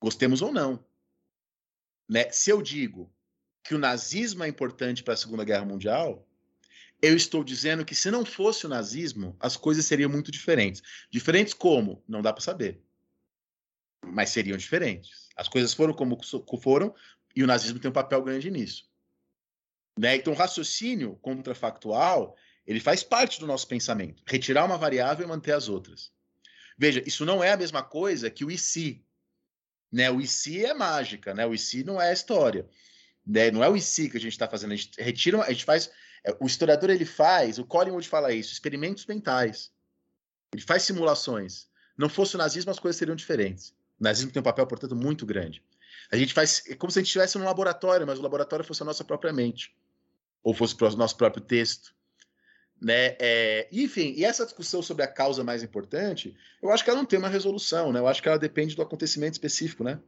Gostemos 0.00 0.42
ou 0.42 0.52
não. 0.52 0.84
Né? 2.08 2.30
Se 2.30 2.50
eu 2.50 2.62
digo 2.62 3.12
que 3.62 3.74
o 3.74 3.78
nazismo 3.78 4.44
é 4.44 4.48
importante 4.48 5.02
para 5.02 5.14
a 5.14 5.16
Segunda 5.16 5.44
Guerra 5.44 5.64
Mundial, 5.64 6.26
eu 7.02 7.14
estou 7.14 7.44
dizendo 7.44 7.84
que 7.84 7.94
se 7.94 8.10
não 8.10 8.24
fosse 8.24 8.66
o 8.66 8.68
nazismo, 8.68 9.36
as 9.38 9.56
coisas 9.56 9.84
seriam 9.84 10.10
muito 10.10 10.30
diferentes. 10.30 10.82
Diferentes 11.10 11.52
como? 11.52 12.02
Não 12.08 12.22
dá 12.22 12.32
para 12.32 12.42
saber. 12.42 12.82
Mas 14.06 14.30
seriam 14.30 14.56
diferentes. 14.56 15.28
As 15.36 15.48
coisas 15.48 15.72
foram 15.74 15.92
como 15.92 16.18
foram 16.60 16.94
e 17.34 17.42
o 17.42 17.46
nazismo 17.46 17.78
tem 17.78 17.90
um 17.90 17.94
papel 17.94 18.22
grande 18.22 18.50
nisso. 18.50 18.88
Né? 19.98 20.16
Então, 20.16 20.32
o 20.32 20.36
raciocínio 20.36 21.16
contrafactual 21.16 22.36
ele 22.68 22.80
faz 22.80 23.02
parte 23.02 23.40
do 23.40 23.46
nosso 23.46 23.66
pensamento. 23.66 24.22
Retirar 24.26 24.64
uma 24.66 24.76
variável 24.76 25.24
e 25.24 25.28
manter 25.28 25.52
as 25.52 25.70
outras. 25.70 26.12
Veja, 26.76 27.02
isso 27.06 27.24
não 27.24 27.42
é 27.42 27.52
a 27.52 27.56
mesma 27.56 27.82
coisa 27.82 28.30
que 28.30 28.44
o 28.44 28.50
IC. 28.50 29.02
Né? 29.90 30.10
O 30.10 30.20
IC 30.20 30.66
é 30.66 30.74
mágica, 30.74 31.32
né? 31.32 31.46
o 31.46 31.54
IC 31.54 31.82
não 31.82 32.00
é 32.00 32.12
história. 32.12 32.68
Né? 33.26 33.50
Não 33.50 33.64
é 33.64 33.70
o 33.70 33.76
IC 33.76 34.10
que 34.10 34.18
a 34.18 34.20
gente 34.20 34.32
está 34.32 34.46
fazendo, 34.46 34.72
a 34.72 34.76
gente 34.76 34.90
retira, 35.00 35.42
a 35.42 35.50
gente 35.50 35.64
faz. 35.64 35.90
É, 36.22 36.36
o 36.38 36.46
historiador 36.46 36.90
ele 36.90 37.06
faz, 37.06 37.58
o 37.58 37.64
Collingwood 37.64 38.06
fala 38.06 38.34
isso, 38.34 38.52
experimentos 38.52 39.06
mentais. 39.06 39.72
Ele 40.52 40.62
faz 40.62 40.82
simulações. 40.82 41.68
Não 41.96 42.08
fosse 42.08 42.34
o 42.34 42.38
nazismo, 42.38 42.70
as 42.70 42.78
coisas 42.78 42.98
seriam 42.98 43.16
diferentes. 43.16 43.74
O 44.00 44.04
nazismo 44.04 44.30
tem 44.30 44.40
um 44.40 44.44
papel, 44.44 44.66
portanto, 44.66 44.94
muito 44.94 45.26
grande. 45.26 45.62
A 46.10 46.16
gente 46.16 46.32
faz. 46.32 46.62
É 46.68 46.74
como 46.74 46.90
se 46.90 46.98
a 46.98 47.02
gente 47.02 47.08
estivesse 47.08 47.38
num 47.38 47.44
laboratório, 47.44 48.06
mas 48.06 48.18
o 48.18 48.22
laboratório 48.22 48.64
fosse 48.64 48.82
a 48.82 48.86
nossa 48.86 49.04
própria 49.04 49.32
mente. 49.32 49.74
Ou 50.42 50.54
fosse 50.54 50.74
o 50.80 50.96
nosso 50.96 51.16
próprio 51.16 51.42
texto. 51.42 51.94
Né? 52.80 53.16
É, 53.18 53.68
enfim, 53.72 54.14
e 54.16 54.24
essa 54.24 54.44
discussão 54.44 54.80
sobre 54.80 55.02
a 55.02 55.08
causa 55.08 55.42
mais 55.42 55.64
importante, 55.64 56.36
eu 56.62 56.70
acho 56.70 56.84
que 56.84 56.90
ela 56.90 57.00
não 57.00 57.06
tem 57.06 57.18
uma 57.18 57.28
resolução, 57.28 57.92
né? 57.92 57.98
Eu 57.98 58.06
acho 58.06 58.22
que 58.22 58.28
ela 58.28 58.38
depende 58.38 58.76
do 58.76 58.82
acontecimento 58.82 59.32
específico, 59.32 59.82
né? 59.82 60.00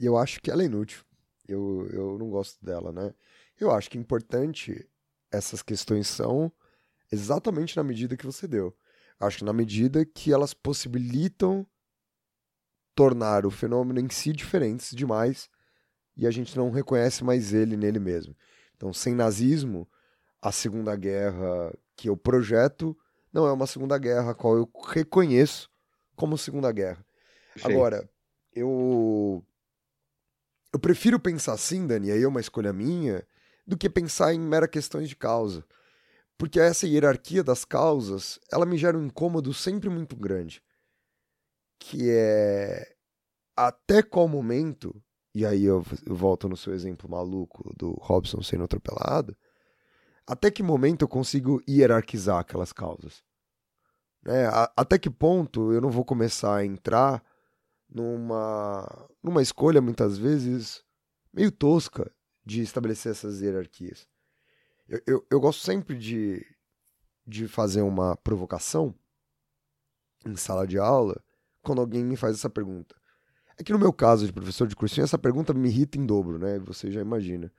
E 0.00 0.06
eu 0.06 0.16
acho 0.16 0.40
que 0.40 0.50
ela 0.50 0.62
é 0.62 0.66
inútil. 0.66 1.04
Eu, 1.46 1.86
eu 1.92 2.18
não 2.18 2.30
gosto 2.30 2.64
dela, 2.64 2.90
né? 2.90 3.12
Eu 3.60 3.70
acho 3.70 3.90
que 3.90 3.98
importante 3.98 4.88
essas 5.30 5.62
questões 5.62 6.08
são 6.08 6.50
exatamente 7.12 7.76
na 7.76 7.84
medida 7.84 8.16
que 8.16 8.24
você 8.24 8.48
deu. 8.48 8.74
Acho 9.20 9.38
que 9.38 9.44
na 9.44 9.52
medida 9.52 10.04
que 10.04 10.32
elas 10.32 10.54
possibilitam 10.54 11.66
tornar 12.94 13.44
o 13.44 13.50
fenômeno 13.50 14.00
em 14.00 14.08
si 14.08 14.32
diferentes 14.32 14.94
demais 14.94 15.48
e 16.16 16.26
a 16.26 16.30
gente 16.30 16.56
não 16.56 16.70
reconhece 16.70 17.24
mais 17.24 17.52
ele 17.52 17.76
nele 17.76 17.98
mesmo. 17.98 18.36
Então, 18.76 18.92
sem 18.92 19.14
nazismo, 19.14 19.88
a 20.40 20.52
Segunda 20.52 20.94
Guerra 20.94 21.72
que 21.96 22.08
eu 22.08 22.16
projeto 22.16 22.96
não 23.32 23.46
é 23.46 23.52
uma 23.52 23.66
Segunda 23.66 23.98
Guerra 23.98 24.30
a 24.30 24.34
qual 24.34 24.56
eu 24.56 24.70
reconheço 24.88 25.70
como 26.14 26.38
Segunda 26.38 26.70
Guerra. 26.70 27.04
Agora, 27.62 28.08
eu 28.52 29.44
eu 30.72 30.78
prefiro 30.78 31.20
pensar 31.20 31.52
assim, 31.52 31.86
Dani, 31.86 32.10
aí 32.10 32.22
é 32.22 32.28
uma 32.28 32.40
escolha 32.40 32.72
minha, 32.72 33.24
do 33.64 33.78
que 33.78 33.88
pensar 33.88 34.34
em 34.34 34.40
mera 34.40 34.66
questões 34.66 35.08
de 35.08 35.14
causa. 35.14 35.64
Porque 36.36 36.58
essa 36.58 36.86
hierarquia 36.86 37.44
das 37.44 37.64
causas, 37.64 38.40
ela 38.50 38.66
me 38.66 38.76
gera 38.76 38.98
um 38.98 39.06
incômodo 39.06 39.54
sempre 39.54 39.88
muito 39.88 40.16
grande. 40.16 40.60
Que 41.86 42.10
é 42.10 42.96
até 43.54 44.02
qual 44.02 44.26
momento, 44.26 45.02
e 45.34 45.44
aí 45.44 45.64
eu, 45.64 45.84
volto 46.06 46.48
no 46.48 46.56
seu 46.56 46.72
exemplo 46.72 47.10
maluco 47.10 47.76
do 47.76 47.92
Robson 48.00 48.42
sendo 48.42 48.64
atropelado, 48.64 49.36
até 50.26 50.50
que 50.50 50.62
momento 50.62 51.02
eu 51.02 51.08
consigo 51.08 51.62
hierarquizar 51.68 52.38
aquelas 52.38 52.72
causas? 52.72 53.22
Né? 54.22 54.46
A, 54.46 54.72
até 54.74 54.98
que 54.98 55.10
ponto 55.10 55.74
eu 55.74 55.80
não 55.82 55.90
vou 55.90 56.06
começar 56.06 56.56
a 56.56 56.64
entrar 56.64 57.22
numa, 57.86 59.06
numa 59.22 59.42
escolha, 59.42 59.82
muitas 59.82 60.16
vezes, 60.16 60.82
meio 61.34 61.52
tosca 61.52 62.10
de 62.46 62.62
estabelecer 62.62 63.12
essas 63.12 63.42
hierarquias. 63.42 64.08
Eu, 64.88 65.02
eu, 65.06 65.26
eu 65.30 65.38
gosto 65.38 65.62
sempre 65.62 65.98
de, 65.98 66.42
de 67.26 67.46
fazer 67.46 67.82
uma 67.82 68.16
provocação 68.16 68.94
em 70.24 70.34
sala 70.34 70.66
de 70.66 70.78
aula 70.78 71.22
quando 71.64 71.80
alguém 71.80 72.04
me 72.04 72.16
faz 72.16 72.36
essa 72.36 72.50
pergunta. 72.50 72.94
É 73.58 73.64
que 73.64 73.72
no 73.72 73.78
meu 73.78 73.92
caso 73.92 74.26
de 74.26 74.32
professor 74.32 74.66
de 74.66 74.76
cursinho, 74.76 75.04
essa 75.04 75.18
pergunta 75.18 75.52
me 75.52 75.68
irrita 75.68 75.98
em 75.98 76.06
dobro, 76.06 76.38
né? 76.38 76.58
Você 76.60 76.90
já 76.90 77.00
imagina. 77.00 77.52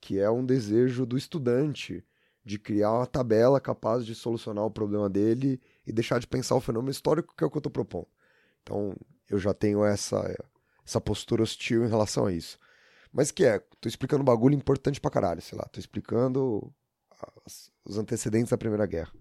Que 0.00 0.18
é 0.18 0.30
um 0.30 0.44
desejo 0.44 1.04
do 1.04 1.18
estudante 1.18 2.04
de 2.44 2.58
criar 2.58 2.92
uma 2.92 3.06
tabela 3.06 3.60
capaz 3.60 4.06
de 4.06 4.14
solucionar 4.14 4.64
o 4.64 4.70
problema 4.70 5.10
dele 5.10 5.60
e 5.86 5.92
deixar 5.92 6.18
de 6.18 6.26
pensar 6.26 6.54
o 6.54 6.60
fenômeno 6.60 6.90
histórico 6.90 7.34
que 7.36 7.44
é 7.44 7.46
o 7.46 7.50
que 7.50 7.56
eu 7.56 7.60
estou 7.60 7.70
propondo. 7.70 8.08
Então, 8.62 8.96
eu 9.28 9.38
já 9.38 9.52
tenho 9.52 9.84
essa, 9.84 10.22
essa 10.86 11.00
postura 11.00 11.42
hostil 11.42 11.84
em 11.84 11.88
relação 11.88 12.26
a 12.26 12.32
isso. 12.32 12.58
Mas 13.12 13.30
que 13.30 13.44
é, 13.44 13.58
tô 13.80 13.88
explicando 13.88 14.22
um 14.22 14.24
bagulho 14.24 14.54
importante 14.54 15.00
pra 15.00 15.10
caralho, 15.10 15.42
sei 15.42 15.58
lá, 15.58 15.64
tô 15.64 15.80
explicando 15.80 16.72
as, 17.44 17.70
os 17.84 17.98
antecedentes 17.98 18.50
da 18.50 18.58
Primeira 18.58 18.86
Guerra. 18.86 19.12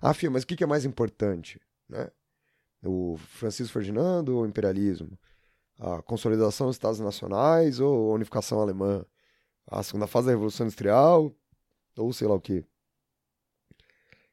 Ah, 0.00 0.14
filho, 0.14 0.32
mas 0.32 0.42
o 0.42 0.46
que, 0.46 0.62
é 0.62 0.66
mais 0.66 0.84
importante, 0.84 1.60
né? 1.88 2.10
O 2.82 3.16
Francisco 3.16 3.72
Ferdinando 3.72 4.36
ou 4.36 4.42
o 4.42 4.46
imperialismo? 4.46 5.18
A 5.78 6.02
consolidação 6.02 6.66
dos 6.66 6.76
Estados 6.76 7.00
Nacionais 7.00 7.80
ou 7.80 8.12
a 8.12 8.14
unificação 8.14 8.60
alemã? 8.60 9.04
A 9.66 9.82
segunda 9.82 10.06
fase 10.06 10.26
da 10.26 10.32
Revolução 10.32 10.66
Industrial 10.66 11.34
ou 11.96 12.12
sei 12.12 12.26
lá 12.26 12.34
o 12.34 12.40
que? 12.40 12.64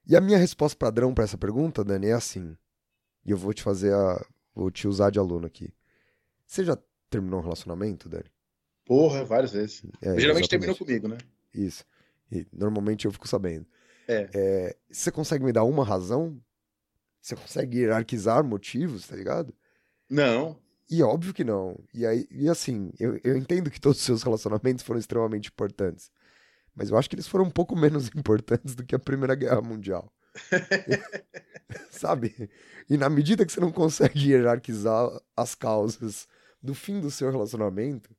E 0.05 0.15
a 0.15 0.21
minha 0.21 0.37
resposta 0.37 0.77
padrão 0.77 1.13
para 1.13 1.25
essa 1.25 1.37
pergunta, 1.37 1.83
Dani, 1.83 2.07
é 2.07 2.13
assim. 2.13 2.57
E 3.25 3.31
eu 3.31 3.37
vou 3.37 3.53
te 3.53 3.61
fazer 3.61 3.93
a, 3.93 4.25
Vou 4.57 4.71
te 4.71 4.87
usar 4.87 5.11
de 5.11 5.19
aluno 5.19 5.45
aqui. 5.45 5.71
Você 6.47 6.65
já 6.65 6.75
terminou 7.11 7.39
um 7.39 7.43
relacionamento, 7.43 8.09
Dani? 8.09 8.25
Porra, 8.83 9.23
várias 9.23 9.51
vezes. 9.51 9.83
É, 10.01 10.19
Geralmente 10.19 10.49
terminou 10.49 10.75
comigo, 10.75 11.07
né? 11.07 11.19
Isso. 11.53 11.85
E 12.31 12.43
normalmente 12.51 13.05
eu 13.05 13.11
fico 13.11 13.27
sabendo. 13.27 13.67
É. 14.07 14.29
é. 14.33 14.75
Você 14.89 15.11
consegue 15.11 15.45
me 15.45 15.53
dar 15.53 15.63
uma 15.63 15.85
razão 15.85 16.41
Você 17.27 17.35
consegue 17.35 17.79
hierarquizar 17.79 18.41
motivos, 18.41 19.05
tá 19.05 19.13
ligado? 19.13 19.53
Não. 20.09 20.57
E 20.89 21.03
óbvio 21.03 21.33
que 21.33 21.43
não. 21.43 21.77
E 21.93 22.05
aí, 22.05 22.25
e 22.31 22.47
assim, 22.47 22.89
eu, 22.97 23.19
eu 23.21 23.35
entendo 23.35 23.69
que 23.69 23.81
todos 23.81 23.97
os 23.97 24.05
seus 24.05 24.23
relacionamentos 24.23 24.81
foram 24.85 24.97
extremamente 24.97 25.49
importantes. 25.49 26.09
Mas 26.73 26.89
eu 26.89 26.97
acho 26.97 27.09
que 27.09 27.15
eles 27.15 27.27
foram 27.27 27.43
um 27.43 27.49
pouco 27.51 27.75
menos 27.75 28.07
importantes 28.15 28.75
do 28.75 28.85
que 28.85 28.95
a 28.95 28.99
Primeira 28.99 29.35
Guerra 29.35 29.59
Mundial. 29.59 30.09
Sabe? 31.91 32.49
E 32.89 32.95
na 32.95 33.09
medida 33.09 33.45
que 33.45 33.51
você 33.51 33.59
não 33.59 33.73
consegue 33.73 34.29
hierarquizar 34.29 35.09
as 35.35 35.53
causas 35.53 36.29
do 36.63 36.73
fim 36.73 37.01
do 37.01 37.11
seu 37.11 37.29
relacionamento, 37.29 38.15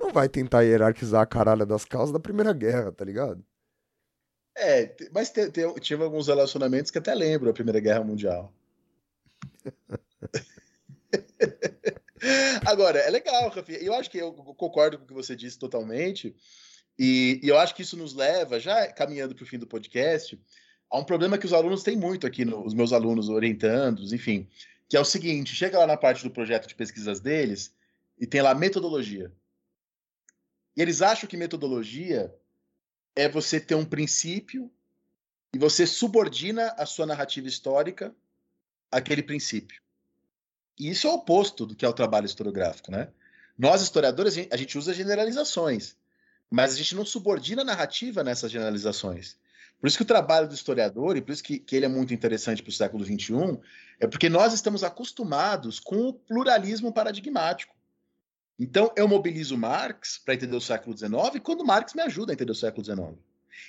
não 0.00 0.14
vai 0.14 0.30
tentar 0.30 0.62
hierarquizar 0.62 1.20
a 1.20 1.26
caralha 1.26 1.66
das 1.66 1.84
causas 1.84 2.10
da 2.10 2.18
Primeira 2.18 2.54
Guerra, 2.54 2.90
tá 2.90 3.04
ligado? 3.04 3.44
É, 4.58 4.96
mas 5.12 5.30
te- 5.30 5.50
te- 5.50 5.80
tive 5.80 6.02
alguns 6.02 6.28
relacionamentos 6.28 6.90
que 6.90 6.96
até 6.98 7.14
lembro 7.14 7.50
a 7.50 7.52
Primeira 7.52 7.78
Guerra 7.78 8.02
Mundial. 8.02 8.50
Agora, 12.66 12.98
é 12.98 13.10
legal, 13.10 13.48
Rafinha. 13.50 13.78
Eu 13.78 13.94
acho 13.94 14.10
que 14.10 14.18
eu 14.18 14.32
concordo 14.32 14.98
com 14.98 15.04
o 15.04 15.06
que 15.06 15.12
você 15.12 15.36
disse 15.36 15.58
totalmente. 15.58 16.34
E, 16.98 17.40
e 17.42 17.48
eu 17.48 17.58
acho 17.58 17.74
que 17.74 17.82
isso 17.82 17.96
nos 17.96 18.14
leva, 18.14 18.58
já 18.58 18.90
caminhando 18.90 19.34
para 19.34 19.44
o 19.44 19.46
fim 19.46 19.58
do 19.58 19.66
podcast, 19.66 20.40
a 20.90 20.98
um 20.98 21.04
problema 21.04 21.36
que 21.36 21.44
os 21.44 21.52
alunos 21.52 21.82
têm 21.82 21.96
muito 21.96 22.26
aqui, 22.26 22.44
no- 22.44 22.64
os 22.64 22.72
meus 22.72 22.92
alunos 22.92 23.28
orientandos, 23.28 24.12
enfim, 24.12 24.48
que 24.88 24.96
é 24.96 25.00
o 25.00 25.04
seguinte: 25.04 25.54
chega 25.54 25.78
lá 25.78 25.86
na 25.86 25.96
parte 25.96 26.22
do 26.24 26.30
projeto 26.30 26.66
de 26.66 26.74
pesquisas 26.74 27.20
deles 27.20 27.74
e 28.18 28.26
tem 28.26 28.40
lá 28.40 28.54
metodologia. 28.54 29.30
E 30.74 30.80
eles 30.82 31.02
acham 31.02 31.28
que 31.28 31.36
metodologia 31.36 32.34
é 33.16 33.28
você 33.28 33.58
ter 33.58 33.74
um 33.74 33.84
princípio 33.84 34.70
e 35.52 35.58
você 35.58 35.86
subordina 35.86 36.74
a 36.76 36.84
sua 36.84 37.06
narrativa 37.06 37.48
histórica 37.48 38.14
àquele 38.92 39.22
princípio. 39.22 39.80
E 40.78 40.90
isso 40.90 41.06
é 41.06 41.10
o 41.10 41.14
oposto 41.14 41.64
do 41.64 41.74
que 41.74 41.84
é 41.84 41.88
o 41.88 41.94
trabalho 41.94 42.26
historiográfico, 42.26 42.90
né? 42.90 43.08
Nós, 43.58 43.80
historiadores, 43.80 44.36
a 44.50 44.56
gente- 44.56 44.76
usa 44.76 44.92
generalizações, 44.92 45.96
mas 46.50 46.74
a 46.74 46.76
gente 46.76 46.94
não 46.94 47.06
subordina 47.06 47.62
a 47.62 47.64
narrativa 47.64 48.22
nessas 48.22 48.52
generalizações. 48.52 49.38
Por 49.80 49.86
isso 49.86 49.96
que 49.96 50.02
o 50.02 50.06
trabalho 50.06 50.48
do 50.48 50.54
historiador, 50.54 51.16
e 51.16 51.22
por 51.22 51.32
isso 51.32 51.42
que, 51.42 51.58
que 51.58 51.76
ele 51.76 51.86
é 51.86 51.88
muito 51.88 52.12
interessante 52.12 52.62
para 52.62 52.70
o 52.70 52.72
século 52.72 53.04
XXI, 53.04 53.58
é 54.00 54.06
porque 54.06 54.28
nós 54.28 54.52
estamos 54.52 54.84
acostumados 54.84 55.78
com 55.80 55.96
o 56.08 56.12
pluralismo 56.12 56.92
paradigmático. 56.92 57.75
Então, 58.58 58.90
eu 58.96 59.06
mobilizo 59.06 59.56
Marx 59.56 60.18
para 60.18 60.34
entender 60.34 60.56
o 60.56 60.60
século 60.60 60.96
XIX 60.96 61.12
quando 61.42 61.64
Marx 61.64 61.94
me 61.94 62.02
ajuda 62.02 62.32
a 62.32 62.34
entender 62.34 62.52
o 62.52 62.54
século 62.54 62.84
XIX. 62.84 63.18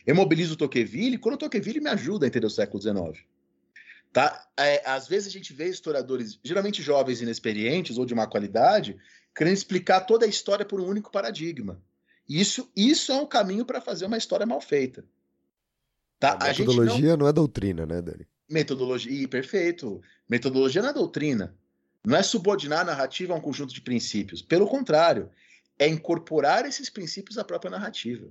Eu 0.05 0.15
mobilizo 0.15 0.55
Tocqueville 0.55 1.17
quando 1.17 1.37
Tocqueville 1.37 1.81
me 1.81 1.89
ajuda 1.89 2.25
a 2.25 2.27
entender 2.27 2.47
o 2.47 2.49
século 2.49 2.81
XIX. 2.81 3.25
Tá? 4.13 4.47
É, 4.57 4.81
às 4.89 5.07
vezes 5.07 5.27
a 5.27 5.31
gente 5.31 5.53
vê 5.53 5.67
historiadores, 5.67 6.39
geralmente 6.43 6.81
jovens 6.81 7.21
inexperientes 7.21 7.97
ou 7.97 8.05
de 8.05 8.15
má 8.15 8.25
qualidade, 8.25 8.97
querendo 9.35 9.53
explicar 9.53 10.01
toda 10.01 10.25
a 10.25 10.29
história 10.29 10.65
por 10.65 10.79
um 10.79 10.87
único 10.87 11.11
paradigma. 11.11 11.81
Isso, 12.27 12.69
isso 12.75 13.11
é 13.11 13.15
um 13.15 13.25
caminho 13.25 13.65
para 13.65 13.81
fazer 13.81 14.05
uma 14.05 14.17
história 14.17 14.45
mal 14.45 14.61
feita. 14.61 15.05
Tá? 16.19 16.37
A 16.41 16.45
A 16.45 16.53
gente 16.53 16.65
não 16.65 16.73
metodologia 16.73 17.17
não... 17.17 17.27
é 17.27 17.33
doutrina, 17.33 17.85
né, 17.85 18.01
Dani? 18.01 18.27
Metodologia, 18.49 19.27
perfeito. 19.27 20.01
Metodologia 20.27 20.81
não 20.81 20.89
é 20.89 20.93
doutrina. 20.93 21.55
Não 22.07 22.17
é 22.17 22.23
subordinar 22.23 22.79
a 22.79 22.85
narrativa 22.85 23.33
a 23.33 23.35
um 23.35 23.41
conjunto 23.41 23.73
de 23.73 23.81
princípios. 23.81 24.41
Pelo 24.41 24.65
contrário, 24.65 25.29
é 25.77 25.89
incorporar 25.89 26.65
esses 26.65 26.89
princípios 26.89 27.37
à 27.37 27.43
própria 27.43 27.69
narrativa. 27.69 28.29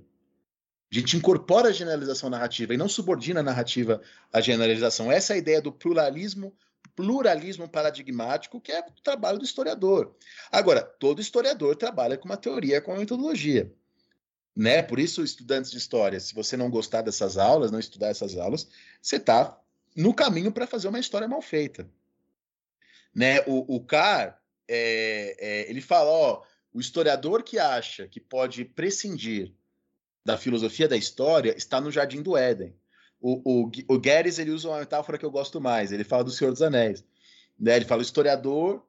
A 0.91 0.95
gente 0.95 1.15
incorpora 1.15 1.69
a 1.69 1.71
generalização 1.71 2.27
narrativa 2.27 2.73
e 2.73 2.77
não 2.77 2.89
subordina 2.89 3.41
a 3.41 3.43
narrativa 3.43 4.01
à 4.33 4.41
generalização. 4.41 5.11
Essa 5.11 5.33
é 5.33 5.35
a 5.35 5.37
ideia 5.37 5.61
do 5.61 5.71
pluralismo, 5.71 6.57
pluralismo 6.95 7.69
paradigmático, 7.69 8.59
que 8.59 8.71
é 8.71 8.79
o 8.79 9.01
trabalho 9.03 9.37
do 9.37 9.45
historiador. 9.45 10.15
Agora, 10.51 10.81
todo 10.81 11.21
historiador 11.21 11.75
trabalha 11.75 12.17
com 12.17 12.25
uma 12.27 12.35
teoria, 12.35 12.81
com 12.81 12.89
uma 12.89 13.01
metodologia. 13.01 13.71
Né? 14.55 14.81
Por 14.81 14.97
isso, 14.97 15.23
estudantes 15.23 15.69
de 15.69 15.77
história, 15.77 16.19
se 16.19 16.33
você 16.33 16.57
não 16.57 16.71
gostar 16.71 17.03
dessas 17.03 17.37
aulas, 17.37 17.69
não 17.69 17.77
estudar 17.77 18.07
essas 18.07 18.37
aulas, 18.37 18.67
você 18.99 19.17
está 19.17 19.55
no 19.95 20.15
caminho 20.15 20.51
para 20.51 20.65
fazer 20.65 20.87
uma 20.87 20.97
história 20.97 21.27
mal 21.27 21.43
feita. 21.43 21.87
Né? 23.17 23.41
O, 23.47 23.77
o 23.77 23.83
Carr, 23.83 24.39
é, 24.67 25.35
é, 25.39 25.69
ele 25.71 25.81
fala, 25.81 26.07
ó, 26.07 26.43
o 26.71 26.79
historiador 26.79 27.41
que 27.41 27.57
acha 27.57 28.07
que 28.07 28.19
pode 28.19 28.63
prescindir 28.63 29.51
da 30.23 30.37
filosofia 30.37 30.87
da 30.87 30.95
história 30.95 31.57
está 31.57 31.81
no 31.81 31.89
Jardim 31.89 32.21
do 32.21 32.37
Éden. 32.37 32.75
O, 33.19 33.63
o, 33.65 33.71
o 33.87 33.99
Guedes, 33.99 34.37
ele 34.37 34.51
usa 34.51 34.69
uma 34.69 34.79
metáfora 34.81 35.17
que 35.17 35.25
eu 35.25 35.31
gosto 35.31 35.59
mais, 35.59 35.91
ele 35.91 36.03
fala 36.03 36.25
do 36.25 36.29
Senhor 36.29 36.51
dos 36.51 36.61
Anéis. 36.61 37.03
Né? 37.59 37.77
Ele 37.77 37.85
fala, 37.85 38.01
o 38.01 38.05
historiador 38.05 38.85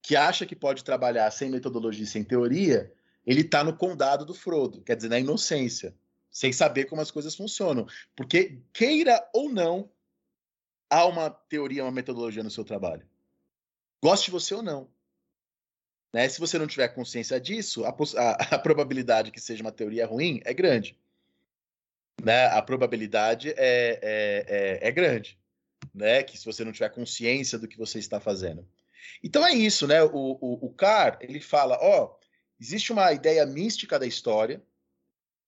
que 0.00 0.16
acha 0.16 0.46
que 0.46 0.56
pode 0.56 0.82
trabalhar 0.82 1.30
sem 1.30 1.50
metodologia 1.50 2.04
e 2.04 2.06
sem 2.06 2.24
teoria, 2.24 2.90
ele 3.26 3.42
está 3.42 3.62
no 3.62 3.76
condado 3.76 4.24
do 4.24 4.32
Frodo, 4.32 4.80
quer 4.80 4.96
dizer, 4.96 5.10
na 5.10 5.18
inocência, 5.18 5.94
sem 6.30 6.54
saber 6.54 6.86
como 6.86 7.02
as 7.02 7.10
coisas 7.10 7.34
funcionam. 7.34 7.86
Porque, 8.16 8.62
queira 8.72 9.28
ou 9.34 9.50
não, 9.50 9.90
há 10.88 11.04
uma 11.04 11.28
teoria, 11.28 11.84
uma 11.84 11.92
metodologia 11.92 12.42
no 12.42 12.50
seu 12.50 12.64
trabalho. 12.64 13.06
Goste 14.02 14.30
você 14.30 14.54
ou 14.54 14.62
não. 14.62 14.88
Né? 16.12 16.28
Se 16.28 16.40
você 16.40 16.58
não 16.58 16.66
tiver 16.66 16.88
consciência 16.88 17.40
disso, 17.40 17.84
a, 17.84 17.90
a, 17.90 18.30
a, 18.56 18.58
probabilidade 18.58 19.30
que 19.30 19.40
seja 19.40 19.62
uma 19.62 19.72
teoria 19.72 20.06
ruim 20.06 20.40
é 20.44 20.54
grande. 20.54 20.98
Né? 22.22 22.46
A 22.46 22.62
probabilidade 22.62 23.50
é, 23.50 23.54
é, 23.56 24.44
é, 24.82 24.88
é, 24.88 24.92
grande. 24.92 25.38
Né? 25.94 26.22
Que 26.22 26.38
se 26.38 26.44
você 26.44 26.64
não 26.64 26.72
tiver 26.72 26.88
consciência 26.90 27.58
do 27.58 27.68
que 27.68 27.76
você 27.76 27.98
está 27.98 28.20
fazendo. 28.20 28.66
Então 29.22 29.46
é 29.46 29.52
isso, 29.52 29.86
né? 29.86 30.02
O, 30.02 30.38
o, 30.40 30.66
o 30.66 30.74
Carr, 30.74 31.18
ele 31.20 31.40
fala, 31.40 31.78
ó, 31.80 32.16
existe 32.60 32.92
uma 32.92 33.12
ideia 33.12 33.44
mística 33.46 33.98
da 33.98 34.06
história, 34.06 34.62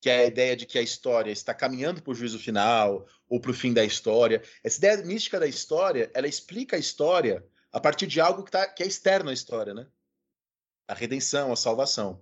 que 0.00 0.08
é 0.08 0.20
a 0.20 0.26
ideia 0.26 0.56
de 0.56 0.66
que 0.66 0.78
a 0.78 0.82
história 0.82 1.30
está 1.30 1.52
caminhando 1.52 2.02
para 2.02 2.10
o 2.10 2.14
juízo 2.14 2.38
final 2.38 3.06
ou 3.28 3.38
para 3.40 3.50
o 3.50 3.54
fim 3.54 3.72
da 3.72 3.84
história. 3.84 4.42
Essa 4.64 4.78
ideia 4.78 4.96
mística 5.04 5.38
da 5.38 5.46
história, 5.46 6.10
ela 6.14 6.26
explica 6.26 6.76
a 6.76 6.78
história 6.78 7.44
a 7.72 7.80
partir 7.80 8.06
de 8.06 8.20
algo 8.20 8.42
que, 8.42 8.50
tá, 8.50 8.66
que 8.66 8.82
é 8.82 8.86
externo 8.86 9.30
à 9.30 9.32
história, 9.32 9.74
né? 9.74 9.86
A 10.88 10.94
redenção, 10.94 11.52
a 11.52 11.56
salvação. 11.56 12.20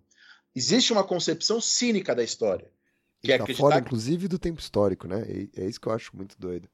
Existe 0.54 0.92
uma 0.92 1.04
concepção 1.04 1.60
cínica 1.60 2.14
da 2.14 2.22
história. 2.22 2.70
Que 3.22 3.32
é 3.32 3.38
tá 3.38 3.46
fora, 3.54 3.78
inclusive, 3.78 4.28
do 4.28 4.38
tempo 4.38 4.60
histórico, 4.60 5.08
né? 5.08 5.24
É 5.56 5.64
isso 5.64 5.80
que 5.80 5.88
eu 5.88 5.92
acho 5.92 6.16
muito 6.16 6.38
doido. 6.38 6.68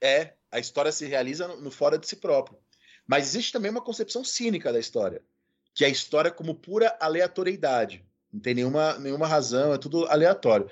É, 0.00 0.34
a 0.50 0.58
história 0.58 0.92
se 0.92 1.06
realiza 1.06 1.48
no, 1.48 1.60
no 1.60 1.70
fora 1.70 1.98
de 1.98 2.06
si 2.06 2.16
próprio. 2.16 2.58
Mas 3.06 3.28
existe 3.28 3.52
também 3.52 3.70
uma 3.70 3.82
concepção 3.82 4.22
cínica 4.22 4.72
da 4.72 4.78
história, 4.78 5.22
que 5.74 5.84
é 5.84 5.88
a 5.88 5.90
história 5.90 6.30
como 6.30 6.54
pura 6.54 6.96
aleatoriedade. 7.00 8.04
Não 8.32 8.40
tem 8.40 8.54
nenhuma, 8.54 8.96
nenhuma 8.98 9.26
razão, 9.26 9.74
é 9.74 9.78
tudo 9.78 10.06
aleatório. 10.06 10.70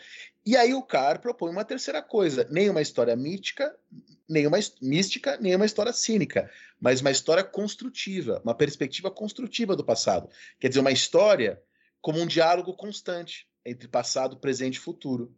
E 0.49 0.57
aí 0.57 0.73
o 0.73 0.83
Carr 0.83 1.21
propõe 1.21 1.51
uma 1.51 1.63
terceira 1.63 2.01
coisa: 2.01 2.49
nem 2.51 2.71
uma 2.71 2.81
história 2.81 3.15
mítica, 3.15 3.79
nem 4.27 4.47
uma 4.47 4.57
mística, 4.81 5.37
nem 5.37 5.55
uma 5.55 5.67
história 5.67 5.93
cínica, 5.93 6.51
mas 6.81 7.03
uma 7.03 7.11
história 7.11 7.45
construtiva, 7.45 8.41
uma 8.43 8.55
perspectiva 8.55 9.11
construtiva 9.11 9.77
do 9.77 9.85
passado. 9.85 10.31
Quer 10.59 10.69
dizer, 10.69 10.81
uma 10.81 10.91
história 10.91 11.63
como 12.01 12.19
um 12.19 12.27
diálogo 12.27 12.73
constante 12.73 13.47
entre 13.63 13.89
passado, 13.89 14.39
presente 14.39 14.77
e 14.77 14.81
futuro. 14.81 15.37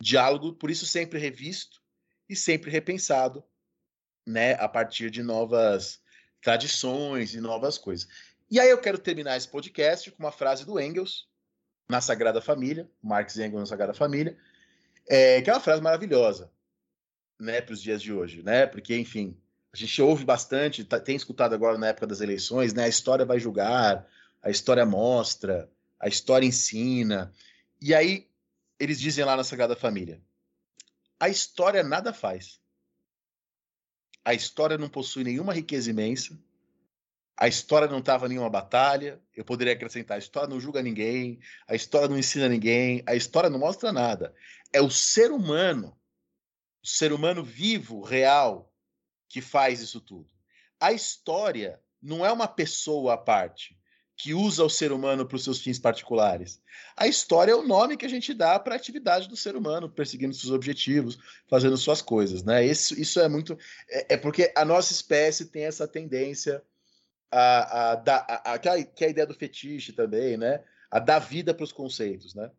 Diálogo, 0.00 0.52
por 0.52 0.70
isso, 0.70 0.86
sempre 0.86 1.18
revisto 1.18 1.82
e 2.28 2.36
sempre 2.36 2.70
repensado, 2.70 3.42
né, 4.24 4.52
a 4.52 4.68
partir 4.68 5.10
de 5.10 5.20
novas 5.20 6.00
tradições 6.40 7.34
e 7.34 7.40
novas 7.40 7.76
coisas. 7.76 8.06
E 8.48 8.60
aí 8.60 8.70
eu 8.70 8.78
quero 8.78 8.98
terminar 8.98 9.36
esse 9.36 9.48
podcast 9.48 10.12
com 10.12 10.22
uma 10.22 10.30
frase 10.30 10.64
do 10.64 10.78
Engels, 10.78 11.26
na 11.88 12.00
Sagrada 12.00 12.40
Família, 12.40 12.88
Marx 13.02 13.36
e 13.36 13.44
Engels 13.44 13.60
na 13.60 13.66
Sagrada 13.66 13.94
Família, 13.94 14.36
é, 15.06 15.42
que 15.42 15.50
é 15.50 15.52
uma 15.52 15.60
frase 15.60 15.82
maravilhosa, 15.82 16.50
né, 17.38 17.60
para 17.60 17.74
os 17.74 17.82
dias 17.82 18.00
de 18.00 18.12
hoje, 18.12 18.42
né? 18.42 18.66
Porque, 18.66 18.96
enfim, 18.96 19.36
a 19.72 19.76
gente 19.76 20.00
ouve 20.00 20.24
bastante, 20.24 20.84
tá, 20.84 21.00
tem 21.00 21.16
escutado 21.16 21.54
agora 21.54 21.76
na 21.76 21.88
época 21.88 22.06
das 22.06 22.20
eleições, 22.20 22.72
né? 22.72 22.84
A 22.84 22.88
história 22.88 23.24
vai 23.24 23.38
julgar, 23.38 24.06
a 24.42 24.50
história 24.50 24.86
mostra, 24.86 25.68
a 25.98 26.08
história 26.08 26.46
ensina. 26.46 27.32
E 27.80 27.94
aí 27.94 28.28
eles 28.78 29.00
dizem 29.00 29.24
lá 29.24 29.36
na 29.36 29.44
Sagrada 29.44 29.74
Família: 29.76 30.22
a 31.18 31.28
história 31.28 31.82
nada 31.82 32.12
faz. 32.12 32.60
A 34.24 34.32
história 34.32 34.78
não 34.78 34.88
possui 34.88 35.24
nenhuma 35.24 35.52
riqueza 35.52 35.90
imensa. 35.90 36.38
A 37.36 37.48
história 37.48 37.88
não 37.88 37.98
estava 37.98 38.28
nenhuma 38.28 38.48
batalha. 38.48 39.20
Eu 39.36 39.44
poderia 39.44 39.72
acrescentar: 39.72 40.16
a 40.16 40.18
história 40.18 40.48
não 40.48 40.60
julga 40.60 40.82
ninguém. 40.82 41.40
A 41.66 41.74
história 41.74 42.08
não 42.08 42.18
ensina 42.18 42.48
ninguém. 42.48 43.02
A 43.06 43.14
história 43.14 43.50
não 43.50 43.58
mostra 43.58 43.92
nada. 43.92 44.34
É 44.72 44.80
o 44.80 44.90
ser 44.90 45.32
humano, 45.32 45.96
o 46.82 46.86
ser 46.86 47.12
humano 47.12 47.42
vivo, 47.42 48.02
real, 48.02 48.72
que 49.28 49.40
faz 49.40 49.80
isso 49.80 50.00
tudo. 50.00 50.28
A 50.80 50.92
história 50.92 51.80
não 52.00 52.24
é 52.24 52.30
uma 52.30 52.46
pessoa 52.46 53.14
à 53.14 53.16
parte. 53.16 53.76
que 54.16 54.32
usa 54.32 54.64
o 54.64 54.70
ser 54.70 54.92
humano 54.92 55.26
para 55.26 55.34
os 55.34 55.42
seus 55.42 55.60
fins 55.60 55.76
particulares. 55.76 56.62
A 56.96 57.08
história 57.08 57.50
é 57.50 57.54
o 57.54 57.66
nome 57.66 57.96
que 57.96 58.06
a 58.06 58.08
gente 58.08 58.32
dá 58.32 58.58
para 58.60 58.74
a 58.74 58.76
atividade 58.76 59.28
do 59.28 59.36
ser 59.36 59.56
humano, 59.56 59.90
perseguindo 59.90 60.32
seus 60.34 60.52
objetivos, 60.52 61.18
fazendo 61.48 61.76
suas 61.76 62.00
coisas, 62.00 62.44
né? 62.44 62.64
Isso, 62.64 62.98
isso 62.98 63.18
é 63.18 63.28
muito. 63.28 63.58
É, 63.88 64.14
é 64.14 64.16
porque 64.16 64.52
a 64.56 64.64
nossa 64.64 64.92
espécie 64.92 65.46
tem 65.46 65.64
essa 65.64 65.88
tendência 65.88 66.62
a, 67.36 67.90
a, 67.90 67.94
dar, 67.96 68.26
a, 68.28 68.54
a, 68.54 68.58
que 68.58 68.68
é 69.04 69.06
a 69.06 69.10
ideia 69.10 69.26
do 69.26 69.34
fetiche 69.34 69.92
também, 69.92 70.36
né? 70.36 70.62
A 70.88 71.00
dar 71.00 71.18
vida 71.18 71.52
para 71.52 71.64
os 71.64 71.72
conceitos, 71.72 72.34
né? 72.34 72.50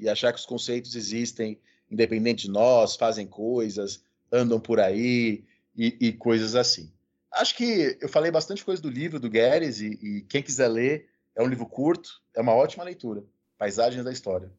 E 0.00 0.08
achar 0.08 0.32
que 0.32 0.40
os 0.40 0.46
conceitos 0.46 0.96
existem 0.96 1.60
independente 1.88 2.46
de 2.46 2.50
nós, 2.50 2.96
fazem 2.96 3.26
coisas, 3.26 4.02
andam 4.32 4.58
por 4.58 4.80
aí 4.80 5.44
e, 5.76 5.96
e 6.00 6.12
coisas 6.12 6.56
assim. 6.56 6.92
Acho 7.32 7.56
que 7.56 7.96
eu 8.00 8.08
falei 8.08 8.30
bastante 8.30 8.64
coisa 8.64 8.82
do 8.82 8.90
livro 8.90 9.20
do 9.20 9.30
Guedes 9.30 9.80
e, 9.80 9.90
e, 10.02 10.20
quem 10.22 10.42
quiser 10.42 10.68
ler, 10.68 11.08
é 11.34 11.42
um 11.42 11.46
livro 11.46 11.66
curto, 11.66 12.20
é 12.34 12.40
uma 12.40 12.54
ótima 12.54 12.82
leitura. 12.82 13.22
Paisagens 13.56 14.04
da 14.04 14.10
História. 14.10 14.50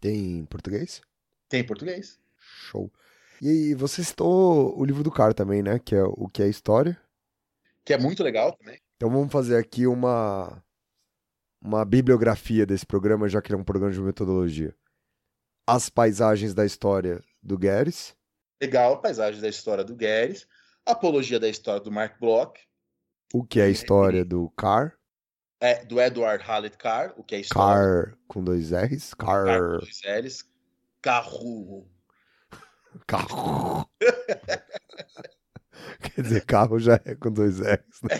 Tem 0.00 0.38
em 0.38 0.44
português? 0.44 1.00
Tem 1.48 1.60
em 1.60 1.66
português. 1.66 2.18
Show. 2.36 2.90
E 3.40 3.74
você 3.74 4.02
citou 4.02 4.76
o 4.76 4.84
livro 4.84 5.04
do 5.04 5.12
Car 5.12 5.32
também, 5.32 5.62
né? 5.62 5.78
Que 5.78 5.94
é 5.94 6.02
o 6.02 6.28
que 6.28 6.42
é 6.42 6.48
história. 6.48 6.98
Que 7.88 7.94
é 7.94 7.98
muito 7.98 8.22
legal 8.22 8.52
também. 8.52 8.78
Então 8.96 9.08
vamos 9.08 9.32
fazer 9.32 9.56
aqui 9.56 9.86
uma 9.86 10.62
uma 11.58 11.86
bibliografia 11.86 12.66
desse 12.66 12.84
programa, 12.84 13.30
já 13.30 13.40
que 13.40 13.48
ele 13.48 13.56
é 13.56 13.62
um 13.62 13.64
programa 13.64 13.90
de 13.90 13.98
metodologia. 13.98 14.76
As 15.66 15.88
paisagens 15.88 16.52
da 16.52 16.66
história 16.66 17.24
do 17.42 17.56
Guedes. 17.56 18.14
Legal, 18.62 19.00
paisagens 19.00 19.40
da 19.40 19.48
história 19.48 19.82
do 19.82 19.96
Guedes. 19.96 20.46
Apologia 20.84 21.40
da 21.40 21.48
História 21.48 21.80
do 21.80 21.90
Mark 21.90 22.20
Bloch. 22.20 22.60
O 23.32 23.42
que 23.42 23.58
é 23.58 23.64
a 23.64 23.70
história 23.70 24.22
do 24.22 24.50
Carr? 24.50 24.92
É, 25.58 25.82
do 25.86 25.98
Edward 25.98 26.44
Hallett 26.44 26.76
Carr, 26.76 27.14
o 27.16 27.24
que 27.24 27.36
é 27.36 27.40
história. 27.40 28.04
Carr 28.04 28.18
com 28.28 28.44
dois 28.44 28.70
R's? 28.70 29.14
Carr. 29.14 29.46
Carr 29.46 29.80
com 29.80 30.04
dois. 30.12 30.44
Carro. 31.00 31.90
Carro. 33.06 33.90
Quer 36.00 36.22
dizer, 36.22 36.44
carro 36.44 36.78
já 36.78 37.00
é 37.04 37.14
com 37.14 37.30
dois 37.30 37.60
R's, 37.60 38.00
né? 38.02 38.10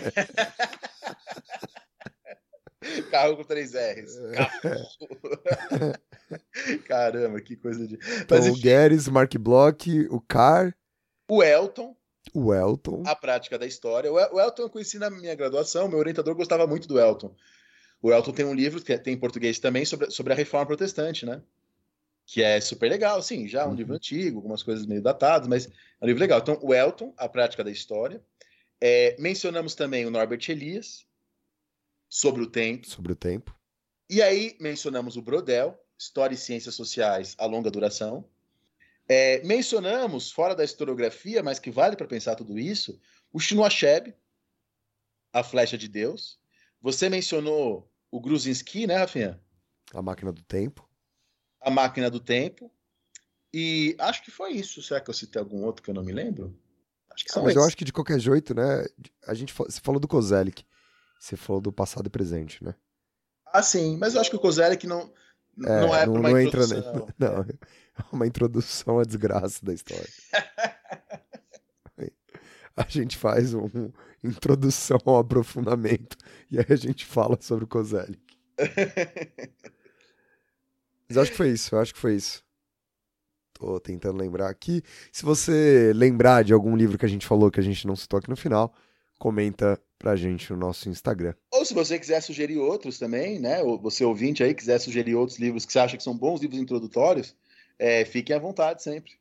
carro 3.11 3.37
com 3.37 3.43
três 3.43 3.73
R's. 3.73 4.13
Caramba, 6.87 7.41
que 7.41 7.55
coisa 7.55 7.87
de. 7.87 7.95
Então, 8.21 8.37
Mas, 8.37 8.47
o 8.47 8.53
Guedes, 8.59 9.07
Mark 9.07 9.35
Bloch, 9.37 10.07
o 10.09 10.21
Carr. 10.21 10.75
O 11.27 11.43
Elton. 11.43 11.95
O 12.33 12.53
Elton. 12.53 13.03
A 13.05 13.15
prática 13.15 13.57
da 13.57 13.65
história. 13.65 14.11
O 14.11 14.39
Elton 14.39 14.63
eu 14.63 14.69
conheci 14.69 14.99
na 14.99 15.09
minha 15.09 15.35
graduação, 15.35 15.87
meu 15.87 15.97
orientador 15.99 16.35
gostava 16.35 16.67
muito 16.67 16.87
do 16.87 16.99
Elton. 16.99 17.35
O 18.01 18.11
Elton 18.11 18.31
tem 18.31 18.45
um 18.45 18.53
livro 18.53 18.81
que 18.81 18.97
tem 18.97 19.13
em 19.13 19.19
português 19.19 19.59
também 19.59 19.83
sobre, 19.85 20.09
sobre 20.11 20.33
a 20.33 20.35
reforma 20.35 20.65
protestante, 20.65 21.25
né? 21.25 21.41
Que 22.31 22.43
é 22.43 22.61
super 22.61 22.87
legal, 22.91 23.19
sim, 23.23 23.47
já 23.47 23.65
um 23.65 23.69
uhum. 23.69 23.75
livro 23.75 23.95
antigo, 23.95 24.37
algumas 24.37 24.61
coisas 24.61 24.85
meio 24.85 25.01
datadas, 25.01 25.47
mas 25.47 25.65
é 25.65 25.71
um 26.03 26.05
livro 26.05 26.21
legal. 26.21 26.37
Então, 26.37 26.59
o 26.61 26.75
Elton, 26.75 27.11
A 27.17 27.27
Prática 27.27 27.63
da 27.63 27.71
História. 27.71 28.23
É, 28.79 29.15
mencionamos 29.19 29.73
também 29.73 30.05
o 30.05 30.11
Norbert 30.11 30.47
Elias, 30.47 31.07
Sobre 32.07 32.43
o 32.43 32.47
Tempo. 32.47 32.87
Sobre 32.87 33.13
o 33.13 33.15
Tempo. 33.15 33.55
E 34.07 34.21
aí 34.21 34.55
mencionamos 34.59 35.17
o 35.17 35.23
Brodel, 35.23 35.75
História 35.97 36.35
e 36.35 36.37
Ciências 36.37 36.75
Sociais 36.75 37.35
a 37.39 37.47
Longa 37.47 37.71
Duração. 37.71 38.23
É, 39.07 39.41
mencionamos, 39.43 40.31
fora 40.31 40.55
da 40.55 40.63
historiografia, 40.63 41.41
mas 41.41 41.57
que 41.57 41.71
vale 41.71 41.95
para 41.95 42.07
pensar 42.07 42.35
tudo 42.35 42.59
isso, 42.59 43.01
o 43.33 43.39
Shinoacheb, 43.39 44.13
A 45.33 45.43
Flecha 45.43 45.79
de 45.79 45.87
Deus. 45.87 46.39
Você 46.79 47.09
mencionou 47.09 47.91
o 48.11 48.19
Gruzinski, 48.19 48.85
né, 48.85 48.97
Rafinha? 48.97 49.41
A 49.93 50.01
Máquina 50.01 50.31
do 50.31 50.43
Tempo. 50.43 50.88
A 51.61 51.69
Máquina 51.69 52.09
do 52.09 52.19
Tempo. 52.19 52.71
E 53.53 53.95
acho 53.99 54.23
que 54.23 54.31
foi 54.31 54.51
isso. 54.51 54.81
Será 54.81 55.01
que 55.01 55.09
eu 55.09 55.13
citei 55.13 55.39
algum 55.39 55.63
outro 55.63 55.83
que 55.83 55.89
eu 55.89 55.93
não 55.93 56.03
me 56.03 56.11
lembro? 56.11 56.55
Acho 57.11 57.25
que 57.25 57.31
ah, 57.31 57.41
mas 57.41 57.47
esses. 57.47 57.57
eu 57.57 57.67
acho 57.67 57.77
que 57.77 57.85
de 57.85 57.93
qualquer 57.93 58.19
jeito, 58.19 58.53
né? 58.53 58.85
A 59.27 59.33
gente 59.33 59.53
você 59.53 59.79
falou 59.81 59.99
do 59.99 60.07
Kozelik. 60.07 60.63
Você 61.19 61.35
falou 61.35 61.61
do 61.61 61.71
passado 61.71 62.07
e 62.07 62.09
presente, 62.09 62.63
né? 62.63 62.73
Ah, 63.47 63.61
sim. 63.61 63.97
Mas 63.97 64.15
eu 64.15 64.21
acho 64.21 64.29
que 64.29 64.35
o 64.35 64.39
Kozelik 64.39 64.87
não, 64.87 65.11
é, 65.65 65.81
não 65.81 65.95
é 65.95 66.05
não, 66.05 66.13
uma 66.13 66.29
não 66.29 66.39
entra 66.39 66.63
introdução. 66.63 67.07
Não, 67.19 67.41
é 67.41 68.03
uma 68.13 68.27
introdução 68.27 68.99
à 68.99 69.03
desgraça 69.03 69.65
da 69.65 69.73
história. 69.73 70.07
a 72.77 72.85
gente 72.87 73.17
faz 73.17 73.53
uma 73.53 73.93
introdução 74.23 74.97
ao 75.05 75.17
aprofundamento 75.17 76.15
e 76.49 76.57
aí 76.57 76.65
a 76.69 76.75
gente 76.77 77.05
fala 77.05 77.37
sobre 77.41 77.65
o 77.65 77.67
Kozelik. 77.67 78.21
Mas 81.09 81.17
acho 81.17 81.31
que 81.31 81.37
foi 81.37 81.49
isso, 81.49 81.75
acho 81.75 81.93
que 81.93 81.99
foi 81.99 82.15
isso. 82.15 82.43
Tô 83.53 83.79
tentando 83.79 84.17
lembrar 84.17 84.47
aqui. 84.49 84.83
Se 85.11 85.25
você 85.25 85.91
lembrar 85.93 86.43
de 86.43 86.53
algum 86.53 86.75
livro 86.77 86.97
que 86.97 87.05
a 87.05 87.09
gente 87.09 87.25
falou 87.25 87.49
que 87.49 87.59
a 87.59 87.63
gente 87.63 87.85
não 87.87 87.95
citou 87.95 88.19
aqui 88.19 88.29
no 88.29 88.37
final, 88.37 88.73
comenta 89.17 89.77
pra 89.97 90.15
gente 90.15 90.51
no 90.53 90.57
nosso 90.57 90.87
Instagram. 90.87 91.33
Ou 91.51 91.65
se 91.65 91.73
você 91.73 91.99
quiser 91.99 92.21
sugerir 92.21 92.57
outros 92.57 92.97
também, 92.97 93.37
né? 93.37 93.61
Ou 93.61 93.77
você 93.77 94.05
ouvinte 94.05 94.43
aí 94.43 94.53
quiser 94.53 94.79
sugerir 94.79 95.15
outros 95.15 95.39
livros 95.39 95.65
que 95.65 95.73
você 95.73 95.79
acha 95.79 95.97
que 95.97 96.03
são 96.03 96.17
bons 96.17 96.39
livros 96.39 96.59
introdutórios, 96.59 97.35
é, 97.77 98.05
fiquem 98.05 98.35
à 98.35 98.39
vontade 98.39 98.81
sempre. 98.81 99.11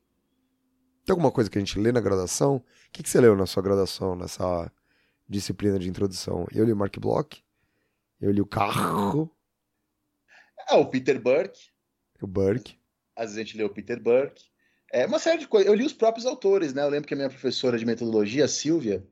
Tem 1.04 1.12
alguma 1.12 1.32
coisa 1.32 1.50
que 1.50 1.58
a 1.58 1.60
gente 1.60 1.78
lê 1.78 1.90
na 1.90 2.00
graduação? 2.00 2.56
O 2.56 2.64
que, 2.92 3.02
que 3.02 3.08
você 3.08 3.20
leu 3.20 3.34
na 3.34 3.46
sua 3.46 3.62
graduação, 3.62 4.14
nessa 4.14 4.70
disciplina 5.28 5.78
de 5.78 5.88
introdução? 5.88 6.46
Eu 6.52 6.64
li 6.64 6.72
o 6.72 6.76
Mark 6.76 6.96
Bloch, 6.98 7.42
eu 8.20 8.30
li 8.30 8.40
o 8.40 8.46
Carro. 8.46 9.34
Ah, 10.68 10.76
o 10.76 10.86
Peter 10.86 11.20
Burke. 11.20 11.70
O 12.20 12.26
Burke. 12.26 12.76
Às 13.14 13.34
vezes 13.34 13.38
a 13.38 13.44
gente 13.44 13.62
o 13.62 13.70
Peter 13.70 14.00
Burke. 14.00 14.44
É 14.92 15.06
uma 15.06 15.18
série 15.18 15.38
de 15.38 15.48
coisas. 15.48 15.68
Eu 15.68 15.74
li 15.74 15.84
os 15.84 15.92
próprios 15.92 16.26
autores, 16.26 16.72
né? 16.72 16.82
Eu 16.82 16.88
lembro 16.88 17.06
que 17.06 17.14
a 17.14 17.16
minha 17.16 17.28
professora 17.28 17.78
de 17.78 17.84
metodologia, 17.84 18.44
a 18.44 18.48
Silvia, 18.48 19.06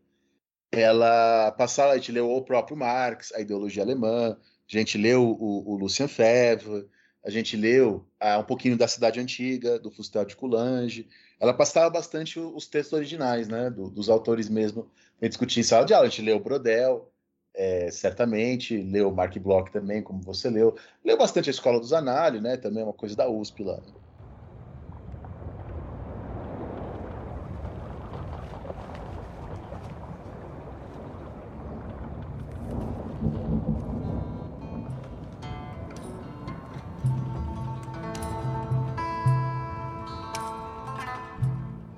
ela 0.73 1.53
passava, 1.53 1.93
a 1.93 1.97
gente 1.97 2.12
leu 2.12 2.31
o 2.31 2.43
próprio 2.43 2.77
Marx, 2.77 3.33
a 3.33 3.41
ideologia 3.41 3.83
alemã, 3.83 4.31
a 4.33 4.39
gente 4.66 4.97
leu 4.97 5.23
o, 5.23 5.73
o 5.73 5.77
Lucien 5.77 6.09
Febvre, 6.09 6.89
a 7.24 7.31
gente 7.31 7.57
leu 7.57 8.07
ah, 8.20 8.39
um 8.39 8.45
pouquinho 8.45 8.77
da 8.77 8.87
Cidade 8.87 9.20
Antiga, 9.20 9.78
do 9.78 9.91
Fustel 9.91 10.24
de 10.24 10.37
Coulange. 10.37 11.09
Ela 11.41 11.53
passava 11.53 11.91
bastante 11.91 12.39
os 12.39 12.66
textos 12.66 12.93
originais, 12.93 13.49
né, 13.49 13.69
do, 13.69 13.91
dos 13.91 14.09
autores 14.09 14.49
mesmo, 14.49 14.91
para 15.19 15.28
discutir 15.28 15.61
em 15.61 15.65
sala 15.65 15.85
de 15.85 15.93
aula. 15.93 16.07
A 16.07 16.09
gente 16.11 16.23
leu 16.23 16.41
Brodel, 16.41 17.12
é, 17.57 17.91
certamente, 17.91 18.77
leu 18.77 19.11
Mark 19.11 19.37
Bloch 19.39 19.70
também, 19.73 20.03
como 20.03 20.20
você 20.20 20.51
leu. 20.51 20.77
Leu 21.03 21.16
bastante 21.16 21.49
a 21.49 21.53
Escola 21.53 21.81
dos 21.81 21.93
Análios, 21.93 22.43
né, 22.43 22.57
também 22.59 22.83
é 22.83 22.85
uma 22.85 22.93
coisa 22.93 23.16
da 23.16 23.28
USP 23.28 23.65
lá. 23.65 23.81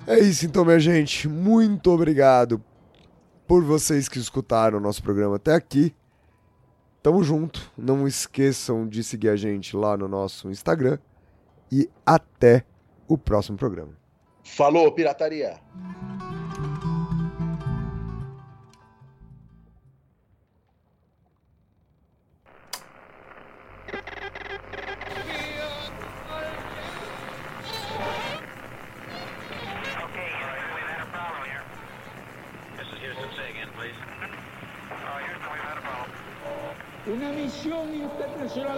É 0.07 0.17
isso 0.19 0.45
então, 0.45 0.65
minha 0.65 0.79
gente. 0.79 1.27
Muito 1.27 1.91
obrigado 1.91 2.63
por 3.49 3.63
vocês 3.63 4.07
que 4.07 4.19
escutaram 4.19 4.77
o 4.77 4.79
nosso 4.79 5.01
programa 5.01 5.37
até 5.37 5.55
aqui. 5.55 5.95
Tamo 7.01 7.23
junto. 7.23 7.71
Não 7.75 8.07
esqueçam 8.07 8.87
de 8.87 9.03
seguir 9.03 9.29
a 9.29 9.35
gente 9.35 9.75
lá 9.75 9.97
no 9.97 10.07
nosso 10.07 10.51
Instagram. 10.51 10.99
E 11.71 11.89
até 12.05 12.63
o 13.07 13.17
próximo 13.17 13.57
programa. 13.57 13.97
Falou, 14.43 14.91
pirataria! 14.91 15.59